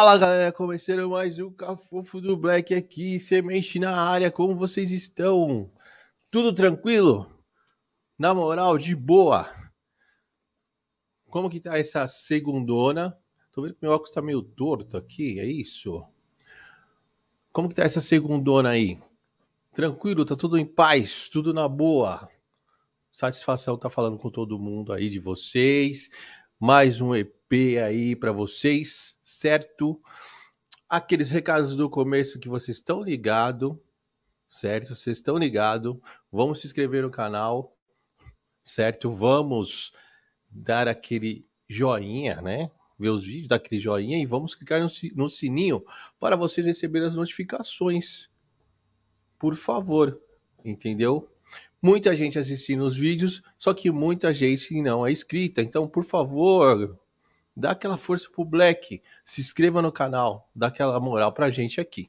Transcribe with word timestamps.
Fala 0.00 0.16
galera, 0.16 0.52
começando 0.52 1.10
mais 1.10 1.40
um 1.40 1.50
Cafofo 1.50 2.20
do 2.20 2.36
Black 2.36 2.72
aqui, 2.72 3.18
semente 3.18 3.80
na 3.80 4.00
área, 4.00 4.30
como 4.30 4.54
vocês 4.54 4.92
estão? 4.92 5.72
Tudo 6.30 6.54
tranquilo? 6.54 7.28
Na 8.16 8.32
moral, 8.32 8.78
de 8.78 8.94
boa? 8.94 9.50
Como 11.28 11.50
que 11.50 11.58
tá 11.58 11.76
essa 11.76 12.06
segundona? 12.06 13.18
Tô 13.50 13.62
vendo 13.62 13.74
que 13.74 13.82
meu 13.82 13.90
óculos 13.90 14.14
tá 14.14 14.22
meio 14.22 14.40
torto 14.40 14.96
aqui, 14.96 15.40
é 15.40 15.44
isso? 15.44 16.06
Como 17.50 17.68
que 17.68 17.74
tá 17.74 17.82
essa 17.82 18.00
segundona 18.00 18.68
aí? 18.68 19.02
Tranquilo, 19.74 20.24
tá 20.24 20.36
tudo 20.36 20.56
em 20.56 20.64
paz, 20.64 21.28
tudo 21.28 21.52
na 21.52 21.66
boa. 21.66 22.28
Satisfação 23.10 23.76
tá 23.76 23.90
falando 23.90 24.16
com 24.16 24.30
todo 24.30 24.60
mundo 24.60 24.92
aí 24.92 25.10
de 25.10 25.18
vocês. 25.18 26.08
Mais 26.56 27.00
um 27.00 27.16
EP 27.16 27.50
aí 27.84 28.14
para 28.14 28.30
vocês, 28.30 29.17
certo? 29.28 30.00
Aqueles 30.88 31.30
recados 31.30 31.76
do 31.76 31.90
começo 31.90 32.38
que 32.38 32.48
vocês 32.48 32.78
estão 32.78 33.02
ligados, 33.02 33.76
certo? 34.48 34.96
Vocês 34.96 35.18
estão 35.18 35.36
ligados. 35.36 35.98
Vamos 36.32 36.60
se 36.60 36.66
inscrever 36.66 37.02
no 37.02 37.10
canal, 37.10 37.76
certo? 38.64 39.10
Vamos 39.10 39.92
dar 40.50 40.88
aquele 40.88 41.46
joinha, 41.68 42.40
né? 42.40 42.70
Ver 42.98 43.10
os 43.10 43.24
vídeos, 43.24 43.48
dar 43.48 43.56
aquele 43.56 43.78
joinha 43.78 44.18
e 44.18 44.24
vamos 44.24 44.54
clicar 44.54 44.80
no 44.80 45.28
sininho 45.28 45.84
para 46.18 46.34
vocês 46.34 46.66
receberem 46.66 47.08
as 47.08 47.14
notificações. 47.14 48.30
Por 49.38 49.54
favor, 49.54 50.18
entendeu? 50.64 51.30
Muita 51.82 52.16
gente 52.16 52.38
assistindo 52.38 52.82
os 52.82 52.96
vídeos, 52.96 53.42
só 53.58 53.74
que 53.74 53.90
muita 53.90 54.32
gente 54.32 54.80
não 54.80 55.06
é 55.06 55.12
inscrita. 55.12 55.60
Então, 55.60 55.86
por 55.86 56.02
favor, 56.02 56.98
dá 57.58 57.72
aquela 57.72 57.96
força 57.96 58.30
pro 58.30 58.44
Black, 58.44 59.02
se 59.24 59.40
inscreva 59.40 59.82
no 59.82 59.90
canal, 59.90 60.48
dá 60.54 60.68
aquela 60.68 60.98
moral 61.00 61.32
pra 61.32 61.50
gente 61.50 61.80
aqui, 61.80 62.08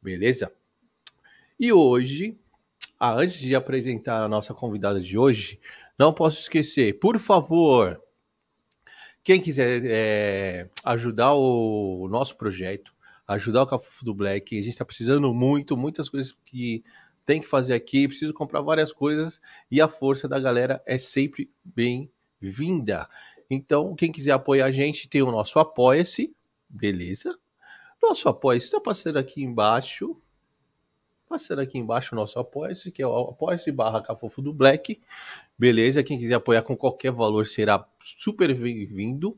beleza? 0.00 0.50
E 1.60 1.70
hoje, 1.70 2.38
ah, 2.98 3.12
antes 3.12 3.38
de 3.38 3.54
apresentar 3.54 4.22
a 4.22 4.28
nossa 4.28 4.54
convidada 4.54 4.98
de 4.98 5.18
hoje, 5.18 5.60
não 5.98 6.14
posso 6.14 6.40
esquecer, 6.40 6.98
por 6.98 7.18
favor, 7.18 8.02
quem 9.22 9.38
quiser 9.38 9.82
é, 9.84 10.70
ajudar 10.82 11.34
o 11.34 12.08
nosso 12.08 12.36
projeto, 12.36 12.94
ajudar 13.28 13.62
o 13.62 13.66
Cafufo 13.66 14.02
do 14.02 14.14
Black, 14.14 14.58
a 14.58 14.62
gente 14.62 14.72
está 14.72 14.84
precisando 14.84 15.32
muito, 15.34 15.76
muitas 15.76 16.08
coisas 16.08 16.34
que 16.44 16.82
tem 17.26 17.40
que 17.40 17.46
fazer 17.46 17.74
aqui, 17.74 18.08
preciso 18.08 18.32
comprar 18.32 18.62
várias 18.62 18.92
coisas 18.92 19.40
e 19.70 19.78
a 19.78 19.88
força 19.88 20.26
da 20.26 20.38
galera 20.38 20.82
é 20.86 20.96
sempre 20.96 21.50
bem-vinda. 21.64 23.08
Então, 23.50 23.94
quem 23.94 24.10
quiser 24.10 24.32
apoiar 24.32 24.66
a 24.66 24.72
gente, 24.72 25.08
tem 25.08 25.22
o 25.22 25.30
nosso 25.30 25.58
Apoia-se, 25.58 26.34
beleza? 26.68 27.38
Nosso 28.02 28.28
Apoia-se 28.28 28.66
está 28.66 28.80
passando 28.80 29.18
aqui 29.18 29.42
embaixo. 29.42 30.16
Passando 31.28 31.60
aqui 31.60 31.78
embaixo 31.78 32.14
o 32.14 32.18
nosso 32.18 32.38
Apoia-se, 32.38 32.92
que 32.92 33.02
é 33.02 33.06
o 33.06 33.30
Apoia-se 33.30 33.70
barra 33.72 34.02
Cafofo 34.02 34.40
do 34.40 34.52
Black. 34.52 35.00
Beleza? 35.58 36.02
Quem 36.02 36.18
quiser 36.18 36.34
apoiar 36.34 36.62
com 36.62 36.76
qualquer 36.76 37.12
valor 37.12 37.46
será 37.46 37.86
super 38.00 38.54
bem-vindo. 38.54 39.36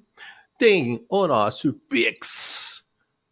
Tem 0.58 1.04
o 1.08 1.26
nosso 1.26 1.72
Pix. 1.72 2.84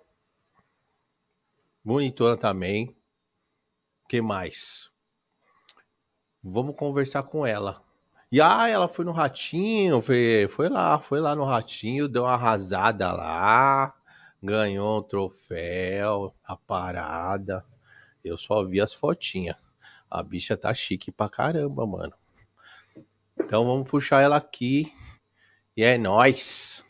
monitora 1.83 2.37
também, 2.37 2.95
que 4.07 4.21
mais? 4.21 4.91
Vamos 6.43 6.77
conversar 6.77 7.23
com 7.23 7.47
ela. 7.47 7.83
E 8.35 8.41
ah, 8.41 8.69
ela 8.69 8.89
foi 8.89 9.05
no 9.05 9.13
Ratinho, 9.13 10.01
foi, 10.01 10.49
foi 10.51 10.69
lá, 10.69 10.99
foi 10.99 11.21
lá 11.21 11.37
no 11.37 11.45
Ratinho, 11.45 12.09
deu 12.09 12.25
uma 12.25 12.33
arrasada 12.33 13.13
lá, 13.13 13.95
ganhou 14.43 14.99
um 14.99 15.03
troféu, 15.05 16.35
a 16.45 16.57
parada. 16.57 17.65
Eu 18.25 18.37
só 18.37 18.65
vi 18.65 18.81
as 18.81 18.93
fotinhas. 18.93 19.55
A 20.11 20.21
bicha 20.21 20.57
tá 20.57 20.75
chique 20.75 21.13
pra 21.13 21.29
caramba, 21.29 21.87
mano. 21.87 22.13
Então 23.39 23.65
vamos 23.65 23.89
puxar 23.89 24.21
ela 24.21 24.37
aqui. 24.37 24.93
E 25.77 25.85
é 25.85 25.97
nóis. 25.97 26.85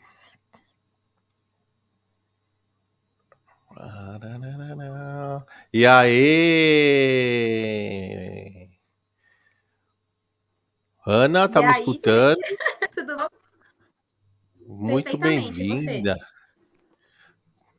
E 5.71 5.85
aí? 5.85 7.35
Ana, 11.05 11.47
tá 11.47 11.59
e 11.59 11.63
me 11.63 11.69
aí, 11.69 11.79
escutando? 11.79 12.39
Tudo 12.93 13.17
bom? 13.17 13.27
Muito 14.65 15.17
bem-vinda. 15.17 16.15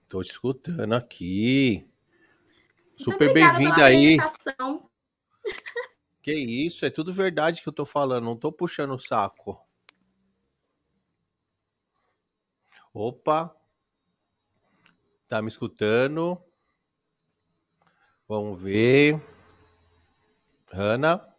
Tô 0.08 0.22
te 0.22 0.30
escutando 0.30 0.94
aqui. 0.94 1.88
Super 2.96 3.32
bem-vinda 3.32 3.84
aí. 3.84 4.18
Que 6.22 6.32
isso, 6.32 6.84
é 6.86 6.90
tudo 6.90 7.12
verdade 7.12 7.62
que 7.62 7.68
eu 7.68 7.72
tô 7.72 7.84
falando, 7.84 8.24
não 8.24 8.36
tô 8.36 8.52
puxando 8.52 8.94
o 8.94 8.98
saco. 8.98 9.60
Opa, 12.94 13.54
Tá 15.28 15.42
me 15.42 15.48
escutando? 15.48 16.40
Vamos 18.28 18.60
ver. 18.60 19.20
Hanna. 20.72 21.35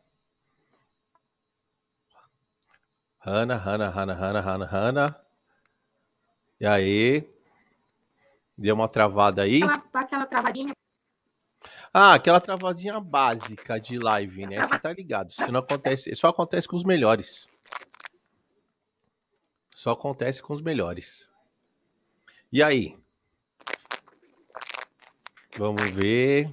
Hanna, 3.27 3.57
Hanna, 3.57 3.89
Hanna, 3.89 4.13
Hanna, 4.13 4.39
Hanna, 4.39 4.65
Hanna. 4.65 5.21
E 6.62 6.65
aí? 6.65 7.29
Deu 8.57 8.74
uma 8.74 8.88
travada 8.88 9.41
aí? 9.41 9.62
Aquela, 9.62 9.83
aquela 10.01 10.25
travadinha. 10.25 10.74
Ah, 11.94 12.13
aquela 12.13 12.39
travadinha 12.39 12.97
básica 13.01 13.81
de 13.81 14.00
live, 14.00 14.47
né? 14.47 14.63
Você 14.63 14.79
tá 14.79 14.94
ligado? 14.94 15.31
Isso 15.31 15.51
não 15.51 15.59
acontece, 15.59 16.15
só 16.15 16.29
acontece 16.29 16.69
com 16.69 16.77
os 16.77 16.85
melhores. 16.85 17.50
Só 19.74 19.91
acontece 19.91 20.41
com 20.41 20.53
os 20.53 20.62
melhores. 20.62 21.29
E 22.50 22.63
aí? 22.63 22.97
Vamos 25.57 25.83
ver. 25.91 26.50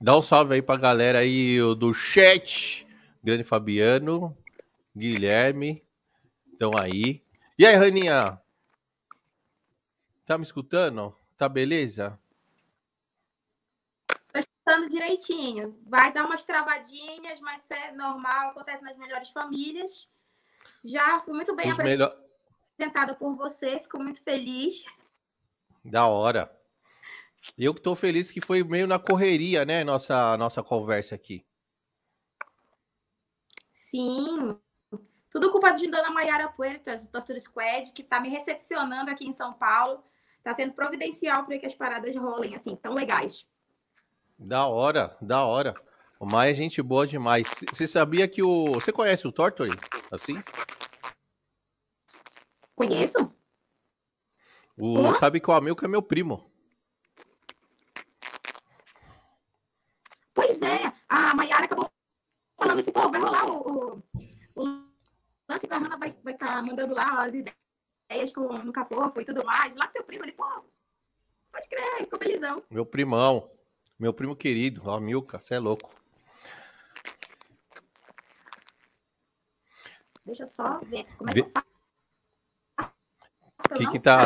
Dá 0.00 0.16
um 0.16 0.22
salve 0.22 0.54
aí 0.54 0.62
pra 0.62 0.76
galera 0.76 1.20
aí 1.20 1.56
do 1.78 1.94
chat. 1.94 2.85
Grande 3.26 3.42
Fabiano, 3.42 4.38
Guilherme, 4.96 5.84
estão 6.52 6.78
aí. 6.78 7.24
E 7.58 7.66
aí, 7.66 7.74
Raninha? 7.74 8.40
Tá 10.24 10.38
me 10.38 10.44
escutando? 10.44 11.12
Tá 11.36 11.48
beleza? 11.48 12.16
Tô 14.32 14.38
escutando 14.38 14.88
direitinho. 14.88 15.76
Vai 15.88 16.12
dar 16.12 16.24
umas 16.24 16.44
travadinhas, 16.44 17.40
mas 17.40 17.68
é 17.68 17.90
normal, 17.90 18.50
acontece 18.50 18.84
nas 18.84 18.96
melhores 18.96 19.30
famílias. 19.30 20.08
Já 20.84 21.18
fui 21.18 21.34
muito 21.34 21.52
bem 21.56 21.72
Os 21.72 21.80
apresentada 21.80 22.14
melhor... 22.78 23.18
por 23.18 23.34
você, 23.34 23.80
fico 23.80 23.98
muito 23.98 24.22
feliz. 24.22 24.84
Da 25.84 26.06
hora. 26.06 26.56
Eu 27.58 27.74
que 27.74 27.80
tô 27.80 27.96
feliz 27.96 28.30
que 28.30 28.40
foi 28.40 28.62
meio 28.62 28.86
na 28.86 29.00
correria, 29.00 29.64
né, 29.64 29.82
nossa 29.82 30.36
nossa 30.36 30.62
conversa 30.62 31.16
aqui. 31.16 31.44
Sim. 33.96 34.58
Tudo 35.30 35.50
culpa 35.50 35.70
de 35.70 35.88
Dona 35.88 36.10
Maiara 36.10 36.48
Puertas, 36.48 37.06
do 37.06 37.12
Torture 37.12 37.40
Squad, 37.40 37.92
que 37.92 38.02
tá 38.02 38.20
me 38.20 38.28
recepcionando 38.28 39.10
aqui 39.10 39.26
em 39.26 39.32
São 39.32 39.54
Paulo. 39.54 40.04
tá 40.44 40.52
sendo 40.52 40.74
providencial 40.74 41.46
para 41.46 41.58
que 41.58 41.64
as 41.64 41.74
paradas 41.74 42.14
rolem 42.14 42.54
assim, 42.54 42.76
tão 42.76 42.92
legais. 42.92 43.46
Da 44.38 44.66
hora, 44.66 45.16
da 45.20 45.46
hora. 45.46 45.74
O 46.20 46.26
Maia 46.26 46.50
é 46.50 46.54
gente 46.54 46.82
boa 46.82 47.06
demais. 47.06 47.48
Você 47.72 47.88
sabia 47.88 48.28
que 48.28 48.42
o. 48.42 48.74
Você 48.74 48.92
conhece 48.92 49.26
o 49.26 49.32
Tortory? 49.32 49.78
Assim? 50.10 50.42
Conheço. 52.74 53.32
O... 54.76 55.14
Sabe 55.14 55.40
que 55.40 55.50
o 55.50 55.54
Amilco 55.54 55.84
é 55.84 55.88
meu 55.88 56.02
primo. 56.02 56.50
Pois 60.34 60.60
é, 60.60 60.92
a 61.08 61.34
Maiara 61.34 61.64
acabou 61.64 61.85
falando 62.76 62.80
assim, 62.80 62.92
pô, 62.92 63.10
vai 63.10 63.20
rolar 63.20 63.46
o, 63.46 64.02
o, 64.54 64.62
o 64.62 64.64
lance 65.48 65.66
que 65.66 65.72
a 65.72 65.78
Hannah 65.78 65.96
vai 65.96 66.08
estar 66.10 66.22
vai 66.22 66.34
tá 66.34 66.62
mandando 66.62 66.94
lá 66.94 67.24
as 67.24 67.34
ideias 67.34 68.32
com, 68.32 68.52
no 68.58 68.72
Cafofo 68.72 69.20
e 69.20 69.24
tudo 69.24 69.44
mais. 69.44 69.76
Lá 69.76 69.86
com 69.86 69.92
seu 69.92 70.04
primo, 70.04 70.24
ele, 70.24 70.32
pô, 70.32 70.44
pode 71.52 71.68
crer, 71.68 71.98
ficou 72.00 72.18
felizão. 72.18 72.62
Meu 72.70 72.84
primão, 72.84 73.50
meu 73.98 74.12
primo 74.12 74.36
querido, 74.36 74.84
o 74.84 74.90
Amilca, 74.90 75.38
você 75.38 75.54
é 75.54 75.58
louco. 75.58 75.94
Deixa 80.24 80.42
eu 80.42 80.46
só 80.46 80.80
ver 80.80 81.04
como 81.16 81.30
é 81.30 81.32
que 81.32 81.40
eu 81.40 81.50
faço. 81.50 81.66
O 83.70 83.74
que 83.74 83.90
que 83.90 84.00
tá... 84.00 84.22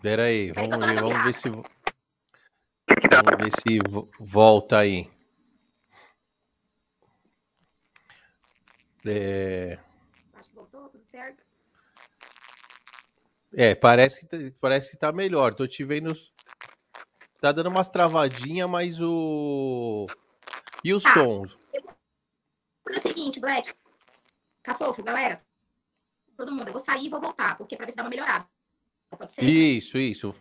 Pera 0.00 0.24
aí, 0.24 0.52
vamos 0.52 0.78
ver, 0.78 1.00
vamos 1.00 1.24
ver 1.24 1.34
se... 1.34 1.50
Vamos 1.50 1.64
ver 3.38 3.52
se 3.60 3.78
volta 4.18 4.78
aí. 4.78 5.10
É... 9.06 9.78
Acho 10.34 10.48
que 10.48 10.54
voltou, 10.54 10.88
tudo 10.88 11.04
certo. 11.04 11.42
É, 13.52 13.74
parece 13.74 14.26
que, 14.26 14.52
parece 14.60 14.92
que 14.92 14.96
tá 14.96 15.10
melhor. 15.12 15.54
Tô 15.54 15.66
te 15.66 15.84
vendo. 15.84 16.12
Tá 17.40 17.52
dando 17.52 17.68
umas 17.68 17.88
travadinhas, 17.88 18.68
mas 18.68 19.00
o. 19.00 20.06
E 20.84 20.94
o 20.94 21.00
tá. 21.00 21.14
som? 21.14 21.44
É 22.90 22.98
o 22.98 23.00
seguinte, 23.00 23.40
Black. 23.40 23.74
Cafofo, 24.62 25.02
galera. 25.02 25.42
Todo 26.36 26.52
mundo, 26.52 26.68
eu 26.68 26.72
vou 26.72 26.80
sair 26.80 27.06
e 27.06 27.08
vou 27.08 27.20
voltar, 27.20 27.56
porque 27.56 27.76
pra 27.76 27.86
ver 27.86 27.92
se 27.92 27.96
dá 27.96 28.02
uma 28.02 28.10
melhorada. 28.10 28.46
Pode 29.10 29.32
ser? 29.32 29.42
Isso, 29.42 29.98
isso. 29.98 30.34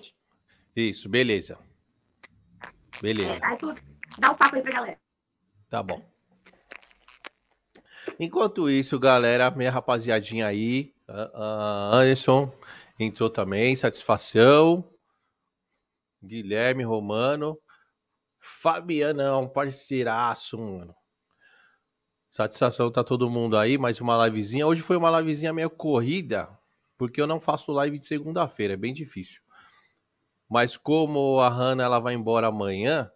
Isso, 0.76 1.10
beleza. 1.10 1.58
Beleza. 3.02 3.40
É, 3.44 3.46
aí 3.46 3.58
tu 3.58 3.74
dá 4.18 4.32
o 4.32 4.38
papo 4.38 4.56
aí 4.56 4.62
pra 4.62 4.72
galera. 4.72 5.00
Tá 5.70 5.84
bom. 5.84 6.19
Enquanto 8.18 8.70
isso, 8.70 9.00
galera, 9.00 9.52
minha 9.52 9.72
rapaziadinha 9.72 10.48
aí, 10.48 10.94
uh, 11.10 11.94
Anderson 11.94 12.52
entrou 12.98 13.30
também, 13.30 13.76
satisfação. 13.76 14.90
Guilherme 16.24 16.84
Romano. 16.84 17.60
Fabianão, 18.40 19.48
parceiraço, 19.48 20.58
mano. 20.58 20.96
Satisfação 22.30 22.92
tá 22.92 23.04
todo 23.04 23.30
mundo 23.30 23.58
aí, 23.58 23.78
mais 23.78 24.00
uma 24.00 24.26
livezinha. 24.26 24.68
Hoje 24.68 24.82
foi 24.82 24.96
uma 24.96 25.20
livezinha 25.20 25.52
meio 25.52 25.70
corrida, 25.70 26.50
porque 26.98 27.20
eu 27.20 27.28
não 27.28 27.40
faço 27.40 27.72
live 27.72 27.98
de 27.98 28.06
segunda-feira, 28.06 28.76
é 28.76 28.78
bem 28.78 28.94
difícil. 28.94 29.42
Mas 30.48 30.78
como 30.78 31.40
a 31.40 31.50
Hanna 31.50 31.84
ela 31.84 32.00
vai 32.00 32.14
embora 32.14 32.48
amanhã, 32.48 33.12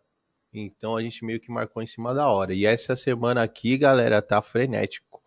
então 0.53 0.95
a 0.95 1.01
gente 1.01 1.25
meio 1.25 1.39
que 1.39 1.51
marcou 1.51 1.81
em 1.81 1.87
cima 1.87 2.13
da 2.13 2.29
hora. 2.29 2.53
E 2.53 2.65
essa 2.65 2.95
semana 2.95 3.41
aqui, 3.41 3.77
galera, 3.77 4.21
tá 4.21 4.41
frenético. 4.41 5.23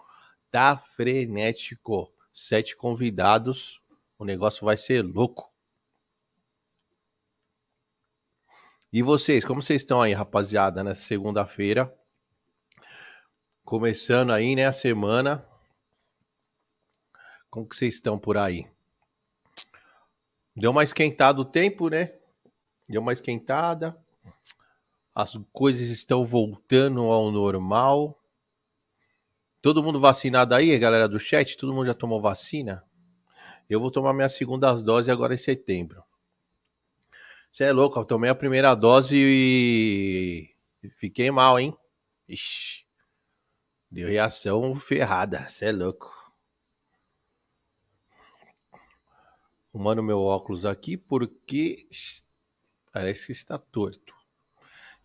Tá 0.50 0.76
frenético. 0.76 2.12
Sete 2.32 2.76
convidados. 2.76 3.82
O 4.16 4.24
negócio 4.24 4.64
vai 4.64 4.76
ser 4.76 5.02
louco. 5.02 5.52
E 8.92 9.02
vocês, 9.02 9.44
como 9.44 9.60
vocês 9.60 9.82
estão 9.82 10.00
aí, 10.00 10.12
rapaziada, 10.12 10.84
nessa 10.84 11.02
segunda-feira? 11.02 11.92
Começando 13.64 14.32
aí, 14.32 14.54
né, 14.54 14.66
a 14.66 14.72
semana. 14.72 15.44
Como 17.50 17.68
que 17.68 17.74
vocês 17.74 17.94
estão 17.94 18.16
por 18.16 18.38
aí? 18.38 18.70
Deu 20.54 20.70
uma 20.70 20.84
esquentada 20.84 21.40
o 21.40 21.44
tempo, 21.44 21.88
né? 21.88 22.14
Deu 22.88 23.02
uma 23.02 23.12
esquentada 23.12 24.00
as 25.16 25.34
coisas 25.50 25.88
estão 25.88 26.26
voltando 26.26 27.00
ao 27.10 27.32
normal. 27.32 28.22
Todo 29.62 29.82
mundo 29.82 29.98
vacinado 29.98 30.54
aí, 30.54 30.78
galera 30.78 31.08
do 31.08 31.18
chat? 31.18 31.56
Todo 31.56 31.72
mundo 31.72 31.86
já 31.86 31.94
tomou 31.94 32.20
vacina? 32.20 32.84
Eu 33.66 33.80
vou 33.80 33.90
tomar 33.90 34.12
minha 34.12 34.28
segunda 34.28 34.70
dose 34.74 35.10
agora 35.10 35.32
em 35.32 35.38
setembro. 35.38 36.04
Você 37.50 37.64
é 37.64 37.72
louco, 37.72 37.98
eu 37.98 38.04
tomei 38.04 38.28
a 38.28 38.34
primeira 38.34 38.74
dose 38.74 39.16
e 39.16 40.54
fiquei 40.90 41.30
mal, 41.30 41.58
hein? 41.58 41.74
Ixi. 42.28 42.84
Deu 43.90 44.08
reação 44.08 44.74
ferrada, 44.74 45.48
você 45.48 45.64
é 45.64 45.72
louco. 45.72 46.14
Arrumando 49.72 50.02
meu 50.02 50.20
óculos 50.20 50.66
aqui 50.66 50.98
porque 50.98 51.88
parece 52.92 53.26
que 53.26 53.32
está 53.32 53.56
torto. 53.56 54.15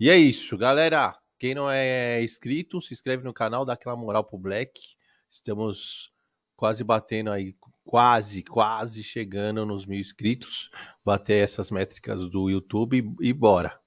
E 0.01 0.09
é 0.09 0.17
isso, 0.17 0.57
galera. 0.57 1.15
Quem 1.37 1.53
não 1.53 1.69
é 1.69 2.23
inscrito, 2.23 2.81
se 2.81 2.91
inscreve 2.91 3.23
no 3.23 3.31
canal, 3.31 3.63
dá 3.63 3.73
aquela 3.73 3.95
moral 3.95 4.23
pro 4.23 4.35
Black. 4.35 4.81
Estamos 5.29 6.11
quase 6.55 6.83
batendo 6.83 7.31
aí, 7.31 7.55
quase, 7.83 8.41
quase 8.41 9.03
chegando 9.03 9.63
nos 9.63 9.85
mil 9.85 9.99
inscritos. 9.99 10.71
Bater 11.05 11.43
essas 11.43 11.69
métricas 11.69 12.27
do 12.27 12.49
YouTube 12.49 13.15
e, 13.21 13.31
bora. 13.31 13.79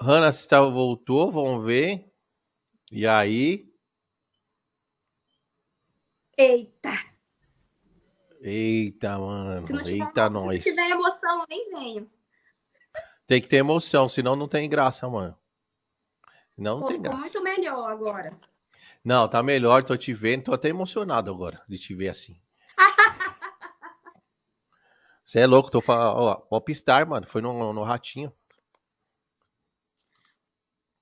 Hanna 0.00 0.30
está 0.30 0.62
voltou, 0.62 1.30
vamos 1.30 1.62
ver. 1.62 2.10
E 2.90 3.06
aí? 3.06 3.70
Eita! 6.38 6.94
Eita, 8.40 9.18
mano. 9.18 9.86
Eita, 9.86 10.30
nós. 10.30 10.64
Se 10.64 10.70
tiver 10.70 10.92
emoção, 10.92 11.44
nem 11.46 11.70
venho. 11.70 12.19
Tem 13.30 13.40
que 13.40 13.46
ter 13.46 13.58
emoção, 13.58 14.08
senão 14.08 14.34
não 14.34 14.48
tem 14.48 14.68
graça, 14.68 15.08
mano. 15.08 15.38
Não, 16.58 16.80
não 16.80 16.80
Pô, 16.80 16.86
tem 16.88 17.00
graça. 17.00 17.20
muito 17.20 17.40
melhor 17.40 17.88
agora. 17.88 18.36
Não, 19.04 19.28
tá 19.28 19.40
melhor, 19.40 19.84
tô 19.84 19.96
te 19.96 20.12
vendo, 20.12 20.46
tô 20.46 20.52
até 20.52 20.68
emocionado 20.68 21.30
agora 21.30 21.62
de 21.68 21.78
te 21.78 21.94
ver 21.94 22.08
assim. 22.08 22.42
Você 25.24 25.38
é 25.38 25.46
louco, 25.46 25.70
tô 25.70 25.80
falando, 25.80 26.18
ó, 26.18 26.34
Popstar, 26.34 27.08
mano, 27.08 27.24
foi 27.24 27.40
no, 27.40 27.72
no 27.72 27.84
ratinho. 27.84 28.32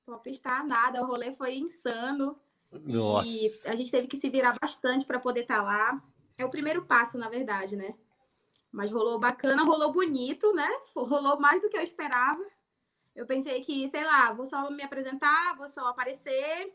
Popstar 0.04 0.66
nada, 0.66 1.00
o 1.00 1.06
rolê 1.06 1.34
foi 1.34 1.56
insano. 1.56 2.38
Nossa. 2.70 3.26
E 3.26 3.70
a 3.70 3.74
gente 3.74 3.90
teve 3.90 4.06
que 4.06 4.18
se 4.18 4.28
virar 4.28 4.54
bastante 4.60 5.06
para 5.06 5.18
poder 5.18 5.44
estar 5.44 5.56
tá 5.56 5.62
lá. 5.62 6.02
É 6.36 6.44
o 6.44 6.50
primeiro 6.50 6.84
passo, 6.84 7.16
na 7.16 7.30
verdade, 7.30 7.74
né? 7.74 7.94
Mas 8.70 8.90
rolou 8.90 9.18
bacana, 9.18 9.64
rolou 9.64 9.92
bonito, 9.92 10.52
né? 10.52 10.68
Rolou 10.94 11.40
mais 11.40 11.62
do 11.62 11.68
que 11.68 11.76
eu 11.76 11.82
esperava. 11.82 12.44
Eu 13.14 13.26
pensei 13.26 13.62
que, 13.64 13.88
sei 13.88 14.04
lá, 14.04 14.32
vou 14.32 14.46
só 14.46 14.70
me 14.70 14.82
apresentar, 14.82 15.56
vou 15.56 15.68
só 15.68 15.88
aparecer. 15.88 16.72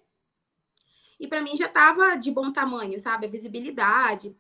E 1.20 1.28
para 1.28 1.42
mim 1.42 1.56
já 1.56 1.68
estava 1.68 2.16
de 2.16 2.32
bom 2.32 2.52
tamanho, 2.52 3.00
sabe? 3.00 3.26
A 3.26 3.30
visibilidade. 3.30 4.36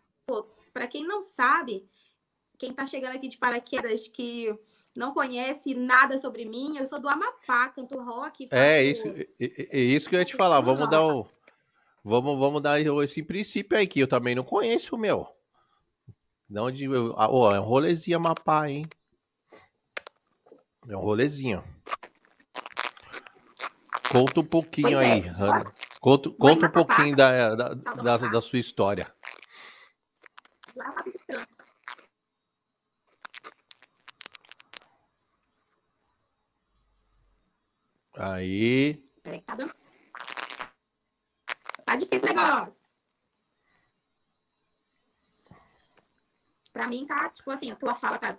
Para 0.74 0.88
quem 0.88 1.08
não 1.08 1.22
sabe, 1.22 1.88
quem 2.58 2.72
está 2.72 2.86
chegando 2.86 3.16
aqui 3.16 3.28
de 3.28 3.38
paraquedas 3.38 4.08
que 4.08 4.54
não 4.96 5.14
conhece 5.14 5.74
nada 5.74 6.18
sobre 6.18 6.46
mim, 6.46 6.78
eu 6.78 6.86
sou 6.86 7.00
do 7.00 7.08
Amapá, 7.08 7.70
canto 7.70 7.98
rock. 8.00 8.48
É, 8.52 8.84
isso, 8.84 9.08
é, 9.08 9.28
é, 9.40 9.80
isso 9.80 10.10
que 10.10 10.16
eu 10.16 10.20
ia 10.20 10.26
te 10.26 10.36
falar. 10.36 10.60
Vamos 10.62 10.90
dar 10.90 11.06
o. 11.06 11.28
Vamos, 12.04 12.38
vamos 12.38 12.62
dar 12.62 12.82
esse 12.82 13.24
princípio 13.24 13.78
aí 13.78 13.88
que 13.88 14.00
eu 14.00 14.08
também 14.08 14.36
não 14.36 14.44
conheço, 14.44 14.98
meu. 14.98 15.28
De 16.54 16.60
onde. 16.60 16.86
Ah, 17.18 17.32
oh, 17.32 17.52
é 17.52 17.60
um 17.60 17.64
rolezinho 17.64 18.18
Amapá, 18.18 18.70
hein? 18.70 18.88
É 20.88 20.96
um 20.96 21.00
rolezinho. 21.00 21.64
Conta 24.12 24.42
um 24.42 24.46
pouquinho 24.46 24.90
pois 24.90 25.00
aí, 25.00 25.22
é. 25.22 25.28
Hanna. 25.30 25.74
Conta, 26.00 26.30
conta 26.30 26.68
um 26.68 26.72
pouquinho 26.72 27.16
da, 27.16 27.56
da, 27.56 27.74
da, 27.74 28.18
da, 28.18 28.40
sua 28.40 28.60
história. 28.60 29.12
Aí. 38.16 39.04
Tá 41.84 41.96
difícil 41.96 42.26
o 42.26 42.28
negócio. 42.28 42.83
Pra 46.74 46.88
mim 46.88 47.06
tá, 47.06 47.30
tipo 47.30 47.52
assim, 47.52 47.72
a 47.72 47.76
tua 47.76 47.94
fala 47.94 48.18
tá. 48.18 48.36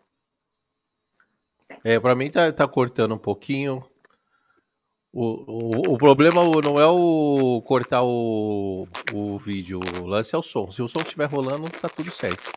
É, 1.85 2.01
pra 2.01 2.17
mim 2.17 2.31
tá, 2.31 2.53
tá 2.53 2.67
cortando 2.67 3.15
um 3.15 3.19
pouquinho. 3.19 3.89
O, 5.13 5.93
o, 5.93 5.95
o 5.95 5.99
problema 5.99 6.43
não 6.61 6.81
é 6.81 6.87
o 6.87 7.63
cortar 7.63 8.03
o, 8.03 8.89
o 9.13 9.39
vídeo, 9.39 9.79
o 9.79 10.07
lance 10.07 10.35
é 10.35 10.39
o 10.39 10.43
som. 10.43 10.69
Se 10.73 10.83
o 10.83 10.89
som 10.89 11.03
estiver 11.03 11.27
rolando, 11.27 11.71
tá 11.71 11.89
tudo 11.89 12.11
certo. 12.11 12.51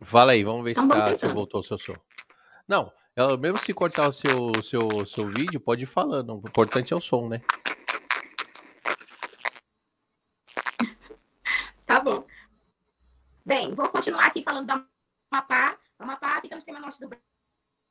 Fala 0.00 0.32
aí, 0.32 0.44
vamos 0.44 0.62
ver 0.62 0.70
então, 0.70 0.84
se, 0.84 0.90
tá, 0.90 1.14
se 1.16 1.26
voltou 1.26 1.60
o 1.60 1.64
seu 1.64 1.76
som. 1.76 1.96
Não, 2.68 2.92
é, 3.16 3.36
mesmo 3.36 3.58
se 3.58 3.74
cortar 3.74 4.08
o 4.08 4.12
seu, 4.12 4.52
seu, 4.62 5.04
seu 5.04 5.26
vídeo, 5.26 5.58
pode 5.58 5.82
ir 5.82 5.86
falando. 5.86 6.34
O 6.34 6.48
importante 6.48 6.92
é 6.92 6.96
o 6.96 7.00
som, 7.00 7.28
né? 7.28 7.42
Tá 11.92 12.00
bom. 12.00 12.24
Bem, 13.44 13.74
vou 13.74 13.88
continuar 13.88 14.26
aqui 14.26 14.42
falando 14.42 14.66
da 14.66 14.86
Amapá. 15.30 15.78
A 15.98 16.04
Amapá 16.04 16.40
fica 16.40 16.54
no 16.54 16.58
extremo 16.58 16.80
norte 16.80 17.00
do 17.00 17.10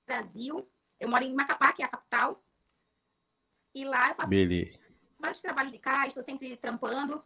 Brasil. 0.07 0.69
Eu 0.99 1.09
moro 1.09 1.23
em 1.23 1.33
Macapá, 1.33 1.73
que 1.73 1.81
é 1.81 1.85
a 1.85 1.89
capital. 1.89 2.41
E 3.75 3.83
lá 3.83 4.09
eu 4.09 4.15
faço 4.15 4.29
Beleza. 4.29 4.79
vários 5.19 5.41
trabalhos 5.41 5.71
de 5.71 5.79
casa, 5.79 6.07
estou 6.07 6.23
sempre 6.23 6.55
trampando. 6.55 7.23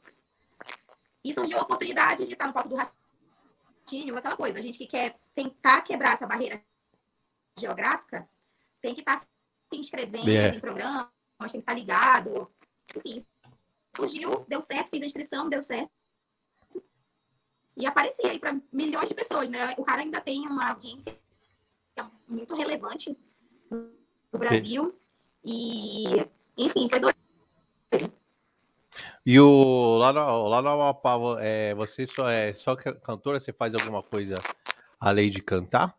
E 1.23 1.33
surgiu 1.33 1.59
a 1.59 1.61
oportunidade 1.61 2.25
de 2.25 2.33
estar 2.33 2.47
no 2.47 2.53
palco 2.53 2.69
do 2.69 2.75
ratinho, 2.75 4.17
aquela 4.17 4.35
coisa. 4.35 4.59
A 4.59 4.61
gente 4.61 4.77
que 4.77 4.87
quer 4.87 5.19
tentar 5.35 5.81
quebrar 5.81 6.13
essa 6.13 6.25
barreira 6.25 6.63
geográfica 7.57 8.27
tem 8.81 8.93
que 8.93 9.01
estar 9.01 9.19
se 9.19 9.27
inscrevendo 9.73 10.29
yeah. 10.29 10.53
É. 10.53 10.57
em 10.57 10.59
programas, 10.59 11.09
tem 11.39 11.49
que 11.49 11.57
estar 11.57 11.73
ligado. 11.73 12.51
Enfim, 12.95 13.17
surgiu, 13.95 14.45
deu 14.47 14.61
certo, 14.61 14.89
fiz 14.89 15.01
a 15.01 15.05
inscrição, 15.05 15.49
deu 15.49 15.61
certo. 15.61 15.91
E 17.77 17.85
apareci 17.85 18.25
aí 18.25 18.39
para 18.39 18.59
milhões 18.71 19.09
de 19.09 19.15
pessoas, 19.15 19.49
né? 19.49 19.73
O 19.77 19.83
cara 19.83 20.01
ainda 20.01 20.21
tem 20.21 20.47
uma 20.47 20.69
audiência 20.69 21.17
muito 22.27 22.55
relevante 22.55 23.17
no 23.69 24.39
Brasil. 24.39 24.91
Sim. 24.91 25.05
E, 25.43 26.27
enfim, 26.57 26.89
foi 26.89 26.99
doido. 26.99 27.17
E 29.25 29.39
o, 29.39 29.97
lá 29.97 30.13
no, 30.13 30.47
lá 30.47 30.61
no 30.61 30.69
Amapá, 30.69 31.15
é, 31.41 31.73
você 31.75 32.05
só 32.05 32.29
é 32.29 32.53
só 32.53 32.75
cantora? 32.75 33.39
Você 33.39 33.51
faz 33.51 33.73
alguma 33.73 34.01
coisa 34.01 34.41
além 34.99 35.29
de 35.29 35.41
cantar? 35.41 35.95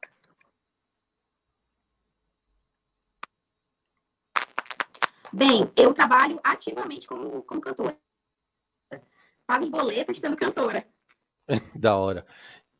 Bem, 5.32 5.70
eu 5.76 5.92
trabalho 5.92 6.40
ativamente 6.42 7.06
como, 7.06 7.42
como 7.42 7.60
cantora. 7.60 7.98
Pago 9.46 9.64
os 9.64 9.70
boletos 9.70 10.18
sendo 10.18 10.36
cantora. 10.36 10.86
da 11.74 11.96
hora, 11.96 12.26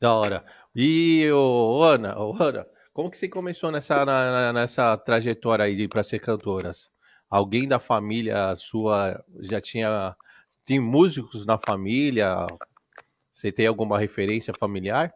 da 0.01 0.15
hora. 0.15 0.45
E, 0.75 1.31
ô, 1.33 1.83
Ana, 1.83 2.19
ô, 2.19 2.35
Ana, 2.41 2.67
como 2.93 3.11
que 3.11 3.17
você 3.17 3.29
começou 3.29 3.71
nessa, 3.71 4.05
na, 4.05 4.53
nessa 4.53 4.97
trajetória 4.97 5.65
aí 5.65 5.89
para 5.89 6.03
ser 6.03 6.19
cantora? 6.19 6.71
Alguém 7.29 7.67
da 7.69 7.79
família 7.79 8.55
sua 8.57 9.25
já 9.41 9.61
tinha 9.61 10.17
tem 10.65 10.81
músicos 10.81 11.47
na 11.47 11.59
família? 11.59 12.47
Você 13.33 13.53
tem 13.53 13.67
alguma 13.67 13.99
referência 13.99 14.53
familiar? 14.59 15.15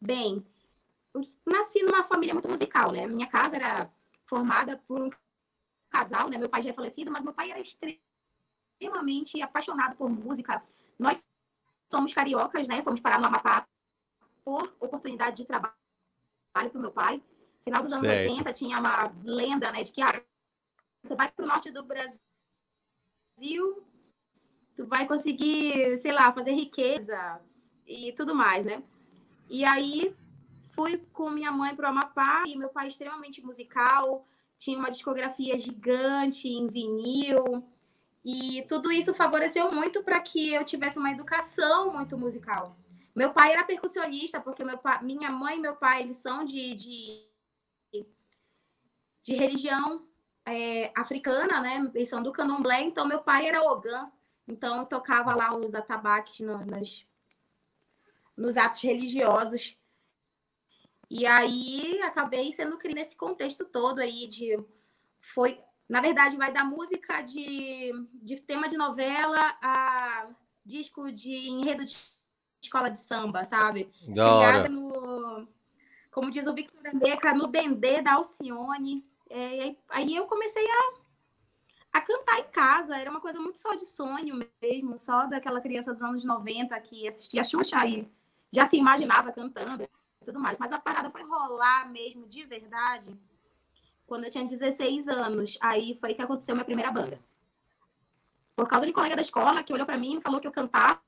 Bem, 0.00 0.44
nasci 1.46 1.82
numa 1.82 2.04
família 2.04 2.34
muito 2.34 2.48
musical, 2.48 2.92
né? 2.92 3.06
Minha 3.06 3.28
casa 3.28 3.56
era 3.56 3.90
formada 4.26 4.76
por 4.88 5.02
um 5.02 5.10
casal, 5.90 6.28
né? 6.28 6.38
Meu 6.38 6.48
pai 6.48 6.62
já 6.62 6.70
é 6.70 6.72
falecido, 6.72 7.10
mas 7.10 7.22
meu 7.22 7.32
pai 7.32 7.50
era 7.50 7.60
extremamente 7.60 8.09
apaixonado 9.42 9.96
por 9.96 10.08
música. 10.08 10.62
Nós 10.98 11.24
somos 11.90 12.12
cariocas, 12.12 12.66
né? 12.68 12.82
Fomos 12.82 13.00
parar 13.00 13.20
no 13.20 13.26
Amapá 13.26 13.66
por 14.44 14.74
oportunidade 14.80 15.38
de 15.38 15.44
trabalho 15.44 15.74
para 16.54 16.78
o 16.78 16.80
meu 16.80 16.90
pai. 16.90 17.22
Final 17.64 17.82
dos 17.82 17.92
anos 17.92 18.06
certo. 18.06 18.30
80 18.30 18.52
tinha 18.52 18.78
uma 18.78 19.12
lenda, 19.22 19.70
né, 19.70 19.82
de 19.82 19.92
que 19.92 20.00
ah, 20.00 20.22
você 21.02 21.14
vai 21.14 21.30
para 21.30 21.44
o 21.44 21.48
norte 21.48 21.70
do 21.70 21.84
Brasil, 21.84 22.20
tu 24.74 24.86
vai 24.86 25.06
conseguir, 25.06 25.98
sei 25.98 26.12
lá, 26.12 26.32
fazer 26.32 26.52
riqueza 26.52 27.40
e 27.86 28.12
tudo 28.12 28.34
mais, 28.34 28.64
né? 28.64 28.82
E 29.48 29.64
aí 29.64 30.16
fui 30.70 30.98
com 31.12 31.30
minha 31.30 31.52
mãe 31.52 31.74
para 31.74 31.86
o 31.86 31.90
Amapá 31.90 32.44
e 32.46 32.56
meu 32.56 32.70
pai 32.70 32.86
é 32.86 32.88
extremamente 32.88 33.44
musical, 33.44 34.26
tinha 34.58 34.78
uma 34.78 34.90
discografia 34.90 35.58
gigante 35.58 36.48
em 36.48 36.66
vinil. 36.66 37.64
E 38.24 38.62
tudo 38.68 38.92
isso 38.92 39.14
favoreceu 39.14 39.72
muito 39.72 40.02
para 40.02 40.20
que 40.20 40.52
eu 40.52 40.64
tivesse 40.64 40.98
uma 40.98 41.10
educação 41.10 41.92
muito 41.92 42.18
musical. 42.18 42.76
Meu 43.14 43.32
pai 43.32 43.52
era 43.52 43.64
percussionista, 43.64 44.40
porque 44.40 44.62
minha 45.02 45.30
mãe 45.30 45.56
e 45.56 45.60
meu 45.60 45.74
pai 45.74 46.02
eles 46.02 46.16
são 46.16 46.44
de, 46.44 46.74
de, 46.74 47.26
de 49.22 49.34
religião 49.34 50.06
é, 50.44 50.92
africana, 50.94 51.60
né? 51.60 51.90
Eles 51.94 52.08
são 52.08 52.22
do 52.22 52.32
candomblé, 52.32 52.82
então 52.82 53.06
meu 53.06 53.22
pai 53.22 53.46
era 53.46 53.62
ogã, 53.62 54.10
então 54.46 54.84
tocava 54.84 55.34
lá 55.34 55.56
os 55.56 55.74
atabaques 55.74 56.40
no, 56.40 56.58
nos, 56.64 57.06
nos 58.36 58.56
atos 58.56 58.80
religiosos. 58.80 59.76
E 61.08 61.26
aí 61.26 62.00
acabei 62.02 62.52
sendo 62.52 62.78
criada 62.78 63.00
nesse 63.00 63.16
contexto 63.16 63.64
todo 63.64 63.98
aí 63.98 64.28
de 64.28 64.56
foi, 65.18 65.58
na 65.90 66.00
verdade, 66.00 66.36
vai 66.36 66.52
da 66.52 66.62
música 66.62 67.20
de, 67.20 67.92
de 68.22 68.36
tema 68.36 68.68
de 68.68 68.76
novela 68.76 69.56
a 69.60 70.28
disco 70.64 71.10
de 71.10 71.48
enredo 71.48 71.84
de 71.84 71.96
escola 72.62 72.88
de 72.88 73.00
samba, 73.00 73.44
sabe? 73.44 73.90
Da 74.06 74.68
no, 74.68 75.48
como 76.12 76.30
diz 76.30 76.46
o 76.46 76.54
Victor 76.54 76.80
Meca, 76.94 77.34
no 77.34 77.48
Dendê 77.48 78.00
da 78.00 78.14
Alcione. 78.14 79.02
É, 79.28 79.74
aí 79.88 80.14
eu 80.14 80.26
comecei 80.26 80.64
a, 80.64 81.98
a 81.98 82.00
cantar 82.00 82.38
em 82.38 82.50
casa. 82.52 82.96
Era 82.96 83.10
uma 83.10 83.20
coisa 83.20 83.40
muito 83.40 83.58
só 83.58 83.74
de 83.74 83.84
sonho 83.84 84.48
mesmo, 84.62 84.96
só 84.96 85.26
daquela 85.26 85.60
criança 85.60 85.92
dos 85.92 86.02
anos 86.02 86.24
90 86.24 86.78
que 86.82 87.08
assistia 87.08 87.40
a 87.40 87.44
Xuxa 87.44 87.84
e 87.84 88.08
já 88.52 88.64
se 88.64 88.76
imaginava 88.76 89.32
cantando 89.32 89.82
e 89.82 90.24
tudo 90.24 90.38
mais. 90.38 90.56
Mas 90.56 90.70
a 90.72 90.78
parada 90.78 91.10
foi 91.10 91.24
rolar 91.24 91.90
mesmo, 91.90 92.28
de 92.28 92.44
verdade, 92.44 93.12
quando 94.10 94.24
eu 94.24 94.30
tinha 94.30 94.44
16 94.44 95.06
anos. 95.06 95.56
Aí 95.60 95.96
foi 96.00 96.12
que 96.12 96.20
aconteceu 96.20 96.52
minha 96.56 96.64
primeira 96.64 96.90
banda. 96.90 97.16
Por 98.56 98.66
causa 98.66 98.84
de 98.84 98.90
um 98.90 98.94
colega 98.94 99.14
da 99.14 99.22
escola 99.22 99.62
que 99.62 99.72
olhou 99.72 99.86
para 99.86 99.96
mim 99.96 100.18
e 100.18 100.20
falou 100.20 100.40
que 100.40 100.48
eu 100.48 100.52
cantava 100.52 101.00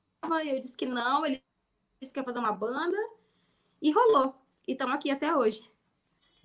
eu 0.45 0.57
disse 0.57 0.77
que 0.77 0.85
não, 0.85 1.25
ele 1.25 1.43
disse 2.01 2.13
que 2.13 2.19
ia 2.21 2.23
fazer 2.23 2.39
uma 2.39 2.53
banda 2.53 2.95
e 3.81 3.91
rolou. 3.91 4.33
E 4.65 4.71
estamos 4.71 4.95
aqui 4.95 5.11
até 5.11 5.35
hoje. 5.35 5.69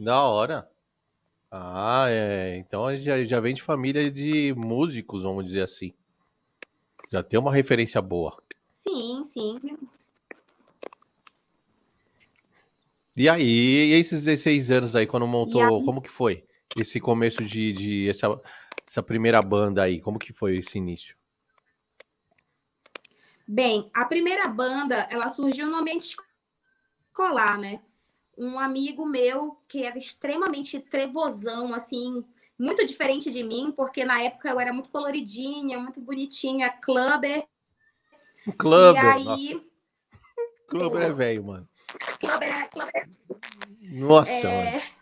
Da 0.01 0.25
hora. 0.25 0.69
Ah, 1.49 2.07
é. 2.09 2.57
Então 2.57 2.95
já, 2.97 3.25
já 3.25 3.39
vem 3.39 3.55
de 3.55 3.63
família 3.63 4.11
de 4.11 4.53
músicos, 4.57 5.23
vamos 5.23 5.45
dizer 5.45 5.63
assim. 5.63 5.95
Já 7.09 7.23
tem 7.23 7.39
uma 7.39 7.55
referência 7.55 8.03
boa. 8.03 8.37
Sim, 8.73 9.23
sim. 9.23 9.61
E 13.17 13.29
aí, 13.29 13.45
e 13.45 13.93
esses 13.93 14.25
16 14.25 14.73
anos 14.73 14.97
aí, 14.97 15.07
quando 15.07 15.27
montou, 15.29 15.63
aí... 15.63 15.85
como 15.85 16.03
que 16.03 16.11
foi? 16.11 16.48
Esse 16.77 17.01
começo 17.01 17.45
de, 17.45 17.73
de 17.73 18.09
essa, 18.09 18.41
essa 18.87 19.03
primeira 19.03 19.41
banda 19.43 19.83
aí, 19.83 20.01
como 20.01 20.19
que 20.19 20.33
foi 20.33 20.59
esse 20.59 20.79
início? 20.79 21.17
Bem, 23.47 23.91
a 23.95 24.05
primeira 24.05 24.47
banda, 24.47 25.09
ela 25.11 25.29
surgiu 25.31 25.67
no 25.67 25.77
ambiente 25.77 26.17
escolar, 27.09 27.59
né? 27.59 27.81
Um 28.37 28.59
amigo 28.59 29.07
meu 29.07 29.59
que 29.67 29.85
era 29.85 29.97
extremamente 29.97 30.79
trevosão, 30.79 31.73
assim, 31.73 32.23
muito 32.59 32.87
diferente 32.87 33.31
de 33.31 33.43
mim, 33.43 33.73
porque 33.75 34.05
na 34.05 34.21
época 34.23 34.51
eu 34.51 34.61
era 34.61 34.73
muito 34.73 34.91
coloridinha, 34.91 35.79
muito 35.79 36.01
bonitinha, 36.01 36.71
clubber. 36.71 37.47
Clubber, 38.59 39.03
e 39.03 39.09
aí... 39.09 39.25
Nossa. 39.25 39.65
Clubber 40.69 41.03
é 41.03 41.13
velho, 41.13 41.45
mano. 41.45 41.69
Clubber 42.21 42.49
é... 42.49 42.69
Clubber... 42.69 43.09
Nossa, 43.81 44.49
é... 44.49 44.73
mano. 44.73 44.98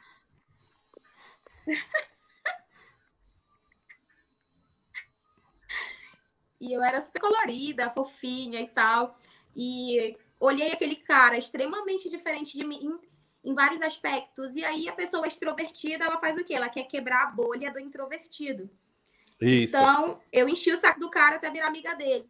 E 6.60 6.72
eu 6.72 6.82
era 6.82 7.00
super 7.00 7.20
colorida, 7.20 7.90
fofinha 7.90 8.60
e 8.60 8.68
tal. 8.68 9.18
E 9.54 10.16
olhei 10.40 10.72
aquele 10.72 10.96
cara 10.96 11.36
extremamente 11.36 12.08
diferente 12.08 12.56
de 12.56 12.64
mim 12.64 12.98
em, 13.44 13.50
em 13.50 13.54
vários 13.54 13.82
aspectos. 13.82 14.56
E 14.56 14.64
aí 14.64 14.88
a 14.88 14.92
pessoa 14.92 15.26
extrovertida, 15.26 16.04
ela 16.04 16.18
faz 16.18 16.36
o 16.36 16.44
quê? 16.44 16.54
Ela 16.54 16.68
quer 16.68 16.84
quebrar 16.84 17.24
a 17.24 17.30
bolha 17.30 17.72
do 17.72 17.78
introvertido. 17.78 18.70
Isso. 19.40 19.76
Então, 19.76 20.20
eu 20.32 20.48
enchi 20.48 20.72
o 20.72 20.76
saco 20.76 20.98
do 20.98 21.10
cara 21.10 21.36
até 21.36 21.50
virar 21.50 21.68
amiga 21.68 21.94
dele. 21.94 22.28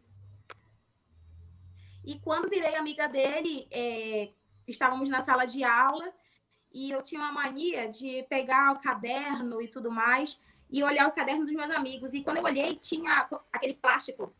E 2.05 2.19
quando 2.19 2.49
virei 2.49 2.75
amiga 2.75 3.07
dele, 3.07 3.67
é, 3.71 4.29
estávamos 4.67 5.09
na 5.09 5.21
sala 5.21 5.45
de 5.45 5.63
aula 5.63 6.13
e 6.77 6.91
eu 6.91 7.01
tinha 7.01 7.19
uma 7.19 7.31
mania 7.31 7.89
de 7.89 8.21
pegar 8.29 8.71
o 8.71 8.79
caderno 8.79 9.59
e 9.59 9.67
tudo 9.67 9.89
mais 9.89 10.39
e 10.69 10.83
olhar 10.83 11.07
o 11.07 11.11
caderno 11.11 11.43
dos 11.43 11.55
meus 11.55 11.71
amigos. 11.71 12.13
E 12.13 12.21
quando 12.21 12.37
eu 12.37 12.43
olhei, 12.43 12.75
tinha 12.75 13.27
aquele 13.51 13.73
plástico, 13.73 14.31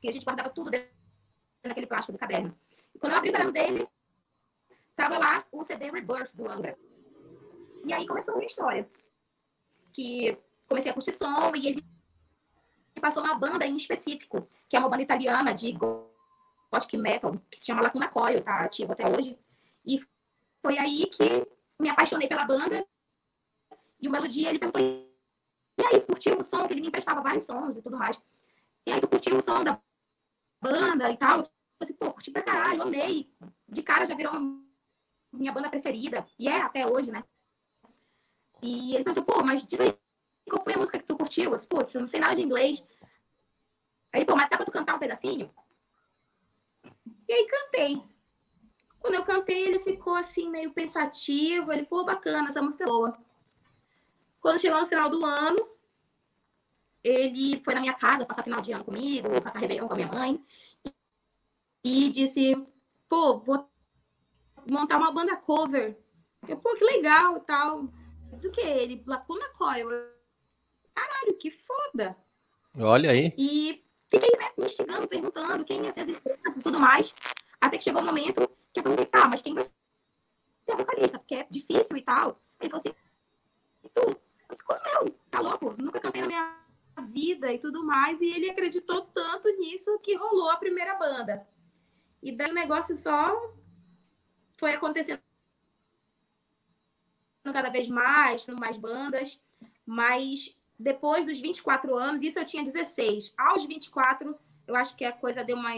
que 0.00 0.08
a 0.08 0.12
gente 0.12 0.24
guardava 0.24 0.50
tudo 0.50 0.70
dentro 0.72 0.90
daquele 1.62 1.86
plástico 1.86 2.10
do 2.10 2.18
caderno. 2.18 2.52
E 2.92 2.98
quando 2.98 3.12
eu 3.12 3.18
abri 3.18 3.30
o 3.30 3.32
caderno 3.32 3.52
dele, 3.52 3.88
tava 4.96 5.18
lá 5.18 5.44
o 5.52 5.62
CD 5.62 5.88
Rebirth 5.88 6.34
do 6.34 6.50
Angra. 6.50 6.76
E 7.84 7.92
aí 7.92 8.04
começou 8.08 8.34
a 8.34 8.38
minha 8.38 8.48
história. 8.48 8.90
Que 9.92 10.36
comecei 10.66 10.90
a 10.90 10.94
curtir 10.94 11.12
som 11.12 11.54
e 11.54 11.68
ele 11.68 11.84
passou 13.00 13.22
uma 13.22 13.36
banda 13.36 13.64
em 13.64 13.76
específico, 13.76 14.48
que 14.68 14.74
é 14.74 14.80
uma 14.80 14.88
banda 14.88 15.04
italiana 15.04 15.54
de 15.54 15.70
gothic 15.70 16.96
metal, 16.96 17.40
que 17.48 17.56
se 17.56 17.66
chama 17.66 17.82
Lacuna 17.82 18.08
Coil, 18.08 18.42
tá 18.42 18.64
ativo 18.64 18.92
até 18.92 19.04
hoje. 19.08 19.38
E 19.86 20.02
foi 20.60 20.76
aí 20.76 21.06
que 21.06 21.53
me 21.80 21.88
apaixonei 21.88 22.28
pela 22.28 22.44
banda. 22.44 22.86
E 24.00 24.08
o 24.08 24.10
Melodia, 24.10 24.50
ele 24.50 24.58
perguntou, 24.58 24.82
e 24.82 25.84
aí, 25.84 26.00
curtiu 26.02 26.38
o 26.38 26.44
som? 26.44 26.66
Que 26.66 26.74
ele 26.74 26.80
me 26.80 26.88
emprestava 26.88 27.22
vários 27.22 27.46
sons 27.46 27.76
e 27.76 27.82
tudo 27.82 27.96
mais. 27.96 28.20
E 28.86 28.92
aí, 28.92 29.00
tu 29.00 29.08
curtiu 29.08 29.36
o 29.36 29.42
som 29.42 29.64
da 29.64 29.80
banda 30.62 31.10
e 31.10 31.16
tal? 31.16 31.40
Eu 31.40 31.44
falei 31.44 31.52
assim, 31.80 31.94
pô, 31.94 32.12
curti 32.12 32.30
pra 32.30 32.42
caralho, 32.42 32.82
amei. 32.82 33.32
De 33.68 33.82
cara 33.82 34.06
já 34.06 34.14
virou 34.14 34.34
minha 35.32 35.52
banda 35.52 35.68
preferida. 35.68 36.26
E 36.38 36.48
é 36.48 36.60
até 36.60 36.86
hoje, 36.86 37.10
né? 37.10 37.24
E 38.62 38.94
ele 38.94 39.04
perguntou, 39.04 39.24
pô, 39.24 39.42
mas 39.42 39.66
diz 39.66 39.80
aí, 39.80 39.98
qual 40.48 40.62
foi 40.62 40.74
a 40.74 40.78
música 40.78 40.98
que 40.98 41.04
tu 41.04 41.16
curtiu? 41.16 41.50
Eu 41.50 41.56
disse, 41.56 41.66
putz, 41.66 41.94
eu 41.94 42.00
não 42.00 42.08
sei 42.08 42.20
nada 42.20 42.36
de 42.36 42.42
inglês. 42.42 42.84
Aí, 44.12 44.24
pô, 44.24 44.36
mas 44.36 44.48
dá 44.48 44.56
pra 44.56 44.64
tu 44.64 44.72
cantar 44.72 44.94
um 44.94 44.98
pedacinho? 44.98 45.52
E 47.28 47.32
aí 47.32 47.46
cantei. 47.46 48.13
Quando 49.04 49.16
eu 49.16 49.22
cantei, 49.22 49.66
ele 49.66 49.80
ficou 49.80 50.14
assim, 50.14 50.48
meio 50.48 50.72
pensativo. 50.72 51.70
Ele, 51.70 51.84
pô, 51.84 52.04
bacana, 52.04 52.48
essa 52.48 52.62
música 52.62 52.84
é 52.84 52.86
boa. 52.86 53.14
Quando 54.40 54.58
chegou 54.58 54.80
no 54.80 54.86
final 54.86 55.10
do 55.10 55.22
ano, 55.22 55.58
ele 57.02 57.60
foi 57.62 57.74
na 57.74 57.82
minha 57.82 57.92
casa 57.92 58.24
passar 58.24 58.42
final 58.42 58.62
de 58.62 58.72
ano 58.72 58.82
comigo, 58.82 59.28
passar 59.42 59.58
Réveillon 59.58 59.86
com 59.86 59.92
a 59.92 59.96
minha 59.96 60.08
mãe. 60.08 60.42
E 61.84 62.08
disse, 62.08 62.56
pô, 63.06 63.36
vou 63.36 63.68
montar 64.66 64.96
uma 64.96 65.12
banda 65.12 65.36
cover. 65.36 65.98
Eu, 66.48 66.56
pô, 66.56 66.74
que 66.74 66.84
legal 66.84 67.36
e 67.36 67.40
tal. 67.40 67.82
Do 68.40 68.50
que? 68.50 68.62
Ele, 68.62 69.04
Lacuna 69.06 69.50
Coil. 69.50 69.86
Caralho, 70.94 71.36
que 71.38 71.50
foda. 71.50 72.16
Olha 72.80 73.10
aí. 73.10 73.34
E 73.36 73.84
fiquei 74.08 74.30
né, 74.38 74.50
instigando, 74.56 75.06
perguntando 75.06 75.62
quem 75.62 75.84
ia 75.84 75.92
ser 75.92 76.06
as 76.46 76.56
e 76.56 76.62
tudo 76.62 76.80
mais. 76.80 77.14
Até 77.60 77.76
que 77.76 77.84
chegou 77.84 78.00
o 78.00 78.02
um 78.02 78.06
momento 78.06 78.53
que 78.74 78.82
perguntei, 78.82 79.06
tá, 79.06 79.28
mas 79.28 79.40
quem 79.40 79.54
vai 79.54 79.62
ser 79.62 79.72
vocalista? 80.66 81.18
Porque 81.18 81.36
é 81.36 81.46
difícil 81.48 81.96
e 81.96 82.02
tal. 82.02 82.40
Ele 82.60 82.70
falou 82.70 82.80
assim, 82.80 82.94
tu? 83.94 84.20
Eu 84.48 84.56
como 84.66 84.80
eu? 84.86 85.10
Tá 85.30 85.40
louco? 85.40 85.74
Nunca 85.80 86.00
cantei 86.00 86.20
na 86.20 86.26
minha 86.26 86.58
vida 87.06 87.52
e 87.52 87.58
tudo 87.58 87.84
mais. 87.84 88.20
E 88.20 88.26
ele 88.26 88.50
acreditou 88.50 89.02
tanto 89.02 89.48
nisso 89.58 89.98
que 90.00 90.16
rolou 90.16 90.50
a 90.50 90.56
primeira 90.56 90.96
banda. 90.96 91.46
E 92.22 92.32
daí 92.32 92.50
o 92.50 92.54
negócio 92.54 92.96
só 92.96 93.54
foi 94.58 94.74
acontecendo 94.74 95.22
cada 97.44 97.70
vez 97.70 97.88
mais, 97.88 98.46
mais 98.46 98.76
bandas. 98.76 99.40
Mas 99.86 100.54
depois 100.78 101.26
dos 101.26 101.40
24 101.40 101.94
anos, 101.94 102.22
isso 102.22 102.38
eu 102.38 102.44
tinha 102.44 102.64
16. 102.64 103.34
Aos 103.36 103.64
24, 103.64 104.36
eu 104.66 104.74
acho 104.74 104.96
que 104.96 105.04
a 105.04 105.12
coisa 105.12 105.44
deu 105.44 105.56
uma, 105.56 105.70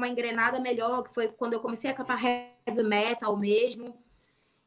uma 0.00 0.08
engrenada 0.08 0.58
melhor, 0.58 1.02
que 1.02 1.12
foi 1.12 1.28
quando 1.28 1.52
eu 1.52 1.60
comecei 1.60 1.90
a 1.90 1.94
cantar 1.94 2.18
heavy 2.22 2.82
metal 2.82 3.36
mesmo. 3.36 3.96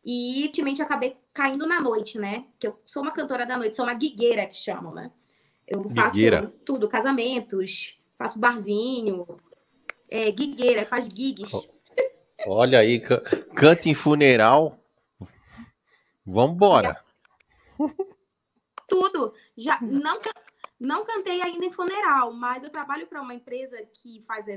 E 0.05 0.43
ultimamente 0.43 0.81
acabei 0.81 1.17
caindo 1.34 1.65
na 1.65 1.81
noite, 1.81 2.19
né? 2.19 2.45
Que 2.60 2.67
eu 2.67 2.79
sou 2.86 3.01
uma 3.01 3.12
cantora 3.12 3.45
da 3.45 3.58
noite, 3.58 3.75
sou 3.75 3.86
uma 3.86 3.93
guigueira 3.93 4.45
que 4.45 4.55
chamam, 4.55 4.93
né? 4.93 5.12
Eu 5.67 5.89
faço 5.89 6.15
guigueira. 6.15 6.53
tudo, 6.65 6.88
casamentos, 6.88 7.97
faço 8.17 8.38
barzinho, 8.38 9.25
é, 10.10 10.29
guigueira, 10.29 10.86
faz 10.86 11.05
gigs. 11.05 11.51
Olha 12.45 12.79
aí, 12.79 13.01
canta 13.55 13.89
em 13.89 13.95
funeral. 13.95 14.77
Vambora. 16.25 17.01
Tudo. 18.88 19.34
Já 19.58 19.79
não, 19.81 20.19
não 20.79 21.03
cantei 21.05 21.41
ainda 21.41 21.65
em 21.65 21.71
funeral, 21.71 22.34
mas 22.34 22.63
eu 22.63 22.69
trabalho 22.69 23.08
para 23.08 23.21
uma 23.21 23.34
empresa 23.34 23.77
que 23.93 24.21
faz 24.23 24.47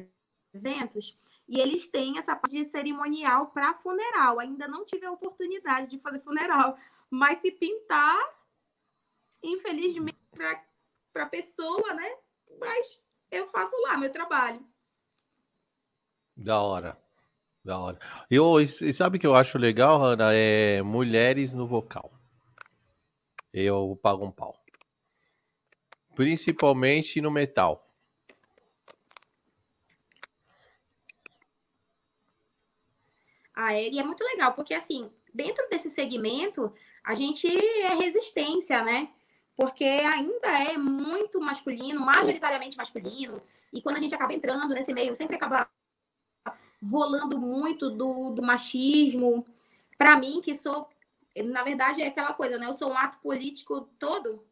eventos 0.56 1.16
e 1.48 1.60
eles 1.60 1.88
têm 1.88 2.18
essa 2.18 2.34
parte 2.34 2.56
de 2.56 2.64
cerimonial 2.64 3.46
para 3.48 3.74
funeral. 3.74 4.40
Ainda 4.40 4.66
não 4.66 4.84
tive 4.84 5.06
a 5.06 5.12
oportunidade 5.12 5.88
de 5.88 5.98
fazer 5.98 6.20
funeral, 6.20 6.76
mas 7.08 7.38
se 7.38 7.52
pintar, 7.52 8.18
infelizmente, 9.42 10.18
para 11.12 11.22
a 11.22 11.26
pessoa, 11.26 11.94
né? 11.94 12.16
Mas 12.58 12.98
eu 13.30 13.46
faço 13.46 13.76
lá 13.82 13.96
meu 13.96 14.12
trabalho. 14.12 14.64
Da 16.36 16.60
hora. 16.60 17.00
Da 17.64 17.78
hora. 17.78 17.98
Eu, 18.30 18.60
e 18.60 18.92
sabe 18.92 19.18
que 19.18 19.26
eu 19.26 19.34
acho 19.34 19.58
legal, 19.58 19.98
Hanna? 19.98 20.32
É 20.32 20.82
mulheres 20.82 21.52
no 21.52 21.66
vocal. 21.66 22.12
Eu 23.52 23.98
pago 24.02 24.24
um 24.24 24.30
pau. 24.30 24.62
Principalmente 26.14 27.20
no 27.20 27.30
metal. 27.30 27.85
E 33.56 33.98
é 33.98 34.04
muito 34.04 34.22
legal, 34.22 34.52
porque 34.52 34.74
assim, 34.74 35.10
dentro 35.32 35.66
desse 35.70 35.90
segmento, 35.90 36.72
a 37.02 37.14
gente 37.14 37.46
é 37.48 37.94
resistência, 37.94 38.82
né? 38.82 39.08
Porque 39.56 39.84
ainda 39.84 40.48
é 40.48 40.76
muito 40.76 41.40
masculino, 41.40 42.00
majoritariamente 42.00 42.76
masculino, 42.76 43.40
e 43.72 43.80
quando 43.80 43.96
a 43.96 44.00
gente 44.00 44.14
acaba 44.14 44.34
entrando 44.34 44.74
nesse 44.74 44.92
meio, 44.92 45.16
sempre 45.16 45.36
acaba 45.36 45.68
rolando 46.82 47.38
muito 47.38 47.90
do, 47.90 48.30
do 48.30 48.42
machismo. 48.42 49.46
Para 49.98 50.18
mim, 50.18 50.40
que 50.42 50.54
sou, 50.54 50.88
na 51.44 51.62
verdade, 51.62 52.02
é 52.02 52.08
aquela 52.08 52.32
coisa, 52.34 52.58
né? 52.58 52.66
Eu 52.66 52.74
sou 52.74 52.90
um 52.90 52.98
ato 52.98 53.18
político 53.18 53.88
todo, 53.98 54.44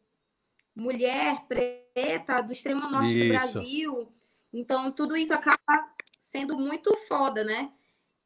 mulher, 0.75 1.45
preta, 1.47 2.41
do 2.41 2.51
extremo 2.51 2.89
norte 2.89 3.15
isso. 3.15 3.25
do 3.25 3.29
Brasil. 3.29 4.13
Então, 4.51 4.91
tudo 4.91 5.15
isso 5.15 5.33
acaba 5.33 5.89
sendo 6.17 6.57
muito 6.57 6.95
foda, 7.07 7.43
né? 7.43 7.71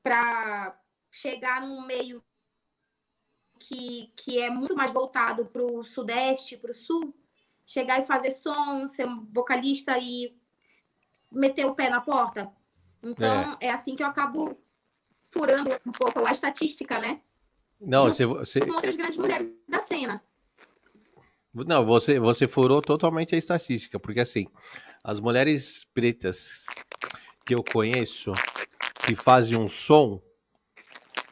Para 0.10 0.76
chegar 1.12 1.62
num 1.62 1.86
meio 1.86 2.24
que, 3.60 4.12
que 4.16 4.42
é 4.42 4.50
muito 4.50 4.76
mais 4.76 4.92
voltado 4.92 5.46
para 5.46 5.62
o 5.62 5.84
sudeste, 5.84 6.58
para 6.58 6.72
o 6.72 6.74
sul, 6.74 7.16
chegar 7.64 8.00
e 8.00 8.04
fazer 8.04 8.32
som, 8.32 8.88
ser 8.88 9.06
vocalista 9.32 10.00
e 10.00 10.36
meter 11.32 11.64
o 11.68 11.76
pé 11.76 11.92
na 11.92 12.02
porta. 12.02 12.52
Então, 13.04 13.56
é, 13.62 13.68
é 13.68 13.70
assim 13.70 13.96
que 13.96 14.02
eu 14.02 14.08
acabo 14.08 14.58
furando 15.22 15.80
um 15.86 15.92
pouco 15.92 16.26
a 16.26 16.32
estatística, 16.32 17.00
né? 17.00 17.22
Não, 17.80 18.06
você, 18.06 18.26
você... 18.26 18.62
Com 18.62 18.72
outras 18.72 18.96
grandes 18.96 19.18
mulheres 19.18 19.54
da 19.68 19.84
cena. 19.84 20.24
Não, 21.54 21.86
você, 21.86 22.20
você 22.20 22.48
furou 22.48 22.82
totalmente 22.82 23.36
a 23.36 23.38
estatística, 23.38 24.00
porque 24.00 24.22
assim, 24.22 24.48
as 25.04 25.20
mulheres 25.20 25.86
pretas 25.94 26.66
que 27.50 27.56
eu 27.56 27.64
conheço 27.64 28.32
que 29.08 29.16
fazem 29.16 29.58
um 29.58 29.68
som 29.68 30.22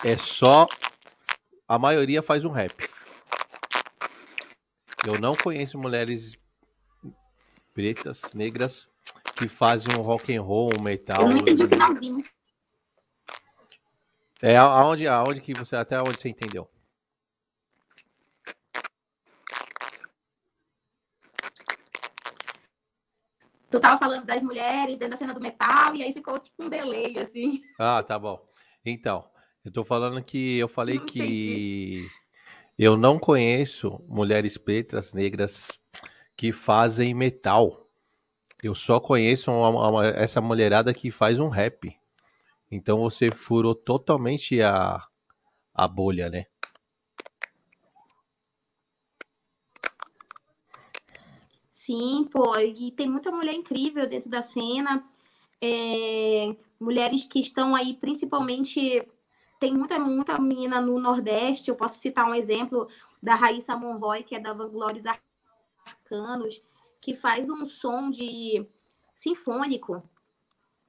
é 0.04 0.18
só. 0.18 0.66
A 1.68 1.78
maioria 1.78 2.24
faz 2.24 2.44
um 2.44 2.50
rap. 2.50 2.90
Eu 5.06 5.20
não 5.20 5.36
conheço 5.36 5.78
mulheres 5.78 6.36
pretas, 7.72 8.34
negras, 8.34 8.90
que 9.36 9.48
fazem 9.48 9.96
um 9.96 10.02
rock 10.02 10.36
and 10.36 10.42
roll, 10.42 10.72
um 10.76 10.82
metal. 10.82 11.22
Eu 11.22 11.30
não 11.30 11.38
entendi 11.38 11.64
o 11.64 11.70
finalzinho. 11.70 12.24
É 14.42 14.58
aonde, 14.58 15.08
aonde 15.08 15.40
que 15.40 15.54
você 15.54 15.76
até 15.76 16.02
onde 16.02 16.20
você 16.20 16.30
entendeu? 16.30 16.68
Tu 23.70 23.80
tava 23.80 23.98
falando 23.98 24.26
das 24.26 24.42
mulheres 24.42 24.98
dentro 24.98 25.12
da 25.12 25.18
cena 25.18 25.34
do 25.34 25.42
metal 25.42 25.96
e 25.96 26.04
aí 26.04 26.14
ficou 26.14 26.40
tipo 26.40 26.64
um 26.64 26.70
delay 26.70 27.18
assim. 27.20 27.62
Ah, 27.78 28.02
tá 28.02 28.18
bom. 28.18 28.40
Então, 28.86 29.26
eu 29.64 29.72
tô 29.72 29.84
falando 29.84 30.24
que 30.24 30.58
eu 30.58 30.70
falei 30.70 30.98
não 31.00 31.06
que 31.06 31.20
entendi. 31.20 32.10
eu 32.78 32.96
não 32.96 33.20
conheço 33.20 34.02
mulheres 34.08 34.58
pretas, 34.58 35.14
negras 35.14 35.78
que 36.36 36.52
fazem 36.52 37.14
metal. 37.14 37.90
Eu 38.64 38.74
só 38.74 39.00
conheço 39.00 39.52
uma, 39.52 39.90
uma, 39.90 40.08
essa 40.08 40.40
mulherada 40.40 40.94
que 40.94 41.12
faz 41.12 41.38
um 41.38 41.50
rap. 41.50 41.94
Então 42.72 43.00
você 43.00 43.32
furou 43.32 43.76
totalmente 43.76 44.62
a, 44.62 45.06
a 45.74 45.88
bolha, 45.88 46.30
né? 46.30 46.46
Sim, 51.88 52.28
pô, 52.30 52.54
e 52.58 52.92
tem 52.92 53.10
muita 53.10 53.32
mulher 53.32 53.54
incrível 53.54 54.06
dentro 54.06 54.30
da 54.30 54.42
cena. 54.42 55.08
É, 55.62 56.54
mulheres 56.78 57.26
que 57.26 57.40
estão 57.40 57.74
aí, 57.74 57.94
principalmente, 57.94 59.08
tem 59.58 59.74
muita, 59.74 59.98
muita 59.98 60.38
menina 60.38 60.82
no 60.82 61.00
Nordeste. 61.00 61.70
Eu 61.70 61.78
posso 61.78 61.98
citar 61.98 62.26
um 62.26 62.36
exemplo 62.36 62.90
da 63.24 63.36
Raíssa 63.36 63.78
Monroy, 63.78 64.22
que 64.24 64.36
é 64.36 64.40
da 64.40 64.52
Vanglórios 64.52 65.06
Arcanos 65.06 66.62
que 67.00 67.16
faz 67.16 67.50
um 67.50 67.66
som 67.66 68.10
de 68.10 68.68
sinfônico. 69.16 70.04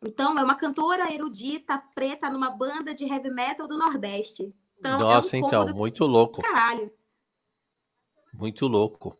Então, 0.02 0.36
é 0.36 0.42
uma 0.42 0.56
cantora 0.56 1.14
erudita 1.14 1.78
preta 1.94 2.28
numa 2.28 2.50
banda 2.50 2.92
de 2.92 3.04
heavy 3.04 3.30
metal 3.30 3.68
do 3.68 3.78
Nordeste. 3.78 4.52
Então, 4.76 4.98
Nossa, 4.98 5.36
é 5.36 5.40
um 5.40 5.46
então, 5.46 5.68
muito 5.76 6.04
louco. 6.04 6.42
Caralho. 6.42 6.92
Muito 8.34 8.66
louco. 8.66 9.16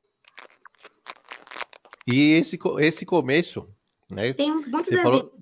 E 2.11 2.33
esse, 2.33 2.59
esse 2.81 3.05
começo, 3.05 3.69
né? 4.09 4.33
Tem 4.33 4.51
muitos 4.51 4.91
exemplos. 4.91 5.03
Falou, 5.03 5.35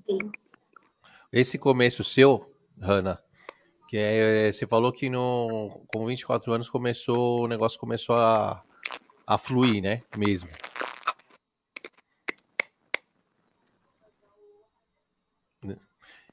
esse 1.32 1.58
começo 1.58 2.02
seu, 2.02 2.52
Hanna, 2.82 3.22
que 3.88 3.96
é, 3.96 4.50
você 4.50 4.66
falou 4.66 4.92
que 4.92 5.08
no, 5.08 5.80
com 5.86 6.04
24 6.04 6.52
anos 6.52 6.68
começou, 6.68 7.44
o 7.44 7.46
negócio 7.46 7.78
começou 7.78 8.16
a, 8.16 8.64
a 9.24 9.38
fluir, 9.38 9.80
né? 9.80 10.02
Mesmo. 10.18 10.50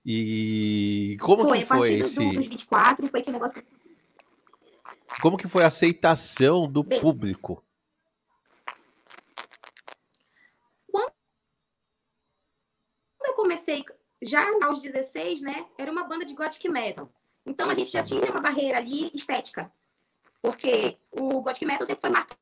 E 0.05 1.15
como 1.21 1.47
foi, 1.47 1.59
que 1.59 1.65
foi 1.65 1.93
esse? 1.93 2.19
Do, 2.19 2.33
dos 2.33 2.47
24, 2.47 3.07
foi 3.07 3.21
que 3.21 3.29
o 3.29 3.33
negócio. 3.33 3.63
Como 5.21 5.37
que 5.37 5.47
foi 5.47 5.63
a 5.63 5.67
aceitação 5.67 6.69
do 6.69 6.83
Bem, 6.83 6.99
público? 6.99 7.63
Quando 10.91 11.13
eu 13.29 13.32
comecei, 13.43 13.83
já 14.21 14.41
aos 14.63 14.81
16, 14.81 15.41
né? 15.41 15.67
Era 15.77 15.91
uma 15.91 16.05
banda 16.05 16.23
de 16.23 16.33
gothic 16.33 16.67
metal. 16.69 17.11
Então 17.45 17.69
a 17.69 17.73
gente 17.73 17.91
já 17.91 18.01
tinha 18.01 18.31
uma 18.31 18.39
barreira 18.39 18.77
ali 18.77 19.11
estética. 19.13 19.71
Porque 20.41 20.97
o 21.11 21.41
gothic 21.41 21.65
metal 21.65 21.85
sempre 21.85 22.01
foi 22.01 22.09
marcado 22.09 22.37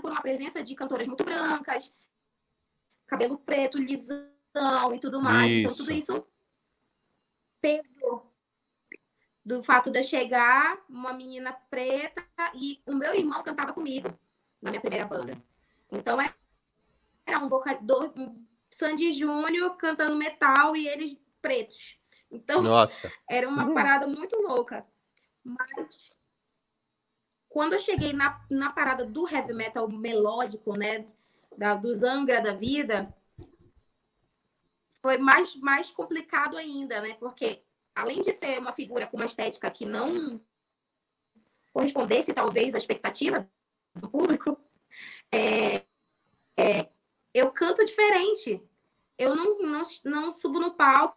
por 0.00 0.10
uma 0.10 0.22
presença 0.22 0.62
de 0.62 0.74
cantoras 0.74 1.06
muito 1.06 1.24
brancas, 1.24 1.92
cabelo 3.06 3.38
preto, 3.38 3.78
lisão 3.78 4.94
e 4.94 5.00
tudo 5.00 5.20
mais. 5.20 5.50
Isso. 5.50 5.60
Então 5.60 5.76
tudo 5.76 5.92
isso 5.92 6.26
pesou 7.60 8.32
do 9.44 9.62
fato 9.64 9.90
de 9.90 9.98
eu 9.98 10.04
chegar 10.04 10.78
uma 10.88 11.12
menina 11.12 11.52
preta 11.70 12.24
e 12.54 12.80
o 12.86 12.94
meu 12.94 13.14
irmão 13.14 13.42
cantava 13.42 13.72
comigo 13.72 14.08
na 14.62 14.70
minha 14.70 14.80
primeira 14.80 15.06
banda. 15.06 15.36
Então 15.90 16.18
era 17.26 17.38
um 17.44 17.48
vocador, 17.48 18.12
um 18.16 18.46
Sandy 18.70 19.12
Júnior 19.12 19.76
cantando 19.76 20.16
metal 20.16 20.76
e 20.76 20.88
eles 20.88 21.20
pretos. 21.40 21.98
Então, 22.30 22.62
Nossa. 22.62 23.10
era 23.28 23.48
uma 23.48 23.72
parada 23.72 24.06
muito 24.06 24.36
louca. 24.36 24.86
Mas 25.42 26.10
quando 27.48 27.72
eu 27.72 27.78
cheguei 27.78 28.12
na, 28.12 28.44
na 28.50 28.72
parada 28.72 29.04
do 29.04 29.28
heavy 29.28 29.54
metal 29.54 29.88
melódico, 29.88 30.76
né, 30.76 31.02
da, 31.56 31.74
do 31.74 31.94
Zangra 31.94 32.40
da 32.40 32.52
vida, 32.52 33.12
foi 35.00 35.16
mais, 35.18 35.54
mais 35.56 35.90
complicado 35.90 36.56
ainda, 36.56 37.00
né? 37.00 37.14
Porque 37.14 37.62
além 37.94 38.22
de 38.22 38.32
ser 38.32 38.58
uma 38.58 38.72
figura 38.72 39.06
com 39.06 39.16
uma 39.16 39.26
estética 39.26 39.70
que 39.70 39.86
não 39.86 40.40
correspondesse 41.72 42.32
talvez 42.32 42.74
à 42.74 42.78
expectativa 42.78 43.48
do 43.94 44.08
público, 44.08 44.56
é, 45.32 45.84
é, 46.56 46.88
eu 47.38 47.50
canto 47.50 47.84
diferente. 47.84 48.62
Eu 49.16 49.34
não, 49.34 49.58
não, 49.58 49.82
não 50.04 50.32
subo 50.32 50.60
no 50.60 50.74
palco 50.74 51.16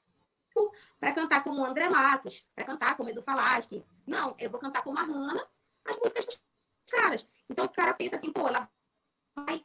para 0.99 1.11
cantar 1.11 1.43
como 1.43 1.63
André 1.63 1.89
Matos, 1.89 2.47
para 2.55 2.65
cantar 2.65 2.95
como 2.95 3.09
Edu 3.09 3.21
Falaschi. 3.21 3.83
Não, 4.05 4.35
eu 4.39 4.49
vou 4.49 4.59
cantar 4.59 4.83
como 4.83 4.97
a 4.97 5.03
Hanna, 5.03 5.47
as 5.85 5.97
músicas 5.97 6.25
dos 6.25 6.39
caras. 6.89 7.27
Então 7.49 7.65
o 7.65 7.69
cara 7.69 7.93
pensa 7.93 8.15
assim, 8.15 8.31
pô, 8.31 8.47
ela 8.47 8.69
vai. 9.35 9.63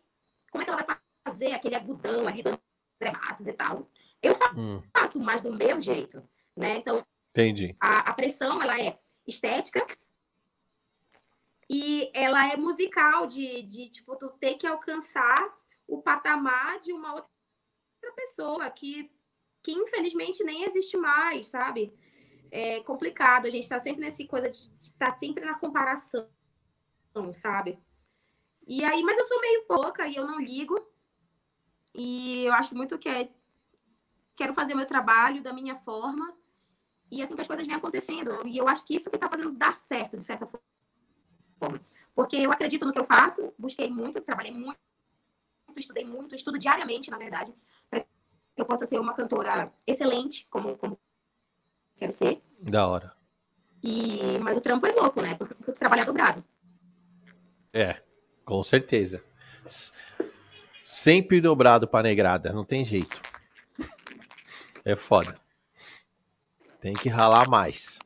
Como 0.50 0.62
é 0.62 0.64
que 0.64 0.70
ela 0.70 0.82
vai 0.82 0.98
fazer 1.24 1.52
aquele 1.52 1.74
agudão 1.74 2.26
ali 2.26 2.42
do 2.42 2.50
André 2.50 3.12
Matos 3.12 3.46
e 3.46 3.52
tal? 3.52 3.88
Eu 4.22 4.34
hum. 4.56 4.82
faço 4.96 5.18
hum. 5.18 5.24
mais 5.24 5.42
do 5.42 5.52
meu 5.52 5.80
jeito, 5.80 6.22
né? 6.56 6.76
Então, 6.76 7.04
Entendi. 7.30 7.76
A, 7.78 8.10
a 8.10 8.14
pressão, 8.14 8.62
ela 8.62 8.80
é 8.80 8.98
estética 9.26 9.86
e 11.68 12.10
ela 12.14 12.50
é 12.50 12.56
musical, 12.56 13.26
de, 13.26 13.62
de 13.62 13.90
tipo, 13.90 14.16
tu 14.16 14.30
ter 14.40 14.54
que 14.54 14.66
alcançar 14.66 15.54
o 15.86 16.02
patamar 16.02 16.78
de 16.80 16.92
uma 16.92 17.14
outra 17.14 17.28
pessoa 18.14 18.68
que, 18.70 19.10
que 19.62 19.72
infelizmente 19.72 20.42
nem 20.44 20.64
existe 20.64 20.96
mais, 20.96 21.48
sabe? 21.48 21.92
É 22.50 22.80
complicado, 22.80 23.46
a 23.46 23.50
gente 23.50 23.64
está 23.64 23.78
sempre 23.78 24.00
nessa 24.00 24.24
coisa 24.26 24.50
de 24.50 24.58
estar 24.80 25.06
tá 25.06 25.10
sempre 25.10 25.44
na 25.44 25.58
comparação, 25.58 26.28
sabe? 27.32 27.78
E 28.66 28.84
aí, 28.84 29.02
mas 29.02 29.16
eu 29.16 29.24
sou 29.24 29.40
meio 29.40 29.64
pouca 29.66 30.06
e 30.06 30.16
eu 30.16 30.26
não 30.26 30.40
ligo. 30.40 30.76
E 31.94 32.44
eu 32.44 32.52
acho 32.52 32.74
muito 32.74 32.98
que 32.98 33.08
é 33.08 33.30
quero 34.36 34.52
fazer 34.52 34.74
meu 34.74 34.86
trabalho 34.86 35.42
da 35.42 35.52
minha 35.52 35.76
forma 35.76 36.36
e 37.10 37.22
assim 37.22 37.34
que 37.34 37.40
as 37.40 37.46
coisas 37.46 37.66
vêm 37.66 37.74
acontecendo. 37.74 38.46
E 38.46 38.58
eu 38.58 38.68
acho 38.68 38.84
que 38.84 38.96
isso 38.96 39.08
que 39.08 39.16
está 39.16 39.28
fazendo 39.28 39.52
dar 39.52 39.78
certo, 39.78 40.16
de 40.16 40.24
certa 40.24 40.46
forma. 40.46 41.80
Porque 42.14 42.36
eu 42.36 42.50
acredito 42.50 42.84
no 42.84 42.92
que 42.92 42.98
eu 42.98 43.04
faço, 43.04 43.52
busquei 43.58 43.88
muito, 43.88 44.20
trabalhei 44.20 44.52
muito, 44.52 44.78
estudei 45.80 46.04
muito, 46.04 46.34
estudo 46.34 46.58
diariamente, 46.58 47.10
na 47.10 47.18
verdade, 47.18 47.54
para 47.88 48.00
que 48.00 48.06
eu 48.56 48.64
possa 48.64 48.86
ser 48.86 48.98
uma 48.98 49.14
cantora 49.14 49.72
excelente, 49.86 50.46
como, 50.50 50.76
como 50.76 50.98
quero 51.96 52.12
ser. 52.12 52.42
Da 52.60 52.86
hora. 52.86 53.14
E, 53.82 54.38
mas 54.40 54.56
o 54.56 54.60
trampo 54.60 54.86
é 54.86 54.92
louco, 54.92 55.20
né? 55.20 55.34
Porque 55.34 55.54
você 55.54 55.72
trabalha 55.72 56.04
dobrado. 56.04 56.44
É, 57.72 58.02
com 58.44 58.62
certeza. 58.62 59.22
Sempre 60.84 61.40
dobrado 61.40 61.86
para 61.86 62.04
negrada, 62.04 62.52
não 62.52 62.64
tem 62.64 62.84
jeito. 62.84 63.20
É 64.84 64.94
foda. 64.96 65.34
Tem 66.80 66.94
que 66.94 67.08
ralar 67.08 67.48
mais. 67.48 67.98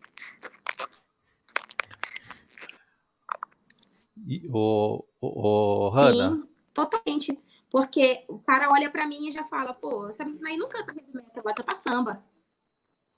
E, 4.26 4.46
o, 4.48 5.04
o, 5.20 5.87
o 5.87 5.88
Hanna. 5.90 6.37
Sim, 6.37 6.48
totalmente. 6.72 7.38
Porque 7.70 8.24
o 8.28 8.38
cara 8.40 8.68
olha 8.70 8.90
para 8.90 9.06
mim 9.06 9.28
e 9.28 9.33
já 9.33 9.44
fala, 9.44 9.72
pô, 9.72 10.09
essa 10.09 10.24
menina 10.24 10.48
aí 10.48 10.56
nunca 10.56 10.85
canta 10.85 11.00
heavy 11.00 11.14
metal, 11.14 11.30
agora 11.37 11.54
canta 11.54 11.74
samba. 11.76 12.24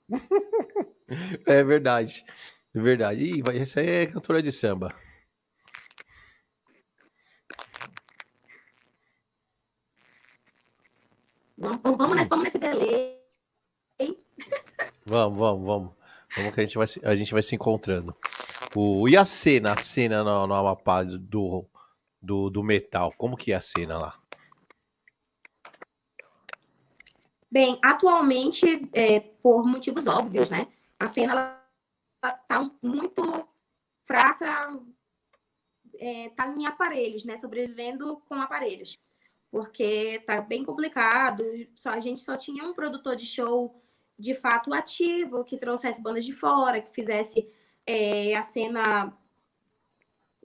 é 1.47 1.63
verdade. 1.63 2.23
É 2.73 2.79
verdade. 2.79 3.23
Ih, 3.23 3.41
vai, 3.41 3.57
essa 3.57 3.79
aí 3.79 3.89
é 3.89 4.05
cantora 4.05 4.43
de 4.43 4.51
samba. 4.51 4.95
Vamos, 11.57 11.81
vamos 11.97 12.15
nesse, 12.17 12.29
vamos 12.29 12.45
nesse 12.45 12.59
delay. 12.59 13.19
Vamos, 15.05 15.37
vamos, 15.37 15.65
vamos. 15.65 15.93
Vamos 16.35 16.53
que 16.55 16.61
a 16.61 16.65
gente 16.65 16.77
vai, 16.77 16.87
a 17.03 17.15
gente 17.15 17.33
vai 17.33 17.43
se 17.43 17.53
encontrando. 17.55 18.15
O, 18.73 19.07
e 19.07 19.17
a 19.17 19.25
cena, 19.25 19.73
a 19.73 19.77
cena 19.77 20.23
no, 20.23 20.47
no 20.47 20.53
Amapá 20.53 21.03
do, 21.03 21.69
do, 22.21 22.49
do 22.49 22.63
metal, 22.63 23.13
como 23.17 23.35
que 23.35 23.51
é 23.51 23.55
a 23.55 23.61
cena 23.61 23.97
lá? 23.97 24.22
Bem, 27.53 27.77
atualmente, 27.83 28.65
é, 28.93 29.19
por 29.19 29.63
motivos 29.63 30.07
óbvios, 30.07 30.49
né? 30.49 30.67
A 30.99 31.05
cena 31.05 31.61
está 32.19 32.71
muito 32.81 33.47
fraca, 34.05 34.81
está 35.93 36.47
é, 36.47 36.51
em 36.51 36.65
aparelhos, 36.65 37.23
né? 37.25 37.37
Sobrevivendo 37.37 38.19
com 38.27 38.33
aparelhos. 38.41 38.99
Porque 39.51 39.83
está 39.83 40.41
bem 40.41 40.65
complicado. 40.65 41.43
Só, 41.75 41.91
a 41.91 41.99
gente 41.99 42.21
só 42.21 42.35
tinha 42.35 42.63
um 42.63 42.73
produtor 42.73 43.15
de 43.15 43.27
show 43.27 43.79
de 44.17 44.33
fato 44.33 44.73
ativo, 44.73 45.45
que 45.45 45.55
trouxesse 45.55 46.01
bandas 46.01 46.25
de 46.25 46.33
fora, 46.33 46.81
que 46.81 46.91
fizesse 46.91 47.47
é, 47.85 48.33
a 48.33 48.41
cena 48.41 49.15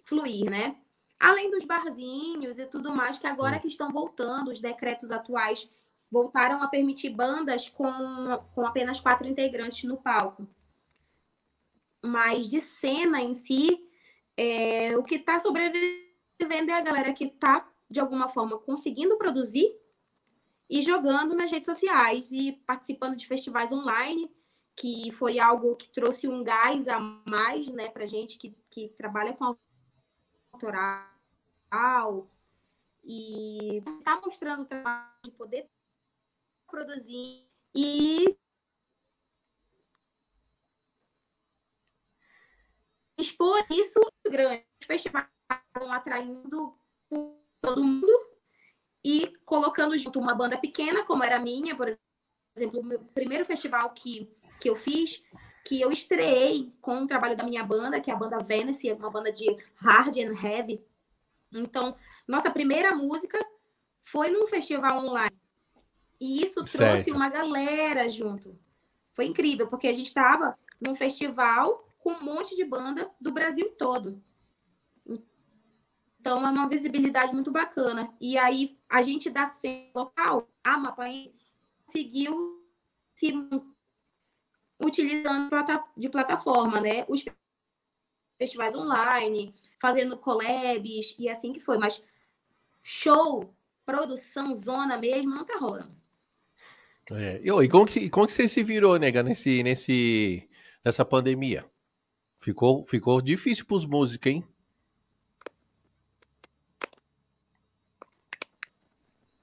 fluir, 0.05 0.51
né? 0.51 0.77
Além 1.19 1.51
dos 1.51 1.65
barzinhos 1.65 2.59
e 2.59 2.67
tudo 2.67 2.95
mais, 2.95 3.17
que 3.17 3.27
agora 3.27 3.59
que 3.59 3.67
estão 3.67 3.91
voltando, 3.91 4.51
os 4.51 4.61
decretos 4.61 5.11
atuais 5.11 5.71
voltaram 6.11 6.63
a 6.63 6.69
permitir 6.69 7.11
bandas 7.11 7.69
com, 7.69 7.91
com 8.55 8.67
apenas 8.67 9.01
quatro 9.01 9.27
integrantes 9.27 9.85
no 9.85 9.97
palco. 9.97 10.49
Mas 12.03 12.49
de 12.49 12.61
cena 12.61 13.21
em 13.21 13.35
si, 13.35 13.87
é, 14.37 14.97
o 14.97 15.03
que 15.03 15.17
está 15.17 15.39
sobrevivendo 15.41 16.71
é 16.71 16.73
a 16.73 16.81
galera 16.81 17.13
que 17.13 17.25
está, 17.25 17.69
de 17.91 18.01
alguma 18.01 18.29
forma, 18.29 18.59
conseguindo 18.59 19.19
produzir 19.19 19.75
e 20.71 20.83
jogando 20.83 21.35
nas 21.35 21.51
redes 21.51 21.67
sociais 21.67 22.31
e 22.31 22.53
participando 22.67 23.17
de 23.17 23.27
festivais 23.27 23.73
online, 23.73 24.31
que 24.77 25.11
foi 25.13 25.41
algo 25.41 25.75
que 25.77 25.89
trouxe 25.89 26.29
um 26.29 26.45
gás 26.45 26.87
a 26.89 27.01
mais 27.01 27.67
né, 27.69 27.89
para 27.89 28.07
gente 28.07 28.39
que, 28.39 28.51
que 28.71 28.89
trabalha 28.97 29.33
com 29.33 29.57
autoral 30.53 32.31
e 33.03 33.79
está 33.79 34.21
mostrando 34.21 34.63
o 34.63 34.67
trabalho 34.67 35.09
de 35.25 35.31
poder 35.33 35.69
produzir 36.69 37.47
e 37.75 38.37
expor 43.19 43.65
isso 43.71 44.01
grande. 44.29 44.65
Os 44.81 44.87
festivais 44.87 45.27
estão 45.51 45.93
atraindo 45.93 46.79
todo 47.61 47.85
mundo 47.85 48.29
e 49.05 49.37
colocando 49.45 49.97
junto 49.97 50.19
uma 50.19 50.35
banda 50.35 50.57
pequena, 50.59 51.05
como 51.05 51.25
era 51.25 51.37
a 51.37 51.41
minha, 51.41 51.77
por 51.77 51.89
exemplo, 52.57 52.81
o 52.81 53.05
primeiro 53.13 53.45
festival 53.45 53.91
que, 53.91 54.31
que 54.61 54.69
eu 54.69 54.77
fiz, 54.77 55.23
que 55.65 55.81
eu 55.81 55.91
estreiei 55.91 56.73
com 56.81 57.03
o 57.03 57.07
trabalho 57.07 57.37
da 57.37 57.45
minha 57.45 57.65
banda, 57.65 58.01
que 58.01 58.11
é 58.11 58.15
a 58.15 58.17
banda 58.17 58.39
Venice, 58.39 58.93
uma 58.93 59.11
banda 59.11 59.33
de 59.33 59.47
hard 59.77 60.17
and 60.17 60.35
heavy. 60.43 60.85
Então, 61.53 61.97
nossa 62.27 62.51
primeira 62.51 62.95
música 62.95 63.39
foi 64.03 64.31
num 64.31 64.47
festival 64.47 65.05
online. 65.05 65.38
E 66.21 66.43
isso 66.43 66.57
trouxe 66.57 67.05
certo. 67.05 67.15
uma 67.15 67.29
galera 67.29 68.09
junto, 68.09 68.59
Foi 69.13 69.27
incrível, 69.27 69.69
porque 69.69 69.87
a 69.89 69.95
gente 69.95 70.07
estava 70.07 70.59
num 70.81 70.95
festival 70.95 71.89
com 71.99 72.13
um 72.13 72.23
monte 72.23 72.57
de 72.57 72.65
banda 72.65 73.11
do 73.21 73.33
Brasil 73.33 73.71
todo. 73.77 74.23
Então, 76.21 76.47
é 76.47 76.51
uma 76.51 76.69
visibilidade 76.69 77.33
muito 77.33 77.51
bacana. 77.51 78.13
E 78.21 78.37
aí, 78.37 78.79
a 78.89 79.03
gente 79.03 79.31
da 79.31 79.47
cena 79.47 79.91
local, 79.95 80.49
a 80.63 80.77
Mapaí, 80.77 81.35
conseguiu 81.87 82.63
se 83.15 83.33
utilizando 84.81 85.51
de 85.97 86.09
plataforma, 86.09 86.81
né? 86.81 87.05
Os 87.09 87.25
festivais 88.37 88.75
online, 88.75 89.55
fazendo 89.81 90.17
collabs 90.17 91.15
e 91.19 91.29
assim 91.29 91.53
que 91.53 91.61
foi. 91.61 91.79
Mas 91.79 92.03
show, 92.83 93.55
produção, 93.85 94.55
zona 94.55 94.97
mesmo, 94.99 95.35
não 95.35 95.45
tá 95.45 95.57
rolando. 95.59 95.97
É. 97.13 97.41
E, 97.43 97.69
como 97.69 97.87
que, 97.87 98.11
como 98.11 98.27
que 98.27 98.33
você 98.33 98.47
se 98.47 98.63
virou, 98.63 98.99
nega, 98.99 99.23
nesse, 99.23 99.63
nesse, 99.63 100.49
nessa 100.85 101.05
pandemia? 101.05 101.65
Ficou, 102.39 102.87
ficou 102.87 103.21
difícil 103.21 103.65
pros 103.65 103.85
músicos, 103.85 104.27
hein? 104.27 104.45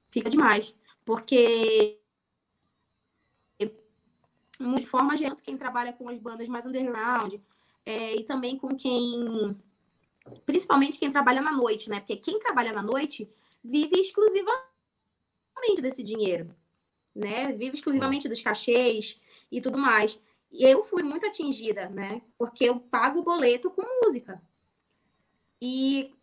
Fica 0.09 0.29
demais. 0.29 0.73
Porque 1.03 1.99
de 4.59 4.85
forma 4.87 5.17
geral, 5.17 5.35
quem 5.43 5.57
trabalha 5.57 5.93
com 5.93 6.07
as 6.09 6.17
bandas 6.17 6.47
mais 6.47 6.65
underground 6.65 7.35
é, 7.85 8.15
e 8.15 8.23
também 8.23 8.57
com 8.57 8.75
quem, 8.75 9.55
principalmente 10.45 10.97
quem 10.97 11.11
trabalha 11.11 11.41
na 11.41 11.51
noite, 11.51 11.89
né? 11.89 11.99
Porque 11.99 12.15
quem 12.15 12.39
trabalha 12.39 12.71
na 12.71 12.81
noite 12.81 13.29
vive 13.63 13.99
exclusivamente 13.99 14.61
desse 15.81 16.01
dinheiro, 16.01 16.55
né? 17.15 17.51
Vive 17.53 17.75
exclusivamente 17.75 18.27
dos 18.27 18.41
cachês 18.41 19.19
e 19.51 19.61
tudo 19.61 19.77
mais. 19.77 20.19
E 20.51 20.63
eu 20.63 20.83
fui 20.83 21.03
muito 21.03 21.25
atingida, 21.25 21.89
né? 21.89 22.21
Porque 22.37 22.65
eu 22.65 22.79
pago 22.79 23.19
o 23.19 23.23
boleto 23.23 23.69
com 23.71 23.81
música. 24.03 24.41
E 25.61 26.13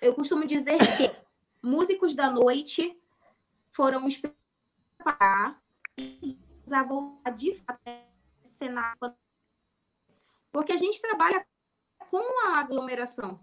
eu 0.00 0.14
costumo 0.14 0.46
dizer 0.46 0.78
que 0.96 1.14
músicos 1.62 2.14
da 2.14 2.30
noite 2.30 2.98
foram 3.72 4.06
os 4.06 4.20
e 5.98 6.38
a 6.72 6.82
voltar 6.82 7.30
de 7.30 7.60
cenário. 8.42 9.14
Porque 10.50 10.72
a 10.72 10.76
gente 10.76 11.00
trabalha 11.00 11.46
com 11.98 12.22
a 12.46 12.60
aglomeração. 12.60 13.40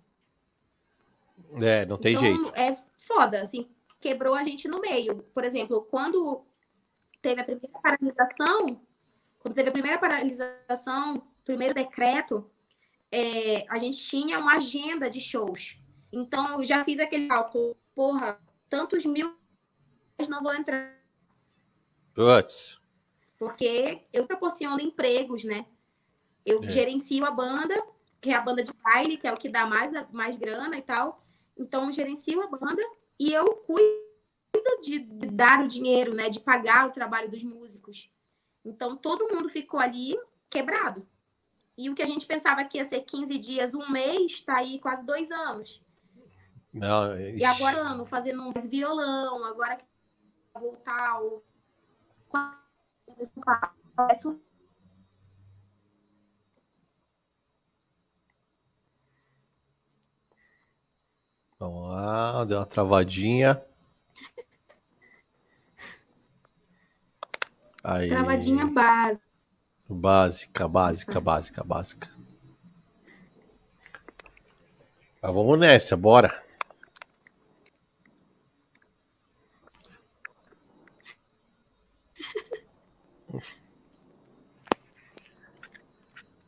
É, 1.62 1.86
não 1.86 1.97
tem 1.97 2.15
então, 2.15 2.23
jeito. 2.23 2.56
É 2.56 2.75
foda, 2.97 3.41
assim, 3.41 3.69
quebrou 4.00 4.34
a 4.36 4.44
gente 4.44 4.68
no 4.68 4.80
meio. 4.80 5.24
Por 5.34 5.44
exemplo, 5.44 5.82
quando 5.90 6.46
teve 7.22 7.42
a 7.42 7.44
primeira 7.44 7.80
paralisação, 7.82 8.82
quando 9.40 9.56
teve 9.56 9.70
a 9.70 9.74
primeira 9.74 9.98
paralisação, 9.98 11.28
primeiro 11.44 11.74
decreto, 11.74 12.46
é, 13.12 13.66
a 13.70 13.78
gente 13.78 13.98
tinha 13.98 14.40
uma 14.40 14.56
agenda 14.56 15.10
de 15.10 15.20
shows. 15.20 15.78
Então, 16.12 16.58
eu 16.58 16.64
já 16.64 16.84
fiz 16.84 17.00
aquele 17.00 17.28
cálculo, 17.28 17.76
porra, 17.94 18.40
tantos 18.70 19.06
mil 19.06 19.38
não 20.28 20.44
vão 20.44 20.54
entrar. 20.54 20.98
Putz. 22.14 22.80
Porque 23.38 24.02
eu 24.12 24.26
proporciono 24.26 24.82
empregos, 24.82 25.46
né? 25.46 25.66
Eu 26.46 26.62
é. 26.64 26.70
gerencio 26.70 27.24
a 27.26 27.32
banda, 27.32 27.82
que 28.20 28.32
é 28.32 28.36
a 28.36 28.42
banda 28.42 28.64
de 28.64 28.74
baile, 28.84 29.18
que 29.18 29.28
é 29.28 29.32
o 29.32 29.38
que 29.38 29.48
dá 29.48 29.66
mais, 29.66 29.94
mais 30.12 30.36
grana 30.36 30.78
e 30.78 30.82
tal. 30.82 31.26
Então, 31.58 31.86
eu 31.86 31.92
gerencio 31.94 32.42
a 32.42 32.48
banda 32.48 32.82
e 33.20 33.34
eu 33.34 33.46
cuido 33.56 34.82
de 34.82 35.00
dar 35.00 35.64
o 35.64 35.68
dinheiro, 35.68 36.14
né? 36.14 36.30
De 36.30 36.40
pagar 36.40 36.88
o 36.88 36.92
trabalho 36.92 37.30
dos 37.30 37.44
músicos. 37.44 38.10
Então, 38.64 38.96
todo 38.96 39.28
mundo 39.28 39.50
ficou 39.50 39.80
ali 39.80 40.18
quebrado. 40.50 41.06
E 41.78 41.90
o 41.90 41.96
que 41.96 42.02
a 42.02 42.06
gente 42.06 42.26
pensava 42.26 42.64
que 42.64 42.78
ia 42.78 42.86
ser 42.86 43.02
15 43.02 43.38
dias, 43.38 43.74
um 43.74 43.90
mês, 43.90 44.34
está 44.34 44.58
aí 44.58 44.80
quase 44.80 45.06
dois 45.06 45.32
anos. 45.32 45.82
Não, 46.74 47.20
E 47.20 47.44
agora, 47.44 48.04
fazendo 48.06 48.42
um 48.42 48.52
violão, 48.52 49.44
agora 49.44 49.76
que 49.76 49.86
voltar 50.54 51.22
o 51.22 51.44
Vamos 61.60 61.89
lá, 61.89 62.45
deu 62.45 62.58
uma 62.58 62.65
travadinha. 62.65 63.62
Aí. 67.84 68.08
Travadinha 68.08 68.65
básica. 68.65 69.24
Básica, 69.89 70.67
básica, 70.69 71.19
básica, 71.19 71.63
básica. 71.65 72.10
Mas 75.22 75.34
vamos 75.34 75.60
nessa, 75.60 75.98
bora. 75.98 76.41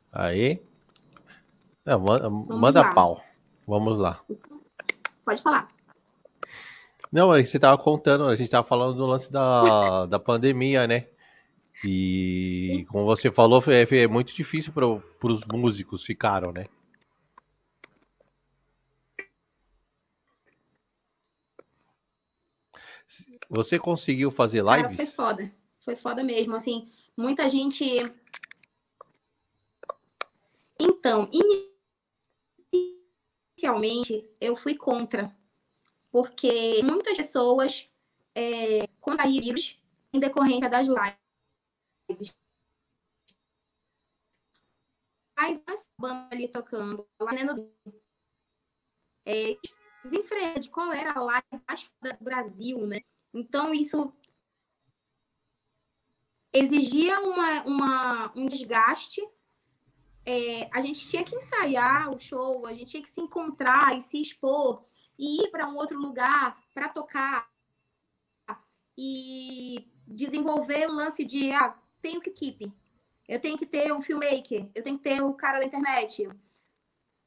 Aí. 0.09 0.63
Não, 1.83 1.99
manda, 1.99 2.29
manda 2.29 2.93
pau. 2.93 3.21
Vamos 3.67 3.97
lá. 3.97 4.23
Pode 5.25 5.41
falar. 5.41 5.67
Não, 7.11 7.31
aí 7.31 7.45
você 7.45 7.59
tava 7.59 7.77
contando, 7.77 8.25
a 8.25 8.35
gente 8.35 8.49
tava 8.49 8.67
falando 8.67 8.95
do 8.95 9.05
lance 9.05 9.31
da, 9.31 10.05
da 10.07 10.19
pandemia, 10.19 10.87
né? 10.87 11.07
E 11.83 12.85
como 12.89 13.05
você 13.05 13.31
falou, 13.31 13.59
foi, 13.59 13.85
foi 13.85 14.07
muito 14.07 14.33
difícil 14.33 14.71
para 14.71 14.87
os 14.87 15.45
músicos 15.45 16.03
ficaram, 16.03 16.51
né? 16.51 16.67
Você 23.49 23.77
conseguiu 23.77 24.31
fazer 24.31 24.63
lives? 24.63 24.81
Cara, 24.81 24.95
foi 24.95 25.05
foda. 25.05 25.51
Foi 25.79 25.95
foda 25.95 26.23
mesmo. 26.23 26.55
Assim, 26.55 26.89
muita 27.17 27.49
gente 27.49 27.85
então, 30.81 31.29
inicialmente, 33.61 34.27
eu 34.39 34.55
fui 34.55 34.75
contra, 34.75 35.35
porque 36.11 36.81
muitas 36.83 37.15
pessoas 37.15 37.87
é, 38.33 38.87
contraíram 38.99 39.61
em 40.11 40.19
decorrência 40.19 40.69
das 40.69 40.87
lives. 40.87 42.35
Aí, 45.37 45.63
banda 45.97 46.27
ali 46.31 46.47
tocando, 46.47 47.07
lá 47.19 47.31
dentro 47.31 47.71
é, 49.25 49.57
desenfreada 50.03 50.59
de 50.59 50.69
qual 50.69 50.91
era 50.91 51.13
a 51.13 51.21
live 51.21 51.63
mais 51.67 51.89
do 52.01 52.23
Brasil, 52.23 52.85
né? 52.87 53.01
Então, 53.33 53.73
isso 53.73 54.11
exigia 56.53 57.19
uma, 57.21 57.63
uma, 57.63 58.33
um 58.35 58.45
desgaste 58.47 59.21
é, 60.25 60.69
a 60.71 60.81
gente 60.81 61.07
tinha 61.07 61.23
que 61.23 61.35
ensaiar 61.35 62.09
o 62.09 62.19
show, 62.19 62.65
a 62.65 62.73
gente 62.73 62.91
tinha 62.91 63.03
que 63.03 63.09
se 63.09 63.21
encontrar 63.21 63.95
e 63.95 64.01
se 64.01 64.21
expor 64.21 64.85
e 65.17 65.43
ir 65.43 65.51
para 65.51 65.67
um 65.67 65.75
outro 65.75 65.99
lugar 65.99 66.57
para 66.73 66.89
tocar 66.89 67.49
e 68.97 69.89
desenvolver 70.07 70.87
um 70.89 70.93
lance 70.93 71.25
de 71.25 71.51
ah, 71.51 71.75
tenho 72.01 72.21
que 72.21 72.29
keep, 72.29 72.71
eu 73.27 73.39
tenho 73.39 73.57
que 73.57 73.65
ter 73.65 73.93
um 73.93 74.01
filmmaker, 74.01 74.69
eu 74.75 74.83
tenho 74.83 74.97
que 74.97 75.03
ter 75.03 75.21
o 75.21 75.33
cara 75.33 75.59
da 75.59 75.65
internet. 75.65 76.27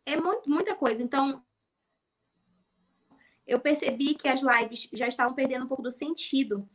É 0.05 0.21
muito, 0.21 0.49
muita 0.49 0.75
coisa. 0.75 1.03
Então, 1.03 1.43
eu 3.47 3.59
percebi 3.59 4.15
que 4.15 4.29
as 4.29 4.43
lives 4.43 4.89
já 4.93 5.09
estavam 5.09 5.35
perdendo 5.35 5.65
um 5.65 5.69
pouco 5.69 5.83
do 5.83 5.91
sentido 5.91 6.69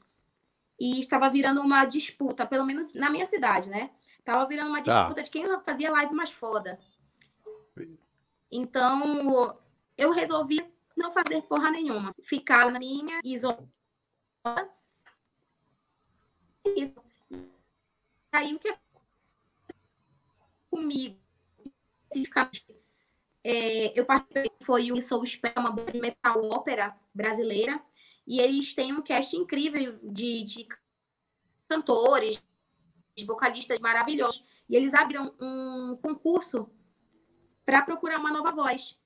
e 0.79 0.99
estava 0.99 1.29
virando 1.29 1.61
uma 1.61 1.85
disputa, 1.85 2.45
pelo 2.45 2.65
menos 2.65 2.93
na 2.93 3.09
minha 3.09 3.25
cidade, 3.25 3.69
né? 3.69 3.91
Tava 4.23 4.45
virando 4.47 4.69
uma 4.69 4.81
tá. 4.81 5.01
disputa 5.01 5.15
tá. 5.15 5.21
de 5.21 5.29
quem 5.29 5.61
fazia 5.61 5.91
live 5.91 6.13
mais 6.13 6.31
foda. 6.31 6.79
Então, 8.51 9.57
eu 9.97 10.11
resolvi 10.11 10.65
não 10.95 11.11
fazer 11.11 11.41
porra 11.43 11.71
nenhuma. 11.71 12.13
Ficar 12.23 12.71
na 12.71 12.79
minha 12.79 13.19
isolada. 13.23 13.69
Isso. 16.75 17.01
Aí 18.31 18.53
o 18.53 18.59
que 18.59 18.75
comigo, 20.69 21.19
especificamente, 22.03 22.65
é, 23.43 23.99
eu 23.99 24.05
participei, 24.05 24.51
foi 24.61 24.91
o 24.91 25.01
Sou 25.01 25.25
Spell, 25.25 25.53
uma 25.57 25.71
banda 25.71 25.91
de 25.91 25.99
metal 25.99 26.43
ópera 26.49 26.95
brasileira, 27.13 27.81
e 28.27 28.39
eles 28.39 28.73
têm 28.73 28.93
um 28.93 29.01
cast 29.01 29.35
incrível 29.35 29.97
de, 30.03 30.43
de 30.43 30.67
cantores, 31.67 32.41
vocalistas 33.25 33.79
maravilhosos. 33.79 34.43
E 34.67 34.75
eles 34.75 34.93
abriram 34.93 35.33
um 35.39 35.95
concurso 35.97 36.69
para 37.65 37.81
procurar 37.81 38.19
uma 38.19 38.31
nova 38.31 38.51
voz 38.51 38.97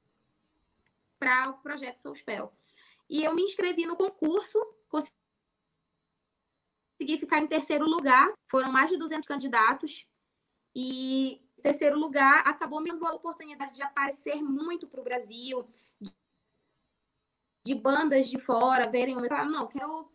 para 1.19 1.49
o 1.49 1.54
projeto 1.60 1.97
Soul 1.97 2.15
Spell. 2.15 2.52
E 3.10 3.23
eu 3.23 3.34
me 3.34 3.43
inscrevi 3.43 3.86
no 3.86 3.95
concurso, 3.95 4.60
consegui 4.89 5.13
ficar 7.19 7.39
em 7.39 7.47
terceiro 7.47 7.86
lugar. 7.86 8.32
Foram 8.49 8.71
mais 8.71 8.89
de 8.89 8.97
200 8.97 9.28
candidatos. 9.28 10.06
E 10.76 11.43
terceiro 11.63 11.97
lugar 11.97 12.45
acabou 12.45 12.82
me 12.82 12.91
dando 12.91 13.08
a 13.08 13.13
oportunidade 13.13 13.73
de 13.73 13.82
aparecer 13.82 14.43
muito 14.43 14.86
para 14.86 14.99
o 14.99 15.04
Brasil, 15.04 15.65
de 17.65 17.73
bandas 17.73 18.28
de 18.28 18.38
fora 18.38 18.89
verem 18.89 19.15
o 19.15 19.21
não, 19.21 19.67
quero 19.67 20.12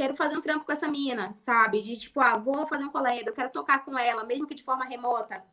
quero 0.00 0.16
fazer 0.16 0.34
um 0.34 0.40
trampo 0.40 0.64
com 0.64 0.72
essa 0.72 0.88
mina, 0.88 1.34
sabe? 1.36 1.82
De 1.82 1.94
tipo, 1.94 2.20
ah, 2.20 2.38
vou 2.38 2.66
fazer 2.66 2.84
um 2.84 2.90
collab, 2.90 3.22
eu 3.26 3.34
quero 3.34 3.52
tocar 3.52 3.84
com 3.84 3.98
ela, 3.98 4.24
mesmo 4.24 4.46
que 4.46 4.54
de 4.54 4.62
forma 4.62 4.86
remota. 4.86 5.44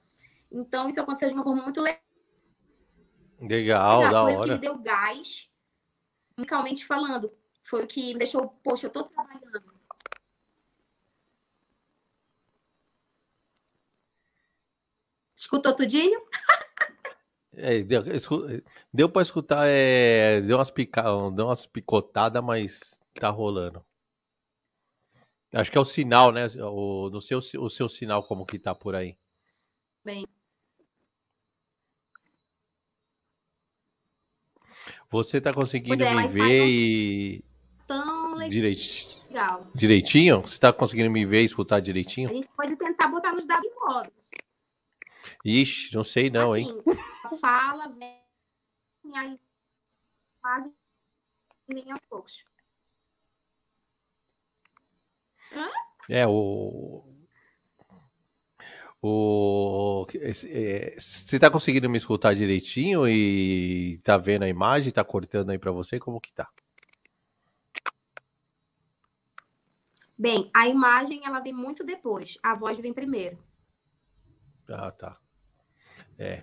Então, 0.50 0.88
isso 0.88 1.02
aconteceu 1.02 1.28
de 1.28 1.34
uma 1.34 1.44
forma 1.44 1.64
muito 1.64 1.82
legal. 1.82 2.02
Legal, 3.42 4.02
da 4.04 4.24
Foi 4.24 4.36
hora. 4.36 4.40
o 4.40 4.46
que 4.46 4.52
me 4.52 4.58
deu 4.58 4.78
gás, 4.78 5.50
musicalmente 6.38 6.86
falando. 6.86 7.30
Foi 7.66 7.84
o 7.84 7.88
que 7.88 8.14
me 8.14 8.20
deixou, 8.20 8.48
poxa, 8.64 8.88
eu 8.88 8.90
tô 8.90 9.04
trabalhando. 9.04 9.74
Escutou 15.36 15.76
tudinho? 15.76 16.22
É, 17.60 17.82
deu 17.82 18.04
deu 18.94 19.10
para 19.10 19.24
escutar, 19.24 19.66
é, 19.66 20.42
deu, 20.42 20.58
umas 20.60 20.70
pica, 20.70 21.02
deu 21.34 21.48
umas 21.48 21.66
picotadas, 21.66 22.44
mas 22.44 23.00
tá 23.16 23.32
rolando. 23.32 23.84
Acho 25.54 25.72
que 25.72 25.78
é 25.78 25.82
o 25.82 25.86
sinal, 25.86 26.32
né? 26.32 26.48
O, 26.60 27.10
no 27.10 27.22
seu, 27.22 27.40
o 27.40 27.70
seu 27.70 27.88
sinal, 27.88 28.24
como 28.24 28.46
que 28.46 28.60
tá 28.60 28.76
por 28.76 28.96
aí. 28.96 29.18
Bem. 30.04 30.28
Você 35.10 35.40
tá 35.40 35.54
conseguindo 35.54 36.04
é, 36.04 36.14
me 36.14 36.28
ver 36.28 36.68
e. 36.68 37.46
Tão 37.88 38.38
Direit... 38.50 39.18
legal. 39.28 39.66
Direitinho? 39.74 40.42
Você 40.42 40.60
tá 40.60 40.74
conseguindo 40.74 41.10
me 41.10 41.26
ver 41.26 41.42
e 41.42 41.46
escutar 41.46 41.78
A 41.78 41.80
direitinho? 41.80 42.30
gente 42.30 42.50
pode 42.56 42.76
tentar 42.76 43.08
botar 43.08 43.32
nos 43.32 43.46
dados 43.46 43.72
modos. 43.76 44.30
Ixi, 45.44 45.96
não 45.96 46.04
sei 46.04 46.30
não, 46.30 46.56
hein? 46.56 46.68
assim, 47.26 47.40
fala, 47.40 47.88
vem, 47.90 48.22
aí 49.16 49.40
faz 50.42 50.66
aos 51.90 52.02
poucos. 52.10 52.34
É, 56.10 56.26
o. 56.26 57.04
O. 59.02 60.06
é, 60.16 60.96
Você 60.98 61.40
tá 61.40 61.52
conseguindo 61.52 61.90
me 61.90 61.98
escutar 61.98 62.34
direitinho 62.34 63.08
e 63.08 64.00
tá 64.04 64.18
vendo 64.18 64.44
a 64.44 64.48
imagem? 64.50 64.92
Tá 64.92 65.04
cortando 65.04 65.52
aí 65.52 65.60
pra 65.60 65.72
você? 65.72 66.00
Como 66.00 66.20
que 66.22 66.34
tá? 66.34 66.50
Bem, 70.18 70.50
a 70.52 70.68
imagem 70.68 71.22
ela 71.24 71.40
vem 71.40 71.54
muito 71.54 71.84
depois, 71.84 72.40
a 72.42 72.56
voz 72.56 72.80
vem 72.80 72.92
primeiro. 72.92 73.38
Ah, 74.68 74.92
tá. 74.92 75.18
É. 76.18 76.42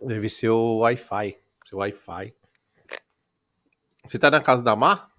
Deve 0.00 0.28
ser 0.30 0.48
o 0.48 0.78
Wi-Fi. 0.78 1.38
Seu 1.66 1.78
Wi-Fi. 1.78 2.34
Você 4.06 4.18
tá 4.18 4.30
na 4.30 4.40
casa 4.40 4.64
da 4.64 4.74
Mar? 4.74 5.11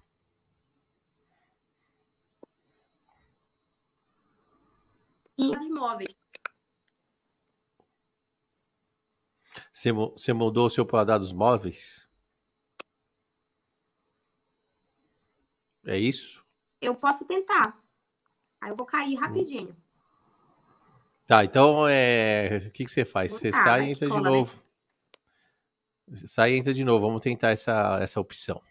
E 5.38 5.48
os 5.48 5.56
imóveis. 5.66 6.14
Você, 9.72 9.92
mu- 9.92 10.12
você 10.12 10.32
mudou 10.32 10.66
o 10.66 10.70
seu 10.70 10.86
paladar 10.86 11.18
dos 11.18 11.32
móveis? 11.32 12.08
É 15.86 15.98
isso? 15.98 16.44
Eu 16.80 16.94
posso 16.94 17.24
tentar. 17.24 17.78
Aí 18.60 18.70
eu 18.70 18.76
vou 18.76 18.86
cair 18.86 19.14
rapidinho. 19.16 19.76
Tá, 21.26 21.44
então 21.44 21.86
é. 21.88 22.58
O 22.66 22.70
que, 22.70 22.84
que 22.84 22.90
você 22.90 23.04
faz? 23.04 23.32
Você 23.32 23.50
sai 23.52 23.86
e 23.86 23.90
entra 23.90 24.06
de 24.06 24.14
escola, 24.14 24.30
né? 24.30 24.36
novo. 24.36 24.62
Você 26.08 26.26
sai 26.28 26.52
e 26.52 26.58
entra 26.58 26.72
de 26.74 26.84
novo. 26.84 27.06
Vamos 27.06 27.20
tentar 27.22 27.50
essa, 27.50 27.98
essa 28.00 28.20
opção. 28.20 28.62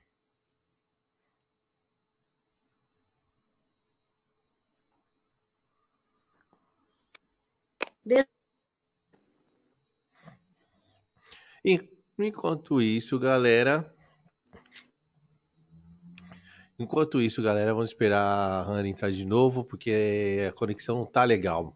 Enquanto 12.17 12.81
isso, 12.81 13.17
galera. 13.17 13.93
Enquanto 16.77 17.21
isso, 17.21 17.41
galera, 17.41 17.73
vamos 17.73 17.91
esperar 17.91 18.19
a 18.19 18.63
Hannah 18.63 18.87
entrar 18.87 19.11
de 19.11 19.25
novo, 19.25 19.63
porque 19.63 20.45
a 20.49 20.51
conexão 20.51 20.97
não 20.97 21.05
tá 21.05 21.23
legal. 21.23 21.75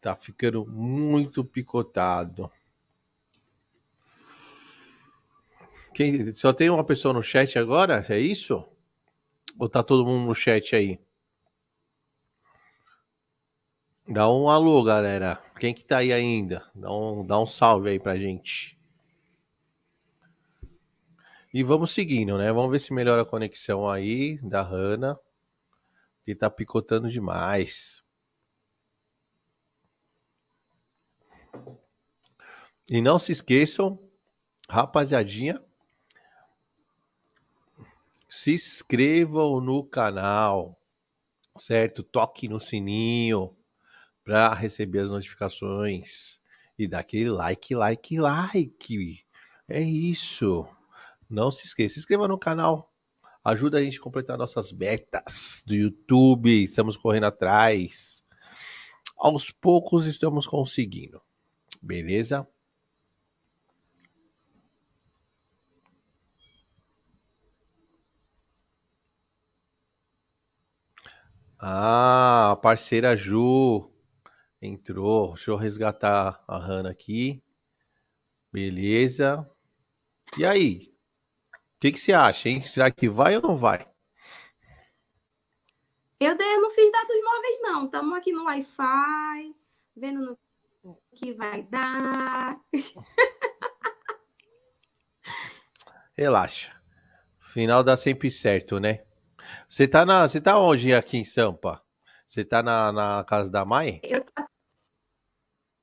Tá 0.00 0.16
ficando 0.16 0.66
muito 0.66 1.44
picotado. 1.44 2.50
Quem, 5.94 6.34
só 6.34 6.52
tem 6.52 6.68
uma 6.68 6.84
pessoa 6.84 7.14
no 7.14 7.22
chat 7.22 7.58
agora? 7.58 8.04
É 8.08 8.18
isso? 8.18 8.64
Ou 9.58 9.68
tá 9.68 9.82
todo 9.82 10.04
mundo 10.04 10.26
no 10.26 10.34
chat 10.34 10.74
aí? 10.74 10.98
Dá 14.08 14.30
um 14.30 14.48
alô, 14.48 14.84
galera. 14.84 15.42
Quem 15.58 15.74
que 15.74 15.84
tá 15.84 15.98
aí 15.98 16.12
ainda? 16.12 16.62
Dá 16.72 16.92
um, 16.92 17.26
dá 17.26 17.40
um 17.40 17.46
salve 17.46 17.90
aí 17.90 17.98
pra 17.98 18.16
gente. 18.16 18.78
E 21.52 21.64
vamos 21.64 21.90
seguindo, 21.90 22.38
né? 22.38 22.52
Vamos 22.52 22.70
ver 22.70 22.78
se 22.78 22.92
melhora 22.92 23.22
a 23.22 23.26
conexão 23.26 23.88
aí 23.88 24.38
da 24.42 24.62
Hanna. 24.62 25.18
Que 26.24 26.36
tá 26.36 26.48
picotando 26.48 27.08
demais. 27.08 28.00
E 32.88 33.00
não 33.00 33.18
se 33.18 33.32
esqueçam, 33.32 33.98
rapaziadinha, 34.70 35.60
se 38.28 38.54
inscrevam 38.54 39.60
no 39.60 39.82
canal, 39.82 40.80
certo? 41.58 42.04
Toque 42.04 42.46
no 42.46 42.60
sininho 42.60 43.55
para 44.26 44.52
receber 44.54 44.98
as 44.98 45.10
notificações 45.10 46.40
e 46.76 46.88
dá 46.88 46.98
aquele 46.98 47.30
like, 47.30 47.72
like, 47.76 48.18
like. 48.18 49.24
É 49.68 49.80
isso. 49.80 50.66
Não 51.30 51.48
se 51.52 51.64
esqueça, 51.64 51.94
se 51.94 52.00
inscreva 52.00 52.26
no 52.26 52.36
canal. 52.36 52.92
Ajuda 53.44 53.78
a 53.78 53.82
gente 53.82 54.00
a 54.00 54.02
completar 54.02 54.36
nossas 54.36 54.72
metas 54.72 55.62
do 55.64 55.76
YouTube. 55.76 56.64
Estamos 56.64 56.96
correndo 56.96 57.24
atrás. 57.24 58.24
Aos 59.16 59.52
poucos 59.52 60.08
estamos 60.08 60.44
conseguindo. 60.44 61.22
Beleza? 61.80 62.48
Ah, 71.60 72.58
parceira 72.60 73.14
Ju 73.14 73.95
entrou. 74.66 75.34
Deixa 75.34 75.50
eu 75.50 75.56
resgatar 75.56 76.42
a 76.46 76.58
Hanna 76.58 76.90
aqui. 76.90 77.42
Beleza. 78.52 79.48
E 80.36 80.44
aí? 80.44 80.92
O 81.76 81.80
que, 81.80 81.92
que 81.92 81.98
você 81.98 82.12
acha, 82.12 82.48
hein? 82.48 82.60
Será 82.60 82.90
que 82.90 83.08
vai 83.08 83.36
ou 83.36 83.42
não 83.42 83.56
vai? 83.56 83.86
Eu, 86.18 86.34
não 86.34 86.70
fiz 86.70 86.90
dados 86.90 87.16
móveis, 87.22 87.60
não. 87.62 87.84
Estamos 87.84 88.16
aqui 88.16 88.32
no 88.32 88.44
Wi-Fi, 88.44 89.54
vendo 89.94 90.20
no 90.20 90.38
que 91.14 91.32
vai 91.34 91.62
dar. 91.64 92.58
Relaxa. 96.16 96.74
Final 97.38 97.82
dá 97.82 97.96
sempre 97.96 98.30
certo, 98.30 98.80
né? 98.80 99.04
Você 99.68 99.86
tá, 99.86 100.06
na, 100.06 100.26
você 100.26 100.40
tá 100.40 100.58
onde 100.58 100.94
aqui 100.94 101.18
em 101.18 101.24
Sampa? 101.24 101.82
Você 102.26 102.44
tá 102.44 102.62
na, 102.62 102.90
na 102.92 103.24
casa 103.24 103.50
da 103.50 103.64
mãe? 103.64 104.00
Eu 104.02 104.24
tô, 104.24 104.45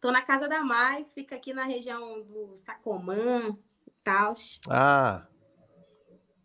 tô 0.04 0.12
na 0.12 0.22
casa 0.22 0.49
da 0.49 0.62
Mai, 0.62 1.06
que 1.06 1.14
fica 1.14 1.34
aqui 1.38 1.54
na 1.54 1.64
região 1.64 2.22
do 2.24 2.58
Sacomã 2.58 3.58
e 3.88 3.91
tal. 4.04 4.34
Ah, 4.70 5.26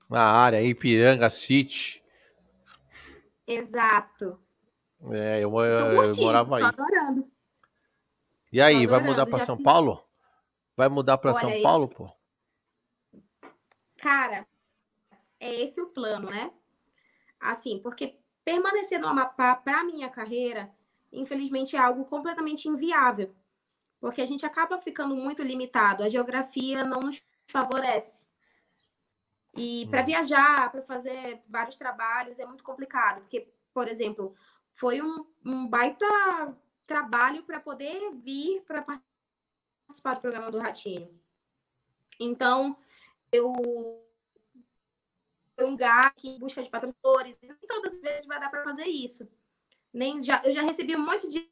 na 0.08 0.22
área, 0.22 0.62
Ipiranga 0.62 1.28
City. 1.28 2.00
Exato. 3.44 4.40
É, 5.10 5.40
eu, 5.40 5.50
Tô 5.50 5.56
eu 5.58 5.96
curtindo, 5.96 6.24
morava 6.24 6.48
tô 6.50 6.54
aí. 6.54 6.64
adorando. 6.64 7.32
E 8.52 8.62
aí, 8.62 8.74
Tô 8.84 8.90
vai 8.90 8.98
adorando, 9.00 9.06
mudar 9.10 9.26
já 9.26 9.44
São 9.46 9.56
fiz- 9.56 9.64
Paulo? 9.64 10.04
Vai 10.76 10.88
mudar 10.88 11.18
Olha, 11.32 11.40
São 11.40 11.50
esse- 11.50 11.62
Paulo, 11.62 11.88
pô? 11.88 12.08
Cara, 13.96 14.46
é 15.40 15.52
esse 15.62 15.80
o 15.80 15.88
plano, 15.88 16.30
né? 16.30 16.52
Assim, 17.40 17.80
porque 17.82 18.20
permanecer 18.44 19.00
no 19.00 19.08
Amapá 19.08 19.56
para 19.56 19.82
minha 19.82 20.08
carreira, 20.08 20.72
infelizmente, 21.12 21.74
é 21.74 21.80
algo 21.80 22.04
completamente 22.04 22.68
inviável. 22.68 23.34
Porque 24.00 24.20
a 24.20 24.26
gente 24.26 24.46
acaba 24.46 24.80
ficando 24.80 25.16
muito 25.16 25.42
limitado, 25.42 26.02
a 26.02 26.08
geografia 26.08 26.84
não 26.84 27.00
nos 27.00 27.22
favorece. 27.48 28.26
E 29.56 29.86
para 29.88 30.02
hum. 30.02 30.06
viajar, 30.06 30.70
para 30.70 30.82
fazer 30.82 31.42
vários 31.48 31.76
trabalhos, 31.76 32.38
é 32.38 32.46
muito 32.46 32.62
complicado, 32.62 33.20
porque, 33.20 33.52
por 33.74 33.88
exemplo, 33.88 34.34
foi 34.74 35.02
um, 35.02 35.26
um 35.44 35.66
baita 35.66 36.06
trabalho 36.86 37.42
para 37.42 37.60
poder 37.60 38.12
vir 38.14 38.62
para 38.62 38.82
participar 38.82 40.14
do 40.14 40.20
programa 40.20 40.50
do 40.50 40.58
Ratinho. 40.58 41.20
Então, 42.20 42.76
eu 43.32 43.52
um 45.60 45.70
lugar 45.70 46.14
em 46.22 46.38
busca 46.38 46.62
de 46.62 46.70
patrocinadores, 46.70 47.36
nem 47.42 47.52
todas 47.66 47.94
as 47.94 48.00
vezes 48.00 48.26
vai 48.26 48.38
dar 48.38 48.48
para 48.48 48.62
fazer 48.62 48.86
isso. 48.86 49.28
Nem 49.92 50.22
já, 50.22 50.40
eu 50.44 50.52
já 50.52 50.62
recebi 50.62 50.94
um 50.94 51.04
monte 51.04 51.28
de 51.28 51.50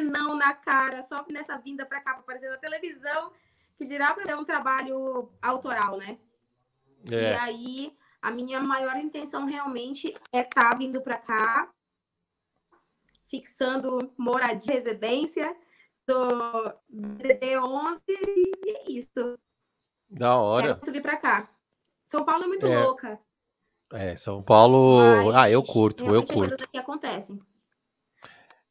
não 0.00 0.34
na 0.34 0.52
cara, 0.54 1.02
só 1.02 1.24
nessa 1.28 1.56
vinda 1.58 1.84
para 1.86 2.00
cá, 2.00 2.12
para 2.12 2.20
aparecer 2.20 2.50
na 2.50 2.56
televisão, 2.56 3.32
que 3.76 3.86
para 3.96 4.14
ter 4.24 4.36
um 4.36 4.44
trabalho 4.44 5.30
autoral, 5.42 5.96
né? 5.96 6.18
É. 7.10 7.32
E 7.32 7.36
aí, 7.36 7.96
a 8.22 8.30
minha 8.30 8.60
maior 8.60 8.96
intenção 8.96 9.44
realmente 9.44 10.14
é 10.32 10.40
estar 10.40 10.70
tá 10.70 10.76
vindo 10.76 11.00
para 11.00 11.18
cá, 11.18 11.70
fixando 13.28 14.12
moradia, 14.16 14.74
residência 14.74 15.54
do 16.06 16.74
DD11 16.90 18.00
e 18.08 18.70
é 18.70 18.90
isso. 18.90 19.38
Da 20.08 20.36
hora. 20.36 20.76
Quero 20.76 20.92
vir 20.92 21.02
para 21.02 21.16
cá. 21.16 21.50
São 22.06 22.24
Paulo 22.24 22.44
é 22.44 22.46
muito 22.46 22.66
é. 22.66 22.82
louca. 22.82 23.20
É, 23.92 24.16
São 24.16 24.42
Paulo. 24.42 24.98
Mas, 25.26 25.34
ah, 25.34 25.50
eu 25.50 25.62
curto, 25.62 26.06
eu 26.06 26.24
curto. 26.24 26.68
que 26.68 26.78
acontecem. 26.78 27.40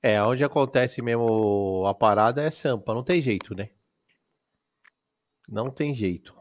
É, 0.03 0.21
onde 0.21 0.43
acontece 0.43 1.01
mesmo 1.01 1.85
a 1.87 1.93
parada 1.93 2.43
é 2.43 2.51
Sampa, 2.51 2.93
não 2.93 3.03
tem 3.03 3.21
jeito, 3.21 3.55
né? 3.55 3.69
Não 5.47 5.71
tem 5.71 5.95
jeito. 5.95 6.35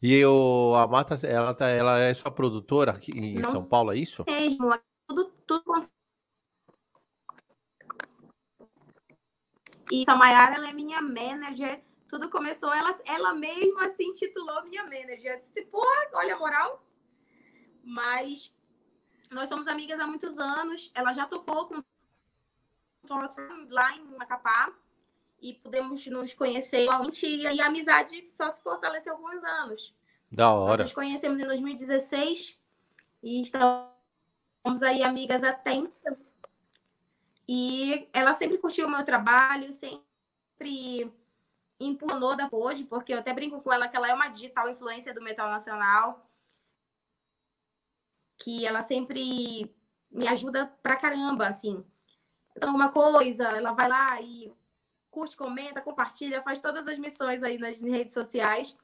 E 0.00 0.14
eu, 0.14 0.72
a 0.76 0.86
Mata, 0.86 1.14
ela, 1.26 1.52
tá, 1.52 1.68
ela 1.68 1.98
é 1.98 2.14
sua 2.14 2.30
produtora 2.30 2.92
aqui 2.92 3.10
em 3.12 3.40
não 3.40 3.50
São 3.50 3.64
Paulo, 3.64 3.92
é 3.92 3.96
isso? 3.96 4.24
Mesmo, 4.26 4.72
tudo, 5.06 5.32
tudo 5.46 5.64
E 9.90 10.04
Samayara, 10.04 10.54
ela 10.54 10.70
é 10.70 10.72
minha 10.72 11.02
manager 11.02 11.82
tudo 12.10 12.28
começou, 12.28 12.74
ela, 12.74 12.90
ela 13.06 13.32
mesma 13.32 13.88
se 13.90 14.02
intitulou 14.02 14.64
minha 14.64 14.82
manager. 14.82 15.34
Eu 15.34 15.38
disse, 15.38 15.62
pô, 15.66 15.80
olha 16.14 16.34
a 16.34 16.38
moral. 16.38 16.84
Mas 17.84 18.52
nós 19.30 19.48
somos 19.48 19.66
amigas 19.66 19.98
há 20.00 20.06
muitos 20.06 20.38
anos. 20.38 20.90
Ela 20.94 21.12
já 21.12 21.26
tocou 21.26 21.66
com 21.66 21.82
lá 23.70 23.96
em 23.96 24.04
Macapá 24.16 24.72
e 25.40 25.54
pudemos 25.54 26.06
nos 26.06 26.34
conhecer 26.34 26.86
e 26.86 27.60
a 27.60 27.66
amizade 27.66 28.28
só 28.30 28.50
se 28.50 28.62
fortaleceu 28.62 29.14
os 29.14 29.44
anos. 29.44 29.94
Da 30.30 30.52
hora. 30.52 30.82
Nós 30.82 30.90
nos 30.90 30.92
conhecemos 30.92 31.40
em 31.40 31.46
2016 31.46 32.58
e 33.22 33.40
estamos 33.40 34.82
aí 34.82 35.02
amigas 35.02 35.42
até 35.42 35.72
então. 35.72 36.16
E 37.48 38.08
ela 38.12 38.32
sempre 38.32 38.58
curtiu 38.58 38.86
o 38.86 38.90
meu 38.90 39.04
trabalho, 39.04 39.72
sempre 39.72 41.12
impulsionou 41.80 42.36
da 42.36 42.48
Pode, 42.48 42.84
porque 42.84 43.12
eu 43.12 43.18
até 43.18 43.32
brinco 43.32 43.60
com 43.60 43.72
ela 43.72 43.88
que 43.88 43.96
ela 43.96 44.08
é 44.08 44.14
uma 44.14 44.28
digital 44.28 44.68
influência 44.68 45.12
do 45.12 45.22
metal 45.22 45.50
nacional, 45.50 46.29
que 48.40 48.66
ela 48.66 48.82
sempre 48.82 49.70
me 50.10 50.26
ajuda 50.26 50.66
pra 50.82 50.96
caramba, 50.96 51.46
assim. 51.46 51.84
Então, 52.56 52.74
uma 52.74 52.90
coisa, 52.90 53.44
ela 53.48 53.72
vai 53.72 53.88
lá 53.88 54.20
e 54.20 54.52
curte, 55.10 55.36
comenta, 55.36 55.80
compartilha, 55.80 56.42
faz 56.42 56.58
todas 56.58 56.88
as 56.88 56.98
missões 56.98 57.42
aí 57.42 57.58
nas 57.58 57.80
redes 57.80 58.14
sociais. 58.14 58.76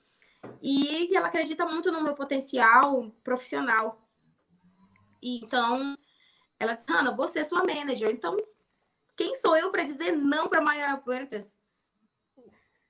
E 0.62 1.14
ela 1.16 1.28
acredita 1.28 1.66
muito 1.66 1.90
no 1.90 2.02
meu 2.02 2.14
potencial 2.14 3.10
profissional. 3.24 4.00
E, 5.22 5.38
então, 5.44 5.96
ela 6.60 6.74
disse, 6.74 6.92
Ana, 6.92 7.10
você 7.10 7.40
é 7.40 7.44
sua 7.44 7.64
manager. 7.64 8.10
Então, 8.10 8.36
quem 9.16 9.34
sou 9.34 9.56
eu 9.56 9.70
para 9.70 9.82
dizer 9.82 10.12
não 10.12 10.48
para 10.48 10.60
Mayara 10.60 10.98
Puertas? 10.98 11.56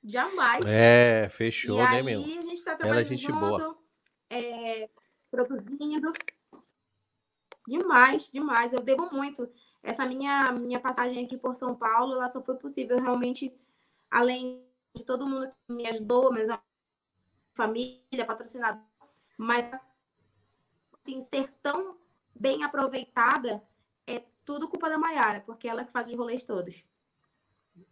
Jamais. 0.03 0.64
É, 0.67 1.29
fechou, 1.31 1.79
e 1.79 1.83
né, 1.83 1.89
aí, 1.89 2.03
meu? 2.03 2.21
a 2.21 2.25
gente 2.25 2.62
tá 2.62 2.77
trabalhando 2.77 2.93
Ela 2.93 3.01
é 3.01 3.05
gente 3.05 3.23
junto, 3.23 3.41
boa. 3.41 3.79
É, 4.31 4.89
produzindo. 5.31 6.12
Demais, 7.67 8.31
demais. 8.31 8.73
Eu 8.73 8.81
devo 8.81 9.09
muito. 9.12 9.49
Essa 9.83 10.05
minha, 10.07 10.53
minha 10.53 10.81
passagem 10.81 11.25
aqui 11.25 11.37
por 11.37 11.57
São 11.57 11.75
Paulo, 11.75 12.14
ela 12.14 12.29
só 12.29 12.43
foi 12.43 12.57
possível 12.57 12.99
realmente, 13.01 13.53
além 14.11 14.64
de 14.95 15.05
todo 15.05 15.27
mundo 15.27 15.49
que 15.67 15.73
me 15.73 15.87
ajudou, 15.87 16.33
meus 16.33 16.49
família, 17.55 18.25
patrocinador, 18.27 18.83
mas 19.39 19.71
assim, 20.93 21.23
ser 21.23 21.51
tão 21.62 21.97
bem 22.35 22.62
aproveitada 22.62 23.62
é 24.07 24.23
tudo 24.45 24.69
culpa 24.69 24.91
da 24.91 24.99
Maiara, 24.99 25.41
porque 25.41 25.67
ela 25.67 25.85
que 25.85 25.91
faz 25.91 26.07
os 26.07 26.14
rolês 26.14 26.45
todos. 26.45 26.75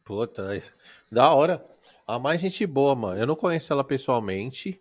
Puta, 0.05 0.49
da 1.11 1.33
hora. 1.33 1.65
A 2.07 2.19
mais 2.19 2.41
gente 2.41 2.67
boa, 2.67 2.95
mano. 2.95 3.21
Eu 3.21 3.27
não 3.27 3.37
conheço 3.37 3.73
ela 3.73 3.85
pessoalmente, 3.85 4.81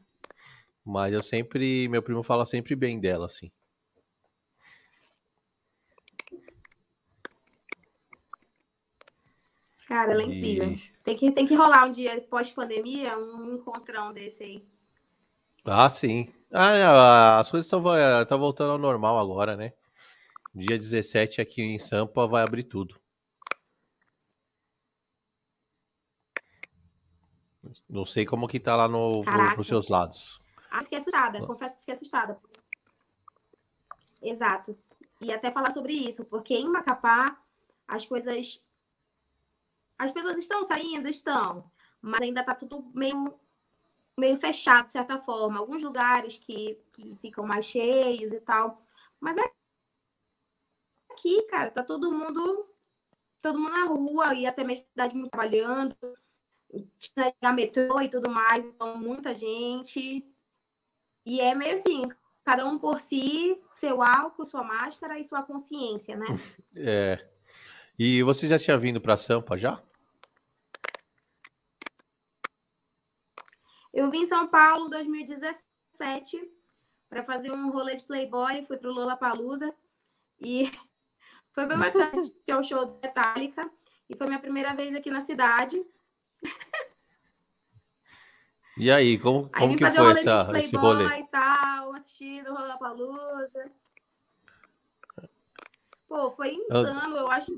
mas 0.84 1.14
eu 1.14 1.22
sempre. 1.22 1.88
Meu 1.88 2.02
primo 2.02 2.24
fala 2.24 2.46
sempre 2.46 2.76
bem 2.76 3.00
dela, 3.00 3.26
assim. 3.26 3.52
Cara, 9.88 10.12
ela 10.12 10.22
é 10.22 10.26
incrível. 10.26 10.72
E... 10.72 10.94
Tem, 11.04 11.16
que, 11.16 11.32
tem 11.32 11.48
que 11.48 11.56
rolar 11.56 11.86
um 11.86 11.92
dia 11.92 12.20
pós-pandemia, 12.30 13.18
um 13.18 13.56
encontrão 13.56 14.14
desse 14.14 14.44
aí. 14.44 14.68
Ah, 15.66 15.90
sim. 15.90 16.34
Ah, 16.52 16.72
é, 16.72 16.84
as 17.40 17.50
coisas 17.50 17.66
estão 17.66 18.40
voltando 18.40 18.72
ao 18.72 18.78
normal 18.78 19.18
agora, 19.18 19.56
né? 19.56 19.74
Dia 20.54 20.78
17 20.78 21.42
aqui 21.42 21.62
em 21.62 21.80
Sampa 21.80 22.28
vai 22.28 22.44
abrir 22.44 22.64
tudo. 22.64 23.02
Não 27.90 28.06
sei 28.06 28.26
como 28.26 28.48
que 28.48 28.60
tá 28.60 28.76
lá 28.76 28.88
no, 28.88 29.24
no 29.24 29.54
pros 29.54 29.68
seus 29.68 29.90
lados. 29.90 30.42
Ah, 30.70 30.84
fiquei 30.84 30.98
assustada. 30.98 31.46
Confesso 31.46 31.76
que 31.76 31.80
fiquei 31.82 31.94
assustada. 31.96 32.40
Exato. 34.22 34.78
E 35.22 35.32
até 35.32 35.52
falar 35.52 35.72
sobre 35.72 35.94
isso, 35.94 36.26
porque 36.26 36.54
em 36.54 36.68
Macapá 36.68 37.38
as 37.88 38.06
coisas. 38.06 38.62
As 40.04 40.12
pessoas 40.12 40.38
estão 40.38 40.64
saindo, 40.64 41.08
estão, 41.08 41.72
mas 42.02 42.22
ainda 42.22 42.44
tá 42.44 42.54
tudo 42.54 42.92
meio, 42.94 43.40
meio 44.18 44.38
fechado, 44.38 44.86
de 44.86 44.92
certa 44.92 45.18
forma. 45.18 45.60
Alguns 45.60 45.82
lugares 45.82 46.38
que, 46.38 46.80
que 46.92 47.16
ficam 47.22 47.46
mais 47.46 47.66
cheios 47.66 48.32
e 48.32 48.40
tal. 48.42 48.82
Mas 49.20 49.38
é 49.38 49.44
aqui, 51.12 51.44
cara, 51.44 51.72
tá 51.72 51.84
todo 51.84 52.12
mundo. 52.12 52.70
Todo 53.42 53.60
mundo 53.60 53.74
na 53.74 53.86
rua 53.86 54.34
e 54.34 54.46
até 54.46 54.64
mesmo 54.64 54.86
cidade 54.86 55.16
muito 55.16 55.32
trabalhando 55.32 55.98
tinha 56.98 57.54
metrô 57.54 58.02
e 58.02 58.10
tudo 58.10 58.30
mais, 58.30 58.64
então 58.66 58.98
muita 58.98 59.36
gente. 59.36 60.26
E 61.26 61.40
é 61.40 61.54
meio 61.54 61.76
assim, 61.76 62.04
cada 62.44 62.66
um 62.66 62.78
por 62.78 63.00
si, 63.00 63.58
seu 63.70 64.02
álcool, 64.02 64.46
sua 64.46 64.64
máscara 64.64 65.20
e 65.20 65.24
sua 65.24 65.44
consciência, 65.44 66.16
né? 66.16 66.26
É. 66.76 67.30
E 67.98 68.24
você 68.24 68.48
já 68.48 68.58
tinha 68.58 68.76
vindo 68.78 69.00
para 69.00 69.16
Sampa 69.16 69.56
já? 69.56 69.82
Eu 73.94 74.10
vim 74.10 74.22
em 74.22 74.26
São 74.26 74.48
Paulo 74.48 74.88
em 74.88 74.90
2017 74.90 76.52
para 77.08 77.24
fazer 77.24 77.52
um 77.52 77.70
rolê 77.70 77.96
de 77.96 78.04
Playboy, 78.04 78.66
fui 78.66 78.78
pro 78.78 78.92
Lola 78.92 79.16
Palusa 79.16 79.74
e 80.40 80.72
foi 81.54 81.68
bem 81.68 81.78
bacana 81.78 82.08
assistir 82.08 82.52
ao 82.52 82.64
show 82.64 82.86
do 82.86 83.00
Metallica 83.00 83.70
e 84.10 84.16
foi 84.16 84.26
minha 84.26 84.40
primeira 84.40 84.74
vez 84.74 84.96
aqui 84.96 85.12
na 85.12 85.22
cidade. 85.22 85.86
E 88.76 88.92
aí, 88.92 89.20
como, 89.20 89.48
como 89.50 89.74
aí 89.74 89.78
que 89.78 89.92
foi 89.92 90.12
essa, 90.12 90.50
esse 90.58 90.76
rolê? 90.76 91.06
E 91.20 91.28
tal, 91.28 91.94
assistindo 91.94 92.56
Palusa. 92.80 93.72
Pô, 96.08 96.32
foi 96.32 96.56
insano. 96.56 97.16
Eu 97.16 97.30
acho 97.30 97.52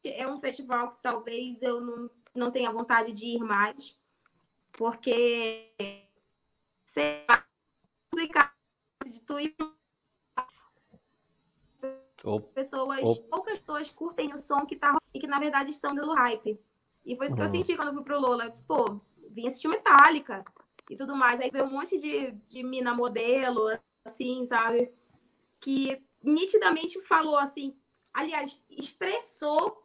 que 0.00 0.08
é 0.08 0.26
um 0.26 0.38
festival 0.38 0.92
que 0.92 1.02
talvez 1.02 1.60
eu 1.62 1.80
não, 1.80 2.10
não 2.32 2.50
tenha 2.52 2.70
vontade 2.70 3.12
de 3.12 3.26
ir 3.26 3.40
mais, 3.40 3.96
porque 4.82 5.72
sei 6.84 7.24
lá, 7.28 7.46
de 9.04 9.12
ir 9.40 9.56
pessoas, 12.54 13.18
poucas 13.30 13.58
pessoas 13.60 13.90
curtem 13.90 14.34
o 14.34 14.38
som 14.38 14.66
que 14.66 14.74
tá 14.76 14.96
e 15.14 15.20
que 15.20 15.26
na 15.26 15.38
verdade 15.38 15.70
estão 15.70 15.94
dando 15.94 16.14
hype. 16.14 16.60
E 17.04 17.16
foi 17.16 17.26
isso 17.26 17.36
que 17.36 17.42
eu 17.42 17.48
senti 17.48 17.76
quando 17.76 17.88
eu 17.88 17.94
fui 17.94 18.02
pro 18.02 18.20
Lola. 18.20 18.44
Eu 18.44 18.50
disse, 18.50 18.64
pô, 18.64 19.00
vim 19.30 19.46
assistir 19.46 19.68
Metallica 19.68 20.44
e 20.90 20.96
tudo 20.96 21.16
mais. 21.16 21.40
Aí 21.40 21.50
veio 21.50 21.64
um 21.64 21.70
monte 21.70 21.96
de, 21.98 22.32
de 22.32 22.62
mina 22.62 22.92
modelo, 22.92 23.68
assim, 24.04 24.44
sabe? 24.44 24.92
Que 25.60 26.04
nitidamente 26.22 27.00
falou 27.02 27.38
assim, 27.38 27.76
aliás, 28.12 28.60
expressou. 28.68 29.80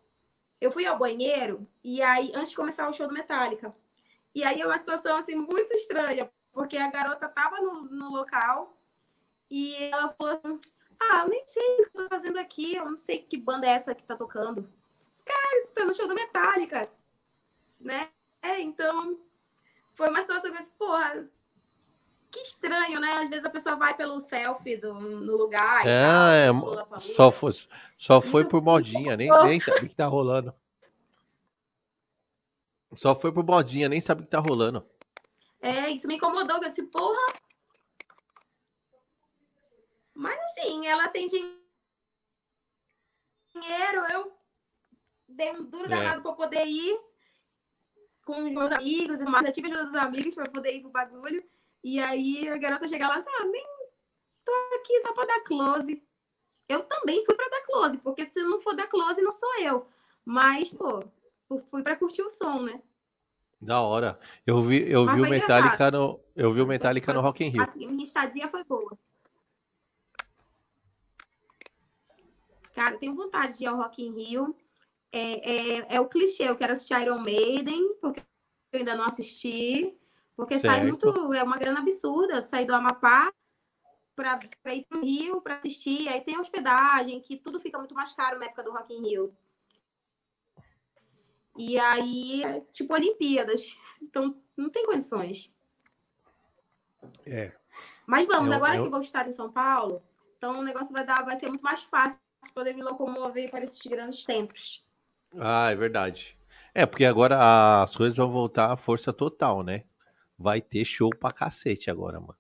Eu 0.60 0.72
fui 0.72 0.88
ao 0.88 0.98
banheiro 0.98 1.68
e 1.84 2.02
aí, 2.02 2.32
antes 2.34 2.50
de 2.50 2.56
começar 2.56 2.90
o 2.90 2.94
show 2.94 3.08
do 3.08 3.14
Metallica, 3.14 3.72
e 4.38 4.44
aí 4.44 4.62
é 4.62 4.68
uma 4.68 4.78
situação 4.78 5.18
assim 5.18 5.34
muito 5.34 5.74
estranha, 5.74 6.30
porque 6.54 6.78
a 6.78 6.92
garota 6.92 7.28
tava 7.28 7.60
no, 7.60 7.86
no 7.86 8.12
local 8.12 8.78
e 9.50 9.76
ela 9.86 10.10
falou 10.10 10.34
assim, 10.34 10.60
ah, 11.00 11.22
eu 11.24 11.30
nem 11.30 11.44
sei 11.48 11.64
o 11.64 11.76
que 11.78 11.98
eu 11.98 12.04
tô 12.04 12.08
fazendo 12.08 12.38
aqui, 12.38 12.76
eu 12.76 12.86
não 12.86 13.00
sei 13.00 13.18
que 13.18 13.36
banda 13.36 13.66
é 13.66 13.72
essa 13.72 13.96
que 13.96 14.06
tá 14.06 14.16
tocando. 14.16 14.72
Cara 15.26 15.68
tá 15.74 15.86
no 15.86 15.94
show 15.96 16.08
da 16.08 16.14
Metallica, 16.14 16.88
né? 17.80 18.10
É, 18.40 18.62
então, 18.62 19.18
foi 19.96 20.08
uma 20.08 20.22
situação 20.22 20.52
que 20.52 20.58
eu 20.58 20.62
disse, 20.62 20.74
porra, 20.74 21.28
que 22.30 22.40
estranho, 22.42 23.00
né? 23.00 23.14
Às 23.14 23.30
vezes 23.30 23.44
a 23.44 23.50
pessoa 23.50 23.76
vai 23.76 23.98
pelo 23.98 24.22
selfie 24.22 24.78
do, 24.78 24.94
no 24.94 25.36
lugar. 25.36 25.82
É, 25.84 26.52
tal, 26.52 26.96
é 26.96 27.00
só 27.00 27.32
foi, 27.32 27.54
só 27.98 28.22
foi 28.22 28.46
por 28.46 28.62
modinha, 28.62 29.18
nem, 29.18 29.32
nem 29.46 29.60
sabe 29.60 29.88
o 29.88 29.90
que 29.90 29.96
tá 29.96 30.06
rolando. 30.06 30.54
Só 32.96 33.16
foi 33.16 33.32
por 33.32 33.46
modinha, 33.46 33.90
nem 33.90 34.00
sabe 34.00 34.22
o 34.22 34.24
que 34.24 34.32
tá 34.32 34.40
rolando. 34.40 34.88
É, 35.62 35.90
isso 35.90 36.08
me 36.08 36.16
incomodou, 36.16 36.58
eu 36.58 36.70
disse, 36.70 36.84
porra. 36.84 37.34
Mas 40.14 40.40
assim, 40.40 40.88
ela 40.88 41.08
tem 41.10 41.28
dinheiro, 41.28 41.62
eu 44.12 44.36
dei 45.28 45.52
um 45.52 45.64
duro 45.64 45.86
é. 45.86 45.90
danado 45.90 46.22
pra 46.22 46.34
poder 46.34 46.66
ir 46.66 47.00
com 48.26 48.38
os 48.40 48.52
meus 48.52 48.72
amigos 48.72 49.22
mais. 49.22 49.48
Eu 49.48 49.54
tive 49.54 49.72
ajuda 49.72 49.86
dos 49.86 49.96
amigos 49.96 50.36
pra 50.36 50.50
poder 50.50 50.76
ir 50.76 50.82
pro 50.82 50.90
bagulho. 50.90 51.44
E 51.84 52.00
aí 52.00 52.50
a 52.50 52.58
garota 52.58 52.88
chega 52.88 53.08
lá 53.08 53.20
e 53.20 53.24
ah, 53.28 53.46
nem 53.46 53.66
tô 54.44 54.52
aqui 54.76 55.00
só 55.02 55.14
pra 55.14 55.26
dar 55.26 55.42
close. 55.42 56.04
Eu 56.68 56.84
também 56.84 57.24
fui 57.26 57.36
pra 57.36 57.48
dar 57.48 57.62
close, 57.62 57.98
porque 58.00 58.26
se 58.26 58.42
não 58.44 58.60
for 58.60 58.76
dar 58.76 58.88
close, 58.88 59.22
não 59.22 59.32
sou 59.32 59.60
eu. 59.60 59.88
Mas, 60.26 60.70
pô, 60.70 61.04
fui 61.70 61.82
pra 61.82 61.96
curtir 61.96 62.22
o 62.22 62.30
som, 62.30 62.64
né? 62.64 62.82
Da 63.60 63.82
hora. 63.82 64.20
Eu 64.46 64.62
vi, 64.62 64.90
eu 64.90 65.06
vi 65.06 65.22
o 65.22 65.30
Metallica 65.30 65.90
no, 65.90 66.20
eu 66.36 66.54
vi 66.54 66.62
o 66.62 66.68
Metallica 66.68 67.14
no 67.14 67.22
Rock 67.22 67.44
in 67.44 67.50
Rio. 67.50 67.64
Assim, 67.64 67.88
minha 67.88 68.04
estadia 68.04 68.48
foi 68.48 68.64
boa. 68.64 68.98
Cara, 72.74 72.98
tenho 72.98 73.16
vontade 73.16 73.58
de 73.58 73.64
ir 73.64 73.68
ao 73.68 73.78
Rock 73.78 74.04
in 74.04 74.14
Rio. 74.14 74.56
É, 75.12 75.52
é, 75.52 75.96
é 75.96 76.00
o 76.00 76.08
clichê, 76.08 76.44
eu 76.44 76.56
quero 76.56 76.74
assistir 76.74 77.00
Iron 77.02 77.20
Maiden, 77.20 77.96
porque 78.00 78.22
eu 78.72 78.80
ainda 78.80 78.96
não 78.96 79.06
assisti. 79.06 79.98
Porque 80.36 80.60
certo. 80.60 80.76
sai 80.76 80.86
muito, 80.86 81.34
é 81.34 81.42
uma 81.42 81.58
grana 81.58 81.80
absurda 81.80 82.44
sair 82.44 82.68
do 82.68 82.76
Amapá 82.76 83.34
para 84.16 84.76
ir 84.76 84.86
para 84.88 85.00
o 85.00 85.02
Rio 85.02 85.42
para 85.42 85.56
assistir. 85.56 86.08
Aí 86.10 86.22
tem 86.22 86.40
hospedagem, 86.40 87.20
que 87.20 87.38
tudo 87.38 87.60
fica 87.60 87.80
muito 87.80 87.96
mais 87.96 88.14
caro 88.14 88.38
na 88.38 88.46
época 88.46 88.64
do 88.64 88.72
Rock 88.72 88.94
in 88.94 89.02
Rio. 89.02 89.36
E 91.58 91.78
aí, 91.80 92.44
tipo, 92.72 92.94
Olimpíadas. 92.94 93.78
Então, 94.02 94.40
não 94.56 94.70
tem 94.70 94.86
condições. 94.86 95.54
É. 97.26 97.52
Mas 98.06 98.26
vamos, 98.26 98.50
eu, 98.50 98.56
agora 98.56 98.76
eu... 98.76 98.84
que 98.84 98.90
vou 98.90 99.02
estar 99.02 99.28
em 99.28 99.32
São 99.32 99.52
Paulo, 99.52 100.02
então 100.38 100.60
o 100.60 100.64
negócio 100.64 100.94
vai, 100.94 101.06
dar, 101.06 101.26
vai 101.26 101.36
ser 101.36 101.50
muito 101.50 101.62
mais 101.62 101.84
fácil 101.84 102.20
poder 102.54 102.74
me 102.74 102.82
locomover 102.82 103.50
para 103.50 103.64
esses 103.64 103.82
grandes 103.82 104.24
centros. 104.24 104.86
Ah, 105.38 105.72
é 105.72 105.76
verdade. 105.76 106.38
É, 106.74 106.86
porque 106.86 107.06
agora 107.06 107.82
as 107.82 107.96
coisas 107.96 108.18
vão 108.18 108.30
voltar 108.30 108.72
à 108.72 108.78
força 108.78 109.12
total, 109.12 109.64
né? 109.64 109.84
Vai 110.38 110.62
ter 110.62 110.86
show 110.86 111.10
pra 111.10 111.34
cacete 111.34 111.90
agora, 111.90 112.20
mano. 112.20 112.38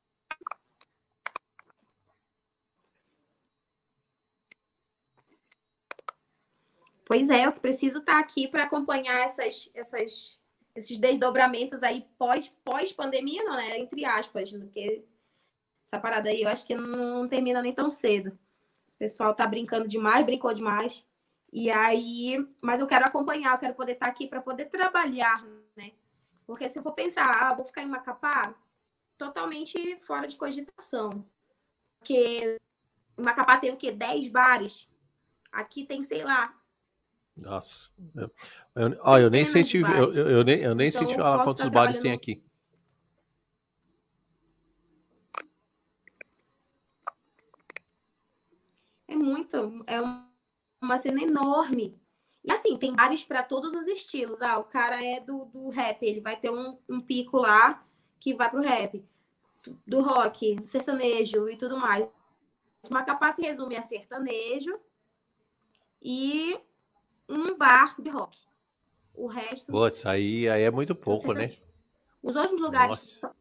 Pois 7.08 7.30
é, 7.30 7.46
eu 7.46 7.54
preciso 7.54 8.00
estar 8.00 8.14
tá 8.14 8.20
aqui 8.20 8.50
para 8.50 8.64
acompanhar 8.64 9.22
essas, 9.22 9.70
essas, 9.74 10.38
esses 10.76 10.98
desdobramentos 10.98 11.82
aí 11.82 12.06
pós, 12.18 12.50
pós 12.66 12.92
pandemia, 12.92 13.46
não 13.46 13.58
é? 13.58 13.80
Entre 13.80 14.04
aspas, 14.04 14.52
porque 14.52 15.06
essa 15.86 15.98
parada 15.98 16.30
aí 16.30 16.42
eu 16.42 16.50
acho 16.50 16.66
que 16.66 16.76
não, 16.76 17.22
não 17.22 17.28
termina 17.30 17.62
nem 17.62 17.74
tão 17.74 17.90
cedo. 17.90 18.38
O 18.90 18.98
pessoal 19.00 19.34
tá 19.34 19.48
brincando 19.48 19.88
demais, 19.88 20.26
brincou 20.26 20.54
demais. 20.54 21.06
E 21.54 21.72
aí, 21.72 22.46
mas 22.62 22.82
eu 22.82 22.88
quero 22.88 23.06
acompanhar, 23.06 23.54
eu 23.54 23.60
quero 23.60 23.74
poder 23.74 23.94
estar 23.94 24.08
tá 24.08 24.12
aqui 24.12 24.28
para 24.28 24.42
poder 24.42 24.66
trabalhar, 24.66 25.46
né? 25.78 25.94
Porque 26.46 26.68
se 26.68 26.78
eu 26.78 26.84
for 26.84 26.92
pensar, 26.92 27.26
ah, 27.26 27.54
vou 27.54 27.66
ficar 27.66 27.84
em 27.84 27.88
Macapá, 27.88 28.54
totalmente 29.18 29.98
fora 30.02 30.28
de 30.28 30.36
cogitação. 30.36 31.26
Porque 32.00 32.58
Macapá 33.16 33.58
tem 33.58 33.72
o 33.72 33.78
quê? 33.78 33.94
10 33.94 34.28
bares. 34.28 34.90
Aqui 35.54 35.86
tem, 35.86 36.04
sei 36.04 36.24
lá, 36.26 36.54
nossa. 37.38 37.90
Eu, 38.16 38.32
eu, 38.76 39.00
ó, 39.02 39.18
eu 39.20 39.30
nem 39.30 39.46
sei 39.46 39.64
te, 39.64 39.78
eu, 39.78 40.14
eu, 40.14 40.44
nem, 40.44 40.60
eu 40.60 40.76
nem 40.76 40.90
então, 40.90 41.06
sei 41.06 41.14
te 41.14 41.16
falar 41.16 41.44
quantos 41.44 41.68
bares 41.70 42.00
tem 42.00 42.12
aqui. 42.12 42.44
É 49.08 49.16
muito, 49.16 49.84
é 49.88 50.02
uma 50.82 50.98
cena 50.98 51.22
enorme. 51.22 52.00
E 52.44 52.52
assim, 52.52 52.78
tem 52.78 52.96
bares 52.96 53.24
para 53.24 53.44
todos 53.44 53.74
os 53.74 53.88
estilos. 53.88 54.42
Ah, 54.42 54.58
o 54.58 54.64
cara 54.64 55.04
é 55.04 55.20
do, 55.20 55.46
do 55.46 55.70
rap, 55.70 56.04
ele 56.04 56.22
vai 56.22 56.36
ter 56.36 56.50
um, 56.50 56.78
um 56.90 57.00
pico 57.00 57.38
lá 57.38 57.86
que 58.20 58.34
vai 58.34 58.50
pro 58.50 58.62
rap, 58.62 59.06
do 59.86 60.02
rock, 60.02 60.56
do 60.56 60.66
sertanejo 60.66 61.48
e 61.50 61.56
tudo 61.56 61.78
mais. 61.78 62.08
Macapá 62.90 63.32
se 63.32 63.42
resume 63.42 63.76
a 63.76 63.82
sertanejo 63.82 64.80
e 66.02 66.60
um 67.28 67.58
bar 67.58 68.00
de 68.02 68.10
rock. 68.10 68.38
O 69.14 69.28
resto. 69.28 69.66
Putz, 69.72 70.06
aí, 70.06 70.48
aí 70.48 70.62
é 70.62 70.72
muito 70.72 70.96
pouco, 70.96 71.34
né? 71.34 71.58
Os 72.22 72.36
outros 72.36 72.60
lugares. 72.60 73.22
Nossa. 73.22 73.36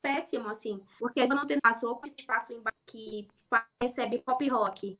Péssimo, 0.00 0.48
assim. 0.48 0.82
Porque 0.98 1.26
não 1.26 1.46
tem 1.46 1.56
espaço, 1.56 1.88
ou 1.88 2.00
espaço 2.16 2.62
que 2.86 3.28
recebe 3.80 4.18
pop 4.18 4.46
rock. 4.48 4.98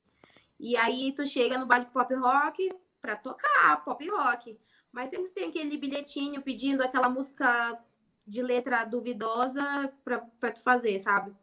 E 0.58 0.76
aí 0.76 1.12
tu 1.12 1.26
chega 1.26 1.58
no 1.58 1.66
bar 1.66 1.80
de 1.80 1.86
pop 1.86 2.14
rock 2.14 2.72
para 3.00 3.16
tocar 3.16 3.84
pop 3.84 4.08
rock. 4.08 4.58
Mas 4.92 5.10
sempre 5.10 5.30
tem 5.30 5.48
aquele 5.48 5.76
bilhetinho 5.76 6.40
pedindo 6.42 6.82
aquela 6.82 7.08
música 7.08 7.78
de 8.26 8.42
letra 8.42 8.84
duvidosa 8.84 9.92
para 10.04 10.52
tu 10.52 10.60
fazer, 10.60 10.98
sabe? 11.00 11.34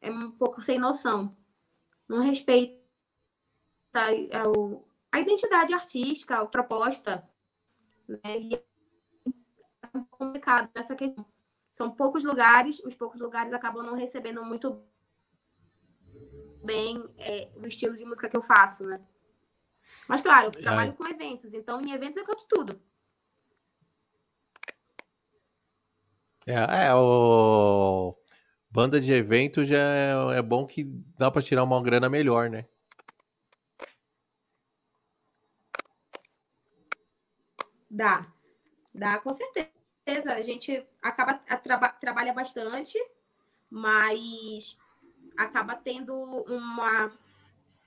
É 0.00 0.10
um 0.10 0.30
pouco 0.30 0.60
sem 0.62 0.78
noção 0.78 1.36
não 2.10 2.24
respeita 2.24 2.76
a, 3.94 4.08
a 5.12 5.20
identidade 5.20 5.72
artística, 5.72 6.38
a 6.38 6.46
proposta. 6.46 7.24
Né? 8.08 8.40
E 8.40 8.54
é 8.56 8.60
complicado 10.10 10.68
nessa 10.74 10.96
questão. 10.96 11.24
São 11.70 11.88
poucos 11.88 12.24
lugares, 12.24 12.80
os 12.80 12.96
poucos 12.96 13.20
lugares 13.20 13.52
acabam 13.52 13.84
não 13.84 13.94
recebendo 13.94 14.44
muito 14.44 14.82
bem 16.64 17.08
é, 17.16 17.48
o 17.54 17.64
estilo 17.66 17.94
de 17.94 18.04
música 18.04 18.28
que 18.28 18.36
eu 18.36 18.42
faço, 18.42 18.84
né? 18.84 19.00
Mas, 20.08 20.20
claro, 20.20 20.48
eu 20.48 20.62
trabalho 20.62 20.90
Ai. 20.90 20.96
com 20.96 21.06
eventos, 21.06 21.54
então 21.54 21.80
em 21.80 21.92
eventos 21.92 22.16
eu 22.16 22.24
canto 22.24 22.44
tudo. 22.48 22.82
É, 26.44 26.86
é 26.86 26.94
o 26.94 28.19
Banda 28.72 29.00
de 29.00 29.12
evento 29.12 29.64
já 29.64 29.78
é, 29.78 30.38
é 30.38 30.42
bom 30.42 30.64
que 30.64 30.84
dá 31.18 31.28
para 31.28 31.42
tirar 31.42 31.64
uma 31.64 31.82
grana 31.82 32.08
melhor, 32.08 32.48
né? 32.48 32.66
Dá. 37.90 38.32
Dá, 38.94 39.18
com 39.18 39.32
certeza. 39.32 40.32
A 40.32 40.42
gente 40.42 40.86
acaba 41.02 41.40
a, 41.48 41.56
traba, 41.56 41.88
trabalha 41.88 42.32
bastante, 42.32 42.96
mas 43.68 44.78
acaba 45.36 45.74
tendo 45.74 46.14
uma, 46.14 47.12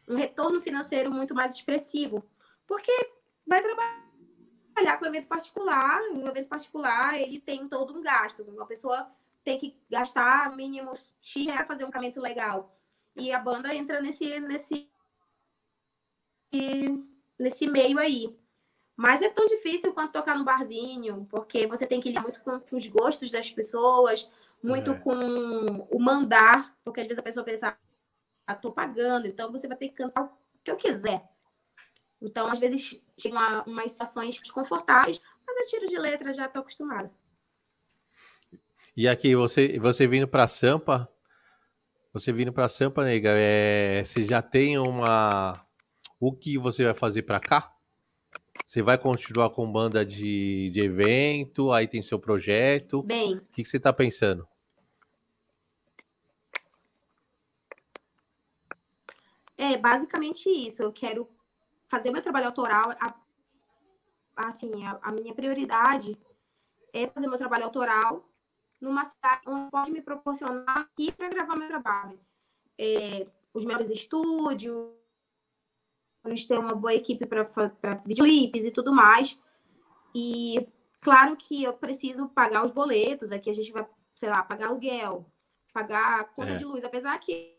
um 0.10 0.16
retorno 0.16 0.60
financeiro 0.60 1.10
muito 1.10 1.34
mais 1.34 1.54
expressivo. 1.56 2.30
Porque 2.68 2.92
vai 3.48 3.62
trabalhar 3.62 5.00
com 5.00 5.06
evento 5.06 5.28
particular, 5.28 6.02
o 6.12 6.28
evento 6.28 6.50
particular 6.50 7.16
ele 7.16 7.40
tem 7.40 7.70
todo 7.70 7.98
um 7.98 8.04
gasto. 8.04 8.44
Uma 8.44 8.66
pessoa 8.66 9.10
tem 9.44 9.58
que 9.58 9.78
gastar 9.90 10.56
mínimo 10.56 10.94
X 11.22 11.46
para 11.46 11.66
fazer 11.66 11.86
um 11.86 11.92
casamento 11.92 12.22
legal. 12.22 12.76
E 13.16 13.32
a 13.32 13.40
banda 13.40 13.76
entra 13.76 14.02
nesse, 14.02 14.40
nesse, 14.40 14.90
nesse 17.38 17.68
meio 17.68 18.00
aí. 18.00 18.36
Mas 18.96 19.22
é 19.22 19.30
tão 19.30 19.46
difícil 19.48 19.94
quanto 19.94 20.14
tocar 20.14 20.38
no 20.38 20.44
barzinho, 20.44 21.28
porque 21.30 21.66
você 21.68 21.86
tem 21.86 22.00
que 22.00 22.10
lidar 22.10 22.22
muito 22.22 22.42
com, 22.44 22.60
com 22.60 22.76
os 22.76 22.88
gostos 22.88 23.32
das 23.32 23.50
pessoas, 23.52 24.30
muito 24.62 24.92
é. 24.92 25.00
com 25.00 25.14
o 25.90 26.00
mandar, 26.00 26.76
porque 26.84 27.02
às 27.02 27.08
vezes 27.08 27.20
a 27.20 27.24
pessoa 27.24 27.44
pensa, 27.44 27.78
ah, 28.46 28.56
tô 28.56 28.72
pagando, 28.72 29.28
então 29.28 29.52
você 29.52 29.68
vai 29.68 29.78
ter 29.78 29.90
que 29.90 29.96
cantar 29.96 30.24
o 30.24 30.32
que 30.64 30.72
eu 30.72 30.78
quiser. 30.78 31.28
Então, 32.22 32.48
às 32.48 32.60
vezes, 32.60 33.02
chegam 33.18 33.64
umas 33.66 33.92
situações 33.92 34.40
desconfortáveis, 34.40 35.20
mas 35.46 35.58
a 35.58 35.66
tiro 35.66 35.88
de 35.88 35.98
letra 35.98 36.32
já 36.32 36.46
estou 36.46 36.62
acostumada. 36.62 37.12
E 38.96 39.08
aqui, 39.08 39.36
você, 39.36 39.80
você 39.80 40.06
vindo 40.06 40.28
para 40.28 40.48
Sampa, 40.48 41.10
você 42.14 42.32
vindo 42.32 42.54
para 42.54 42.70
Sampa, 42.70 43.04
nega, 43.04 43.32
é, 43.34 44.04
você 44.04 44.22
já 44.22 44.40
tem 44.40 44.78
uma. 44.78 45.66
O 46.20 46.32
que 46.32 46.60
você 46.60 46.86
vai 46.86 46.94
fazer 46.94 47.24
para 47.24 47.40
cá? 47.40 47.76
Você 48.68 48.84
vai 48.84 49.00
continuar 49.00 49.50
com 49.50 49.72
banda 49.72 50.06
de, 50.06 50.70
de 50.70 50.82
evento, 50.82 51.72
aí 51.72 51.88
tem 51.88 52.04
seu 52.04 52.20
projeto. 52.20 53.02
Bem. 53.02 53.34
O 53.34 53.42
que, 53.52 53.64
que 53.64 53.68
você 53.68 53.78
está 53.78 53.92
pensando? 53.92 54.48
É 59.58 59.76
basicamente 59.76 60.48
isso. 60.50 60.84
Eu 60.84 60.94
quero 60.94 61.28
fazer 61.90 62.12
meu 62.12 62.22
trabalho 62.22 62.46
autoral. 62.46 62.92
A, 63.00 63.16
assim, 64.36 64.86
a, 64.86 65.00
a 65.02 65.12
minha 65.12 65.34
prioridade 65.34 66.16
é 66.94 67.08
fazer 67.08 67.28
meu 67.28 67.40
trabalho 67.40 67.66
autoral 67.66 68.30
numa 68.84 69.06
cidade 69.06 69.42
onde 69.48 69.72
pode 69.72 69.92
me 69.92 70.02
proporcionar 70.02 70.78
aqui 70.78 71.10
para 71.12 71.30
gravar 71.30 71.56
meu 71.56 71.70
trabalho. 71.70 72.20
É, 72.78 73.26
os 73.54 73.64
melhores 73.64 73.90
estúdios, 73.90 74.92
ter 76.48 76.60
uma 76.60 76.76
boa 76.76 76.94
equipe 76.94 77.26
para 77.26 77.50
videoclipes 78.06 78.66
e 78.66 78.72
tudo 78.72 78.92
mais. 78.92 79.40
E 80.14 80.68
claro 81.00 81.38
que 81.38 81.64
eu 81.64 81.74
preciso 81.74 82.28
pagar 82.28 82.66
os 82.66 82.72
boletos, 82.72 83.32
aqui 83.32 83.50
a 83.50 83.54
gente 83.54 83.72
vai, 83.72 83.88
sei 84.16 84.30
lá, 84.30 84.44
pagar 84.44 84.68
aluguel, 84.68 85.26
pagar 85.72 86.26
conta 86.34 86.52
é. 86.52 86.56
de 86.58 86.66
luz, 86.66 86.84
apesar 86.84 87.18
que 87.20 87.58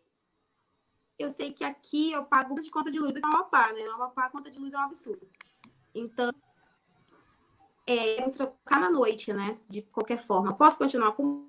eu 1.19 1.31
sei 1.31 1.53
que 1.53 1.65
aqui 1.65 2.13
eu 2.13 2.25
pago 2.25 2.55
de 2.61 2.71
conta 2.71 2.91
de 2.91 2.99
luz 2.99 3.15
do 3.15 3.21
que 3.21 3.27
no 3.27 3.35
Amapá, 3.35 3.73
né? 3.73 3.83
No 3.85 3.93
Amapá 3.93 4.27
a 4.27 4.31
conta 4.31 4.51
de 4.51 4.59
luz 4.59 4.75
é 4.75 4.79
um 4.79 4.83
absurdo. 4.83 5.27
Então, 5.95 6.33
é 7.87 8.29
trocar 8.31 8.81
na 8.81 8.91
noite, 8.91 9.33
né? 9.33 9.59
De 9.69 9.83
qualquer 9.83 10.21
forma. 10.21 10.55
Posso 10.55 10.79
continuar 10.79 11.13
com 11.13 11.47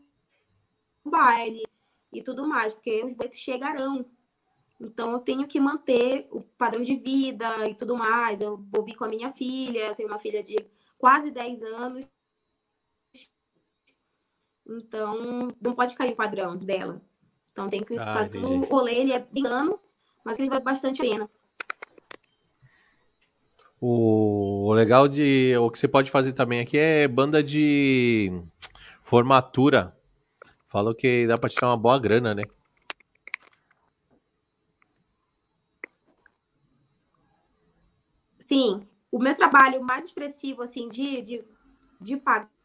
o 1.03 1.09
baile 1.09 1.63
e 2.11 2.21
tudo 2.21 2.47
mais, 2.47 2.73
porque 2.73 3.03
os 3.03 3.13
boletos 3.13 3.38
chegarão. 3.39 4.05
Então, 4.79 5.11
eu 5.13 5.19
tenho 5.19 5.47
que 5.47 5.59
manter 5.59 6.27
o 6.31 6.41
padrão 6.41 6.83
de 6.83 6.95
vida 6.95 7.67
e 7.67 7.73
tudo 7.75 7.95
mais. 7.95 8.41
Eu 8.41 8.57
vou 8.71 8.83
vir 8.83 8.95
com 8.95 9.05
a 9.05 9.09
minha 9.09 9.31
filha, 9.31 9.88
eu 9.88 9.95
tenho 9.95 10.09
uma 10.09 10.19
filha 10.19 10.43
de 10.43 10.57
quase 10.97 11.31
10 11.31 11.63
anos. 11.63 12.05
Então, 14.67 15.47
não 15.61 15.73
pode 15.73 15.95
cair 15.95 16.13
o 16.13 16.15
padrão 16.15 16.57
dela. 16.57 17.01
Então 17.55 17.69
tem 17.69 17.83
que 17.83 17.97
ah, 17.97 18.13
fazer 18.13 18.38
entendi. 18.38 18.53
o 18.53 18.69
rolê, 18.69 18.95
ele 18.95 19.13
é 19.13 19.19
bem 19.19 19.43
mas 20.25 20.38
ele 20.38 20.49
vale 20.49 20.63
bastante 20.63 21.01
a 21.01 21.05
pena. 21.05 21.29
O, 23.88 24.73
legal 24.73 25.07
de. 25.07 25.55
O 25.57 25.69
que 25.69 25.77
você 25.77 25.88
pode 25.88 26.09
fazer 26.09 26.33
também 26.33 26.59
aqui 26.59 26.75
é 26.75 27.07
banda 27.07 27.43
de 27.43 28.31
formatura. 29.03 29.95
Falou 30.65 30.95
que 30.95 31.27
dá 31.27 31.38
para 31.38 31.49
tirar 31.49 31.67
uma 31.67 31.77
boa 31.77 31.99
grana, 31.99 32.33
né? 32.33 32.41
Sim. 38.39 38.88
O 39.11 39.19
meu 39.19 39.36
trabalho 39.36 39.83
mais 39.83 40.05
expressivo, 40.05 40.63
assim, 40.63 40.89
de, 40.89 41.21
de, 41.21 41.45
de, 42.01 42.21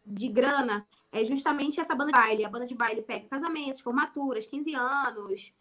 de 0.06 0.28
grana 0.28 0.88
é 1.12 1.22
justamente 1.22 1.78
essa 1.78 1.94
banda 1.94 2.12
de 2.12 2.18
baile. 2.18 2.46
A 2.46 2.48
banda 2.48 2.66
de 2.66 2.74
baile 2.74 3.02
pega 3.02 3.28
casamentos, 3.28 3.82
formaturas, 3.82 4.46
15 4.46 4.74
anos, 4.74 5.52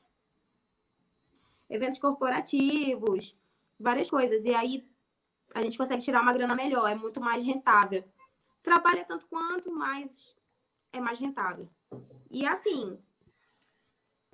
eventos 1.70 2.00
corporativos, 2.00 3.36
várias 3.78 4.10
coisas. 4.10 4.46
E 4.46 4.56
aí 4.56 4.88
a 5.54 5.62
gente 5.62 5.78
consegue 5.78 6.04
tirar 6.04 6.22
uma 6.22 6.34
grana 6.34 6.56
melhor, 6.56 6.90
é 6.90 6.96
muito 6.96 7.20
mais 7.20 7.44
rentável. 7.44 8.04
Trabalha 8.62 9.06
tanto 9.06 9.28
quanto, 9.28 9.72
mas 9.72 10.36
é 10.92 11.00
mais 11.00 11.20
rentável. 11.20 11.68
E 12.30 12.46
assim, 12.46 12.98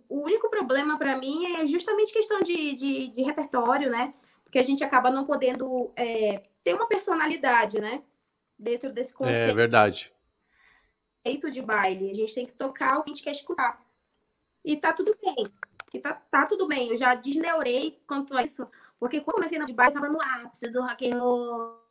o 0.10 0.22
único 0.24 0.50
problema 0.50 0.98
para 0.98 1.18
mim 1.18 1.56
é 1.56 1.68
justamente 1.68 2.14
questão 2.14 2.42
de, 2.42 2.74
de, 2.74 3.08
de, 3.08 3.22
repertório, 3.24 3.90
né? 3.90 4.14
Porque 4.44 4.60
a 4.60 4.64
gente 4.64 4.84
acaba 4.84 5.10
não 5.10 5.26
podendo 5.26 5.92
é, 5.96 6.44
ter 6.64 6.74
uma 6.74 6.88
personalidade, 6.88 7.80
né? 7.80 8.04
Dentro 8.58 8.92
desse 8.92 9.14
é 9.14 9.16
conceito. 9.16 9.52
É 9.52 9.54
verdade 9.54 10.16
de 11.50 11.62
baile. 11.62 12.12
A 12.12 12.14
gente 12.14 12.34
tem 12.34 12.46
que 12.46 12.54
tocar 12.54 12.98
o 12.98 13.04
que 13.04 13.10
a 13.10 13.14
gente 13.14 13.24
quer 13.24 13.32
escutar. 13.32 13.84
E 14.64 14.78
tá 14.78 14.94
tudo 14.94 15.18
bem. 15.22 15.48
E 15.94 16.00
tá, 16.00 16.14
tá 16.14 16.46
tudo 16.46 16.68
bem. 16.68 16.90
Eu 16.90 16.98
já 16.98 17.16
desneurei 17.16 18.00
quanto 18.08 18.36
a 18.36 18.44
isso. 18.44 18.68
Porque 19.00 19.22
quando 19.22 19.36
comecei 19.36 19.60
no 19.60 19.66
de 19.66 19.74
baile, 19.74 19.96
eu 19.96 20.02
tava 20.02 20.12
no 20.12 20.22
ápice 20.22 20.70
do 20.70 20.82
rock 20.82 21.12
and 21.12 21.20
roll, 21.20 21.86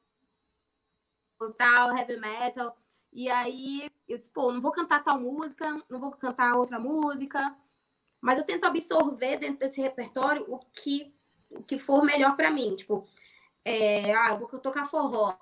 tal, 1.56 1.96
heavy 1.96 2.16
metal. 2.16 2.76
E 3.12 3.30
aí 3.30 3.90
eu 4.08 4.18
disse, 4.18 4.30
pô, 4.30 4.50
não 4.50 4.60
vou 4.60 4.72
cantar 4.72 5.02
tal 5.04 5.20
música, 5.20 5.82
não 5.88 6.00
vou 6.00 6.10
cantar 6.12 6.56
outra 6.56 6.78
música. 6.78 7.56
Mas 8.20 8.38
eu 8.38 8.44
tento 8.44 8.64
absorver 8.64 9.36
dentro 9.36 9.58
desse 9.58 9.80
repertório 9.80 10.44
o 10.48 10.58
que, 10.58 11.14
o 11.50 11.62
que 11.62 11.78
for 11.78 12.02
melhor 12.02 12.36
para 12.36 12.50
mim. 12.50 12.74
Tipo, 12.74 13.06
é, 13.64 14.14
ah, 14.14 14.30
eu 14.30 14.38
vou 14.38 14.48
tocar 14.58 14.86
forró. 14.86 15.38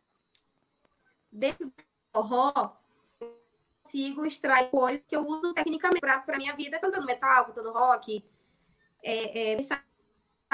Dentro 1.30 1.66
do 1.66 1.74
forró, 2.12 2.76
consigo 3.82 4.24
extrair 4.24 4.70
coisas 4.70 5.02
que 5.06 5.14
eu 5.14 5.24
uso 5.26 5.52
tecnicamente 5.52 6.00
para 6.00 6.38
minha 6.38 6.54
vida, 6.54 6.78
cantando 6.78 7.06
metal, 7.06 7.46
cantando 7.46 7.72
rock. 7.72 8.24
É, 9.02 9.52
é, 9.52 9.56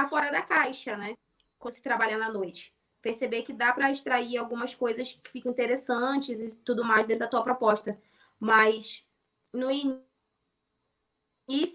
fora 0.07 0.31
da 0.31 0.43
caixa, 0.43 0.97
né? 0.97 1.17
Quando 1.59 1.75
se 1.75 1.83
trabalha 1.83 2.19
na 2.19 2.31
noite. 2.31 2.73
Perceber 3.01 3.43
que 3.43 3.53
dá 3.53 3.73
para 3.73 3.91
extrair 3.91 4.37
algumas 4.37 4.75
coisas 4.75 5.13
que 5.13 5.31
ficam 5.31 5.51
interessantes 5.51 6.41
e 6.41 6.51
tudo 6.65 6.85
mais 6.85 7.07
dentro 7.07 7.21
da 7.21 7.29
tua 7.29 7.43
proposta. 7.43 7.99
Mas 8.39 9.05
no 9.53 9.71
início 9.71 10.05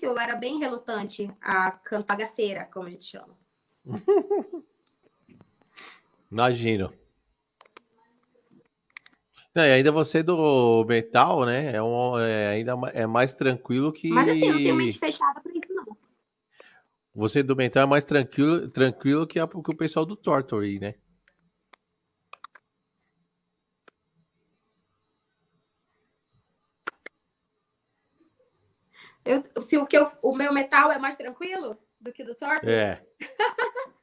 eu 0.04 0.18
era 0.18 0.36
bem 0.36 0.60
relutante 0.60 1.30
a 1.42 1.72
cantar 1.72 2.18
gaceira, 2.18 2.66
como 2.72 2.88
a 2.88 2.92
gente 2.92 3.06
chama. 3.06 3.36
Imagino. 6.32 6.94
Não, 9.56 9.64
e 9.64 9.72
ainda 9.72 9.92
você 9.92 10.24
do 10.24 10.84
metal, 10.86 11.46
né? 11.46 11.76
É, 11.76 11.84
um, 11.84 12.18
é 12.18 12.48
ainda 12.48 12.74
é 12.92 13.06
mais 13.06 13.36
tranquilo 13.36 13.94
que. 13.94 14.10
Mas 14.10 14.30
assim, 14.30 14.48
eu 14.48 14.54
não 14.54 14.58
tenho 14.58 14.76
mente 14.76 14.98
fechada. 14.98 15.43
Você 17.14 17.44
do 17.44 17.56
metal 17.56 17.84
é 17.84 17.86
mais 17.86 18.04
tranquilo, 18.04 18.70
tranquilo 18.72 19.28
que, 19.28 19.40
a, 19.40 19.48
que 19.48 19.56
o 19.56 19.78
pessoal 19.78 20.06
do 20.06 20.16
Tortory, 20.16 20.80
né? 20.80 20.96
Eu, 29.26 29.62
se 29.62 29.78
o, 29.78 29.86
que 29.86 29.98
eu, 29.98 30.12
o 30.22 30.36
meu 30.36 30.52
metal 30.52 30.92
é 30.92 30.98
mais 30.98 31.16
tranquilo 31.16 31.78
do 32.00 32.12
que 32.12 32.24
do 32.24 32.36
Tortory? 32.36 32.72
É. 32.72 33.06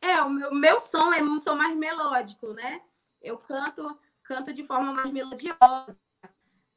é, 0.00 0.20
o 0.22 0.28
meu, 0.28 0.52
meu 0.54 0.80
som 0.80 1.12
é 1.12 1.22
um 1.22 1.40
som 1.40 1.54
mais 1.54 1.76
melódico, 1.76 2.52
né? 2.52 2.82
eu 3.22 3.38
canto, 3.38 3.98
canto 4.24 4.52
de 4.52 4.64
forma 4.64 4.92
mais 4.92 5.10
melodiosa, 5.10 5.98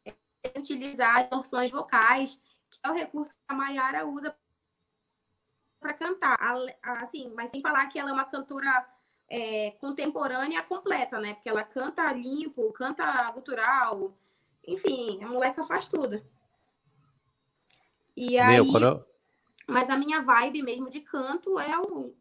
é, 0.05 0.13
utilizar 0.57 1.27
torções 1.27 1.71
vocais, 1.71 2.39
que 2.69 2.79
é 2.83 2.89
o 2.89 2.93
recurso 2.93 3.33
que 3.33 3.39
a 3.47 3.53
Mayara 3.53 4.05
usa 4.05 4.36
para 5.86 5.93
cantar. 5.93 6.38
Assim, 7.01 7.31
mas 7.36 7.51
sem 7.51 7.61
falar 7.61 7.86
que 7.88 7.99
ela 7.99 8.09
é 8.09 8.13
uma 8.13 8.25
cantora 8.25 8.88
é, 9.29 9.71
contemporânea 9.79 10.63
completa, 10.63 11.19
né? 11.19 11.36
Porque 11.36 11.49
ela 11.49 11.63
canta 11.63 12.11
limpo, 12.11 12.73
canta 12.73 13.29
gutural, 13.31 14.17
enfim, 14.67 15.23
a 15.23 15.27
moleca 15.27 15.63
faz 15.63 15.86
tudo. 15.86 16.19
E 18.17 18.39
aí, 18.39 18.55
Meu, 18.55 18.71
quando... 18.71 19.05
Mas 19.67 19.89
a 19.89 19.97
minha 19.97 20.21
vibe 20.21 20.63
mesmo 20.63 20.89
de 20.89 21.01
canto 21.01 21.59
é 21.59 21.77
o, 21.79 22.13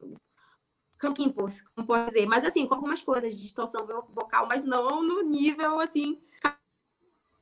campos, 0.99 1.61
como 1.75 1.87
pode 1.87 2.07
dizer. 2.07 2.27
Mas 2.27 2.45
assim, 2.45 2.67
com 2.67 2.75
algumas 2.75 3.01
coisas 3.01 3.35
de 3.35 3.43
distorção 3.43 3.87
vocal, 3.87 4.47
mas 4.47 4.63
não 4.63 5.03
no 5.03 5.23
nível 5.23 5.81
assim 5.81 6.21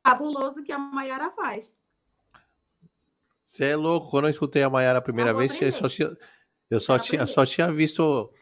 cabuloso 0.02 0.62
que 0.62 0.72
a 0.72 0.78
Mayara 0.78 1.30
faz. 1.30 1.72
Você 3.52 3.66
é 3.66 3.76
louco. 3.76 4.08
Quando 4.08 4.24
eu 4.24 4.30
escutei 4.30 4.62
a 4.62 4.70
Mayara 4.70 4.98
a 4.98 5.02
primeira 5.02 5.34
vez, 5.34 5.60
eu 5.60 5.70
só 5.70 5.86
tinha, 5.86 6.16
eu 6.70 6.80
só 6.80 6.98
tinha, 6.98 7.26
só 7.26 7.44
tinha 7.44 7.70
visto, 7.70 8.32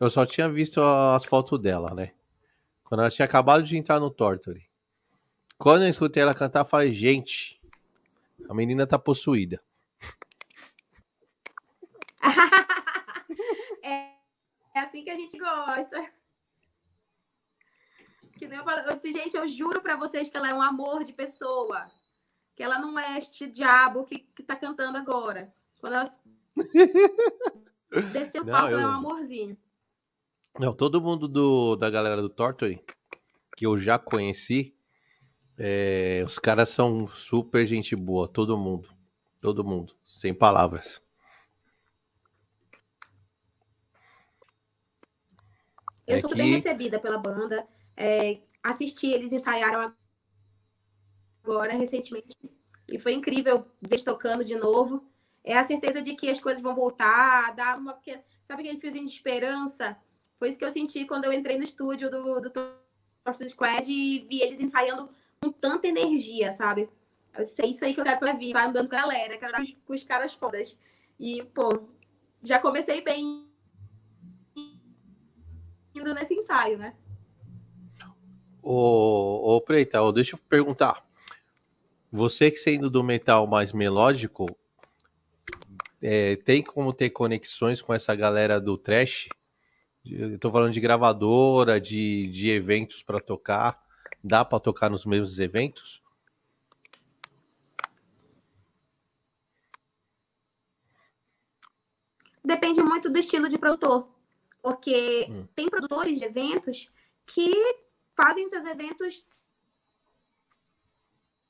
eu 0.00 0.10
só 0.10 0.26
tinha 0.26 0.48
visto 0.48 0.82
as 0.82 1.24
fotos 1.24 1.60
dela, 1.60 1.94
né? 1.94 2.12
Quando 2.82 3.02
ela 3.02 3.08
tinha 3.10 3.24
acabado 3.24 3.62
de 3.62 3.76
entrar 3.76 4.00
no 4.00 4.10
Torture. 4.10 4.68
Quando 5.56 5.84
eu 5.84 5.88
escutei 5.88 6.24
ela 6.24 6.34
cantar, 6.34 6.62
eu 6.62 6.64
falei, 6.64 6.92
gente, 6.92 7.62
a 8.48 8.54
menina 8.54 8.84
tá 8.84 8.98
possuída. 8.98 9.62
É 14.74 14.80
assim 14.80 15.02
que 15.02 15.10
a 15.10 15.16
gente 15.16 15.38
gosta. 15.38 16.12
Que 18.36 18.46
nem 18.46 18.58
eu 18.58 18.64
falo, 18.64 19.00
gente, 19.04 19.36
eu 19.36 19.48
juro 19.48 19.80
para 19.80 19.96
vocês 19.96 20.28
que 20.28 20.36
ela 20.36 20.50
é 20.50 20.54
um 20.54 20.62
amor 20.62 21.02
de 21.04 21.12
pessoa. 21.12 21.90
Que 22.58 22.64
ela 22.64 22.80
não 22.80 22.98
é 22.98 23.18
este 23.18 23.46
diabo 23.46 24.02
que, 24.02 24.18
que 24.18 24.42
tá 24.42 24.56
cantando 24.56 24.98
agora. 24.98 25.54
Quando 25.80 25.92
ela 25.92 26.12
desceu 28.12 28.42
o 28.42 28.46
palco, 28.46 28.72
eu... 28.72 28.80
ela 28.80 28.82
é 28.82 28.86
um 28.88 28.98
amorzinho. 28.98 29.56
Não, 30.58 30.74
todo 30.74 31.00
mundo 31.00 31.28
do, 31.28 31.76
da 31.76 31.88
galera 31.88 32.20
do 32.20 32.28
Tortory, 32.28 32.84
que 33.56 33.64
eu 33.64 33.78
já 33.78 33.96
conheci, 33.96 34.74
é, 35.56 36.20
os 36.26 36.36
caras 36.36 36.70
são 36.70 37.06
super 37.06 37.64
gente 37.64 37.94
boa, 37.94 38.26
todo 38.26 38.58
mundo. 38.58 38.88
Todo 39.40 39.62
mundo, 39.62 39.94
sem 40.04 40.34
palavras. 40.34 41.00
Eu 46.04 46.16
é 46.16 46.20
sou 46.20 46.30
que... 46.30 46.38
bem 46.38 46.54
recebida 46.54 46.98
pela 46.98 47.18
banda. 47.18 47.64
É, 47.96 48.40
assisti, 48.64 49.06
eles 49.12 49.32
ensaiaram 49.32 49.94
agora 51.52 51.72
recentemente 51.72 52.36
e 52.90 52.98
foi 52.98 53.12
incrível 53.12 53.66
ver 53.80 54.02
tocando 54.02 54.44
de 54.44 54.54
novo. 54.54 55.04
É 55.44 55.56
a 55.56 55.64
certeza 55.64 56.00
de 56.00 56.14
que 56.14 56.28
as 56.28 56.40
coisas 56.40 56.62
vão 56.62 56.74
voltar, 56.74 57.54
dar 57.54 57.78
uma. 57.78 57.98
Sabe 58.44 58.62
aquele 58.62 58.80
fiozinho 58.80 59.06
de 59.06 59.12
esperança? 59.12 59.96
Foi 60.38 60.48
isso 60.48 60.58
que 60.58 60.64
eu 60.64 60.70
senti 60.70 61.04
quando 61.04 61.24
eu 61.24 61.32
entrei 61.32 61.58
no 61.58 61.64
estúdio 61.64 62.10
do, 62.10 62.40
do 62.40 62.50
Torture 62.50 63.50
Squad 63.50 63.90
e 63.90 64.20
vi 64.28 64.40
eles 64.40 64.60
ensaiando 64.60 65.10
com 65.40 65.50
tanta 65.50 65.86
energia, 65.86 66.52
sabe? 66.52 66.88
Sei 67.44 67.70
isso 67.70 67.84
aí 67.84 67.94
que 67.94 68.00
eu 68.00 68.04
quero 68.04 68.18
pra 68.18 68.32
vir, 68.32 68.52
tá 68.52 68.66
andando 68.66 68.88
com 68.88 68.96
a 68.96 69.00
galera, 69.00 69.38
quero 69.38 69.52
dar 69.52 69.64
com 69.86 69.92
os 69.92 70.02
caras 70.02 70.34
fodas. 70.34 70.78
E, 71.18 71.42
pô, 71.54 71.88
já 72.42 72.58
comecei 72.58 73.00
bem 73.00 73.46
indo 75.94 76.14
nesse 76.14 76.34
ensaio, 76.34 76.78
né? 76.78 76.94
Ô, 78.62 79.56
ô 79.56 79.60
Preita, 79.60 80.12
deixa 80.12 80.36
eu 80.36 80.40
perguntar. 80.48 81.07
Você 82.10 82.50
que 82.50 82.56
sendo 82.56 82.88
do 82.88 83.04
metal 83.04 83.46
mais 83.46 83.72
melódico, 83.72 84.56
é, 86.00 86.36
tem 86.36 86.62
como 86.62 86.92
ter 86.92 87.10
conexões 87.10 87.82
com 87.82 87.92
essa 87.92 88.14
galera 88.14 88.60
do 88.60 88.78
trash? 88.78 89.28
Tô 90.40 90.50
falando 90.50 90.72
de 90.72 90.80
gravadora, 90.80 91.78
de, 91.78 92.28
de 92.28 92.48
eventos 92.48 93.02
para 93.02 93.20
tocar. 93.20 93.82
Dá 94.24 94.44
para 94.44 94.58
tocar 94.58 94.90
nos 94.90 95.04
mesmos 95.04 95.38
eventos? 95.38 96.02
Depende 102.42 102.82
muito 102.82 103.10
do 103.10 103.18
estilo 103.18 103.48
de 103.48 103.58
produtor. 103.58 104.08
Porque 104.62 105.26
hum. 105.28 105.46
tem 105.54 105.68
produtores 105.68 106.18
de 106.18 106.24
eventos 106.24 106.90
que 107.26 107.50
fazem 108.16 108.46
os 108.46 108.50
seus 108.50 108.64
eventos 108.64 109.28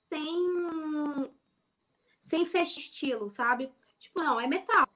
sem, 0.08 1.32
sem 2.20 2.46
fechar 2.46 2.80
estilo, 2.80 3.30
sabe? 3.30 3.72
Tipo, 3.98 4.20
não, 4.20 4.40
é 4.40 4.46
metal. 4.46 4.88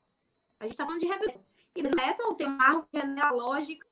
A 0.58 0.64
gente 0.64 0.76
tá 0.76 0.84
falando 0.84 1.00
de 1.00 1.06
heavy 1.06 1.40
E 1.74 1.82
metal 1.82 2.34
tem 2.34 2.46
uma 2.46 2.64
árvore 2.64 2.88
genealógica 2.92 3.86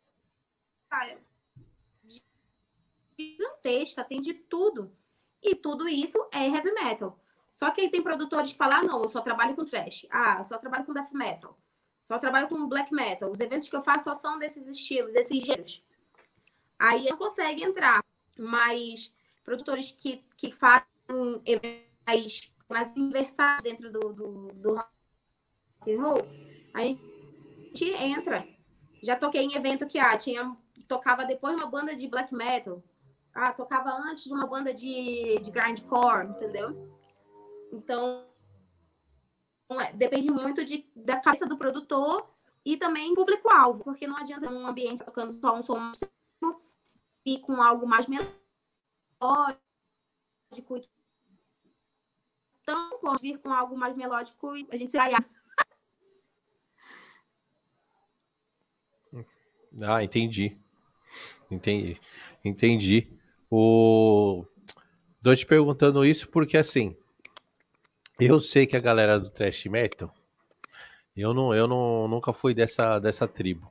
gigantesca, 3.18 4.05
tem 4.05 4.21
de 4.21 4.35
tudo. 4.35 4.95
E 5.43 5.55
tudo 5.55 5.89
isso 5.89 6.18
é 6.33 6.47
heavy 6.47 6.73
metal. 6.73 7.18
Só 7.49 7.71
que 7.71 7.81
aí 7.81 7.91
tem 7.91 8.03
produtores 8.03 8.53
que 8.53 8.59
falam, 8.59 8.79
ah, 8.79 8.83
não, 8.83 9.03
eu 9.03 9.09
só 9.09 9.21
trabalho 9.21 9.57
com 9.57 9.64
trash. 9.64 10.07
Ah, 10.11 10.37
eu 10.39 10.45
só 10.45 10.59
trabalho 10.59 10.85
com 10.85 10.93
death 10.93 11.12
metal. 11.12 11.59
Só 12.03 12.18
trabalho 12.18 12.49
com 12.49 12.68
black 12.68 12.93
metal. 12.95 13.31
Os 13.31 13.41
eventos 13.41 13.68
que 13.68 13.75
eu 13.75 13.83
faço 13.83 14.05
só 14.05 14.14
são 14.14 14.39
desses 14.39 14.66
estilos, 14.66 15.12
desses 15.12 15.45
gêneros. 15.45 15.83
Aí 16.79 17.09
não 17.09 17.16
consegue 17.16 17.62
entrar. 17.62 18.05
Mas 18.39 19.12
produtores 19.45 19.91
que, 19.91 20.25
que 20.37 20.53
fazem 20.53 20.87
eventos 21.45 22.51
mais 22.69 22.89
universais 22.95 23.63
dentro 23.63 23.91
do, 23.91 24.13
do, 24.13 24.49
do 24.55 24.75
rock 24.75 24.89
and 25.89 26.01
roll, 26.01 26.23
a 26.75 26.83
gente 26.83 27.85
entra. 27.97 28.47
Já 29.03 29.17
toquei 29.17 29.43
em 29.43 29.55
evento 29.55 29.87
que 29.87 29.99
ah, 29.99 30.17
tinha, 30.17 30.57
tocava 30.87 31.25
depois 31.25 31.55
uma 31.55 31.67
banda 31.67 31.95
de 31.95 32.07
black 32.07 32.35
metal. 32.35 32.83
Ah, 33.35 33.53
tocava 33.53 33.91
antes 33.91 34.25
de 34.25 34.33
uma 34.33 34.47
banda 34.47 34.75
de, 34.75 35.39
de 35.41 35.51
grindcore, 35.51 36.29
entendeu? 36.29 36.99
Então, 37.73 38.27
é, 39.71 39.93
depende 39.93 40.31
muito 40.33 40.65
de, 40.65 40.85
da 40.95 41.21
cabeça 41.21 41.47
do 41.47 41.57
produtor 41.57 42.29
e 42.65 42.77
também 42.77 43.15
público-alvo, 43.15 43.85
porque 43.85 44.07
não 44.07 44.17
adianta 44.17 44.51
um 44.51 44.67
ambiente 44.67 45.05
tocando 45.05 45.33
só 45.33 45.55
um 45.55 45.63
som 45.63 45.93
e 47.25 47.39
com 47.39 47.63
algo 47.63 47.87
mais 47.87 48.07
melódico 48.07 48.31
então 52.71 52.99
pode 53.01 53.23
vir 53.23 53.39
com 53.39 53.53
algo 53.53 53.77
mais 53.77 53.97
melódico 53.97 54.57
e 54.57 54.66
a 54.71 54.77
gente 54.77 54.93
vai 54.93 55.12
Ah, 59.83 60.03
entendi. 60.03 60.57
Entendi. 61.51 62.01
Entendi. 62.45 63.09
O... 63.51 64.45
Tô 65.23 65.35
te 65.35 65.47
perguntando 65.47 66.05
isso 66.05 66.29
porque, 66.29 66.57
assim, 66.57 66.97
eu 68.18 68.41
sei 68.41 68.66
que 68.66 68.77
a 68.77 68.81
galera 68.81 69.18
do 69.18 69.31
Trash 69.31 69.66
Metal, 69.66 70.12
eu, 71.16 71.33
não, 71.33 71.55
eu 71.55 71.68
não, 71.68 72.09
nunca 72.09 72.33
fui 72.33 72.53
dessa, 72.53 72.99
dessa 72.99 73.29
tribo. 73.29 73.71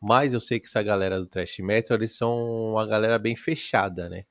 Mas 0.00 0.34
eu 0.34 0.40
sei 0.40 0.60
que 0.60 0.66
essa 0.66 0.82
galera 0.82 1.18
do 1.18 1.26
Trash 1.26 1.58
Metal, 1.60 1.96
eles 1.96 2.12
são 2.12 2.72
uma 2.72 2.86
galera 2.86 3.18
bem 3.18 3.36
fechada, 3.36 4.08
né? 4.08 4.26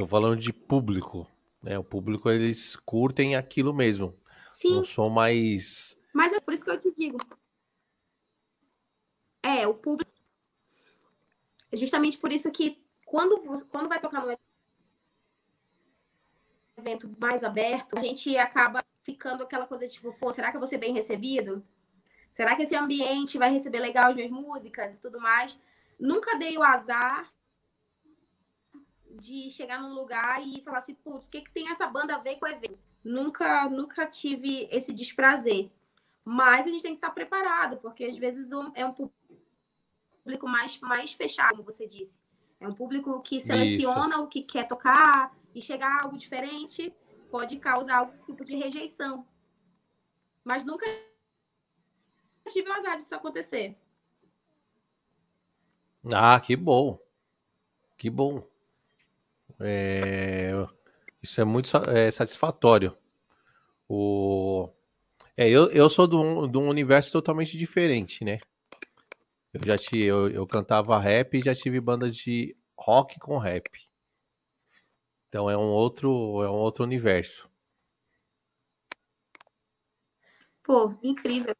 Tô 0.00 0.06
falando 0.06 0.38
de 0.38 0.50
público, 0.50 1.28
né? 1.62 1.78
O 1.78 1.84
público, 1.84 2.30
eles 2.30 2.74
curtem 2.74 3.36
aquilo 3.36 3.74
mesmo. 3.74 4.18
Sim. 4.50 4.76
Não 4.76 4.82
sou 4.82 5.10
mais... 5.10 5.94
Mas 6.10 6.32
é 6.32 6.40
por 6.40 6.54
isso 6.54 6.64
que 6.64 6.70
eu 6.70 6.80
te 6.80 6.90
digo. 6.90 7.18
É, 9.42 9.66
o 9.66 9.74
público... 9.74 10.10
É 11.70 11.76
justamente 11.76 12.16
por 12.16 12.32
isso 12.32 12.50
que 12.50 12.82
quando, 13.04 13.42
quando 13.68 13.90
vai 13.90 14.00
tocar 14.00 14.24
no 14.24 14.34
evento 16.78 17.14
mais 17.20 17.44
aberto, 17.44 17.98
a 17.98 18.00
gente 18.00 18.34
acaba 18.38 18.82
ficando 19.02 19.42
aquela 19.42 19.66
coisa 19.66 19.86
tipo, 19.86 20.14
pô, 20.14 20.32
será 20.32 20.50
que 20.50 20.56
eu 20.56 20.60
vou 20.60 20.66
ser 20.66 20.78
bem 20.78 20.94
recebido? 20.94 21.62
Será 22.30 22.56
que 22.56 22.62
esse 22.62 22.74
ambiente 22.74 23.36
vai 23.36 23.52
receber 23.52 23.80
legal 23.80 24.08
as 24.08 24.16
minhas 24.16 24.30
músicas 24.30 24.94
e 24.94 24.98
tudo 24.98 25.20
mais? 25.20 25.60
Nunca 25.98 26.38
dei 26.38 26.56
o 26.56 26.62
azar 26.62 27.30
de 29.18 29.50
chegar 29.50 29.80
num 29.80 29.94
lugar 29.94 30.46
e 30.46 30.60
falar 30.62 30.78
assim, 30.78 30.94
putz, 30.94 31.26
o 31.26 31.30
que, 31.30 31.42
que 31.42 31.50
tem 31.50 31.68
essa 31.70 31.86
banda 31.86 32.14
a 32.14 32.18
ver 32.18 32.36
com 32.36 32.46
o 32.46 32.48
evento? 32.48 32.78
Nunca, 33.02 33.68
nunca 33.68 34.06
tive 34.06 34.68
esse 34.70 34.92
desprazer. 34.92 35.70
Mas 36.24 36.66
a 36.66 36.70
gente 36.70 36.82
tem 36.82 36.92
que 36.92 36.98
estar 36.98 37.10
preparado, 37.10 37.78
porque 37.78 38.04
às 38.04 38.16
vezes 38.16 38.50
é 38.74 38.84
um 38.84 38.92
público 38.92 40.46
mais, 40.46 40.78
mais 40.80 41.12
fechado, 41.12 41.56
como 41.56 41.72
você 41.72 41.86
disse. 41.86 42.20
É 42.60 42.68
um 42.68 42.74
público 42.74 43.20
que 43.22 43.40
seleciona 43.40 44.16
Isso. 44.16 44.24
o 44.24 44.28
que 44.28 44.42
quer 44.42 44.68
tocar 44.68 45.34
e 45.54 45.62
chegar 45.62 45.88
a 45.88 46.02
algo 46.02 46.18
diferente 46.18 46.94
pode 47.30 47.58
causar 47.58 47.98
algum 47.98 48.18
tipo 48.24 48.44
de 48.44 48.54
rejeição. 48.54 49.26
Mas 50.44 50.62
nunca 50.62 50.84
tive 52.48 52.68
o 52.68 52.72
azar 52.72 52.96
disso 52.96 53.14
acontecer. 53.14 53.76
Ah, 56.12 56.38
que 56.40 56.56
bom. 56.56 56.98
Que 57.96 58.10
bom. 58.10 58.49
É... 59.60 60.52
Isso 61.22 61.40
é 61.40 61.44
muito 61.44 61.70
é, 61.88 62.10
satisfatório. 62.10 62.96
O... 63.88 64.70
É, 65.36 65.48
eu, 65.48 65.70
eu 65.70 65.88
sou 65.88 66.06
de 66.06 66.16
um, 66.16 66.68
universo 66.68 67.12
totalmente 67.12 67.56
diferente, 67.56 68.24
né? 68.24 68.38
Eu 69.52 69.60
já 69.64 69.76
tive, 69.76 70.04
eu, 70.04 70.30
eu 70.30 70.46
cantava 70.46 70.98
rap 70.98 71.36
e 71.36 71.42
já 71.42 71.54
tive 71.54 71.80
banda 71.80 72.10
de 72.10 72.56
rock 72.78 73.18
com 73.18 73.36
rap. 73.38 73.68
Então 75.28 75.50
é 75.50 75.56
um 75.56 75.70
outro, 75.70 76.42
é 76.42 76.50
um 76.50 76.54
outro 76.54 76.84
universo. 76.84 77.50
Pô, 80.62 80.94
incrível. 81.02 81.54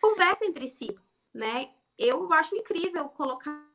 Conversa 0.00 0.44
entre 0.44 0.68
si, 0.68 0.96
né? 1.32 1.74
Eu 1.98 2.32
acho 2.32 2.54
incrível 2.54 3.08
colocar 3.08 3.68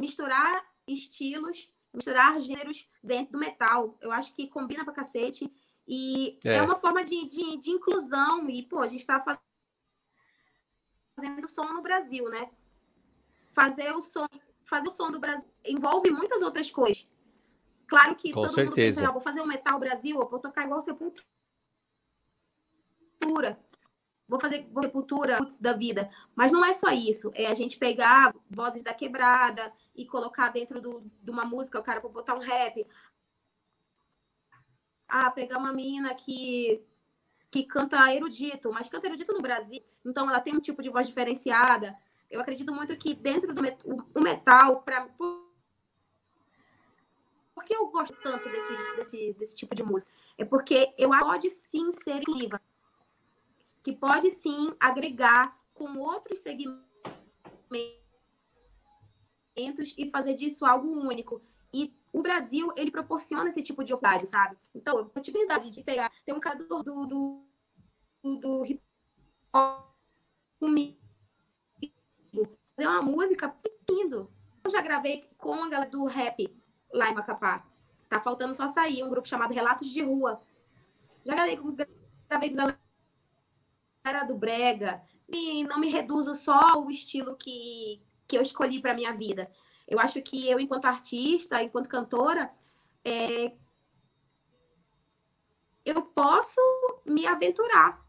misturar 0.00 0.64
estilos, 0.86 1.70
misturar 1.92 2.40
gêneros 2.40 2.88
dentro 3.02 3.32
do 3.32 3.38
metal. 3.38 3.98
Eu 4.00 4.10
acho 4.10 4.34
que 4.34 4.48
combina 4.48 4.84
pra 4.84 4.94
cacete. 4.94 5.52
E 5.86 6.38
é, 6.44 6.56
é 6.56 6.62
uma 6.62 6.76
forma 6.76 7.04
de, 7.04 7.26
de, 7.26 7.58
de, 7.58 7.70
inclusão. 7.70 8.48
E, 8.48 8.62
pô, 8.62 8.78
a 8.78 8.88
gente 8.88 9.04
tá 9.06 9.20
fazendo 11.16 11.46
som 11.46 11.72
no 11.72 11.82
Brasil, 11.82 12.28
né? 12.30 12.50
Fazer 13.50 13.92
o 13.92 14.00
som 14.00 14.26
fazer 14.64 14.88
o 14.88 14.92
som 14.92 15.10
do 15.10 15.18
Brasil 15.18 15.48
envolve 15.64 16.10
muitas 16.10 16.42
outras 16.42 16.70
coisas. 16.70 17.08
Claro 17.88 18.14
que 18.14 18.32
Com 18.32 18.42
todo 18.42 18.54
certeza. 18.54 18.64
mundo 18.64 18.74
pensa, 18.76 19.08
ah, 19.08 19.10
vou 19.10 19.20
fazer 19.20 19.40
um 19.40 19.46
metal 19.46 19.80
Brasil, 19.80 20.16
eu 20.16 20.28
vou 20.28 20.38
tocar 20.38 20.64
igual 20.64 20.80
Sepultura. 20.80 21.26
Vou 24.30 24.38
fazer 24.38 24.64
Sepultura 24.80 25.38
putz, 25.38 25.58
da 25.58 25.72
vida. 25.72 26.08
Mas 26.36 26.52
não 26.52 26.64
é 26.64 26.72
só 26.72 26.90
isso. 26.90 27.32
É 27.34 27.48
a 27.48 27.54
gente 27.54 27.76
pegar 27.76 28.32
vozes 28.48 28.82
da 28.82 28.94
quebrada 28.94 29.72
e 29.94 30.06
colocar 30.06 30.50
dentro 30.50 30.80
do, 30.80 31.02
de 31.20 31.30
uma 31.30 31.44
música, 31.44 31.80
o 31.80 31.82
cara 31.82 32.00
vou 32.00 32.12
botar 32.12 32.34
um 32.36 32.38
rap. 32.38 32.86
Ah, 35.08 35.30
pegar 35.32 35.58
uma 35.58 35.72
mina 35.72 36.14
que 36.14 36.86
que 37.50 37.64
canta 37.64 38.14
erudito, 38.14 38.72
mas 38.72 38.86
canta 38.86 39.08
erudito 39.08 39.32
no 39.32 39.42
Brasil, 39.42 39.82
então 40.04 40.30
ela 40.30 40.38
tem 40.38 40.54
um 40.54 40.60
tipo 40.60 40.80
de 40.80 40.88
voz 40.88 41.08
diferenciada. 41.08 41.98
Eu 42.30 42.40
acredito 42.40 42.72
muito 42.72 42.96
que 42.96 43.12
dentro 43.12 43.52
do 43.52 43.60
o 44.14 44.20
metal, 44.20 44.82
para 44.82 45.08
porque 47.52 47.74
que 47.74 47.76
eu 47.76 47.88
gosto 47.88 48.16
tanto 48.22 48.48
desse, 48.48 48.96
desse, 48.96 49.32
desse 49.34 49.56
tipo 49.56 49.74
de 49.74 49.82
música? 49.82 50.10
É 50.38 50.44
porque 50.44 50.94
eu 50.96 51.10
pode 51.10 51.50
sim 51.50 51.92
ser 51.92 52.16
incrível, 52.16 52.58
que 53.82 53.92
pode 53.92 54.30
sim 54.30 54.74
agregar 54.78 55.58
com 55.74 55.98
outros 55.98 56.40
segmentos 56.40 56.80
e 59.96 60.10
fazer 60.10 60.34
disso 60.34 60.64
algo 60.66 60.88
único. 60.88 61.42
E 61.72 61.94
o 62.12 62.22
Brasil, 62.22 62.72
ele 62.76 62.90
proporciona 62.90 63.48
esse 63.48 63.62
tipo 63.62 63.84
de 63.84 63.94
oportunidade, 63.94 64.28
sabe? 64.28 64.56
Então, 64.74 64.98
a 64.98 65.04
possibilidade 65.04 65.70
de 65.70 65.82
pegar, 65.82 66.10
tem 66.24 66.34
um 66.34 66.40
cara 66.40 66.56
do, 66.56 66.82
do, 66.82 67.06
do, 68.22 68.64
hip 68.66 68.82
hop 69.54 69.90
comigo, 70.58 70.98
fazer 72.76 72.88
uma 72.88 73.02
música 73.02 73.54
lindo. 73.88 74.30
Eu 74.62 74.70
já 74.70 74.82
gravei 74.82 75.28
com 75.38 75.54
a 75.54 75.68
galera 75.68 75.90
do 75.90 76.04
rap 76.04 76.46
lá 76.92 77.10
em 77.10 77.14
Macapá. 77.14 77.66
Tá 78.08 78.20
faltando 78.20 78.54
só 78.54 78.66
sair 78.66 79.02
um 79.02 79.08
grupo 79.08 79.28
chamado 79.28 79.54
Relatos 79.54 79.88
de 79.88 80.02
Rua. 80.02 80.42
Já 81.24 81.34
gravei, 81.34 81.56
gravei 82.28 82.50
com 82.50 82.54
a 82.54 82.58
galera 82.58 82.79
do 84.26 84.34
Brega. 84.34 85.02
E 85.28 85.62
não 85.64 85.78
me 85.78 85.88
reduzo 85.88 86.34
só 86.34 86.72
ao 86.72 86.90
estilo 86.90 87.36
que, 87.36 88.02
que 88.26 88.36
eu 88.36 88.42
escolhi 88.42 88.80
para 88.80 88.94
minha 88.94 89.12
vida. 89.12 89.50
Eu 89.86 89.98
acho 90.00 90.20
que 90.22 90.48
eu, 90.48 90.58
enquanto 90.58 90.86
artista, 90.86 91.62
enquanto 91.62 91.88
cantora, 91.88 92.50
é, 93.04 93.52
eu 95.84 96.02
posso 96.02 96.60
me 97.04 97.26
aventurar. 97.26 98.04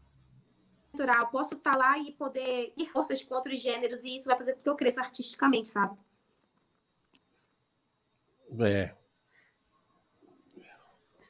Eu 0.98 1.26
posso 1.28 1.54
estar 1.54 1.72
tá 1.72 1.76
lá 1.76 1.98
e 1.98 2.12
poder 2.12 2.72
ir 2.76 2.86
forças 2.90 3.22
com 3.22 3.34
outros 3.34 3.60
gêneros, 3.60 4.04
e 4.04 4.16
isso 4.16 4.26
vai 4.26 4.36
fazer 4.36 4.54
com 4.54 4.62
que 4.62 4.68
eu 4.68 4.76
cresça 4.76 5.00
artisticamente, 5.00 5.68
sabe? 5.68 5.96
É. 8.60 8.94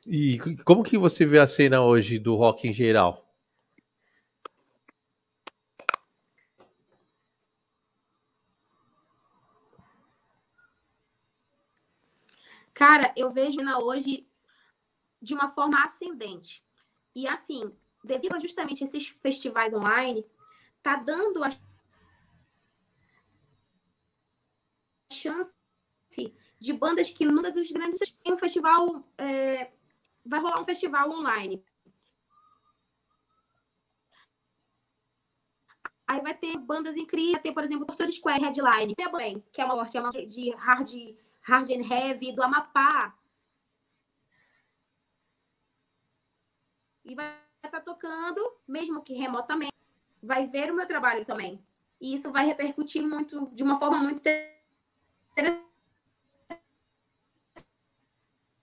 E 0.05 0.39
como 0.65 0.83
que 0.83 0.99
você 0.99 1.25
vê 1.25 1.39
a 1.39 1.47
cena 1.47 1.81
hoje 1.85 2.19
do 2.19 2.35
rock 2.35 2.67
em 2.67 2.73
geral? 2.73 3.32
Cara, 12.83 13.13
eu 13.17 13.31
vejo 13.31 13.61
na 13.61 13.79
hoje 13.79 14.29
de 15.21 15.35
uma 15.35 15.49
forma 15.49 15.85
ascendente. 15.85 16.65
E 17.15 17.29
assim, 17.29 17.73
devido 18.03 18.35
a 18.35 18.41
justamente 18.41 18.83
esses 18.83 19.07
festivais 19.07 19.73
online, 19.73 20.27
tá 20.83 20.97
dando 20.97 21.45
a 21.45 21.51
chance 25.13 25.55
de 26.59 26.73
bandas 26.73 27.09
que 27.09 27.25
numa 27.25 27.53
dos 27.53 27.71
grandes 27.71 28.01
tem 28.01 28.33
um 28.33 28.37
festival 28.37 29.09
é, 29.17 29.71
vai 30.27 30.41
rolar 30.41 30.61
um 30.61 30.65
festival 30.65 31.09
online. 31.09 31.65
Aí 36.05 36.21
vai 36.21 36.35
ter 36.35 36.59
bandas 36.59 36.97
incríveis, 36.97 37.41
ter, 37.43 37.53
por 37.53 37.63
exemplo, 37.63 37.87
Torture 37.87 38.11
Square 38.11 38.43
Headline, 38.43 38.97
que 38.97 39.03
é 39.03 39.07
uma, 39.07 39.87
que 39.87 39.97
é 39.97 40.01
uma 40.01 40.11
de 40.11 40.51
hard, 40.57 40.91
hard 41.43 41.71
and 41.71 41.85
heavy 41.93 42.33
do 42.33 42.43
Amapá. 42.43 43.17
E 47.05 47.15
vai 47.15 47.37
estar 47.65 47.81
tá 47.81 47.81
tocando, 47.81 48.41
mesmo 48.67 49.03
que 49.03 49.15
remotamente, 49.15 49.73
vai 50.23 50.47
ver 50.47 50.71
o 50.71 50.75
meu 50.75 50.87
trabalho 50.87 51.25
também. 51.25 51.65
E 52.01 52.15
isso 52.15 52.31
vai 52.31 52.47
repercutir 52.47 53.03
muito, 53.03 53.51
de 53.53 53.63
uma 53.63 53.79
forma 53.79 53.99
muito 53.99 54.23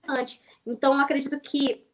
interessante. 0.06 0.40
Então, 0.66 0.98
acredito 0.98 1.38
que 1.40 1.86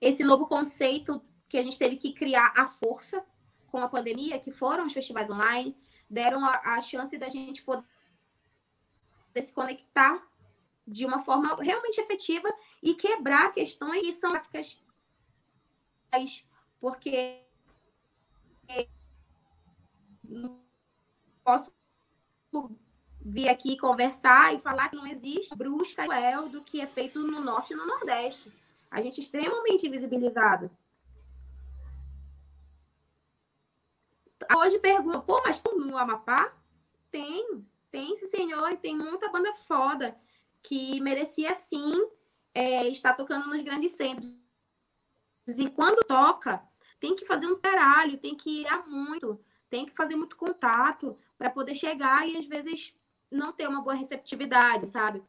esse 0.00 0.24
novo 0.24 0.46
conceito 0.46 1.22
que 1.48 1.58
a 1.58 1.62
gente 1.62 1.78
teve 1.78 1.96
que 1.96 2.12
criar 2.12 2.52
à 2.56 2.66
força 2.66 3.24
com 3.66 3.78
a 3.78 3.88
pandemia, 3.88 4.38
que 4.38 4.50
foram 4.50 4.86
os 4.86 4.92
festivais 4.92 5.30
online, 5.30 5.76
deram 6.08 6.44
a, 6.44 6.76
a 6.76 6.82
chance 6.82 7.16
da 7.16 7.28
gente 7.28 7.62
poder 7.62 7.84
se 9.40 9.52
conectar 9.52 10.29
de 10.90 11.06
uma 11.06 11.20
forma 11.20 11.54
realmente 11.62 12.00
efetiva 12.00 12.52
e 12.82 12.94
quebrar 12.94 13.52
questões 13.52 14.02
que 14.02 14.12
são 14.12 14.32
gráficas, 14.32 14.82
porque 16.80 17.44
posso 21.44 21.72
vir 23.20 23.48
aqui 23.48 23.76
conversar 23.76 24.54
e 24.54 24.58
falar 24.58 24.88
que 24.88 24.96
não 24.96 25.06
existe 25.06 25.54
brusca 25.56 26.02
cruel 26.02 26.48
do 26.48 26.62
que 26.62 26.80
é 26.80 26.86
feito 26.86 27.20
no 27.20 27.40
norte 27.40 27.72
e 27.72 27.76
no 27.76 27.86
nordeste. 27.86 28.52
A 28.90 29.00
gente 29.00 29.20
é 29.20 29.22
extremamente 29.22 29.86
invisibilizado. 29.86 30.70
Hoje 34.56 34.78
pergunta, 34.80 35.20
pô, 35.20 35.40
mas 35.42 35.62
no 35.62 35.96
Amapá? 35.96 36.52
Tem, 37.10 37.64
tem 37.90 38.14
sim, 38.16 38.26
senhor, 38.26 38.72
e 38.72 38.76
tem 38.76 38.96
muita 38.96 39.28
banda 39.30 39.52
foda 39.52 40.18
que 40.62 41.00
merecia 41.00 41.54
sim 41.54 41.92
é, 42.54 42.86
estar 42.88 43.14
tocando 43.14 43.48
nos 43.48 43.62
grandes 43.62 43.92
centros. 43.92 44.38
E 45.46 45.70
quando 45.70 46.06
toca, 46.06 46.62
tem 46.98 47.16
que 47.16 47.24
fazer 47.24 47.46
um 47.46 47.58
caralho, 47.58 48.18
tem 48.18 48.36
que 48.36 48.62
ir 48.62 48.86
muito, 48.86 49.42
tem 49.68 49.86
que 49.86 49.92
fazer 49.92 50.14
muito 50.14 50.36
contato 50.36 51.18
para 51.38 51.50
poder 51.50 51.74
chegar 51.74 52.28
e 52.28 52.36
às 52.36 52.46
vezes 52.46 52.94
não 53.30 53.52
ter 53.52 53.68
uma 53.68 53.80
boa 53.80 53.94
receptividade, 53.94 54.86
sabe? 54.86 55.22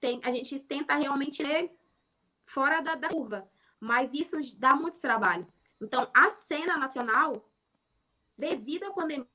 Tem, 0.00 0.20
a 0.22 0.30
gente 0.30 0.60
tenta 0.60 0.94
realmente 0.94 1.42
ler 1.42 1.72
fora 2.44 2.80
da, 2.80 2.94
da 2.94 3.08
curva, 3.08 3.50
mas 3.80 4.12
isso 4.12 4.36
dá 4.56 4.74
muito 4.76 5.00
trabalho. 5.00 5.46
Então, 5.80 6.10
a 6.14 6.28
cena 6.28 6.76
nacional, 6.76 7.48
devido 8.36 8.84
à 8.84 8.92
pandemia, 8.92 9.28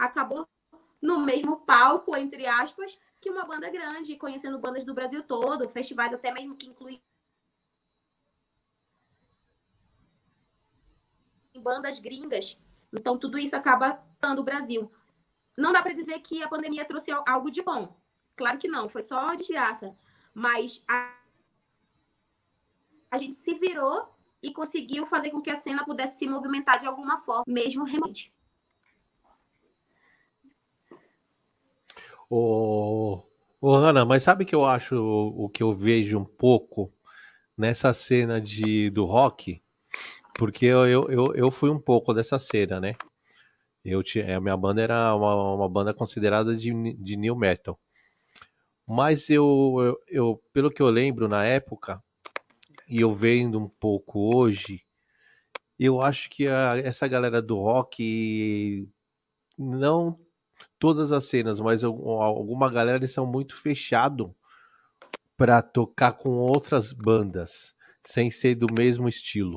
acabou 0.00 0.48
no 1.00 1.20
mesmo 1.20 1.60
palco, 1.60 2.16
entre 2.16 2.46
aspas, 2.46 2.98
que 3.20 3.30
uma 3.30 3.44
banda 3.44 3.70
grande, 3.70 4.16
conhecendo 4.16 4.58
bandas 4.58 4.84
do 4.84 4.94
Brasil 4.94 5.22
todo, 5.22 5.68
festivais 5.68 6.12
até 6.12 6.32
mesmo 6.32 6.56
que 6.56 6.66
incluem 6.66 7.00
bandas 11.62 11.98
gringas. 11.98 12.58
Então, 12.92 13.18
tudo 13.18 13.38
isso 13.38 13.54
acaba 13.54 14.02
dando 14.20 14.40
o 14.40 14.44
Brasil. 14.44 14.90
Não 15.56 15.72
dá 15.72 15.82
para 15.82 15.92
dizer 15.92 16.18
que 16.20 16.42
a 16.42 16.48
pandemia 16.48 16.86
trouxe 16.86 17.10
algo 17.26 17.50
de 17.50 17.62
bom. 17.62 17.94
Claro 18.34 18.58
que 18.58 18.68
não, 18.68 18.88
foi 18.88 19.02
só 19.02 19.34
desgraça. 19.34 19.94
Mas 20.32 20.82
a, 20.88 21.14
a 23.10 23.18
gente 23.18 23.34
se 23.34 23.52
virou 23.54 24.08
e 24.42 24.50
conseguiu 24.52 25.04
fazer 25.04 25.30
com 25.30 25.42
que 25.42 25.50
a 25.50 25.56
cena 25.56 25.84
pudesse 25.84 26.18
se 26.18 26.26
movimentar 26.26 26.78
de 26.78 26.86
alguma 26.86 27.18
forma, 27.18 27.44
mesmo 27.46 27.84
remotamente. 27.84 28.32
Ô, 32.32 33.24
ô, 33.60 34.04
mas 34.06 34.22
sabe 34.22 34.44
que 34.44 34.54
eu 34.54 34.64
acho 34.64 34.94
o 34.96 35.48
que 35.48 35.64
eu 35.64 35.74
vejo 35.74 36.16
um 36.16 36.24
pouco 36.24 36.92
nessa 37.58 37.92
cena 37.92 38.40
de, 38.40 38.88
do 38.90 39.04
rock? 39.04 39.60
Porque 40.38 40.64
eu, 40.66 40.86
eu, 41.10 41.34
eu, 41.34 41.50
fui 41.50 41.70
um 41.70 41.80
pouco 41.80 42.14
dessa 42.14 42.38
cena, 42.38 42.80
né? 42.80 42.94
Eu 43.84 44.02
a 44.32 44.40
minha 44.40 44.56
banda 44.56 44.80
era 44.80 45.14
uma, 45.16 45.54
uma 45.56 45.68
banda 45.68 45.92
considerada 45.92 46.54
de, 46.56 46.94
de 46.94 47.16
new 47.16 47.34
metal. 47.34 47.80
Mas 48.86 49.28
eu, 49.28 49.76
eu, 49.80 50.00
eu, 50.08 50.42
pelo 50.52 50.70
que 50.70 50.82
eu 50.82 50.88
lembro 50.88 51.26
na 51.26 51.44
época, 51.44 52.00
e 52.88 53.00
eu 53.00 53.12
vendo 53.12 53.58
um 53.58 53.68
pouco 53.68 54.36
hoje, 54.36 54.84
eu 55.78 56.00
acho 56.00 56.30
que 56.30 56.46
a, 56.46 56.78
essa 56.78 57.08
galera 57.08 57.42
do 57.42 57.56
rock, 57.56 58.88
não 59.58 60.16
todas 60.80 61.12
as 61.12 61.26
cenas, 61.26 61.60
mas 61.60 61.84
alguma 61.84 62.70
galera 62.70 62.96
eles 62.96 63.12
são 63.12 63.26
muito 63.26 63.54
fechado 63.54 64.34
para 65.36 65.62
tocar 65.62 66.12
com 66.12 66.30
outras 66.38 66.92
bandas, 66.92 67.74
sem 68.02 68.30
ser 68.30 68.54
do 68.54 68.66
mesmo 68.72 69.06
estilo. 69.06 69.56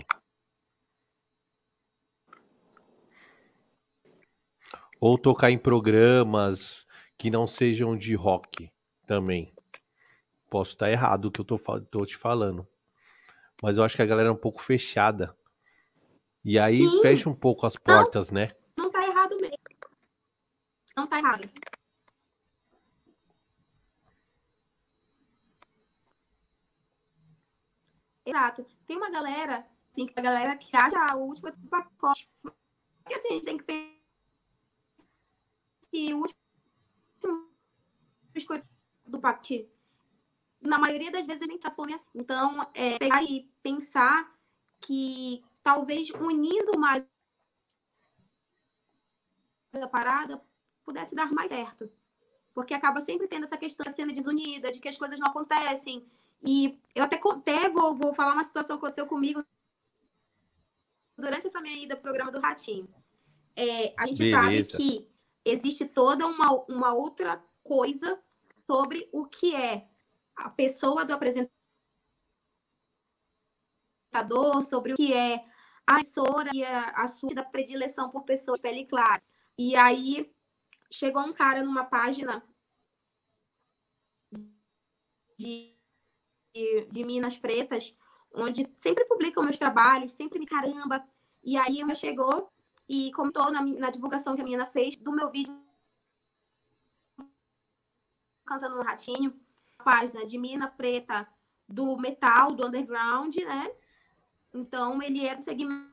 Ou 5.00 5.18
tocar 5.18 5.50
em 5.50 5.58
programas 5.58 6.86
que 7.18 7.30
não 7.30 7.48
sejam 7.48 7.98
de 7.98 8.16
rock 8.16 8.70
também. 9.08 9.54
Posso 10.50 10.72
estar 10.72 10.92
errado 10.92 11.26
o 11.26 11.32
que 11.32 11.42
eu 11.42 11.46
tô, 11.46 11.58
tô 11.90 12.06
te 12.06 12.16
falando. 12.16 12.68
Mas 13.62 13.78
eu 13.78 13.84
acho 13.84 13.96
que 13.96 14.02
a 14.02 14.06
galera 14.06 14.30
é 14.30 14.32
um 14.32 14.38
pouco 14.38 14.62
fechada. 14.62 15.36
E 16.44 16.60
aí 16.60 16.78
Sim. 16.78 17.02
fecha 17.02 17.30
um 17.30 17.36
pouco 17.36 17.66
as 17.66 17.78
portas, 17.78 18.30
não, 18.30 18.42
né? 18.42 18.52
Não 18.78 18.92
tá 18.92 19.06
errado 19.06 19.38
mesmo. 19.38 19.58
Não 20.96 21.08
tá 21.08 21.18
errado. 21.18 21.50
Exato. 28.26 28.66
Tem 28.88 28.98
uma 28.98 29.10
galera, 29.10 29.66
assim, 29.91 30.08
a 30.16 30.22
galera 30.22 30.58
que 30.58 30.76
acha 30.76 31.16
o 31.16 31.28
último 31.28 31.52
pacote. 31.70 32.30
Porque 32.41 33.14
assim, 33.16 33.30
a 33.30 33.34
gente 33.34 33.46
tem 33.46 33.58
que 33.58 33.64
pensar 33.64 33.94
que 35.91 36.14
o 36.14 36.20
último 36.20 36.39
pacote, 39.22 39.70
na 40.62 40.78
maioria 40.78 41.12
das 41.12 41.26
vezes 41.26 41.41
ele 41.41 41.54
nem 41.54 41.60
tá 41.60 41.72
fome 41.72 41.94
assim. 41.94 42.08
Então, 42.16 42.62
é, 42.74 42.98
pegar 42.98 43.24
e 43.24 43.50
pensar 43.62 44.34
que 44.80 45.44
talvez 45.62 46.10
unindo 46.12 46.80
mais 46.80 47.06
a 49.74 49.88
parada 49.88 50.41
pudesse 50.86 51.16
dar 51.16 51.32
mais 51.32 51.50
certo. 51.50 51.92
Porque 52.54 52.74
acaba 52.74 53.02
sempre 53.02 53.28
tendo 53.28 53.44
essa 53.44 53.58
questão 53.58 53.84
da 53.84 53.92
cena 53.92 54.14
desunida, 54.14 54.72
de 54.72 54.80
que 54.80 54.88
as 54.88 54.98
coisas 54.98 55.20
não 55.20 55.28
acontecem. 55.28 56.06
E 56.46 56.80
eu 56.94 57.04
até, 57.04 57.20
até 57.20 57.70
vou, 57.70 57.96
vou 57.96 58.14
falar 58.14 58.34
uma 58.34 58.44
situação 58.44 58.78
que 58.78 58.84
aconteceu 58.84 59.08
comigo 59.08 59.44
durante 61.18 61.48
essa 61.48 61.62
minha 61.62 61.76
ida 61.76 61.96
ao 61.96 62.02
programa 62.02 62.32
do 62.32 62.40
Ratinho. 62.40 62.88
É, 63.56 63.94
a 63.98 64.06
gente 64.08 64.20
Beleza. 64.20 64.72
sabe 64.72 64.84
que 64.84 65.10
existe 65.46 65.86
toda 65.86 66.26
uma, 66.26 66.52
uma 66.68 66.94
outra 66.94 67.44
coisa 67.64 68.20
sobre 68.66 69.10
o 69.12 69.26
que 69.26 69.56
é 69.56 69.88
a 70.36 70.50
pessoa 70.50 71.06
do 71.06 71.14
apresentador, 71.14 71.52
sobre 74.64 74.94
o 74.94 74.96
que 74.96 75.14
é 75.14 75.46
a 75.88 75.96
emissora 75.96 76.50
e 76.54 76.64
a, 76.64 76.90
a 76.92 77.08
sua 77.08 77.44
predileção 77.44 78.10
por 78.10 78.24
pessoas 78.24 78.58
de 78.58 78.64
pele 78.64 78.86
clara. 78.86 79.22
E 79.58 79.76
aí 79.76 80.34
chegou 80.94 81.24
um 81.24 81.34
cara 81.34 81.64
numa 81.64 81.84
página 81.84 82.44
de, 85.36 85.76
de, 86.54 86.86
de 86.86 87.04
Minas 87.04 87.36
Pretas, 87.36 87.98
onde 88.32 88.72
sempre 88.78 89.04
publicam 89.06 89.44
meus 89.44 89.58
trabalhos, 89.58 90.12
sempre 90.12 90.38
me 90.38 90.46
caramba. 90.46 91.04
E 91.44 91.58
aí 91.58 91.84
uma 91.84 91.96
chegou 91.96 92.54
e 92.88 93.12
comentou 93.14 93.52
na, 93.52 93.64
na 93.64 93.89
divulgação 93.89 94.36
que 94.36 94.41
a 94.41 94.44
menina 94.44 94.68
fez 94.68 94.96
do 94.96 95.12
meu 95.12 95.32
vídeo 95.32 95.60
cantando 98.46 98.76
no 98.76 98.84
ratinho, 98.84 99.34
página 99.84 100.28
de 100.28 100.38
mina 100.38 100.68
preta 100.68 101.28
do 101.68 101.98
metal, 101.98 102.54
do 102.54 102.68
underground, 102.68 103.36
né? 103.36 103.76
Então 104.54 105.02
ele 105.02 105.26
é 105.26 105.36
do 105.36 105.41
segmento 105.41 105.91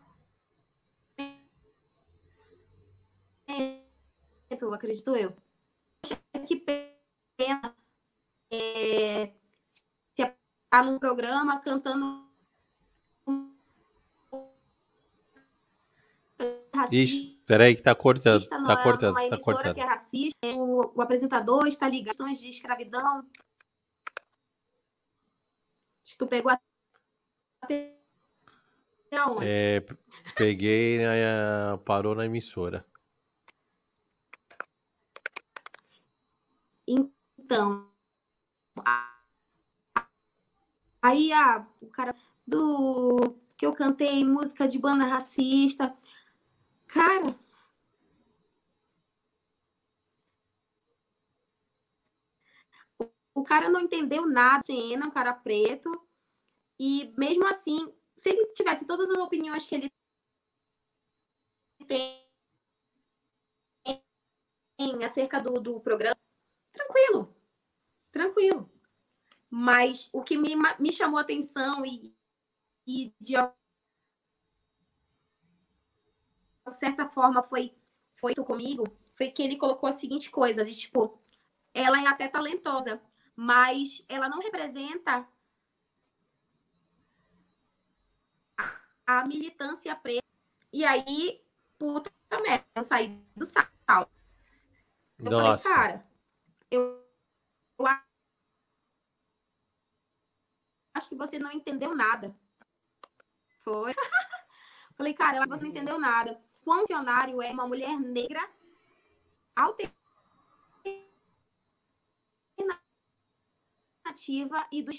acredito 4.72 5.16
eu. 5.16 5.36
Que 6.46 6.56
pena 6.56 7.74
é, 8.50 9.32
se 9.66 9.84
está 10.16 10.82
num 10.82 10.98
programa 10.98 11.60
cantando 11.60 12.28
Ixi, 16.90 17.42
peraí 17.46 17.76
que 17.76 17.82
tá 17.82 17.94
cortando, 17.94 18.48
tá 18.48 18.82
cortando, 18.82 19.14
tá 19.28 19.38
cortando. 19.38 19.74
Que 19.74 19.80
é 19.80 19.84
racista, 19.84 20.46
o, 20.46 20.92
o 20.96 21.02
apresentador 21.02 21.66
está 21.66 21.88
ligado 21.88 22.16
questões 22.16 22.40
de 22.40 22.48
escravidão. 22.48 23.24
Tu 26.18 26.26
pegou 26.26 26.52
até 27.62 27.94
onde? 29.26 29.46
É, 29.46 29.84
peguei, 30.36 30.98
né, 30.98 31.76
parou 31.84 32.14
na 32.14 32.26
emissora. 32.26 32.84
Então, 36.90 37.88
aí 41.00 41.32
a, 41.32 41.64
o 41.80 41.86
cara 41.86 42.16
do 42.44 43.36
que 43.56 43.64
eu 43.64 43.72
cantei 43.72 44.24
música 44.24 44.66
de 44.66 44.76
banda 44.76 45.04
racista, 45.04 45.96
cara, 46.88 47.38
o 53.34 53.44
cara 53.44 53.68
não 53.68 53.80
entendeu 53.80 54.26
nada, 54.26 54.64
cena, 54.64 55.06
um 55.06 55.10
cara 55.10 55.32
preto, 55.32 55.90
e 56.78 57.14
mesmo 57.16 57.46
assim, 57.46 57.94
se 58.16 58.30
ele 58.30 58.46
tivesse 58.54 58.84
todas 58.84 59.08
as 59.10 59.18
opiniões 59.18 59.66
que 59.66 59.74
ele 59.76 59.92
tem 61.86 62.20
acerca 65.04 65.40
do, 65.40 65.60
do 65.60 65.80
programa, 65.80 66.19
tranquilo, 66.90 67.34
tranquilo. 68.10 68.70
Mas 69.48 70.08
o 70.12 70.22
que 70.22 70.36
me, 70.36 70.54
me 70.78 70.92
chamou 70.92 71.18
a 71.18 71.22
atenção 71.22 71.84
e, 71.84 72.14
e 72.86 73.12
de 73.20 73.34
certa 76.72 77.08
forma 77.08 77.42
foi 77.42 77.74
foi 78.14 78.32
comigo 78.34 78.84
foi 79.12 79.28
que 79.28 79.42
ele 79.42 79.56
colocou 79.56 79.88
a 79.88 79.92
seguinte 79.92 80.30
coisa 80.30 80.64
de 80.64 80.72
tipo 80.72 81.20
ela 81.74 82.00
é 82.00 82.06
até 82.06 82.28
talentosa 82.28 83.02
mas 83.34 84.04
ela 84.08 84.28
não 84.28 84.38
representa 84.38 85.26
a 89.04 89.26
militância 89.26 89.96
preta 89.96 90.24
e 90.72 90.84
aí 90.84 91.44
puta 91.76 92.12
merda 92.40 92.64
eu 92.76 92.84
saí 92.84 93.20
do 93.34 93.44
sal 93.44 94.08
eu 95.18 95.30
Nossa. 95.30 95.68
falei 95.68 95.88
cara 95.88 96.09
eu, 96.70 97.04
eu 97.78 97.86
acho 100.94 101.08
que 101.08 101.16
você 101.16 101.38
não 101.38 101.50
entendeu 101.52 101.94
nada. 101.94 102.34
Foi. 103.64 103.92
Falei, 104.96 105.14
cara, 105.14 105.38
eu 105.38 105.42
acho 105.42 105.50
que 105.50 105.58
você 105.58 105.64
não 105.64 105.70
entendeu 105.70 105.98
nada. 105.98 106.32
O 106.32 106.64
funcionário 106.64 107.42
é 107.42 107.50
uma 107.50 107.66
mulher 107.66 107.98
negra 107.98 108.48
alternativa 109.56 109.88
e 114.70 114.82
do 114.82 114.92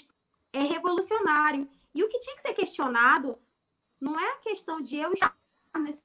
é 0.52 0.62
revolucionário. 0.62 1.68
E 1.94 2.02
o 2.02 2.08
que 2.08 2.18
tinha 2.18 2.36
que 2.36 2.42
ser 2.42 2.54
questionado 2.54 3.40
não 4.00 4.18
é 4.18 4.32
a 4.32 4.38
questão 4.38 4.80
de 4.80 4.96
eu 4.96 5.12
estar 5.12 5.36
nesse 5.76 6.04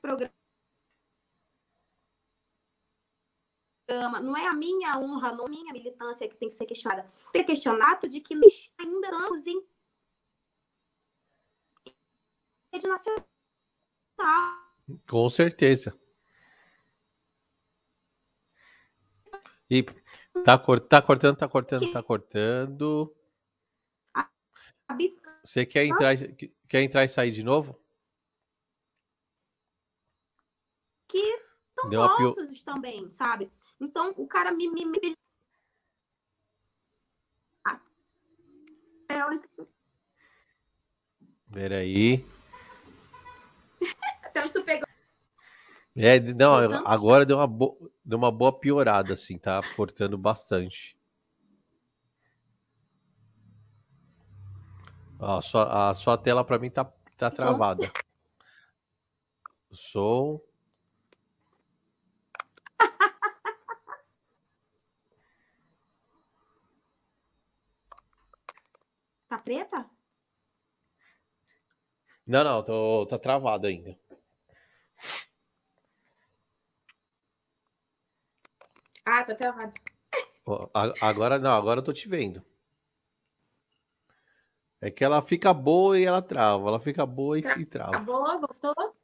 programa 0.00 0.37
não 3.88 4.36
é 4.36 4.46
a 4.46 4.52
minha 4.52 4.98
honra, 4.98 5.32
não 5.32 5.44
é 5.44 5.46
a 5.46 5.50
minha 5.50 5.72
militância 5.72 6.28
que 6.28 6.36
tem 6.36 6.48
que 6.48 6.54
ser 6.54 6.66
questionada. 6.66 7.10
Tem 7.32 7.44
questionado 7.44 8.08
de 8.08 8.20
que 8.20 8.34
nós 8.34 8.70
ainda 8.78 9.08
estamos 9.08 9.46
em 9.46 9.66
rede 12.72 12.86
nacional. 12.86 13.24
Com 15.08 15.28
certeza. 15.30 15.98
E 19.70 19.82
tá, 20.44 20.58
tá 20.88 21.02
cortando, 21.02 21.36
tá 21.36 21.48
cortando, 21.48 21.92
tá 21.92 22.02
cortando. 22.02 23.14
Você 25.44 25.66
quer 25.66 25.84
entrar, 25.84 26.14
quer 26.68 26.82
entrar 26.82 27.04
e 27.04 27.08
sair 27.08 27.30
de 27.30 27.42
novo? 27.42 27.78
Que 31.06 31.38
são 31.78 31.88
Deu 31.88 32.00
nossos 32.00 32.62
também, 32.62 33.10
sabe? 33.10 33.50
Então, 33.80 34.12
o 34.16 34.26
cara 34.26 34.52
me. 34.52 34.68
me, 34.68 34.84
me... 34.84 35.16
Ah. 37.64 37.80
Peraí. 41.52 42.24
Até 44.22 44.42
onde 44.42 44.52
tu 44.52 44.64
pegou. 44.64 44.88
É, 45.96 46.20
não, 46.20 46.54
agora 46.86 47.26
deu 47.26 47.38
uma, 47.38 47.46
bo... 47.46 47.90
deu 48.04 48.18
uma 48.18 48.30
boa 48.30 48.52
piorada, 48.52 49.14
assim, 49.14 49.36
tá 49.36 49.60
cortando 49.74 50.16
bastante. 50.16 50.98
Ó, 55.18 55.38
a, 55.38 55.42
sua, 55.42 55.90
a 55.90 55.94
sua 55.94 56.16
tela 56.16 56.44
para 56.44 56.58
mim 56.58 56.70
tá, 56.70 56.84
tá 57.16 57.30
travada. 57.30 57.90
O 59.68 59.74
som. 59.74 60.40
Tá 69.28 69.37
preta? 69.48 69.88
Não, 72.26 72.44
não, 72.44 72.62
tô, 72.62 73.06
tá 73.06 73.18
travado 73.18 73.66
ainda. 73.66 73.98
Ah, 79.06 79.24
tá 79.24 79.34
travado. 79.34 79.72
Agora 81.00 81.38
não, 81.38 81.56
agora 81.56 81.80
eu 81.80 81.84
tô 81.84 81.94
te 81.94 82.06
vendo. 82.06 82.44
É 84.82 84.90
que 84.90 85.02
ela 85.02 85.22
fica 85.22 85.54
boa 85.54 85.98
e 85.98 86.04
ela 86.04 86.20
trava. 86.20 86.68
Ela 86.68 86.78
fica 86.78 87.06
boa 87.06 87.38
e, 87.38 87.40
e 87.40 87.64
trava. 87.64 87.92
Tá 87.92 88.00
boa, 88.00 88.36
voltou? 88.36 88.94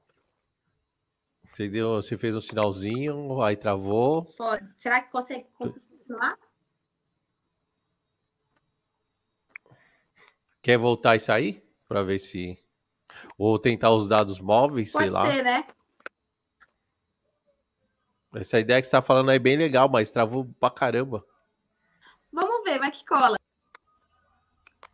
Você, 1.50 1.70
deu, 1.70 2.02
você 2.02 2.18
fez 2.18 2.36
um 2.36 2.40
sinalzinho, 2.40 3.40
aí 3.40 3.56
travou. 3.56 4.28
Será 4.76 5.00
que 5.00 5.10
consegue 5.10 5.46
continuar? 5.56 6.38
Quer 10.64 10.78
voltar 10.78 11.14
e 11.14 11.20
sair? 11.20 11.62
Para 11.86 12.02
ver 12.02 12.18
se. 12.18 12.58
Ou 13.36 13.58
tentar 13.58 13.90
os 13.90 14.08
dados 14.08 14.40
móveis, 14.40 14.90
Pode 14.90 15.04
sei 15.04 15.12
lá. 15.12 15.24
Pode 15.26 15.36
ser, 15.36 15.42
né? 15.42 15.66
Essa 18.34 18.58
ideia 18.58 18.80
que 18.80 18.86
você 18.86 18.92
tá 18.92 19.02
falando 19.02 19.28
aí 19.28 19.36
é 19.36 19.38
bem 19.38 19.58
legal, 19.58 19.90
mas 19.90 20.10
travou 20.10 20.46
pra 20.58 20.70
caramba. 20.70 21.22
Vamos 22.32 22.64
ver, 22.64 22.78
vai 22.78 22.90
que 22.90 23.04
cola. 23.04 23.36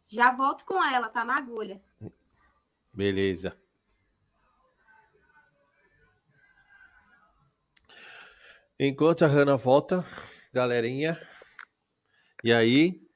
Já 0.07 0.33
volto 0.33 0.65
com 0.65 0.83
ela, 0.83 1.09
tá 1.09 1.25
na 1.25 1.37
agulha. 1.37 1.81
Beleza. 2.93 3.57
Enquanto 8.77 9.25
a 9.25 9.29
Hanna 9.29 9.57
volta, 9.57 10.05
galerinha. 10.53 11.17
E 12.43 12.53
aí? 12.53 13.09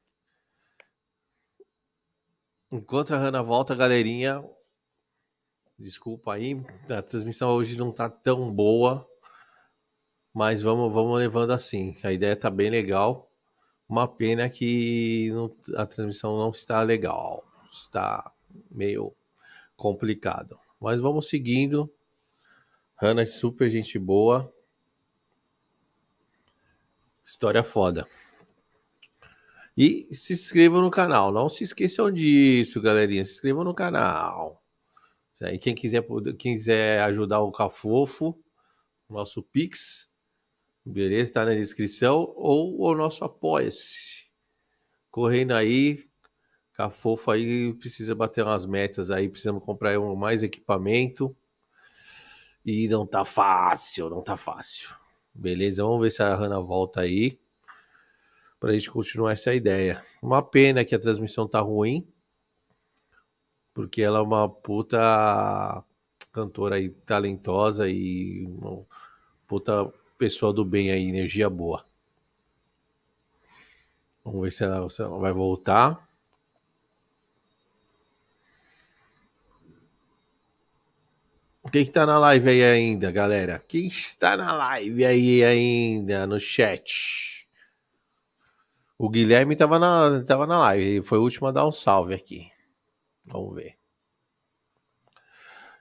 Enquanto 2.70 3.14
a 3.14 3.18
Hanna 3.18 3.42
volta, 3.42 3.74
galerinha. 3.74 4.44
Desculpa 5.78 6.34
aí, 6.34 6.60
a 6.88 7.02
transmissão 7.02 7.50
hoje 7.50 7.76
não 7.76 7.92
tá 7.92 8.08
tão 8.08 8.52
boa. 8.52 9.08
Mas 10.32 10.62
vamos, 10.62 10.92
vamos 10.92 11.18
levando 11.18 11.52
assim. 11.52 11.96
A 12.02 12.12
ideia 12.12 12.34
tá 12.34 12.50
bem 12.50 12.70
legal. 12.70 13.30
Uma 13.88 14.08
pena 14.08 14.48
que 14.48 15.30
não, 15.32 15.54
a 15.76 15.86
transmissão 15.86 16.36
não 16.36 16.50
está 16.50 16.82
legal. 16.82 17.44
Está 17.70 18.32
meio 18.70 19.14
complicado. 19.76 20.58
Mas 20.80 21.00
vamos 21.00 21.28
seguindo. 21.28 21.88
Hanna 22.96 23.22
é 23.22 23.26
super 23.26 23.70
gente 23.70 23.98
boa. 23.98 24.52
História 27.24 27.62
foda. 27.62 28.06
E 29.76 30.08
se 30.12 30.32
inscrevam 30.32 30.80
no 30.80 30.90
canal. 30.90 31.32
Não 31.32 31.48
se 31.48 31.64
esqueçam 31.64 32.10
disso, 32.10 32.80
galerinha. 32.80 33.24
Se 33.24 33.32
inscrevam 33.32 33.64
no 33.64 33.74
canal. 33.74 34.62
E 35.52 35.58
quem 35.58 35.74
quiser, 35.74 36.04
quiser 36.38 37.02
ajudar 37.02 37.40
o 37.40 37.52
Cafofo, 37.52 38.38
nosso 39.10 39.42
Pix, 39.42 40.08
beleza? 40.84 41.32
Tá 41.32 41.44
na 41.44 41.54
descrição. 41.54 42.32
Ou 42.36 42.80
o 42.80 42.94
nosso 42.94 43.24
Apoia-se. 43.24 44.24
Correndo 45.10 45.52
aí. 45.52 46.08
Cafofo 46.72 47.30
aí 47.30 47.74
precisa 47.74 48.14
bater 48.14 48.44
umas 48.44 48.64
metas 48.64 49.10
aí. 49.10 49.28
Precisamos 49.28 49.62
comprar 49.62 49.98
mais 50.16 50.42
equipamento. 50.42 51.36
E 52.64 52.88
não 52.88 53.06
tá 53.06 53.24
fácil, 53.24 54.08
não 54.08 54.22
tá 54.22 54.36
fácil. 54.36 54.94
Beleza, 55.34 55.82
vamos 55.82 56.00
ver 56.00 56.10
se 56.10 56.22
a 56.22 56.34
Hanna 56.34 56.60
volta 56.60 57.02
aí. 57.02 57.38
Pra 58.64 58.72
gente 58.72 58.90
continuar 58.90 59.32
essa 59.32 59.52
ideia. 59.52 60.02
Uma 60.22 60.42
pena 60.42 60.86
que 60.86 60.94
a 60.94 60.98
transmissão 60.98 61.46
tá 61.46 61.60
ruim. 61.60 62.08
Porque 63.74 64.00
ela 64.00 64.20
é 64.20 64.22
uma 64.22 64.48
puta 64.48 65.84
cantora 66.32 66.76
aí 66.76 66.88
talentosa 66.88 67.86
e 67.90 68.46
uma 68.46 68.86
puta 69.46 69.92
pessoa 70.16 70.50
do 70.50 70.64
bem 70.64 70.90
aí, 70.90 71.06
energia 71.06 71.50
boa. 71.50 71.84
Vamos 74.24 74.40
ver 74.40 74.50
se 74.50 74.64
ela, 74.64 74.88
se 74.88 75.02
ela 75.02 75.18
vai 75.18 75.34
voltar. 75.34 76.08
Quem 81.70 81.82
está 81.82 82.06
na 82.06 82.18
live 82.18 82.48
aí 82.48 82.64
ainda, 82.64 83.12
galera? 83.12 83.62
Quem 83.68 83.88
está 83.88 84.38
na 84.38 84.54
live 84.54 85.04
aí 85.04 85.44
ainda 85.44 86.26
no 86.26 86.40
chat? 86.40 87.43
O 89.04 89.10
Guilherme 89.10 89.52
estava 89.52 89.78
na, 89.78 90.24
tava 90.24 90.46
na 90.46 90.58
live, 90.60 91.02
foi 91.02 91.18
o 91.18 91.22
último 91.24 91.46
a 91.46 91.52
dar 91.52 91.66
um 91.66 91.70
salve 91.70 92.14
aqui. 92.14 92.50
Vamos 93.26 93.54
ver. 93.54 93.76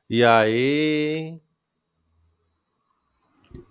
E 0.10 0.26
aí? 0.26 1.42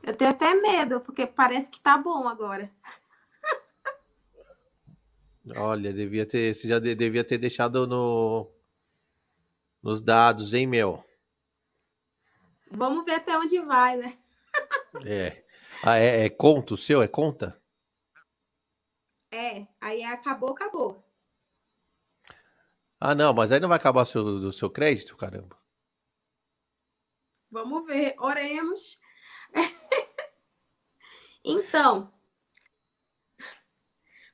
Eu 0.02 0.16
tenho 0.16 0.30
até 0.30 0.54
medo, 0.54 1.02
porque 1.02 1.26
parece 1.26 1.70
que 1.70 1.78
tá 1.78 1.98
bom 1.98 2.26
agora. 2.26 2.72
Olha, 5.54 5.92
devia 5.92 6.24
ter, 6.24 6.54
você 6.54 6.66
já 6.66 6.78
devia 6.78 7.22
ter 7.22 7.36
deixado 7.36 7.86
no, 7.86 8.50
nos 9.82 10.00
dados, 10.00 10.54
hein, 10.54 10.66
meu? 10.66 11.04
Vamos 12.70 13.04
ver 13.04 13.16
até 13.16 13.36
onde 13.36 13.60
vai, 13.60 13.98
né? 13.98 14.18
é. 15.04 15.44
Ah, 15.84 15.98
é, 15.98 16.24
é 16.24 16.30
conto 16.30 16.74
seu? 16.74 17.02
É 17.02 17.06
conta? 17.06 17.61
É, 19.32 19.66
aí 19.80 20.04
acabou, 20.04 20.50
acabou. 20.50 21.02
Ah, 23.00 23.14
não, 23.14 23.32
mas 23.32 23.50
aí 23.50 23.58
não 23.58 23.68
vai 23.68 23.78
acabar 23.78 24.04
seu, 24.04 24.22
do 24.22 24.52
seu 24.52 24.70
crédito, 24.70 25.16
caramba. 25.16 25.58
Vamos 27.50 27.86
ver, 27.86 28.14
oremos. 28.18 29.00
então, 31.42 32.12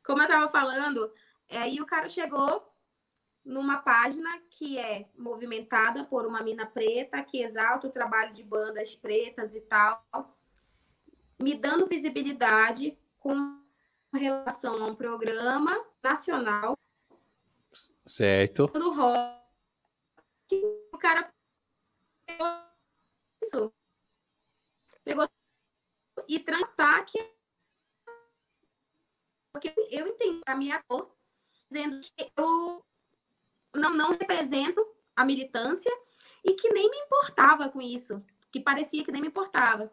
como 0.05 0.21
eu 0.21 0.27
estava 0.27 0.51
falando, 0.51 1.13
aí 1.49 1.81
o 1.81 1.87
cara 1.87 2.09
chegou 2.09 2.69
numa 3.45 3.79
página 3.79 4.29
que 4.51 4.79
é 4.79 5.09
movimentada 5.17 6.05
por 6.05 6.27
uma 6.27 6.43
mina 6.43 6.67
preta 6.67 7.23
que 7.23 7.41
exalta 7.41 7.87
o 7.87 7.93
trabalho 7.93 8.35
de 8.35 8.43
bandas 8.43 8.95
pretas 8.95 9.55
e 9.55 9.61
tal, 9.63 10.05
me 11.39 11.55
dando 11.55 11.87
visibilidade 11.87 12.99
com 13.19 13.58
relação 14.15 14.83
a 14.83 14.87
um 14.87 14.95
programa 14.95 15.85
nacional. 16.03 16.77
Certo. 18.07 18.67
Do 18.69 18.93
rock. 18.93 19.39
O 20.93 20.99
cara 20.99 21.31
pegou 22.27 22.47
isso. 23.43 23.73
Pegou 25.05 25.29
e 26.27 26.39
tratar 26.39 27.05
que 27.05 27.19
porque 29.53 29.75
eu 29.91 30.07
entendo 30.07 30.43
a 30.47 30.55
minha 30.55 30.83
dor 30.89 31.17
dizendo 31.71 32.01
que 32.01 32.33
eu 32.37 32.85
não, 33.75 33.95
não 33.95 34.11
represento 34.11 34.87
a 35.17 35.25
militância 35.25 35.93
e 36.45 36.55
que 36.55 36.73
nem 36.73 36.89
me 36.89 36.97
importava 36.99 37.69
com 37.69 37.81
isso, 37.81 38.25
que 38.53 38.61
parecia 38.61 39.05
que 39.05 39.11
nem 39.11 39.21
me 39.21 39.29
importava. 39.29 39.93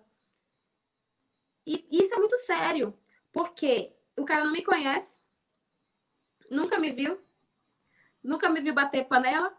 E 1.66 1.88
isso 1.90 2.14
é 2.14 2.18
muito 2.18 2.38
sério, 2.38 2.98
porque 3.32 3.95
o 4.18 4.26
cara 4.26 4.44
não 4.44 4.52
me 4.52 4.64
conhece, 4.64 5.14
nunca 6.50 6.80
me 6.80 6.92
viu, 6.92 7.20
nunca 8.24 8.50
me 8.50 8.62
viu 8.62 8.74
bater 8.74 9.06
panela, 9.06 9.56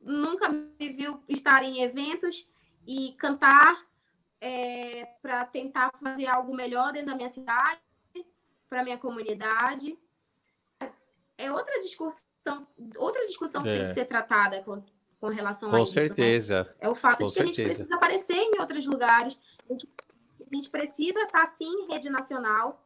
nunca 0.00 0.48
me 0.48 0.88
viu 0.92 1.22
estar 1.28 1.62
em 1.62 1.82
eventos 1.82 2.48
e 2.86 3.12
cantar 3.12 3.86
é, 4.40 5.04
para 5.20 5.44
tentar 5.46 5.92
fazer 6.02 6.26
algo 6.26 6.54
melhor 6.54 6.92
dentro 6.92 7.10
da 7.10 7.16
minha 7.16 7.28
cidade, 7.28 7.80
para 8.68 8.82
minha 8.82 8.98
comunidade. 8.98 9.98
É 11.36 11.50
outra 11.50 11.80
discussão 11.80 12.30
outra 12.96 13.26
discussão 13.26 13.62
que 13.62 13.68
é. 13.68 13.78
tem 13.78 13.86
que 13.88 13.94
ser 13.94 14.04
tratada 14.06 14.62
com, 14.62 14.82
com 15.20 15.28
relação 15.28 15.70
com 15.70 15.76
a 15.76 15.82
isso. 15.82 15.92
Com 15.92 16.00
né? 16.00 16.06
certeza. 16.06 16.64
Né? 16.64 16.74
É 16.80 16.88
o 16.88 16.94
fato 16.94 17.18
com 17.18 17.26
de 17.26 17.32
que 17.32 17.34
certeza. 17.34 17.52
a 17.52 17.64
gente 17.64 17.76
precisa 17.76 17.96
aparecer 17.96 18.36
em 18.36 18.60
outros 18.60 18.86
lugares. 18.86 19.38
A 19.68 19.72
gente, 19.72 19.88
a 20.40 20.54
gente 20.54 20.70
precisa 20.70 21.20
estar, 21.22 21.46
sim, 21.46 21.70
em 21.70 21.92
rede 21.92 22.08
nacional. 22.08 22.84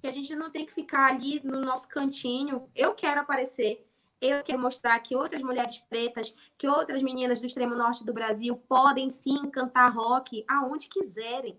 Que 0.00 0.06
a 0.06 0.10
gente 0.10 0.34
não 0.34 0.50
tem 0.50 0.64
que 0.64 0.72
ficar 0.72 1.10
ali 1.10 1.40
no 1.44 1.60
nosso 1.60 1.88
cantinho. 1.88 2.68
Eu 2.74 2.94
quero 2.94 3.20
aparecer. 3.20 3.86
Eu 4.20 4.42
quero 4.42 4.58
mostrar 4.58 4.98
que 5.00 5.16
outras 5.16 5.42
mulheres 5.42 5.78
pretas, 5.78 6.34
que 6.58 6.68
outras 6.68 7.02
meninas 7.02 7.40
do 7.40 7.46
extremo 7.46 7.74
norte 7.74 8.04
do 8.04 8.12
Brasil 8.12 8.56
podem 8.68 9.08
sim 9.08 9.50
cantar 9.50 9.90
rock 9.90 10.44
aonde 10.46 10.88
quiserem. 10.88 11.58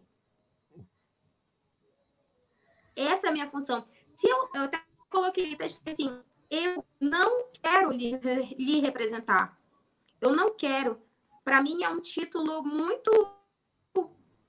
Essa 2.95 3.27
é 3.27 3.29
a 3.29 3.33
minha 3.33 3.49
função. 3.49 3.85
Se 4.15 4.27
eu, 4.27 4.49
eu 4.53 4.63
até 4.63 4.79
coloquei 5.09 5.57
assim, 5.87 6.21
eu 6.49 6.85
não 6.99 7.45
quero 7.53 7.91
lhe, 7.91 8.19
lhe 8.57 8.79
representar. 8.79 9.57
Eu 10.19 10.35
não 10.35 10.53
quero. 10.53 11.01
Para 11.43 11.61
mim 11.63 11.83
é 11.83 11.89
um 11.89 11.99
título 11.99 12.61
muito 12.61 13.11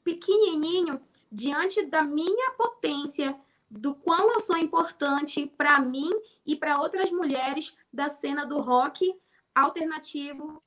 pequenininho 0.04 1.00
diante 1.30 1.86
da 1.86 2.02
minha 2.02 2.50
potência, 2.52 3.38
do 3.78 3.94
quão 3.94 4.32
eu 4.32 4.40
sou 4.40 4.56
importante 4.56 5.46
para 5.46 5.80
mim 5.80 6.10
e 6.44 6.54
para 6.54 6.78
outras 6.78 7.10
mulheres 7.10 7.74
da 7.90 8.08
cena 8.08 8.44
do 8.44 8.60
rock 8.60 9.18
alternativo 9.54 10.62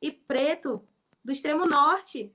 e 0.00 0.10
preto 0.10 0.82
do 1.22 1.30
extremo 1.30 1.66
norte. 1.66 2.34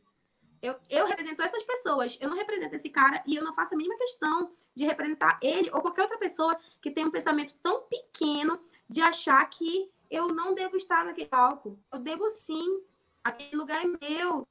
Eu, 0.61 0.75
eu 0.89 1.07
represento 1.07 1.41
essas 1.41 1.63
pessoas, 1.63 2.17
eu 2.19 2.29
não 2.29 2.37
represento 2.37 2.75
esse 2.75 2.89
cara 2.89 3.23
e 3.25 3.35
eu 3.35 3.43
não 3.43 3.53
faço 3.53 3.73
a 3.73 3.77
mínima 3.77 3.97
questão 3.97 4.51
de 4.75 4.85
representar 4.85 5.39
ele 5.41 5.69
ou 5.71 5.81
qualquer 5.81 6.03
outra 6.03 6.17
pessoa 6.17 6.57
que 6.81 6.91
tem 6.91 7.05
um 7.05 7.11
pensamento 7.11 7.55
tão 7.63 7.81
pequeno 7.83 8.59
de 8.87 9.01
achar 9.01 9.43
que 9.49 9.91
eu 10.09 10.27
não 10.27 10.53
devo 10.53 10.77
estar 10.77 11.05
naquele 11.05 11.27
palco. 11.27 11.79
Eu 11.91 11.99
devo 11.99 12.29
sim. 12.29 12.83
Aquele 13.23 13.55
lugar 13.55 13.83
é 13.83 14.07
meu. 14.07 14.47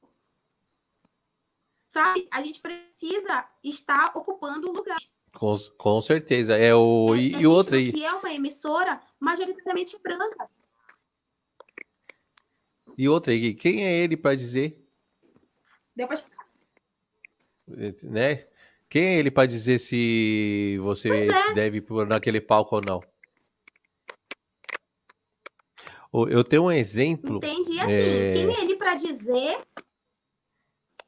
Sabe? 1.89 2.27
A 2.29 2.41
gente 2.41 2.61
precisa 2.61 3.47
estar 3.63 4.11
ocupando 4.15 4.69
o 4.69 4.73
lugar. 4.73 4.97
Com, 5.37 5.53
com 5.77 6.01
certeza. 6.01 6.57
É 6.57 6.73
o. 6.73 7.13
É, 7.13 7.19
e, 7.19 7.31
e 7.41 7.47
outra 7.47 7.77
aí. 7.77 7.93
Que 7.93 8.03
é 8.03 8.11
uma 8.11 8.33
emissora 8.33 8.99
majoritariamente 9.19 9.95
branca. 10.01 10.49
E 12.97 13.07
outra 13.07 13.31
aí, 13.31 13.53
quem 13.53 13.85
é 13.85 13.93
ele 13.93 14.17
para 14.17 14.35
dizer 14.35 14.83
depois. 15.95 16.27
Né? 18.03 18.47
Quem 18.89 19.03
é 19.03 19.19
ele 19.19 19.29
para 19.29 19.45
dizer 19.45 19.77
se 19.77 20.79
você 20.81 21.09
é. 21.09 21.53
deve 21.53 21.77
ir 21.77 22.07
naquele 22.07 22.41
palco 22.41 22.77
ou 22.77 22.81
não? 22.81 23.01
Eu 26.31 26.43
tenho 26.43 26.63
um 26.63 26.71
exemplo. 26.71 27.37
Entendi. 27.37 27.79
Assim, 27.79 27.91
é... 27.91 28.33
quem 28.33 28.55
é 28.55 28.61
ele 28.61 28.75
para 28.75 28.95
dizer 28.95 29.61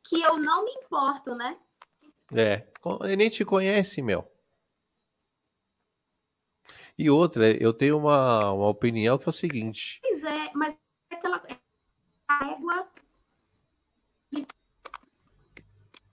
que 0.03 0.21
eu 0.21 0.37
não 0.37 0.65
me 0.65 0.71
importo, 0.71 1.33
né? 1.33 1.57
É, 2.35 2.67
ele 3.03 3.15
nem 3.15 3.29
te 3.29 3.43
conhece, 3.43 4.01
Mel. 4.01 4.31
E 6.97 7.09
outra, 7.09 7.49
eu 7.51 7.73
tenho 7.73 7.97
uma, 7.97 8.51
uma 8.51 8.67
opinião 8.67 9.17
que 9.17 9.27
é 9.27 9.29
o 9.29 9.33
seguinte. 9.33 9.99
Pois 10.01 10.23
é, 10.23 10.51
mas 10.53 10.77
é 11.09 11.15
aquela 11.15 11.41
égua. 12.41 12.89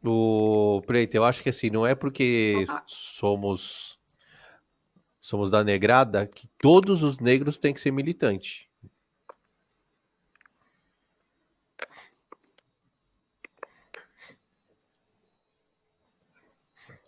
O 0.05 0.81
Preto, 0.87 1.17
eu 1.17 1.25
acho 1.25 1.43
que 1.43 1.49
assim, 1.49 1.69
não 1.69 1.85
é 1.85 1.95
porque 1.95 2.65
somos 2.87 3.99
somos 5.21 5.51
da 5.51 5.65
negrada 5.65 6.25
que 6.25 6.47
todos 6.57 7.03
os 7.03 7.19
negros 7.19 7.59
têm 7.59 7.75
que 7.75 7.81
ser 7.81 7.91
militante. 7.91 8.71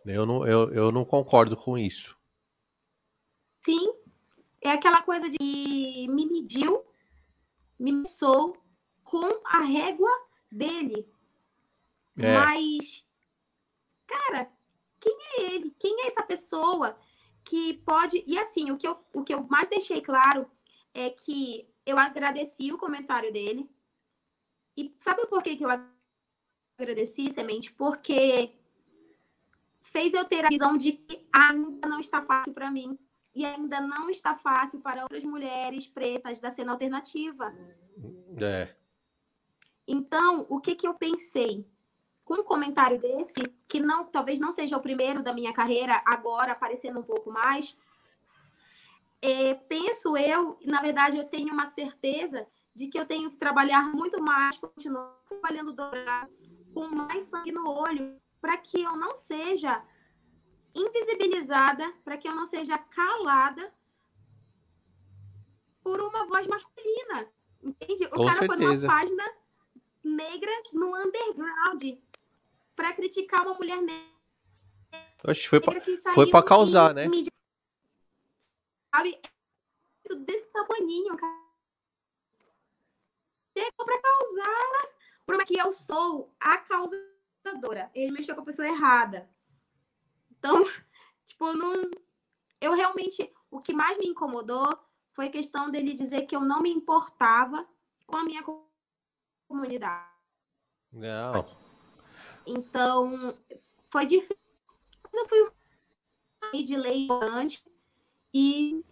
Eu 0.09 0.24
não, 0.24 0.47
eu, 0.47 0.72
eu 0.72 0.93
não 0.93 1.05
concordo 1.05 1.56
com 1.56 1.76
isso. 1.76 2.16
Sim, 3.62 3.93
é 4.60 4.70
aquela 4.70 5.02
coisa 5.02 5.28
de 5.28 6.06
me 6.09 6.26
mediu, 6.26 6.85
me 7.78 7.93
missou 7.93 8.56
com 9.05 9.26
a 9.44 9.60
régua 9.60 10.10
dele. 10.51 11.06
É. 12.16 12.35
Mas, 12.39 13.05
cara, 14.06 14.51
quem 14.98 15.16
é 15.36 15.55
ele? 15.55 15.74
Quem 15.78 16.05
é 16.05 16.09
essa 16.09 16.22
pessoa 16.22 16.98
que 17.44 17.74
pode. 17.85 18.22
E 18.26 18.39
assim, 18.39 18.70
o 18.70 18.76
que 18.76 18.86
eu, 18.86 18.98
o 19.12 19.22
que 19.22 19.32
eu 19.32 19.43
mais 19.44 19.68
deixei 19.68 20.01
claro 20.01 20.51
é 20.93 21.10
que 21.10 21.68
eu 21.86 21.98
agradeci 21.98 22.72
o 22.72 22.78
comentário 22.78 23.32
dele. 23.32 23.70
E 24.76 24.94
sabe 25.01 25.26
por 25.26 25.43
que, 25.43 25.56
que 25.56 25.64
eu 25.64 25.70
agradeci, 26.78 27.30
Semente? 27.30 27.72
Porque 27.72 28.57
fez 29.93 30.15
eu 30.15 30.24
ter 30.24 30.44
a 30.44 30.48
visão 30.48 30.77
de 30.77 30.93
que 30.93 31.27
ainda 31.32 31.89
não 31.89 32.01
está 32.01 32.23
fácil 32.23 32.52
para 32.52 32.70
mim 32.70 32.98
e 33.35 33.44
ainda 33.44 33.81
não 33.81 34.10
está 34.10 34.35
fácil 34.35 34.81
para 34.81 35.02
outras 35.02 35.24
mulheres 35.24 35.86
pretas 35.86 36.40
da 36.40 36.51
cena 36.51 36.73
alternativa. 36.73 37.55
É. 38.40 38.74
Então, 39.86 40.47
o 40.48 40.60
que 40.60 40.74
que 40.74 40.86
eu 40.86 40.94
pensei? 40.94 41.66
Com 42.24 42.35
um 42.35 42.44
comentário 42.44 43.01
desse, 43.01 43.40
que 43.66 43.81
não, 43.81 44.05
talvez 44.05 44.39
não 44.39 44.52
seja 44.52 44.77
o 44.77 44.82
primeiro 44.82 45.23
da 45.23 45.32
minha 45.32 45.52
carreira, 45.52 46.02
agora 46.05 46.52
aparecendo 46.52 47.01
um 47.01 47.02
pouco 47.02 47.31
mais, 47.31 47.74
é, 49.23 49.55
penso 49.55 50.16
eu, 50.16 50.59
na 50.65 50.82
verdade, 50.82 51.16
eu 51.16 51.24
tenho 51.24 51.52
uma 51.52 51.66
certeza 51.66 52.47
de 52.74 52.86
que 52.86 52.98
eu 52.98 53.06
tenho 53.06 53.31
que 53.31 53.36
trabalhar 53.36 53.90
muito 53.93 54.23
mais, 54.23 54.59
continuar 54.59 55.16
trabalhando 55.27 55.73
dobrado, 55.73 56.31
com 56.74 56.86
mais 56.89 57.24
sangue 57.24 57.51
no 57.51 57.69
olho, 57.69 58.20
para 58.40 58.56
que 58.56 58.82
eu 58.82 58.97
não 58.97 59.16
seja 59.16 59.85
invisibilizada, 60.74 61.93
para 62.05 62.16
que 62.16 62.28
eu 62.28 62.35
não 62.35 62.47
seja 62.47 62.78
calada 62.78 63.73
por 65.82 66.01
uma 66.01 66.27
voz 66.27 66.47
masculina. 66.47 67.31
Entende? 67.62 68.05
O 68.06 68.10
Com 68.10 68.27
cara 68.27 68.39
certeza. 68.39 68.56
foi 68.56 68.77
numa 68.77 68.89
página 68.89 69.35
negra 70.05 70.51
no 70.73 70.97
underground 70.97 71.82
para 72.77 72.93
criticar 72.93 73.43
uma 73.43 73.55
mulher 73.55 73.81
negra. 73.82 74.19
Oxe, 75.27 75.48
foi 75.48 75.60
para 75.60 75.81
foi 76.15 76.31
para 76.31 76.44
causar, 76.44 76.94
né? 76.94 77.09
Mídia, 77.09 77.32
sabe? 78.94 79.20
Desse 80.20 80.48
tamanho, 80.52 81.16
cara. 81.16 81.48
Chegou 83.56 83.85
para 83.85 84.01
causar. 84.01 84.89
Problema 85.27 85.43
é 85.43 85.47
que 85.47 85.59
eu 85.59 85.73
sou 85.73 86.32
a 86.40 86.59
causa 86.59 86.97
ele 87.94 88.12
mexeu 88.12 88.34
com 88.34 88.42
a 88.42 88.44
pessoa 88.44 88.68
errada. 88.68 89.28
Então, 90.30 90.62
tipo, 91.26 91.52
não. 91.52 91.90
Eu 92.60 92.74
realmente. 92.74 93.32
O 93.50 93.60
que 93.60 93.72
mais 93.72 93.96
me 93.98 94.06
incomodou 94.06 94.68
foi 95.12 95.26
a 95.26 95.30
questão 95.30 95.70
dele 95.70 95.94
dizer 95.94 96.26
que 96.26 96.36
eu 96.36 96.40
não 96.40 96.60
me 96.60 96.70
importava 96.70 97.66
com 98.06 98.16
a 98.16 98.24
minha 98.24 98.44
comunidade. 99.48 100.06
Não. 100.92 101.44
Então, 102.46 103.34
foi 103.88 104.06
difícil. 104.06 104.36
Mas 105.02 105.14
eu 105.14 105.28
fui 105.28 106.62
de 106.62 106.76
lei 106.76 107.08
antes 107.10 107.62
e 108.32 108.84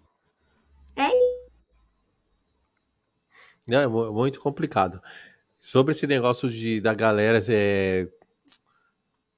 é 0.97 1.09
isso. 1.09 1.47
Não, 3.67 3.81
é 3.81 3.89
muito 3.89 4.41
complicado. 4.41 5.03
Sobre 5.59 5.93
esse 5.93 6.07
negócio 6.07 6.49
de, 6.49 6.81
da 6.81 6.95
galera 6.95 7.41
é, 7.49 8.09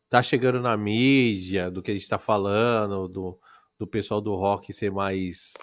tá 0.08 0.22
chegando 0.22 0.60
na 0.60 0.76
mídia, 0.76 1.70
do 1.70 1.82
que 1.82 1.90
a 1.90 1.94
gente 1.94 2.02
está 2.02 2.18
falando, 2.18 3.08
do, 3.08 3.38
do 3.78 3.86
pessoal 3.86 4.20
do 4.20 4.34
rock 4.34 4.72
ser 4.72 4.90
mais, 4.90 5.54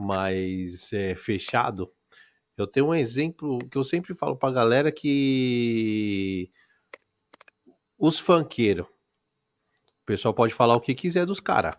mais 0.00 0.92
é, 0.92 1.14
fechado. 1.14 1.92
Eu 2.56 2.66
tenho 2.66 2.86
um 2.86 2.94
exemplo 2.94 3.58
que 3.70 3.78
eu 3.78 3.84
sempre 3.84 4.14
falo 4.14 4.36
pra 4.36 4.50
galera 4.50 4.90
que 4.90 6.50
os 7.96 8.18
funkeiros, 8.18 8.86
o 8.86 10.06
pessoal 10.06 10.32
pode 10.32 10.54
falar 10.54 10.74
o 10.74 10.80
que 10.80 10.94
quiser 10.94 11.26
dos 11.26 11.40
caras, 11.40 11.76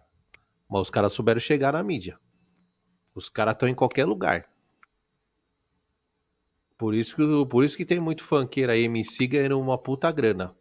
mas 0.69 0.81
os 0.81 0.89
caras 0.89 1.13
souberam 1.13 1.39
chegar 1.39 1.73
na 1.73 1.83
mídia. 1.83 2.19
Os 3.15 3.27
caras 3.27 3.53
estão 3.53 3.67
em 3.67 3.75
qualquer 3.75 4.05
lugar. 4.05 4.47
Por 6.77 6.93
isso, 6.93 7.15
que, 7.15 7.45
por 7.49 7.65
isso 7.65 7.75
que 7.75 7.85
tem 7.85 7.99
muito 7.99 8.23
funkeiro 8.23 8.71
aí, 8.71 8.83
MC 8.83 9.27
ganhando 9.27 9.59
uma 9.59 9.77
puta 9.77 10.09
grana. 10.11 10.55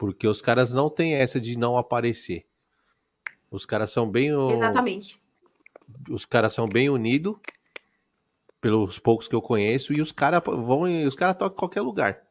Porque 0.00 0.26
os 0.26 0.40
caras 0.40 0.72
não 0.72 0.88
têm 0.88 1.12
essa 1.12 1.38
de 1.38 1.58
não 1.58 1.76
aparecer. 1.76 2.46
Os 3.50 3.66
caras 3.66 3.90
são 3.90 4.10
bem. 4.10 4.30
Exatamente. 4.50 5.20
Os 6.08 6.24
caras 6.24 6.54
são 6.54 6.66
bem 6.66 6.88
unidos, 6.88 7.36
pelos 8.62 8.98
poucos 8.98 9.28
que 9.28 9.34
eu 9.34 9.42
conheço, 9.42 9.92
e 9.92 10.00
os 10.00 10.10
caras 10.10 10.40
vão. 10.42 10.84
Os 11.06 11.14
caras 11.14 11.36
tocam 11.36 11.54
em 11.54 11.58
qualquer 11.58 11.82
lugar. 11.82 12.22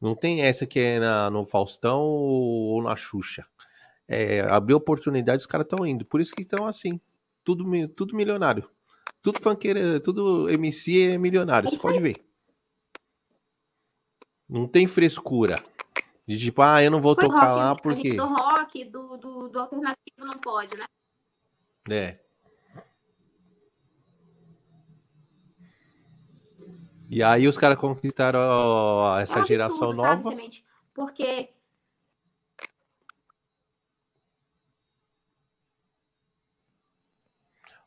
Não 0.00 0.16
tem 0.16 0.42
essa 0.42 0.66
que 0.66 0.80
é 0.80 0.98
na, 0.98 1.30
no 1.30 1.46
Faustão 1.46 2.00
ou 2.00 2.82
na 2.82 2.96
Xuxa. 2.96 3.46
É, 4.08 4.40
abrir 4.40 4.74
oportunidade, 4.74 5.38
os 5.38 5.46
caras 5.46 5.66
estão 5.66 5.86
indo. 5.86 6.04
Por 6.04 6.20
isso 6.20 6.34
que 6.34 6.42
estão 6.42 6.66
assim. 6.66 7.00
Tudo, 7.44 7.64
tudo 7.90 8.16
milionário. 8.16 8.68
Tudo 9.22 9.40
funkeiro, 9.40 10.00
tudo 10.00 10.50
MC 10.50 11.12
é 11.12 11.18
milionário, 11.18 11.70
você 11.70 11.78
pode 11.78 12.00
ver. 12.00 12.16
Não 14.48 14.66
tem 14.66 14.88
frescura. 14.88 15.62
De 16.26 16.38
tipo, 16.38 16.62
ah, 16.62 16.82
eu 16.82 16.90
não 16.90 17.00
vou 17.00 17.14
Foi 17.14 17.24
tocar 17.24 17.48
rock, 17.48 17.56
lá 17.56 17.76
porque. 17.76 18.14
Do 18.14 18.26
rock, 18.26 18.84
do, 18.84 19.16
do, 19.16 19.48
do 19.48 19.58
alternativo 19.58 20.24
não 20.24 20.38
pode, 20.38 20.76
né? 20.76 20.86
É. 21.90 22.18
E 27.10 27.22
aí 27.22 27.46
os 27.46 27.58
caras 27.58 27.76
conquistaram 27.76 28.38
essa 29.18 29.38
é 29.38 29.42
um 29.42 29.44
geração 29.44 29.90
absurdo, 29.90 30.02
nova. 30.02 30.22
Sabe, 30.22 30.64
porque 30.94 31.52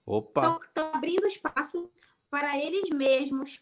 Opa! 0.06 0.60
Estão 0.62 0.94
abrindo 0.94 1.26
espaço 1.26 1.90
para 2.30 2.58
eles 2.60 2.90
mesmos 2.90 3.60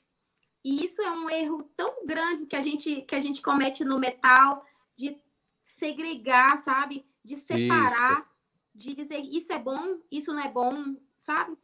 e 0.63 0.85
isso 0.85 1.01
é 1.01 1.11
um 1.11 1.29
erro 1.29 1.69
tão 1.75 2.05
grande 2.05 2.45
que 2.45 2.55
a 2.55 2.61
gente, 2.61 3.01
que 3.01 3.15
a 3.15 3.19
gente 3.19 3.41
comete 3.41 3.83
no 3.83 3.99
metal, 3.99 4.65
de 4.95 5.19
segregar, 5.61 6.57
sabe? 6.57 7.05
De 7.23 7.35
separar, 7.35 8.19
isso. 8.19 8.27
de 8.73 8.93
dizer 8.93 9.19
isso 9.19 9.51
é 9.51 9.59
bom, 9.59 9.99
isso 10.09 10.31
não 10.31 10.41
é 10.41 10.49
bom, 10.49 10.95
sabe? 11.17 11.57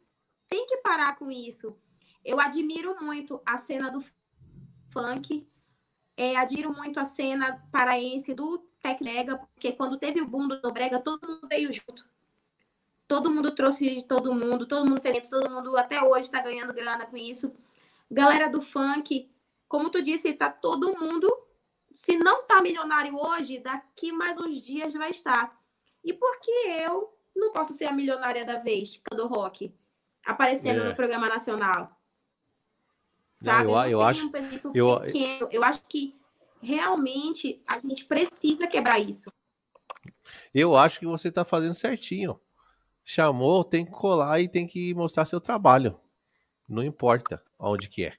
Tem 0.48 0.66
que 0.66 0.78
parar 0.78 1.16
com 1.16 1.30
isso. 1.30 1.76
Eu 2.24 2.38
admiro 2.38 3.02
muito 3.02 3.40
a 3.46 3.56
cena 3.56 3.90
do 3.90 4.04
funk, 4.90 5.48
é, 6.16 6.36
admiro 6.36 6.74
muito 6.74 7.00
a 7.00 7.04
cena 7.04 7.66
paraense 7.72 8.34
do 8.34 8.58
Tecnega, 8.82 9.38
porque 9.38 9.72
quando 9.72 9.98
teve 9.98 10.20
o 10.20 10.26
boom 10.26 10.48
do 10.48 10.72
Brega, 10.72 11.00
todo 11.00 11.26
mundo 11.26 11.48
veio 11.48 11.72
junto. 11.72 12.06
Todo 13.08 13.30
mundo 13.30 13.54
trouxe 13.54 14.02
todo 14.02 14.34
mundo, 14.34 14.66
todo 14.66 14.86
mundo 14.86 15.00
fez, 15.00 15.28
todo 15.28 15.50
mundo 15.50 15.76
até 15.76 16.02
hoje 16.02 16.26
está 16.26 16.40
ganhando 16.40 16.74
grana 16.74 17.06
com 17.06 17.16
isso. 17.16 17.52
Galera 18.10 18.48
do 18.48 18.60
funk, 18.60 19.30
como 19.68 19.88
tu 19.88 20.02
disse, 20.02 20.32
tá 20.32 20.50
todo 20.50 20.98
mundo, 20.98 21.32
se 21.92 22.16
não 22.16 22.44
tá 22.44 22.60
milionário 22.60 23.16
hoje, 23.16 23.58
daqui 23.58 24.10
mais 24.10 24.36
uns 24.36 24.64
dias 24.64 24.92
vai 24.92 25.10
estar. 25.10 25.56
E 26.04 26.12
por 26.12 26.40
que 26.40 26.50
eu 26.68 27.16
não 27.36 27.52
posso 27.52 27.72
ser 27.74 27.84
a 27.84 27.92
milionária 27.92 28.44
da 28.44 28.58
vez, 28.58 29.00
do 29.12 29.26
rock, 29.26 29.72
aparecendo 30.24 30.80
é. 30.82 30.88
no 30.88 30.94
programa 30.94 31.28
nacional? 31.28 31.96
Sabe? 33.40 33.70
Eu, 33.70 33.76
eu, 33.76 33.90
eu 33.90 34.02
acho, 34.02 34.26
um 34.26 34.72
eu, 34.74 35.48
eu 35.50 35.64
acho 35.64 35.80
que 35.88 36.18
realmente 36.60 37.62
a 37.66 37.80
gente 37.80 38.04
precisa 38.04 38.66
quebrar 38.66 38.98
isso. 38.98 39.32
Eu 40.54 40.76
acho 40.76 40.98
que 40.98 41.06
você 41.06 41.30
tá 41.30 41.44
fazendo 41.44 41.74
certinho. 41.74 42.40
Chamou, 43.04 43.64
tem 43.64 43.84
que 43.84 43.90
colar 43.90 44.40
e 44.40 44.48
tem 44.48 44.66
que 44.66 44.94
mostrar 44.94 45.24
seu 45.24 45.40
trabalho. 45.40 45.98
Não 46.70 46.84
importa 46.84 47.42
onde 47.58 47.88
que 47.88 48.06
é. 48.06 48.16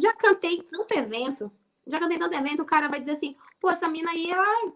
Já 0.00 0.12
cantei 0.12 0.60
tanto 0.64 0.92
evento, 0.98 1.52
já 1.86 2.00
cantei 2.00 2.18
tanto 2.18 2.34
evento, 2.34 2.62
o 2.62 2.66
cara 2.66 2.88
vai 2.88 2.98
dizer 2.98 3.12
assim, 3.12 3.36
pô, 3.60 3.70
essa 3.70 3.88
mina 3.88 4.10
aí, 4.10 4.28
ela, 4.28 4.72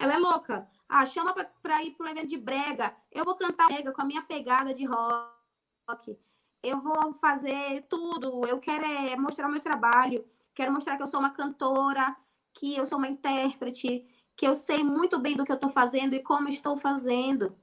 ela 0.00 0.14
é 0.14 0.18
louca. 0.18 0.68
Ah, 0.88 1.06
chama 1.06 1.32
pra, 1.32 1.44
pra 1.62 1.82
ir 1.84 1.92
pro 1.92 2.08
evento 2.08 2.30
de 2.30 2.36
brega. 2.36 2.96
Eu 3.12 3.24
vou 3.24 3.36
cantar 3.36 3.68
brega 3.68 3.92
com 3.92 4.02
a 4.02 4.04
minha 4.04 4.22
pegada 4.22 4.74
de 4.74 4.84
rock. 4.84 6.18
Eu 6.64 6.80
vou 6.80 7.14
fazer 7.14 7.86
tudo. 7.88 8.44
Eu 8.44 8.58
quero 8.58 8.84
é 8.84 9.14
mostrar 9.14 9.46
o 9.46 9.52
meu 9.52 9.60
trabalho. 9.60 10.28
Quero 10.52 10.72
mostrar 10.72 10.96
que 10.96 11.02
eu 11.04 11.06
sou 11.06 11.20
uma 11.20 11.30
cantora, 11.30 12.16
que 12.52 12.76
eu 12.76 12.86
sou 12.86 12.98
uma 12.98 13.08
intérprete, 13.08 14.04
que 14.38 14.46
eu 14.46 14.54
sei 14.54 14.84
muito 14.84 15.18
bem 15.18 15.36
do 15.36 15.44
que 15.44 15.50
eu 15.50 15.56
estou 15.56 15.68
fazendo 15.68 16.14
e 16.14 16.22
como 16.22 16.48
estou 16.48 16.76
fazendo. 16.76 17.58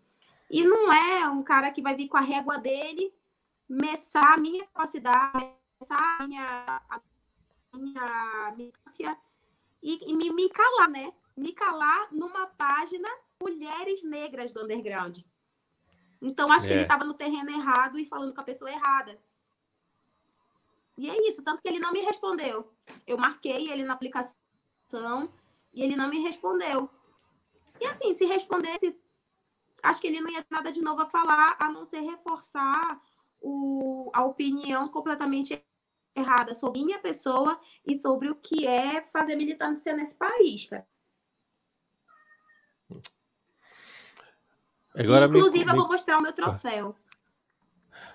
E 0.52 0.62
não 0.62 0.92
é 0.92 1.30
um 1.30 1.42
cara 1.42 1.72
que 1.72 1.82
vai 1.82 1.96
vir 1.96 2.10
com 2.10 2.18
a 2.18 2.22
régua 2.22 2.58
dele, 2.58 3.14
messar 3.68 4.34
a 4.34 4.38
minha 4.38 4.66
capacidade, 4.66 5.54
messar 5.80 6.18
a 6.20 6.28
minha, 6.28 6.82
a 6.90 7.78
minha 7.78 8.54
milícia 8.58 9.18
e, 9.82 10.12
e 10.12 10.14
me, 10.18 10.30
me 10.34 10.50
calar, 10.50 10.90
né? 10.90 11.14
Me 11.36 11.54
calar 11.54 12.10
numa 12.12 12.46
página 12.46 13.08
Mulheres 13.42 14.04
Negras 14.04 14.52
do 14.52 14.62
Underground. 14.62 15.20
Então, 16.22 16.52
acho 16.52 16.66
é. 16.66 16.68
que 16.68 16.74
ele 16.74 16.82
estava 16.82 17.06
no 17.06 17.14
terreno 17.14 17.52
errado 17.52 17.98
e 17.98 18.06
falando 18.06 18.34
com 18.34 18.42
a 18.42 18.46
pessoa 18.46 18.70
errada. 18.70 19.18
E 20.98 21.10
é 21.10 21.30
isso, 21.30 21.42
tanto 21.42 21.62
que 21.62 21.70
ele 21.70 21.80
não 21.80 21.94
me 21.94 22.02
respondeu. 22.02 22.70
Eu 23.08 23.18
marquei 23.18 23.72
ele 23.72 23.86
na 23.86 23.94
aplicação 23.94 25.32
e 25.76 25.84
ele 25.84 25.96
não 25.96 26.10
me 26.10 26.20
respondeu. 26.20 26.90
E 27.80 27.86
assim, 27.86 28.14
se 28.14 28.26
respondesse, 28.26 28.98
acho 29.84 30.02
que 30.02 30.08
ele 30.08 30.22
não 30.22 30.32
ia 30.32 30.42
ter 30.42 30.56
nada 30.56 30.72
de 30.72 30.82
novo 30.82 31.02
a 31.02 31.06
falar, 31.06 31.58
a 31.60 31.70
não 31.70 31.84
ser 31.86 32.00
reforçar 32.00 33.00
o, 33.42 34.10
a 34.14 34.24
opinião 34.24 34.88
completamente 34.88 35.62
errada 36.16 36.56
sobre 36.56 36.84
minha 36.84 37.00
pessoa 37.00 37.60
e 37.86 37.94
sobre 37.94 38.30
o 38.30 38.36
que 38.36 38.66
é 38.66 39.02
fazer 39.02 39.36
militância 39.36 39.94
nesse 39.94 40.16
país, 40.16 40.66
cara. 40.66 40.88
Agora 44.98 45.26
Inclusive, 45.26 45.66
me... 45.66 45.72
eu 45.72 45.76
vou 45.76 45.88
mostrar 45.90 46.18
o 46.18 46.22
meu 46.22 46.32
troféu. 46.32 46.96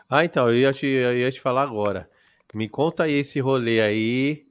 Ah, 0.08 0.24
então, 0.24 0.48
eu 0.48 0.56
ia, 0.56 0.72
te, 0.72 0.86
eu 0.86 1.18
ia 1.18 1.30
te 1.30 1.40
falar 1.40 1.62
agora. 1.62 2.10
Me 2.54 2.68
conta 2.68 3.04
aí 3.04 3.12
esse 3.12 3.38
rolê 3.38 3.82
aí 3.82 4.49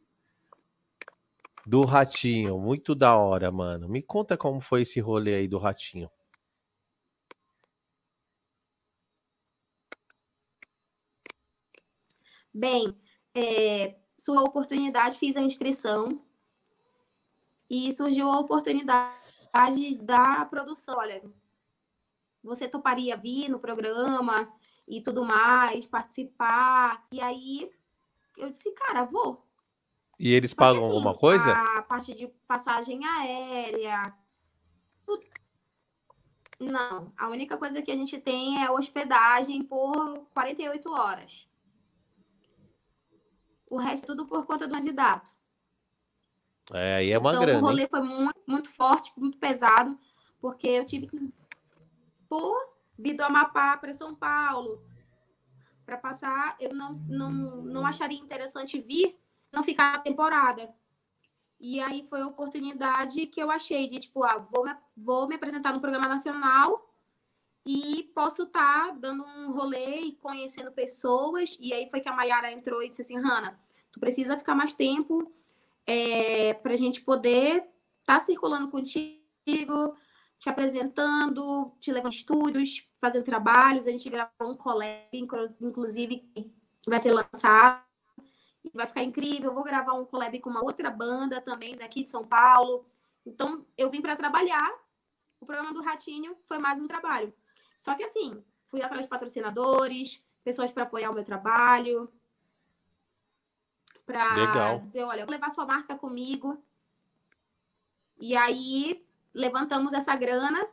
do 1.65 1.83
Ratinho. 1.85 2.57
Muito 2.59 2.95
da 2.95 3.17
hora, 3.17 3.51
mano. 3.51 3.87
Me 3.87 4.01
conta 4.01 4.37
como 4.37 4.59
foi 4.59 4.81
esse 4.83 4.99
rolê 4.99 5.35
aí 5.35 5.47
do 5.47 5.57
Ratinho. 5.57 6.09
Bem, 12.53 12.99
é, 13.33 13.95
sua 14.17 14.41
oportunidade, 14.43 15.17
fiz 15.17 15.37
a 15.37 15.41
inscrição 15.41 16.21
e 17.69 17.91
surgiu 17.93 18.27
a 18.29 18.39
oportunidade 18.39 19.15
da 20.01 20.45
produção. 20.45 20.97
Olha, 20.97 21.21
você 22.43 22.67
toparia 22.67 23.15
vir 23.15 23.49
no 23.49 23.59
programa 23.59 24.51
e 24.87 25.01
tudo 25.01 25.23
mais, 25.23 25.85
participar? 25.85 27.05
E 27.11 27.21
aí 27.21 27.71
eu 28.37 28.49
disse, 28.49 28.71
cara, 28.71 29.05
vou. 29.05 29.48
E 30.19 30.33
eles 30.33 30.53
pagam 30.53 30.83
assim, 30.83 30.87
alguma 30.87 31.15
coisa? 31.15 31.51
A 31.53 31.81
parte 31.81 32.13
de 32.13 32.27
passagem 32.45 33.05
aérea. 33.05 34.13
Tudo... 35.05 35.25
Não, 36.59 37.13
a 37.17 37.29
única 37.29 37.57
coisa 37.57 37.81
que 37.81 37.89
a 37.89 37.95
gente 37.95 38.19
tem 38.19 38.61
é 38.61 38.69
hospedagem 38.69 39.63
por 39.63 40.27
48 40.33 40.91
horas. 40.91 41.47
O 43.69 43.77
resto 43.77 44.07
tudo 44.07 44.25
por 44.25 44.45
conta 44.45 44.67
do 44.67 44.73
candidato. 44.73 45.31
É, 46.73 46.95
aí 46.95 47.11
é 47.11 47.17
uma 47.17 47.31
então, 47.31 47.41
grana. 47.41 47.59
O 47.59 47.61
rolê 47.61 47.83
hein? 47.83 47.87
foi 47.89 48.01
muito, 48.01 48.41
muito 48.45 48.69
forte, 48.69 49.13
muito 49.15 49.37
pesado, 49.37 49.97
porque 50.41 50.67
eu 50.67 50.85
tive 50.85 51.07
que 51.07 51.33
pô, 52.27 52.55
vir 52.97 53.13
do 53.13 53.23
Amapá 53.23 53.77
para 53.77 53.93
São 53.93 54.13
Paulo 54.13 54.83
para 55.85 55.97
passar, 55.97 56.55
eu 56.59 56.73
não, 56.73 56.93
não, 57.07 57.31
não 57.63 57.85
acharia 57.85 58.19
interessante 58.19 58.79
vir, 58.79 59.18
não 59.51 59.63
ficar 59.63 59.95
a 59.95 59.99
temporada. 59.99 60.73
E 61.59 61.81
aí 61.81 62.05
foi 62.07 62.21
a 62.21 62.27
oportunidade 62.27 63.25
que 63.27 63.41
eu 63.41 63.51
achei 63.51 63.87
de, 63.87 63.99
tipo, 63.99 64.23
ah, 64.23 64.37
vou 64.37 64.63
me, 64.63 64.73
vou 64.95 65.27
me 65.27 65.35
apresentar 65.35 65.73
no 65.73 65.81
programa 65.81 66.07
nacional 66.07 66.89
e 67.65 68.09
posso 68.15 68.43
estar 68.43 68.87
tá 68.87 68.91
dando 68.97 69.23
um 69.23 69.51
rolê 69.51 69.99
e 69.99 70.11
conhecendo 70.13 70.71
pessoas. 70.71 71.57
E 71.59 71.73
aí 71.73 71.89
foi 71.89 71.99
que 71.99 72.07
a 72.07 72.13
Mayara 72.13 72.51
entrou 72.51 72.81
e 72.81 72.89
disse 72.89 73.01
assim, 73.01 73.17
Hanna, 73.17 73.59
tu 73.91 73.99
precisa 73.99 74.37
ficar 74.37 74.55
mais 74.55 74.73
tempo 74.73 75.31
é, 75.85 76.53
para 76.53 76.73
a 76.73 76.77
gente 76.77 77.01
poder 77.01 77.57
estar 77.99 78.15
tá 78.15 78.19
circulando 78.19 78.69
contigo, 78.69 79.95
te 80.39 80.47
apresentando, 80.47 81.73
te 81.79 81.91
levando 81.91 82.13
estúdios, 82.13 82.87
fazendo 83.01 83.25
trabalhos. 83.25 83.85
A 83.85 83.91
gente 83.91 84.09
gravou 84.09 84.51
um 84.51 84.55
collab, 84.55 85.09
inclusive, 85.59 86.23
que 86.81 86.89
vai 86.89 86.99
ser 86.99 87.11
lançado. 87.11 87.88
Vai 88.73 88.87
ficar 88.87 89.03
incrível. 89.03 89.49
Eu 89.49 89.55
vou 89.55 89.63
gravar 89.63 89.93
um 89.93 90.05
collab 90.05 90.39
com 90.39 90.49
uma 90.49 90.63
outra 90.63 90.89
banda 90.89 91.41
também 91.41 91.75
daqui 91.75 92.03
de 92.03 92.09
São 92.09 92.25
Paulo. 92.25 92.85
Então, 93.25 93.65
eu 93.77 93.89
vim 93.89 94.01
para 94.01 94.15
trabalhar. 94.15 94.71
O 95.39 95.45
programa 95.45 95.73
do 95.73 95.81
Ratinho 95.81 96.35
foi 96.47 96.57
mais 96.57 96.79
um 96.79 96.87
trabalho. 96.87 97.33
Só 97.77 97.95
que, 97.95 98.03
assim, 98.03 98.43
fui 98.67 98.81
atrás 98.81 99.03
de 99.03 99.09
patrocinadores, 99.09 100.21
pessoas 100.43 100.71
para 100.71 100.83
apoiar 100.83 101.11
o 101.11 101.13
meu 101.13 101.23
trabalho. 101.23 102.11
Para 104.05 104.77
dizer, 104.77 105.03
olha, 105.03 105.25
vou 105.25 105.31
levar 105.31 105.49
sua 105.49 105.65
marca 105.65 105.95
comigo. 105.95 106.61
E 108.19 108.35
aí, 108.35 109.05
levantamos 109.33 109.93
essa 109.93 110.15
grana 110.15 110.67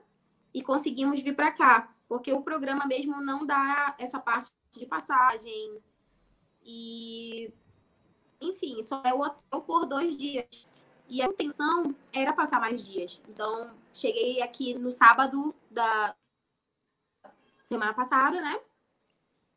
e 0.52 0.62
conseguimos 0.62 1.20
vir 1.20 1.36
para 1.36 1.52
cá, 1.52 1.94
porque 2.08 2.32
o 2.32 2.42
programa 2.42 2.86
mesmo 2.86 3.20
não 3.20 3.44
dá 3.44 3.94
essa 3.98 4.18
parte 4.18 4.50
de 4.72 4.86
passagem 4.86 5.80
e 6.62 7.52
enfim, 8.40 8.82
só 8.82 9.02
é 9.04 9.12
o 9.12 9.20
hotel 9.20 9.60
por 9.62 9.86
dois 9.86 10.16
dias. 10.16 10.66
E 11.08 11.22
a 11.22 11.26
intenção 11.26 11.94
era 12.12 12.32
passar 12.32 12.60
mais 12.60 12.84
dias. 12.84 13.20
Então, 13.28 13.72
cheguei 13.92 14.42
aqui 14.42 14.74
no 14.74 14.92
sábado 14.92 15.54
da 15.70 16.14
semana 17.64 17.94
passada, 17.94 18.40
né? 18.40 18.58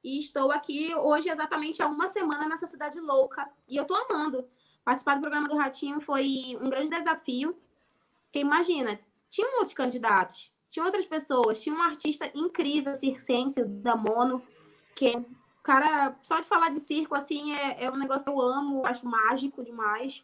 E 0.03 0.19
estou 0.19 0.51
aqui 0.51 0.93
hoje 0.95 1.29
exatamente 1.29 1.81
há 1.81 1.87
uma 1.87 2.07
semana 2.07 2.47
nessa 2.47 2.67
cidade 2.67 2.99
louca. 2.99 3.49
E 3.67 3.75
eu 3.75 3.85
tô 3.85 3.95
amando. 3.95 4.47
Participar 4.83 5.15
do 5.15 5.21
programa 5.21 5.47
do 5.47 5.57
Ratinho 5.57 5.99
foi 5.99 6.57
um 6.61 6.69
grande 6.69 6.89
desafio. 6.89 7.57
Porque 8.25 8.39
imagina, 8.39 8.99
tinha 9.29 9.47
outros 9.55 9.73
candidatos, 9.73 10.51
tinha 10.69 10.85
outras 10.85 11.05
pessoas, 11.05 11.61
tinha 11.61 11.75
um 11.75 11.81
artista 11.81 12.31
incrível, 12.33 12.93
circense, 12.93 13.63
da 13.63 13.95
Mono, 13.95 14.41
que, 14.95 15.13
cara, 15.63 16.17
só 16.21 16.39
de 16.39 16.47
falar 16.47 16.69
de 16.69 16.79
circo, 16.79 17.15
assim, 17.15 17.53
é, 17.53 17.85
é 17.85 17.91
um 17.91 17.97
negócio 17.97 18.25
que 18.25 18.31
eu 18.31 18.41
amo, 18.41 18.85
acho 18.85 19.05
mágico 19.05 19.63
demais. 19.63 20.23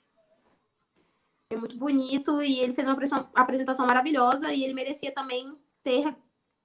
É 1.49 1.55
muito 1.55 1.77
bonito 1.77 2.41
e 2.41 2.59
ele 2.59 2.73
fez 2.73 2.87
uma 2.87 3.29
apresentação 3.35 3.85
maravilhosa 3.85 4.51
e 4.51 4.63
ele 4.63 4.73
merecia 4.73 5.13
também 5.13 5.57
ter 5.83 6.15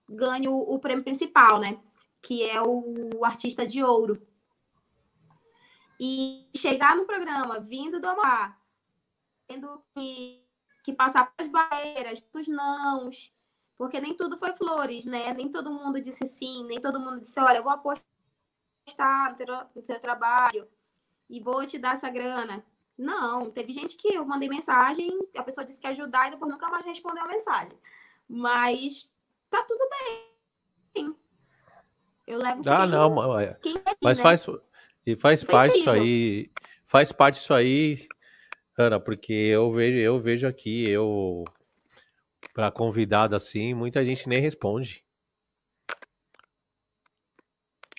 ganho 0.08 0.54
o 0.54 0.78
prêmio 0.78 1.04
principal, 1.04 1.60
né? 1.60 1.78
Que 2.22 2.48
é 2.48 2.60
o 2.62 3.24
artista 3.24 3.66
de 3.66 3.82
ouro. 3.82 4.20
E 5.98 6.48
chegar 6.56 6.96
no 6.96 7.04
programa 7.04 7.60
vindo 7.60 8.00
do 8.00 8.08
Amar, 8.08 8.58
tendo 9.46 9.82
que 9.94 10.40
que 10.82 10.92
passar 10.92 11.32
pelas 11.32 11.50
barreiras, 11.50 12.20
dos 12.32 12.48
nãos, 12.48 13.32
porque 13.76 14.00
nem 14.00 14.14
tudo 14.14 14.36
foi 14.36 14.52
flores, 14.54 15.04
né? 15.04 15.32
Nem 15.34 15.50
todo 15.50 15.70
mundo 15.70 16.00
disse 16.00 16.26
sim, 16.26 16.64
nem 16.64 16.80
todo 16.80 17.00
mundo 17.00 17.20
disse, 17.20 17.38
olha, 17.40 17.58
eu 17.58 17.62
vou 17.62 17.72
apostar 17.72 18.09
no 18.86 19.36
teu, 19.36 19.46
no 19.74 19.82
teu 19.82 20.00
trabalho 20.00 20.68
e 21.28 21.40
vou 21.40 21.64
te 21.66 21.78
dar 21.78 21.94
essa 21.94 22.10
grana. 22.10 22.64
Não, 22.96 23.50
teve 23.50 23.72
gente 23.72 23.96
que 23.96 24.14
eu 24.14 24.24
mandei 24.26 24.48
mensagem, 24.48 25.10
a 25.36 25.42
pessoa 25.42 25.64
disse 25.64 25.80
que 25.80 25.86
ia 25.86 25.92
ajudar 25.92 26.28
e 26.28 26.32
depois 26.32 26.50
nunca 26.50 26.68
mais 26.68 26.84
respondeu 26.84 27.24
a 27.24 27.28
mensagem. 27.28 27.76
Mas 28.28 29.10
tá 29.48 29.62
tudo 29.62 29.88
bem. 30.94 31.16
Eu 32.26 32.38
levo 32.38 32.62
Ah, 32.66 32.86
não, 32.86 33.14
mas 34.02 34.18
né? 34.18 34.22
faz 34.22 34.46
e 35.06 35.16
faz 35.16 35.42
parte 35.42 35.78
isso 35.78 35.90
aí, 35.90 36.50
faz 36.84 37.10
parte 37.10 37.38
isso 37.38 37.54
aí 37.54 38.06
Ana, 38.80 38.98
porque 38.98 39.32
eu 39.32 39.70
vejo, 39.70 39.98
eu 39.98 40.18
vejo 40.18 40.46
aqui, 40.46 40.88
eu 40.88 41.44
para 42.54 42.70
convidado 42.70 43.36
assim, 43.36 43.74
muita 43.74 44.02
gente 44.02 44.26
nem 44.26 44.40
responde. 44.40 45.04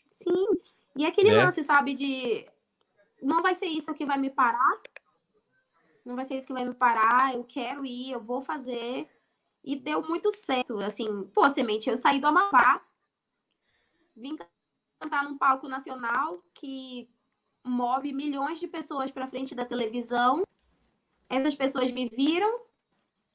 Sim. 0.10 0.48
E 0.96 1.06
aquele 1.06 1.32
né? 1.32 1.44
lance, 1.44 1.64
sabe, 1.64 1.94
de 1.94 2.46
não 3.22 3.42
vai 3.42 3.56
ser 3.56 3.68
isso 3.68 3.94
que 3.94 4.06
vai 4.06 4.18
me 4.18 4.30
parar. 4.30 4.82
não 6.04 6.16
vai 6.16 6.26
ser 6.26 6.36
isso 6.36 6.48
que 6.48 6.54
vai 6.54 6.66
me 6.66 6.74
parar, 6.74 7.34
eu 7.34 7.44
quero 7.44 7.86
ir, 7.86 8.12
eu 8.12 8.20
vou 8.20 8.42
fazer. 8.42 9.08
E 9.64 9.76
deu 9.76 10.02
muito 10.02 10.36
certo, 10.36 10.80
assim, 10.80 11.24
pô, 11.34 11.48
Semente, 11.50 11.90
eu 11.90 11.98
saí 11.98 12.20
do 12.20 12.26
Amapá, 12.26 12.84
vim 14.16 14.36
cantar 15.00 15.24
num 15.24 15.38
palco 15.38 15.68
nacional 15.68 16.44
que 16.54 17.08
move 17.64 18.12
milhões 18.12 18.60
de 18.60 18.68
pessoas 18.68 19.12
para 19.12 19.28
frente 19.28 19.54
da 19.54 19.66
televisão. 19.66 20.44
Essas 21.30 21.56
pessoas 21.56 21.92
me 21.92 22.10
viram 22.10 22.62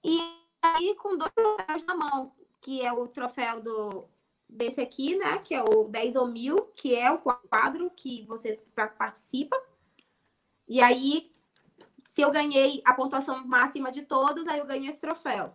e 0.04 0.18
aí 0.60 0.94
com 0.96 1.16
dois 1.16 1.32
troféus 1.32 1.84
na 1.84 1.94
mão, 1.94 2.32
que 2.60 2.82
é 2.82 2.92
o 2.92 3.06
troféu 3.06 3.60
do 3.60 4.08
desse 4.48 4.80
aqui, 4.80 5.16
né, 5.16 5.38
que 5.38 5.54
é 5.54 5.62
o 5.62 5.84
10 5.84 6.16
ou 6.16 6.26
mil, 6.26 6.56
que 6.76 6.94
é 6.94 7.10
o 7.10 7.18
quadro 7.18 7.90
que 7.90 8.24
você 8.26 8.60
participa. 8.98 9.56
E 10.68 10.80
aí, 10.80 11.32
se 12.04 12.22
eu 12.22 12.30
ganhei 12.30 12.80
a 12.84 12.94
pontuação 12.94 13.46
máxima 13.46 13.90
de 13.90 14.02
todos, 14.02 14.46
aí 14.46 14.58
eu 14.58 14.66
ganho 14.66 14.88
esse 14.88 15.00
troféu. 15.00 15.54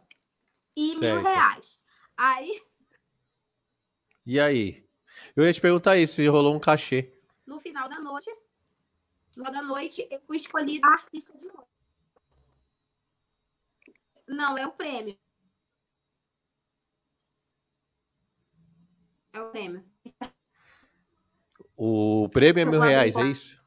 E 0.75 0.95
certo. 0.95 1.01
mil 1.01 1.21
reais. 1.21 1.79
Aí. 2.17 2.61
E 4.23 4.39
aí? 4.39 4.87
Eu 5.35 5.43
ia 5.43 5.51
te 5.51 5.59
perguntar 5.59 5.97
isso, 5.97 6.13
se 6.13 6.27
rolou 6.27 6.55
um 6.55 6.59
cachê. 6.59 7.11
No 7.43 7.59
final 7.59 7.89
da 7.89 7.99
noite, 7.99 8.29
no 8.29 9.33
final 9.33 9.51
da 9.51 9.63
noite, 9.63 10.07
eu 10.11 10.21
fui 10.21 10.37
escolhida 10.37 10.87
artista 10.87 11.35
de 11.35 11.45
noite. 11.45 11.71
Não, 14.27 14.55
é 14.55 14.67
o 14.67 14.71
prêmio. 14.71 15.17
É 19.33 19.41
o 19.41 19.49
prêmio. 19.49 19.83
O 21.77 22.29
prêmio 22.29 22.61
é 22.61 22.65
mil 22.65 22.79
reais, 22.79 23.15
é 23.15 23.23
isso? 23.23 23.61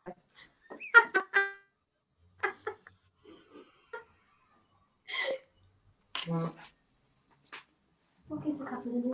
Por 8.28 8.42
que 8.42 8.52
você 8.52 8.64
tá 8.64 8.76
fazendo 8.76 9.08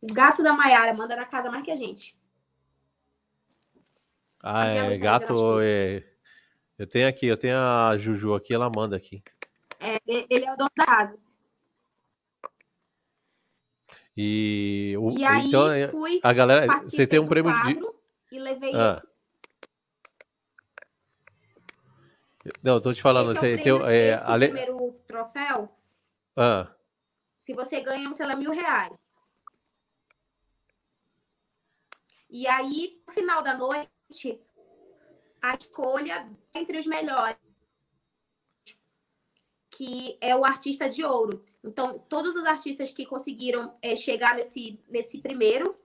O 0.00 0.12
gato 0.12 0.42
da 0.42 0.52
Maiara 0.52 0.92
manda 0.92 1.16
na 1.16 1.24
casa 1.24 1.50
mais 1.50 1.64
que 1.64 1.70
a 1.70 1.76
gente. 1.76 2.16
Ah, 4.42 4.66
é, 4.66 4.98
gato. 4.98 5.60
É... 5.60 6.04
Eu 6.78 6.86
tenho 6.86 7.08
aqui, 7.08 7.26
eu 7.26 7.36
tenho 7.36 7.56
a 7.56 7.96
Juju 7.96 8.34
aqui, 8.34 8.52
ela 8.52 8.68
manda 8.68 8.96
aqui. 8.96 9.22
É, 9.80 9.98
ele 10.06 10.44
é 10.44 10.52
o 10.52 10.56
dono 10.56 10.70
da 10.76 10.84
casa. 10.84 11.18
E, 14.16 14.94
o, 14.98 15.10
e 15.18 15.24
aí 15.24 15.48
então, 15.48 15.70
é, 15.72 15.88
fui, 15.88 16.20
a 16.22 16.32
galera, 16.32 16.82
você 16.82 17.06
tem 17.06 17.18
um 17.18 17.26
prêmio 17.26 17.52
de 17.64 17.80
e 18.30 18.38
levei 18.38 18.72
ah. 18.74 19.02
Não, 22.62 22.80
tô 22.80 22.92
te 22.92 23.00
falando, 23.00 23.30
esse 23.32 23.40
você 23.40 23.54
é 23.54 23.56
tem 23.56 23.72
é, 23.90 24.14
ale... 24.22 24.48
primeiro 24.48 24.92
troféu. 25.06 25.74
Ah. 26.36 26.70
Se 27.38 27.54
você 27.54 27.80
ganha, 27.80 28.08
você 28.08 28.24
leva 28.24 28.38
mil 28.38 28.52
reais. 28.52 28.92
E 32.28 32.46
aí, 32.46 33.00
no 33.06 33.14
final 33.14 33.42
da 33.42 33.56
noite, 33.56 34.40
a 35.40 35.54
escolha 35.54 36.28
entre 36.54 36.78
os 36.78 36.86
melhores, 36.86 37.36
que 39.76 40.16
é 40.20 40.34
o 40.36 40.44
artista 40.44 40.88
de 40.88 41.04
ouro. 41.04 41.44
Então, 41.62 41.98
todos 42.08 42.36
os 42.36 42.44
artistas 42.46 42.90
que 42.90 43.04
conseguiram 43.04 43.76
é, 43.82 43.96
chegar 43.96 44.36
nesse, 44.36 44.80
nesse 44.88 45.18
primeiro, 45.18 45.76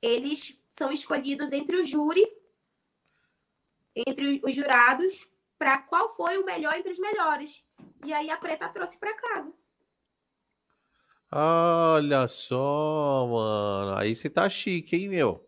eles 0.00 0.56
são 0.70 0.90
escolhidos 0.90 1.52
entre 1.52 1.76
o 1.76 1.84
júri, 1.84 2.26
entre 3.94 4.40
os 4.42 4.54
jurados, 4.54 5.28
para 5.58 5.76
qual 5.76 6.08
foi 6.08 6.38
o 6.38 6.44
melhor 6.44 6.74
entre 6.74 6.92
os 6.92 6.98
melhores. 6.98 7.62
E 8.04 8.12
aí 8.12 8.30
a 8.30 8.36
Preta 8.36 8.68
trouxe 8.68 8.96
para 8.96 9.14
casa. 9.14 9.52
Olha 11.30 12.26
só, 12.26 13.26
mano. 13.26 13.98
Aí 13.98 14.14
você 14.14 14.30
tá 14.30 14.48
chique, 14.48 14.96
hein, 14.96 15.08
meu? 15.10 15.47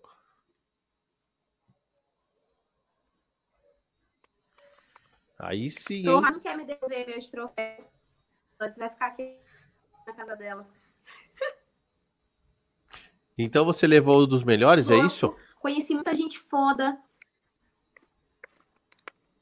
Aí 5.43 5.71
sim. 5.71 6.05
Torra 6.05 6.31
não 6.31 6.41
quer 6.41 6.57
me 6.57 6.65
devolver 6.65 7.07
meus 7.07 7.29
troféus. 7.29 7.87
Você 8.59 8.79
vai 8.79 8.91
ficar 8.91 9.07
aqui 9.07 9.39
na 10.07 10.13
casa 10.13 10.37
dela. 10.37 10.69
Então 13.39 13.65
você 13.65 13.87
levou 13.87 14.23
um 14.23 14.27
dos 14.27 14.45
melhores, 14.45 14.91
é 14.91 14.97
isso? 14.99 15.35
Conheci 15.59 15.95
muita 15.95 16.15
gente 16.15 16.39
foda. 16.39 17.01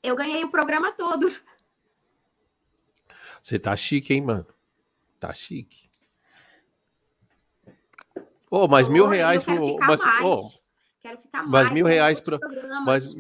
Eu 0.00 0.14
ganhei 0.14 0.44
o 0.44 0.50
programa 0.50 0.92
todo. 0.92 1.34
Você 3.42 3.58
tá 3.58 3.74
chique, 3.74 4.14
hein, 4.14 4.22
mano? 4.22 4.46
Tá 5.18 5.32
chique. 5.32 5.90
Ô, 8.48 8.64
oh, 8.64 8.68
mas 8.68 8.88
mil 8.88 9.06
reais 9.06 9.42
pro. 9.42 9.78
Mas, 9.78 10.00
oh, 10.22 10.48
quero 11.00 11.18
ficar 11.18 11.42
mais. 11.42 11.50
Mas 11.50 11.72
mil 11.72 11.84
reais 11.84 12.20
pro. 12.20 12.38
Mas 12.86 13.14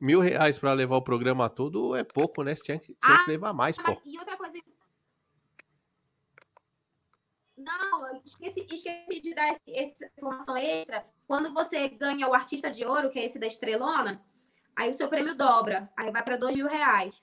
mil 0.00 0.20
reais 0.20 0.58
pra 0.58 0.72
levar 0.72 0.96
o 0.96 1.02
programa 1.02 1.48
todo 1.48 1.94
é 1.94 2.02
pouco, 2.02 2.42
né? 2.42 2.54
Você 2.54 2.62
tinha 2.62 2.78
que, 2.78 2.86
tinha 2.86 3.14
ah, 3.14 3.24
que 3.24 3.30
levar 3.30 3.52
mais, 3.52 3.76
pô. 3.76 4.00
E 4.04 4.18
outra 4.18 4.36
coisa 4.36 4.58
não, 7.60 8.20
esqueci, 8.24 8.66
esqueci 8.70 9.20
de 9.20 9.34
dar 9.34 9.54
essa 9.66 10.06
informação 10.16 10.56
extra. 10.56 11.04
Quando 11.26 11.52
você 11.52 11.88
ganha 11.88 12.26
o 12.26 12.34
artista 12.34 12.70
de 12.70 12.84
ouro, 12.84 13.10
que 13.10 13.18
é 13.18 13.24
esse 13.26 13.38
da 13.38 13.46
estrelona, 13.46 14.22
aí 14.74 14.90
o 14.90 14.94
seu 14.94 15.08
prêmio 15.08 15.34
dobra. 15.34 15.90
Aí 15.96 16.10
vai 16.10 16.22
para 16.22 16.38
dois 16.38 16.56
mil 16.56 16.66
reais. 16.66 17.22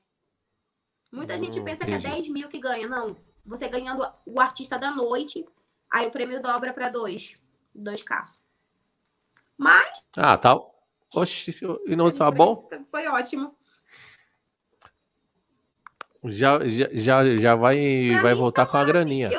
Muita 1.11 1.33
hum, 1.33 1.37
gente 1.37 1.59
pensa 1.61 1.83
entendi. 1.83 2.01
que 2.01 2.07
é 2.07 2.11
10 2.11 2.27
mil 2.29 2.49
que 2.49 2.59
ganha. 2.59 2.87
Não. 2.87 3.15
Você 3.45 3.67
ganhando 3.67 4.05
o 4.25 4.39
artista 4.39 4.77
da 4.77 4.91
noite, 4.91 5.45
aí 5.89 6.07
o 6.07 6.11
prêmio 6.11 6.41
dobra 6.41 6.73
para 6.73 6.89
dois. 6.89 7.35
Dois 7.73 8.03
k 8.03 8.23
Mas. 9.57 10.03
Ah, 10.15 10.37
tá. 10.37 10.59
Oxe, 11.15 11.51
e 11.85 11.95
não 11.95 12.11
tá 12.11 12.29
bom? 12.29 12.69
Foi 12.91 13.07
ótimo. 13.07 13.55
Já, 16.25 16.59
já, 16.67 17.38
já, 17.38 17.55
vai, 17.55 18.19
vai 18.21 18.34
voltar 18.34 18.65
tá 18.65 18.71
com 18.71 18.77
a 18.77 18.84
graninha. 18.84 19.29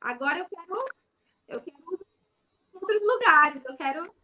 Agora 0.00 0.38
eu 0.38 0.46
quero, 0.48 0.84
eu 1.48 1.60
quero 1.60 1.78
outros 2.72 3.02
lugares, 3.02 3.64
eu 3.64 3.76
quero, 3.76 4.14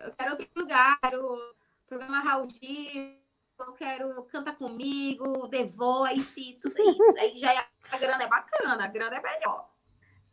eu 0.00 0.12
quero 0.12 0.30
outro 0.32 0.48
lugar, 0.56 0.98
o 1.14 1.54
programa 1.86 2.20
Raul 2.20 2.48
Gil, 2.48 3.20
eu 3.58 3.72
quero 3.74 4.22
Canta 4.24 4.52
Comigo, 4.52 5.48
The 5.48 5.64
Voice, 5.64 6.58
tudo 6.60 6.74
isso. 6.80 7.18
Aí 7.18 7.36
já 7.36 7.52
é, 7.52 7.66
a 7.90 7.98
grana 7.98 8.24
é 8.24 8.26
bacana, 8.26 8.84
a 8.84 8.88
grana 8.88 9.16
é 9.16 9.22
melhor. 9.22 9.71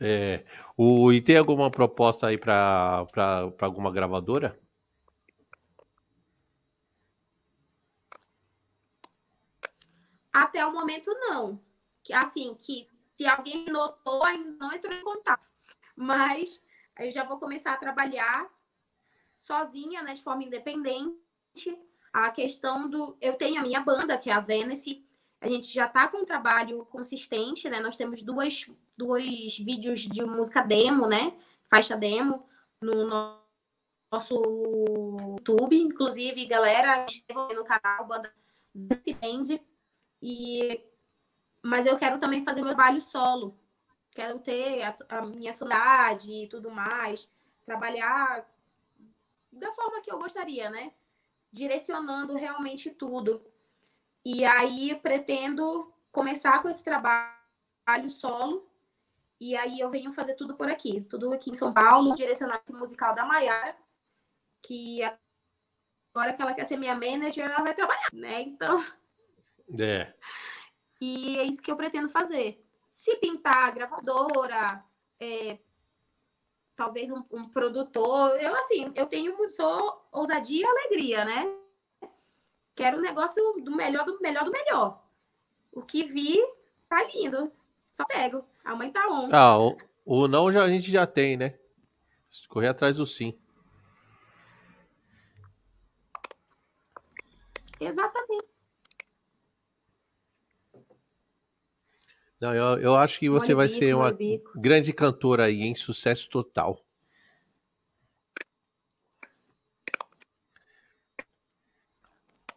É, 0.01 0.45
o, 0.77 1.11
e 1.11 1.19
tem 1.19 1.37
alguma 1.37 1.69
proposta 1.69 2.27
aí 2.27 2.37
para 2.37 3.05
alguma 3.59 3.91
gravadora? 3.91 4.57
Até 10.31 10.65
o 10.65 10.71
momento, 10.71 11.11
não. 11.19 11.61
Assim, 12.13 12.55
que 12.55 12.87
se 13.17 13.27
alguém 13.27 13.65
notou, 13.65 14.23
ainda 14.23 14.51
não 14.51 14.73
entrou 14.73 14.93
em 14.93 15.03
contato. 15.03 15.49
Mas 15.95 16.61
eu 16.97 17.11
já 17.11 17.23
vou 17.25 17.37
começar 17.37 17.73
a 17.73 17.77
trabalhar 17.77 18.49
sozinha, 19.35 20.01
né, 20.01 20.13
de 20.13 20.23
forma 20.23 20.43
independente. 20.43 21.19
A 22.13 22.31
questão 22.31 22.89
do. 22.89 23.17
Eu 23.19 23.33
tenho 23.33 23.59
a 23.59 23.63
minha 23.63 23.81
banda, 23.81 24.17
que 24.17 24.29
é 24.29 24.33
a 24.33 24.39
Venice. 24.39 25.05
A 25.41 25.47
gente 25.47 25.73
já 25.73 25.85
está 25.85 26.07
com 26.07 26.17
um 26.17 26.25
trabalho 26.25 26.85
consistente, 26.85 27.69
né? 27.69 27.79
Nós 27.79 27.95
temos 27.95 28.21
duas, 28.21 28.65
dois 28.97 29.57
vídeos 29.57 30.01
de 30.01 30.23
música 30.23 30.61
demo, 30.61 31.07
né? 31.07 31.33
Faixa 31.69 31.95
demo 31.95 32.45
no 32.81 33.05
nosso 34.11 34.35
YouTube. 35.37 35.79
Inclusive, 35.79 36.45
galera, 36.45 37.05
no 37.55 37.63
canal 37.63 38.05
Banda 38.05 38.33
Band. 38.73 39.59
E 40.21 40.83
mas 41.61 41.85
eu 41.85 41.97
quero 41.97 42.19
também 42.19 42.43
fazer 42.43 42.61
meu 42.61 42.73
trabalho 42.73 43.01
solo. 43.01 43.57
Quero 44.11 44.39
ter 44.39 44.83
a, 44.83 44.93
a 45.09 45.25
minha 45.25 45.53
soledade 45.53 46.31
e 46.31 46.47
tudo 46.47 46.71
mais, 46.71 47.29
trabalhar 47.65 48.45
da 49.51 49.71
forma 49.73 50.01
que 50.01 50.11
eu 50.11 50.19
gostaria, 50.19 50.69
né? 50.69 50.93
Direcionando 51.51 52.33
realmente 52.35 52.89
tudo. 52.91 53.41
E 54.25 54.45
aí 54.45 54.95
pretendo 54.95 55.93
começar 56.11 56.61
com 56.61 56.69
esse 56.69 56.83
trabalho 56.83 58.09
solo. 58.09 58.67
E 59.39 59.55
aí 59.55 59.79
eu 59.79 59.89
venho 59.89 60.11
fazer 60.11 60.35
tudo 60.35 60.55
por 60.55 60.69
aqui, 60.69 61.01
tudo 61.01 61.31
aqui 61.31 61.49
em 61.49 61.53
São 61.53 61.73
Paulo, 61.73 62.13
direcionado 62.13 62.61
musical 62.73 63.15
da 63.15 63.25
Maiara, 63.25 63.75
que 64.61 65.01
agora 66.13 66.33
que 66.33 66.41
ela 66.41 66.53
quer 66.53 66.65
ser 66.65 66.75
minha 66.75 66.93
manager, 66.93 67.45
ela 67.45 67.63
vai 67.63 67.73
trabalhar, 67.73 68.09
né? 68.13 68.41
Então. 68.41 68.83
É. 69.79 70.13
E 71.01 71.39
é 71.39 71.43
isso 71.43 71.61
que 71.61 71.71
eu 71.71 71.77
pretendo 71.77 72.09
fazer. 72.09 72.61
Se 72.89 73.15
pintar 73.19 73.73
gravadora, 73.73 74.83
é, 75.17 75.57
talvez 76.75 77.09
um, 77.09 77.23
um, 77.31 77.47
produtor. 77.47 78.37
Eu, 78.41 78.53
assim, 78.55 78.91
eu 78.95 79.05
tenho 79.05 79.33
sou 79.51 80.05
ousadia 80.11 80.65
e 80.65 80.65
alegria, 80.65 81.23
né? 81.23 81.45
Quero 82.79 82.97
um 82.97 83.01
negócio 83.01 83.43
do 83.61 83.75
melhor, 83.75 84.05
do 84.05 84.17
melhor, 84.21 84.45
do 84.45 84.51
melhor. 84.51 85.03
O 85.69 85.81
que 85.81 86.05
vi, 86.05 86.37
tá 86.87 87.03
lindo. 87.13 87.51
Só 87.91 88.05
pego. 88.05 88.45
A 88.63 88.73
mãe 88.73 88.89
tá 88.89 89.05
on. 89.09 89.27
Ah, 89.33 89.59
o, 89.59 89.77
o 90.05 90.27
não 90.29 90.49
já, 90.49 90.63
a 90.63 90.69
gente 90.69 90.89
já 90.89 91.05
tem, 91.05 91.35
né? 91.35 91.59
Correr 92.47 92.69
atrás 92.69 92.95
do 92.95 93.05
sim. 93.05 93.37
Exatamente. 97.81 98.47
Não, 102.39 102.55
eu, 102.55 102.79
eu 102.79 102.95
acho 102.95 103.19
que 103.19 103.29
você 103.29 103.53
vai 103.53 103.67
ser 103.67 103.93
uma 103.93 104.17
grande 104.55 104.93
cantora 104.93 105.43
aí, 105.43 105.63
em 105.63 105.75
sucesso 105.75 106.29
total. 106.29 106.79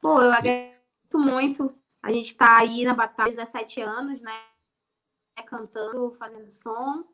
Pô, 0.02 0.20
eu 0.20 0.32
agradeço 0.32 0.74
muito. 1.14 1.72
A 2.02 2.12
gente 2.12 2.26
está 2.26 2.58
aí 2.58 2.84
na 2.84 2.92
batalha 2.92 3.28
há 3.28 3.36
17 3.36 3.80
anos, 3.82 4.20
né? 4.20 4.36
Cantando, 5.46 6.12
fazendo 6.14 6.50
som. 6.50 7.04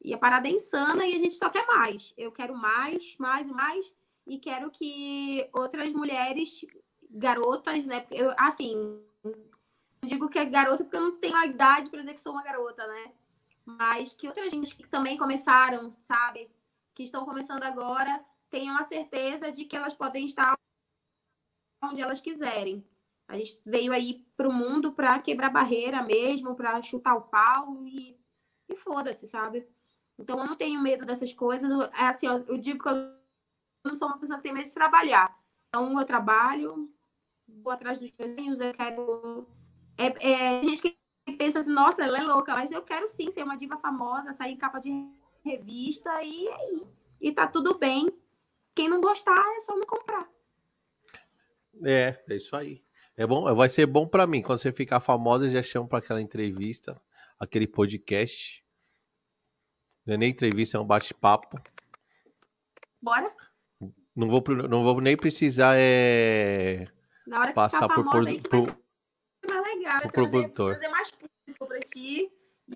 E 0.00 0.14
a 0.14 0.18
parada 0.18 0.46
é 0.46 0.52
insana 0.52 1.04
e 1.04 1.12
a 1.16 1.18
gente 1.18 1.34
só 1.34 1.50
quer 1.50 1.66
mais. 1.66 2.14
Eu 2.16 2.30
quero 2.30 2.56
mais, 2.56 3.16
mais 3.18 3.48
mais. 3.48 3.92
E 4.24 4.38
quero 4.38 4.70
que 4.70 5.50
outras 5.52 5.92
mulheres, 5.92 6.64
garotas, 7.10 7.84
né? 7.84 8.06
Eu, 8.12 8.32
assim, 8.38 9.02
digo 10.04 10.28
que 10.28 10.38
é 10.38 10.44
garota 10.44 10.84
porque 10.84 10.96
eu 10.96 11.00
não 11.00 11.18
tenho 11.18 11.34
a 11.34 11.46
idade 11.46 11.90
para 11.90 11.98
dizer 11.98 12.14
que 12.14 12.20
sou 12.20 12.32
uma 12.32 12.44
garota, 12.44 12.86
né? 12.86 13.12
Mas 13.64 14.12
que 14.12 14.28
outras 14.28 14.52
gente 14.52 14.76
que 14.76 14.86
também 14.86 15.16
começaram, 15.16 15.96
sabe? 16.04 16.48
Que 16.94 17.02
estão 17.02 17.24
começando 17.24 17.64
agora, 17.64 18.24
tenham 18.48 18.78
a 18.78 18.84
certeza 18.84 19.50
de 19.50 19.64
que 19.64 19.74
elas 19.74 19.94
podem 19.94 20.26
estar 20.26 20.55
onde 21.82 22.00
elas 22.00 22.20
quiserem. 22.20 22.84
A 23.28 23.36
gente 23.36 23.60
veio 23.64 23.92
aí 23.92 24.24
para 24.36 24.48
o 24.48 24.52
mundo 24.52 24.92
para 24.92 25.18
quebrar 25.18 25.50
barreira 25.50 26.02
mesmo, 26.02 26.54
para 26.54 26.80
chutar 26.82 27.16
o 27.16 27.22
pau 27.22 27.84
e, 27.84 28.16
e 28.68 28.76
foda-se, 28.76 29.26
sabe? 29.26 29.66
Então 30.18 30.38
eu 30.38 30.46
não 30.46 30.56
tenho 30.56 30.80
medo 30.80 31.04
dessas 31.04 31.32
coisas. 31.32 31.70
É 31.92 32.06
assim, 32.06 32.26
eu 32.26 32.56
digo 32.56 32.82
que 32.82 32.88
eu 32.88 33.12
não 33.84 33.94
sou 33.94 34.08
uma 34.08 34.18
pessoa 34.18 34.38
que 34.38 34.44
tem 34.44 34.52
medo 34.52 34.66
de 34.66 34.74
trabalhar. 34.74 35.36
Então 35.68 35.98
eu 35.98 36.06
trabalho, 36.06 36.90
vou 37.48 37.72
atrás 37.72 37.98
dos 37.98 38.12
meus 38.12 38.60
eu 38.60 38.72
quero 38.72 39.46
é, 39.98 40.32
é, 40.32 40.62
gente 40.62 40.82
que 40.82 40.98
pensa 41.36 41.58
assim, 41.58 41.72
nossa, 41.72 42.04
ela 42.04 42.18
é 42.18 42.22
louca, 42.22 42.54
mas 42.54 42.70
eu 42.70 42.82
quero 42.82 43.08
sim 43.08 43.30
ser 43.30 43.42
uma 43.42 43.56
diva 43.56 43.76
famosa, 43.78 44.32
sair 44.32 44.52
em 44.52 44.56
capa 44.56 44.78
de 44.78 44.92
revista 45.44 46.10
e, 46.22 46.48
e 47.20 47.32
tá 47.32 47.46
tudo 47.46 47.78
bem. 47.78 48.08
Quem 48.74 48.88
não 48.88 49.00
gostar 49.00 49.42
é 49.56 49.60
só 49.60 49.76
me 49.76 49.86
comprar. 49.86 50.28
É, 51.84 52.22
é 52.28 52.36
isso 52.36 52.54
aí. 52.56 52.84
É 53.16 53.26
bom, 53.26 53.54
vai 53.54 53.68
ser 53.68 53.86
bom 53.86 54.06
para 54.06 54.26
mim 54.26 54.42
quando 54.42 54.58
você 54.58 54.72
ficar 54.72 55.00
famosa, 55.00 55.48
já 55.48 55.62
chamo 55.62 55.88
para 55.88 55.98
aquela 55.98 56.20
entrevista, 56.20 57.00
aquele 57.38 57.66
podcast. 57.66 58.62
Não 60.04 60.14
é 60.14 60.16
nem 60.18 60.30
entrevista, 60.30 60.76
é 60.76 60.80
um 60.80 60.86
bate-papo. 60.86 61.60
Bora? 63.00 63.34
Não 64.14 64.28
vou, 64.28 64.42
não 64.68 64.84
vou 64.84 65.00
nem 65.00 65.16
precisar 65.16 65.76
é, 65.76 66.86
passar 67.54 67.88
por, 67.88 68.04
por, 68.04 68.24
por, 68.48 68.86
legal. 69.86 70.00
O 70.04 70.12
produtor. 70.12 70.74
Fazer 70.74 70.88
mais 70.88 71.10
público 71.10 71.66
para 71.66 71.80
ti. 71.80 72.32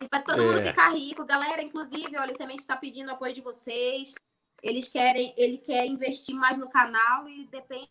Para 0.09 0.23
todo 0.23 0.43
é. 0.43 0.47
mundo 0.47 0.67
ficar 0.67 0.91
rico. 0.91 1.25
Galera, 1.25 1.63
inclusive, 1.63 2.17
olha, 2.17 2.33
o 2.33 2.37
Semente 2.37 2.61
está 2.61 2.77
pedindo 2.77 3.11
apoio 3.11 3.35
de 3.35 3.41
vocês. 3.41 4.15
Eles 4.63 4.89
querem, 4.89 5.35
ele 5.37 5.59
quer 5.59 5.87
investir 5.87 6.35
mais 6.35 6.59
no 6.59 6.69
canal 6.69 7.29
e 7.29 7.47
depende 7.47 7.89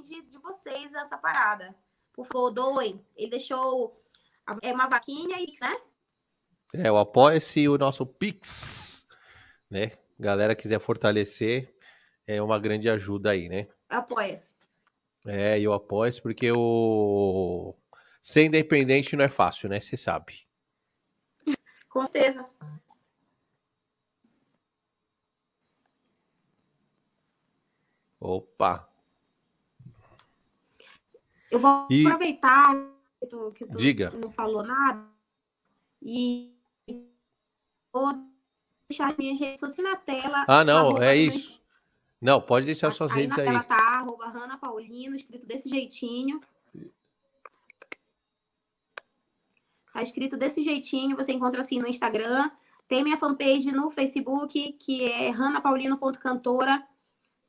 de 0.00 0.38
vocês 0.38 0.94
essa 0.94 1.18
parada. 1.18 1.74
Por 2.12 2.26
favor, 2.26 2.50
doem. 2.50 3.04
Ele 3.16 3.30
deixou 3.30 4.00
é 4.60 4.72
uma 4.72 4.88
vaquinha 4.88 5.38
e, 5.40 5.54
né? 5.60 5.76
É, 6.74 6.90
o 6.90 6.96
apoia-se 6.96 7.68
o 7.68 7.78
nosso 7.78 8.06
Pix, 8.06 9.06
né? 9.70 9.92
Galera 10.18 10.54
quiser 10.54 10.80
fortalecer, 10.80 11.74
é 12.26 12.42
uma 12.42 12.58
grande 12.58 12.88
ajuda 12.88 13.30
aí, 13.30 13.48
né? 13.48 13.68
Apoia-se. 13.88 14.54
É, 15.26 15.60
eu 15.60 15.72
apoio 15.72 16.12
porque 16.22 16.50
o 16.50 17.74
Ser 18.22 18.44
independente 18.44 19.16
não 19.16 19.24
é 19.24 19.28
fácil, 19.28 19.68
né? 19.68 19.80
Você 19.80 19.96
sabe. 19.96 20.46
Com 21.90 22.06
certeza. 22.06 22.44
Opa. 28.20 28.88
Eu 31.52 31.58
vou 31.58 31.86
e... 31.90 32.06
aproveitar 32.06 32.74
que 33.20 33.26
tu, 33.26 33.52
que 33.52 33.66
tu 33.66 33.76
Diga. 33.76 34.10
não 34.10 34.30
falou 34.30 34.62
nada 34.62 35.06
e 36.00 36.50
vou 37.92 38.14
deixar 38.88 39.14
minhas 39.18 39.38
redes 39.38 39.60
sociais 39.60 39.90
na 39.90 39.96
tela. 39.98 40.46
Ah, 40.48 40.64
não, 40.64 41.00
é 41.00 41.14
isso. 41.14 41.60
Não, 42.18 42.40
pode 42.40 42.64
deixar 42.64 42.90
suas 42.90 43.12
aí 43.12 43.20
redes 43.20 43.36
na 43.36 43.42
aí. 43.42 43.48
Tela 43.50 43.64
tá, 43.64 43.98
arroba 43.98 44.28
Hanna 44.28 44.56
Paulino, 44.56 45.14
escrito 45.14 45.46
desse 45.46 45.68
jeitinho. 45.68 46.40
Tá 49.92 50.00
escrito 50.00 50.38
desse 50.38 50.62
jeitinho, 50.62 51.14
você 51.14 51.32
encontra 51.32 51.60
assim 51.60 51.78
no 51.78 51.86
Instagram. 51.86 52.50
Tem 52.88 53.04
minha 53.04 53.18
fanpage 53.18 53.70
no 53.70 53.90
Facebook, 53.90 54.72
que 54.72 55.04
é 55.04 55.28
ranapaulino.cantora. 55.28 56.82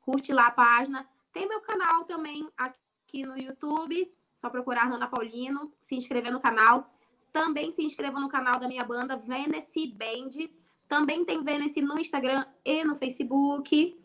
Curte 0.02 0.30
lá 0.30 0.48
a 0.48 0.50
página. 0.50 1.08
Tem 1.32 1.48
meu 1.48 1.62
canal 1.62 2.04
também 2.04 2.46
aqui 2.54 2.83
no 3.22 3.38
YouTube. 3.38 4.12
Só 4.34 4.50
procurar 4.50 4.84
Rana 4.84 5.06
Paulino, 5.06 5.72
se 5.80 5.94
inscrever 5.94 6.32
no 6.32 6.40
canal. 6.40 6.92
Também 7.32 7.70
se 7.70 7.82
inscreva 7.82 8.18
no 8.18 8.28
canal 8.28 8.58
da 8.58 8.66
minha 8.66 8.84
banda 8.84 9.16
Venice 9.16 9.86
Band. 9.88 10.48
Também 10.88 11.24
tem 11.24 11.42
Venice 11.42 11.80
no 11.80 11.98
Instagram 11.98 12.44
e 12.64 12.84
no 12.84 12.96
Facebook. 12.96 13.98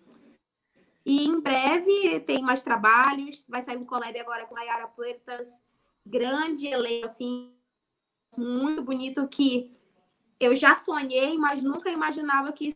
E 1.06 1.26
em 1.26 1.40
breve 1.40 2.19
tem 2.22 2.41
mais 2.41 2.61
trabalhos. 2.61 3.44
Vai 3.48 3.61
sair 3.61 3.77
um 3.77 3.86
collab 3.86 4.18
agora 4.19 4.45
com 4.45 4.57
a 4.57 4.61
Yara 4.61 4.88
Puertas. 4.88 5.61
Grande 6.06 6.68
elenco, 6.68 7.06
assim, 7.06 7.53
muito 8.38 8.81
bonito 8.84 9.27
que 9.27 9.76
eu 10.40 10.56
já 10.56 10.73
sonhei, 10.76 11.38
mas 11.38 11.61
nunca 11.61 11.90
imaginava 11.90 12.52
que 12.53 12.73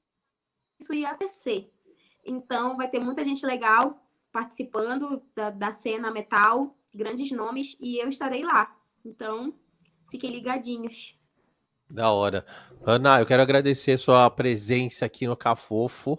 isso 0.80 0.93
ia 0.93 1.10
acontecer. 1.10 1.72
Então, 2.26 2.76
vai 2.76 2.89
ter 2.89 2.99
muita 2.99 3.23
gente 3.23 3.45
legal 3.45 4.02
participando 4.34 5.22
da, 5.35 5.51
da 5.51 5.72
cena 5.72 6.11
metal, 6.11 6.76
grandes 6.93 7.31
nomes, 7.31 7.77
e 7.80 7.97
eu 7.99 8.10
estarei 8.10 8.43
lá. 8.43 8.76
Então, 9.05 9.53
fiquem 10.10 10.31
ligadinhos. 10.31 11.15
Da 11.89 12.11
hora. 12.11 12.43
Ana, 12.84 13.19
eu 13.19 13.26
quero 13.26 13.43
agradecer 13.43 13.97
sua 13.97 14.27
presença 14.31 15.05
aqui 15.05 15.27
no 15.27 15.38
Cafofo. 15.38 16.18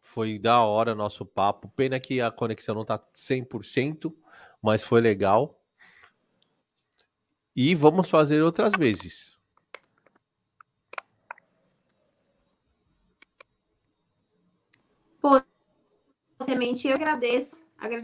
Foi 0.00 0.38
da 0.38 0.62
hora 0.62 0.94
nosso 0.94 1.26
papo. 1.26 1.68
Pena 1.76 2.00
que 2.00 2.20
a 2.20 2.30
conexão 2.30 2.74
não 2.74 2.84
tá 2.84 2.98
100%, 2.98 4.14
mas 4.62 4.82
foi 4.82 5.02
legal. 5.02 5.60
E 7.54 7.74
vamos 7.74 8.08
fazer 8.08 8.42
outras 8.42 8.72
vezes. 8.72 9.33
Pô, 15.24 15.42
semente, 16.42 16.86
eu 16.86 16.92
agradeço 16.92 17.56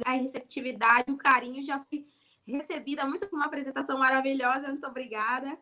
a 0.06 0.12
receptividade, 0.12 1.12
o 1.12 1.18
carinho, 1.18 1.62
já 1.62 1.78
fui 1.78 2.06
recebida 2.46 3.04
muito 3.04 3.28
com 3.28 3.36
uma 3.36 3.44
apresentação 3.44 3.98
maravilhosa, 3.98 4.68
muito 4.68 4.86
obrigada. 4.86 5.58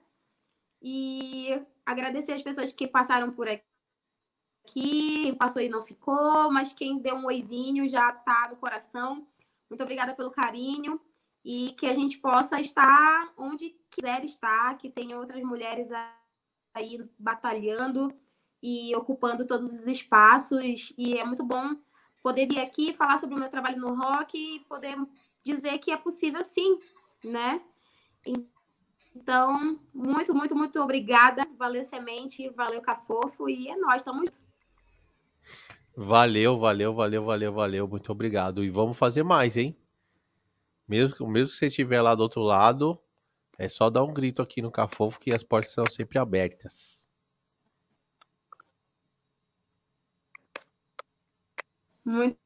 E 0.80 1.48
agradecer 1.84 2.30
as 2.30 2.44
pessoas 2.44 2.70
que 2.72 2.86
passaram 2.86 3.32
por 3.32 3.48
aqui, 3.48 3.64
quem 4.66 5.34
passou 5.34 5.60
e 5.60 5.68
não 5.68 5.82
ficou, 5.82 6.48
mas 6.52 6.72
quem 6.72 7.00
deu 7.00 7.16
um 7.16 7.26
oizinho 7.26 7.88
já 7.88 8.12
tá 8.12 8.46
no 8.48 8.56
coração. 8.56 9.26
Muito 9.68 9.82
obrigada 9.82 10.14
pelo 10.14 10.30
carinho 10.30 11.00
e 11.44 11.72
que 11.72 11.86
a 11.86 11.92
gente 11.92 12.18
possa 12.18 12.60
estar 12.60 13.32
onde 13.36 13.74
quiser 13.90 14.24
estar, 14.24 14.78
que 14.78 14.88
tenha 14.88 15.18
outras 15.18 15.42
mulheres 15.42 15.90
aí 16.72 17.04
batalhando 17.18 18.16
e 18.62 18.94
ocupando 18.96 19.46
todos 19.46 19.72
os 19.72 19.86
espaços. 19.86 20.92
E 20.96 21.16
é 21.16 21.24
muito 21.24 21.44
bom 21.44 21.76
poder 22.22 22.46
vir 22.46 22.60
aqui 22.60 22.92
falar 22.92 23.18
sobre 23.18 23.36
o 23.36 23.38
meu 23.38 23.48
trabalho 23.48 23.80
no 23.80 23.94
rock 23.94 24.36
e 24.36 24.60
poder 24.60 24.96
dizer 25.44 25.78
que 25.78 25.90
é 25.90 25.96
possível 25.96 26.42
sim, 26.44 26.78
né? 27.24 27.60
Então, 29.14 29.78
muito, 29.92 30.34
muito, 30.34 30.54
muito 30.54 30.80
obrigada. 30.80 31.46
Valeu, 31.58 31.82
Semente, 31.82 32.48
valeu, 32.50 32.80
Cafofo, 32.80 33.48
e 33.48 33.68
é 33.68 33.76
nóis, 33.76 34.02
tamo 34.02 34.20
junto. 34.20 34.42
Valeu, 35.96 36.58
valeu, 36.58 36.94
valeu, 36.94 37.24
valeu, 37.24 37.52
valeu. 37.52 37.88
Muito 37.88 38.12
obrigado. 38.12 38.62
E 38.62 38.70
vamos 38.70 38.96
fazer 38.96 39.22
mais, 39.24 39.56
hein? 39.56 39.76
Mesmo, 40.86 41.26
mesmo 41.28 41.48
que 41.48 41.58
você 41.58 41.66
estiver 41.66 42.00
lá 42.00 42.14
do 42.14 42.22
outro 42.22 42.42
lado, 42.42 43.00
É 43.58 43.68
só 43.68 43.90
dar 43.90 44.04
um 44.04 44.14
grito 44.14 44.40
aqui 44.42 44.62
no 44.62 44.70
Cafofo 44.70 45.18
que 45.20 45.32
as 45.32 45.42
portas 45.42 45.72
são 45.72 45.84
sempre 45.90 46.18
abertas. 46.18 47.07
Muito 52.08 52.38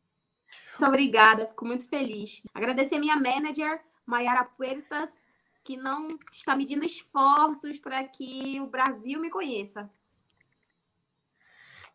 obrigada, 0.85 1.47
fico 1.47 1.65
muito 1.65 1.87
feliz. 1.87 2.43
Agradecer 2.53 2.97
a 2.97 2.99
minha 2.99 3.15
manager, 3.15 3.81
Mayara 4.05 4.45
Puertas, 4.45 5.23
que 5.63 5.77
não 5.77 6.19
está 6.33 6.57
medindo 6.57 6.85
esforços 6.85 7.79
para 7.79 8.03
que 8.03 8.61
o 8.61 8.67
Brasil 8.67 9.21
me 9.21 9.31
conheça. 9.31 9.89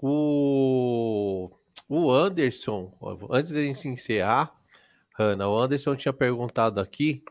O, 0.01 1.51
o 1.89 2.09
Anderson, 2.09 2.97
antes 3.29 3.51
de 3.51 3.65
gente 3.65 3.89
encerrar, 3.89 4.55
Hanna, 5.19 5.49
o 5.49 5.59
Anderson 5.59 5.97
tinha 5.97 6.13
perguntado 6.13 6.79
aqui 6.79 7.21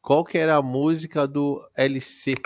qual 0.00 0.24
que 0.24 0.38
era 0.38 0.56
a 0.56 0.62
música 0.62 1.26
do 1.26 1.62
LC. 1.76 2.36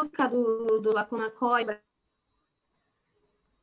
Música 0.00 0.26
do, 0.28 0.80
do 0.80 0.92
Lacuna 0.94 1.30
Coy, 1.30 1.64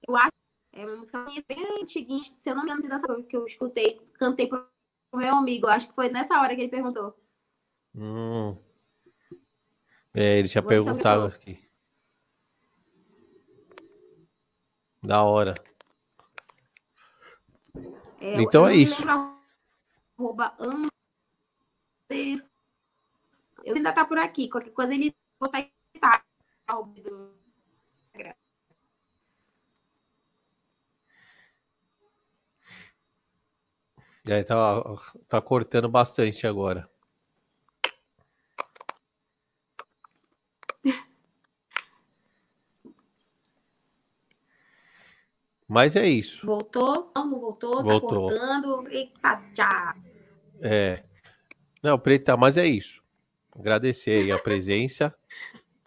eu 0.07 0.15
acho 0.15 0.31
é 0.73 0.85
uma 0.85 0.97
música 0.97 1.26
bem 1.47 1.81
antiguinha, 1.81 2.23
se 2.38 2.49
eu 2.49 2.55
não 2.55 2.64
me 2.64 2.72
engano, 2.72 2.88
dessa 2.88 3.23
que 3.23 3.35
eu 3.35 3.47
escutei, 3.47 3.99
cantei 4.14 4.47
pro 4.47 4.69
meu 5.11 5.34
amigo. 5.34 5.65
Acho 5.65 5.88
que 5.88 5.95
foi 5.95 6.07
nessa 6.07 6.39
hora 6.39 6.55
que 6.55 6.61
ele 6.61 6.69
perguntou. 6.69 7.19
Hum. 7.95 8.55
É, 10.14 10.38
ele 10.38 10.47
tinha 10.47 10.61
Vou 10.61 10.69
perguntado 10.69 11.26
aqui. 11.26 11.68
Da 15.01 15.23
hora. 15.23 15.55
É, 18.22 18.39
então 18.39 18.68
é 18.68 18.76
isso. 18.76 19.03
Arroba 19.09 20.55
eu 23.64 23.76
ainda 23.76 23.91
tá 23.91 24.05
por 24.05 24.18
aqui. 24.18 24.47
Qualquer 24.47 24.72
coisa 24.72 24.93
ele 24.93 25.15
botar 25.39 25.59
em 25.59 25.72
tá, 26.68 26.84
É, 34.27 34.44
tá, 34.44 34.84
tá 35.30 35.41
cortando 35.41 35.88
bastante 35.88 36.45
agora. 36.45 36.89
Mas 45.68 45.95
é 45.95 46.07
isso. 46.07 46.45
Voltou? 46.45 47.11
Não, 47.15 47.26
não 47.30 47.39
voltou? 47.39 47.77
Tá 47.77 47.84
voltou. 47.84 48.30
Tá 48.30 48.39
cortando. 48.39 48.88
Eita, 48.89 49.44
já. 49.53 49.95
É. 50.61 51.03
Não, 51.84 51.98
preta, 51.99 52.35
mas 52.38 52.57
é 52.57 52.65
isso. 52.65 53.03
Agradecer 53.57 54.23
aí 54.23 54.31
a 54.31 54.39
presença. 54.39 55.14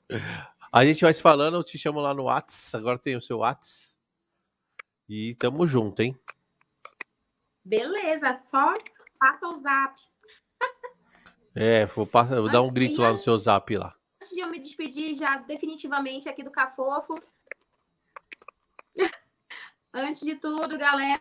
A 0.73 0.85
gente 0.85 1.01
vai 1.01 1.13
se 1.13 1.21
falando, 1.21 1.57
eu 1.57 1.65
te 1.65 1.77
chamo 1.77 1.99
lá 1.99 2.15
no 2.15 2.27
Whats. 2.27 2.73
Agora 2.77 2.97
tem 2.97 3.17
o 3.17 3.21
seu 3.21 3.39
Whats. 3.39 3.99
E 5.09 5.35
tamo 5.35 5.67
junto, 5.67 6.01
hein? 6.01 6.17
Beleza, 7.65 8.33
só 8.47 8.75
passa 9.19 9.49
o 9.49 9.57
zap. 9.57 10.01
É, 11.57 11.87
vou, 11.87 12.07
passar, 12.07 12.37
vou 12.37 12.49
dar 12.49 12.63
um 12.63 12.73
grito 12.73 13.03
lá 13.03 13.11
no 13.11 13.19
seu 13.19 13.37
zap 13.37 13.77
lá. 13.77 13.97
Antes 14.23 14.33
de 14.33 14.39
eu 14.39 14.49
me 14.49 14.61
despedir 14.61 15.17
já 15.17 15.39
definitivamente 15.39 16.29
aqui 16.29 16.45
do 16.45 16.53
Cafofo. 16.53 17.21
Antes 19.93 20.21
de 20.21 20.37
tudo, 20.37 20.79
galera, 20.79 21.21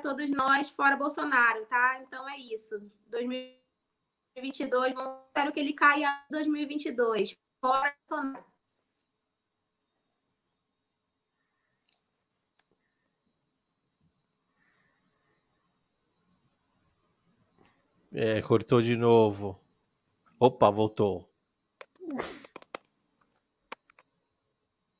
todos 0.00 0.30
nós 0.30 0.70
fora 0.70 0.96
Bolsonaro, 0.96 1.66
tá? 1.66 2.00
Então 2.00 2.26
é 2.26 2.38
isso. 2.38 2.80
2022, 3.08 4.94
espero 5.26 5.52
que 5.52 5.60
ele 5.60 5.74
caia 5.74 6.24
em 6.30 6.32
2022. 6.32 7.36
Fora 7.60 7.94
Bolsonaro. 8.08 8.57
É, 18.12 18.40
cortou 18.42 18.80
de 18.80 18.96
novo. 18.96 19.60
Opa, 20.38 20.70
voltou. 20.70 21.28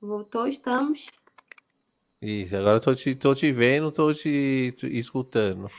Voltou, 0.00 0.46
estamos. 0.46 1.06
Isso, 2.20 2.56
agora 2.56 2.76
eu 2.76 2.80
tô 2.80 2.94
te, 2.94 3.14
tô 3.14 3.34
te 3.34 3.52
vendo, 3.52 3.92
tô 3.92 4.12
te, 4.12 4.72
te 4.76 4.86
escutando. 4.98 5.70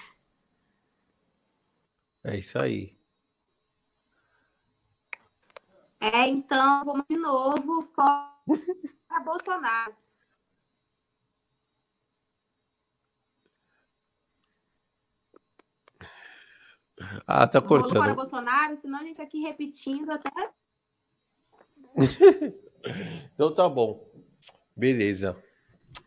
É 2.24 2.38
isso 2.38 2.58
aí. 2.60 2.98
É, 6.00 6.28
então, 6.28 6.86
vamos 6.86 7.06
de 7.10 7.18
novo. 7.18 7.84
Fora 7.94 8.34
Bolsonaro. 9.24 10.09
Ah, 17.26 17.48
tá 17.48 17.62
cortando. 17.62 17.94
Vamos 17.94 18.06
para 18.06 18.14
Bolsonaro, 18.16 18.76
senão 18.76 19.00
a 19.00 19.04
gente 19.04 19.22
aqui 19.22 19.42
repetindo 19.42 20.12
até. 20.12 20.30
então 23.34 23.54
tá 23.54 23.68
bom. 23.68 24.08
Beleza. 24.76 25.36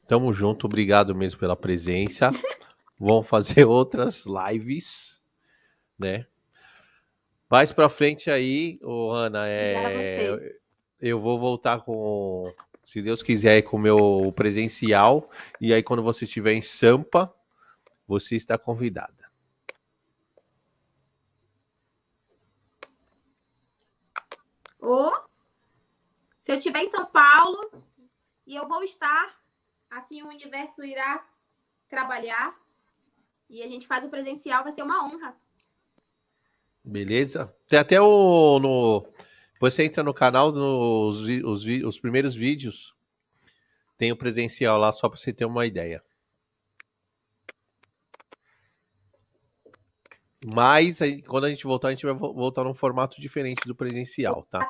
Tamo 0.06 0.32
junto, 0.32 0.66
obrigado 0.66 1.14
mesmo 1.14 1.40
pela 1.40 1.56
presença. 1.56 2.32
Vamos 2.98 3.28
fazer 3.28 3.64
outras 3.64 4.24
lives, 4.26 5.22
né? 5.98 6.26
Mais 7.50 7.72
pra 7.72 7.88
frente 7.88 8.30
aí, 8.30 8.78
ô 8.82 9.10
Ana, 9.10 9.46
é... 9.46 10.56
eu 11.00 11.20
vou 11.20 11.38
voltar 11.38 11.80
com, 11.80 12.50
se 12.84 13.02
Deus 13.02 13.22
quiser, 13.22 13.60
com 13.62 13.76
o 13.76 13.80
meu 13.80 14.32
presencial. 14.34 15.28
E 15.60 15.74
aí, 15.74 15.82
quando 15.82 16.02
você 16.02 16.24
estiver 16.24 16.54
em 16.54 16.62
Sampa, 16.62 17.30
você 18.06 18.36
está 18.36 18.56
convidada. 18.56 19.21
Ou 24.82 25.14
se 26.40 26.50
eu 26.50 26.56
estiver 26.56 26.80
em 26.80 26.90
São 26.90 27.06
Paulo 27.06 27.70
e 28.44 28.56
eu 28.56 28.66
vou 28.66 28.82
estar, 28.82 29.40
assim 29.88 30.22
o 30.22 30.28
universo 30.28 30.84
irá 30.84 31.24
trabalhar 31.88 32.52
e 33.48 33.62
a 33.62 33.68
gente 33.68 33.86
faz 33.86 34.04
o 34.04 34.08
presencial, 34.08 34.64
vai 34.64 34.72
ser 34.72 34.82
uma 34.82 35.04
honra. 35.04 35.36
Beleza? 36.82 37.54
Tem 37.68 37.78
até 37.78 38.00
o. 38.00 38.58
No, 38.58 39.06
você 39.60 39.84
entra 39.84 40.02
no 40.02 40.12
canal, 40.12 40.50
nos 40.50 41.20
os, 41.20 41.64
os 41.64 42.00
primeiros 42.00 42.34
vídeos, 42.34 42.92
tem 43.96 44.10
o 44.10 44.16
presencial 44.16 44.78
lá, 44.78 44.90
só 44.90 45.08
para 45.08 45.16
você 45.16 45.32
ter 45.32 45.44
uma 45.44 45.64
ideia. 45.64 46.02
Mas 50.44 51.00
aí, 51.00 51.22
quando 51.22 51.44
a 51.44 51.48
gente 51.48 51.64
voltar, 51.64 51.88
a 51.88 51.90
gente 51.94 52.04
vai 52.04 52.14
voltar 52.14 52.64
num 52.64 52.74
formato 52.74 53.20
diferente 53.20 53.66
do 53.66 53.74
presencial, 53.74 54.44
tá? 54.50 54.68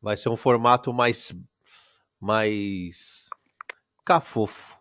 Vai 0.00 0.16
ser 0.16 0.30
um 0.30 0.36
formato 0.36 0.92
mais. 0.92 1.34
mais. 2.18 3.28
cafofo. 4.04 4.78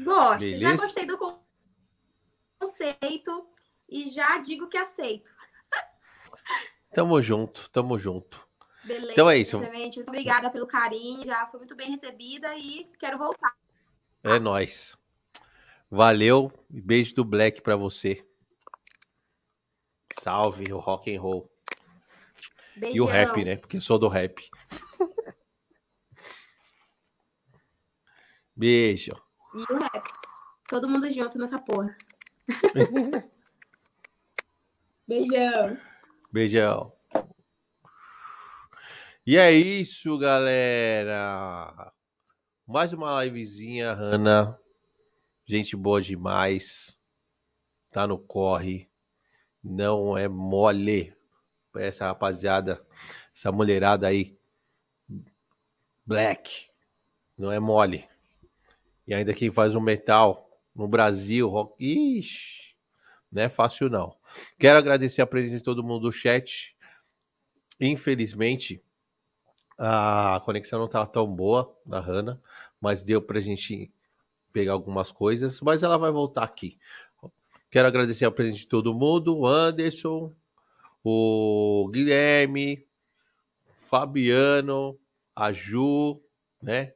Gosto, 0.00 0.40
Beleza? 0.40 0.58
já 0.58 0.76
gostei 0.76 1.06
do 1.06 1.38
conceito 2.58 3.48
e 3.88 4.10
já 4.10 4.38
digo 4.38 4.68
que 4.68 4.76
aceito. 4.76 5.32
Tamo 6.92 7.22
junto, 7.22 7.70
tamo 7.70 7.96
junto. 7.96 8.46
Beleza, 8.82 9.12
então 9.12 9.30
é 9.30 9.38
isso. 9.38 9.58
Muito 9.58 10.02
obrigada 10.02 10.50
pelo 10.50 10.66
carinho, 10.66 11.24
já 11.24 11.46
foi 11.46 11.60
muito 11.60 11.76
bem 11.76 11.90
recebida 11.90 12.56
e 12.56 12.90
quero 12.98 13.18
voltar. 13.18 13.56
É 14.24 14.38
nós. 14.38 14.96
Valeu 15.90 16.50
e 16.70 16.80
beijo 16.80 17.14
do 17.14 17.22
Black 17.22 17.60
para 17.60 17.76
você. 17.76 18.26
Salve 20.18 20.72
o 20.72 20.78
rock 20.78 21.14
and 21.14 21.20
roll. 21.20 21.52
Beijão. 22.74 22.96
E 22.96 23.00
o 23.02 23.04
rap, 23.04 23.44
né? 23.44 23.56
Porque 23.56 23.76
eu 23.76 23.82
sou 23.82 23.98
do 23.98 24.08
rap. 24.08 24.50
Beijo. 28.56 29.12
E 29.54 29.72
o 29.72 29.78
rap. 29.78 30.10
Todo 30.68 30.88
mundo 30.88 31.10
junto 31.10 31.38
nessa 31.38 31.58
porra. 31.58 31.94
Beijão. 35.06 35.78
Beijão. 36.32 36.96
E 39.26 39.36
é 39.36 39.52
isso, 39.52 40.18
galera. 40.18 41.92
Mais 42.66 42.94
uma 42.94 43.22
livezinha, 43.22 43.92
Hanna. 43.92 44.58
Gente 45.44 45.76
boa 45.76 46.00
demais. 46.00 46.98
Tá 47.92 48.06
no 48.06 48.18
corre. 48.18 48.88
Não 49.62 50.16
é 50.16 50.28
mole. 50.28 51.14
essa 51.76 52.06
rapaziada, 52.06 52.82
essa 53.34 53.52
mulherada 53.52 54.06
aí. 54.06 54.38
Black. 56.06 56.70
Não 57.36 57.52
é 57.52 57.60
mole. 57.60 58.08
E 59.06 59.12
ainda 59.12 59.34
quem 59.34 59.50
faz 59.50 59.74
o 59.74 59.80
metal 59.80 60.48
no 60.74 60.88
Brasil, 60.88 61.46
rock. 61.48 61.74
Ixi, 62.18 62.74
não 63.30 63.42
é 63.42 63.48
fácil 63.50 63.90
não. 63.90 64.16
Quero 64.58 64.78
agradecer 64.78 65.20
a 65.20 65.26
presença 65.26 65.58
de 65.58 65.62
todo 65.62 65.84
mundo 65.84 66.04
do 66.04 66.12
chat. 66.12 66.74
Infelizmente, 67.78 68.83
a 69.78 70.40
conexão 70.44 70.78
não 70.78 70.86
estava 70.86 71.06
tão 71.06 71.26
boa 71.26 71.76
da 71.84 72.00
Hanna, 72.00 72.40
mas 72.80 73.02
deu 73.02 73.20
pra 73.20 73.40
gente 73.40 73.92
pegar 74.52 74.72
algumas 74.72 75.10
coisas, 75.10 75.60
mas 75.60 75.82
ela 75.82 75.98
vai 75.98 76.10
voltar 76.10 76.44
aqui. 76.44 76.78
Quero 77.70 77.88
agradecer 77.88 78.24
a 78.24 78.30
presença 78.30 78.58
de 78.58 78.66
todo 78.68 78.94
mundo, 78.94 79.36
o 79.36 79.46
Anderson, 79.46 80.32
o 81.02 81.88
Guilherme, 81.92 82.86
Fabiano, 83.76 84.98
a 85.34 85.52
Ju, 85.52 86.20
né? 86.62 86.94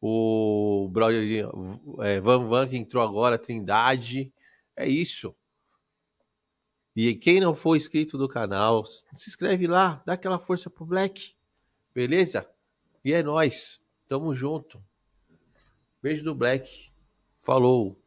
O 0.00 0.88
brother 0.90 1.48
é, 2.00 2.20
Van 2.20 2.46
Van 2.46 2.68
que 2.68 2.76
entrou 2.76 3.02
agora, 3.02 3.38
Trindade. 3.38 4.32
É 4.76 4.86
isso. 4.86 5.34
E 6.96 7.14
quem 7.14 7.40
não 7.40 7.54
for 7.54 7.76
inscrito 7.76 8.16
do 8.16 8.28
canal, 8.28 8.84
se 8.84 9.28
inscreve 9.28 9.66
lá, 9.66 10.02
dá 10.06 10.12
aquela 10.12 10.38
força 10.38 10.70
pro 10.70 10.86
Black. 10.86 11.34
Beleza? 11.94 12.50
E 13.04 13.12
é 13.12 13.22
nós. 13.22 13.80
Tamo 14.08 14.34
junto. 14.34 14.82
Beijo 16.02 16.24
do 16.24 16.34
Black. 16.34 16.92
Falou. 17.38 18.03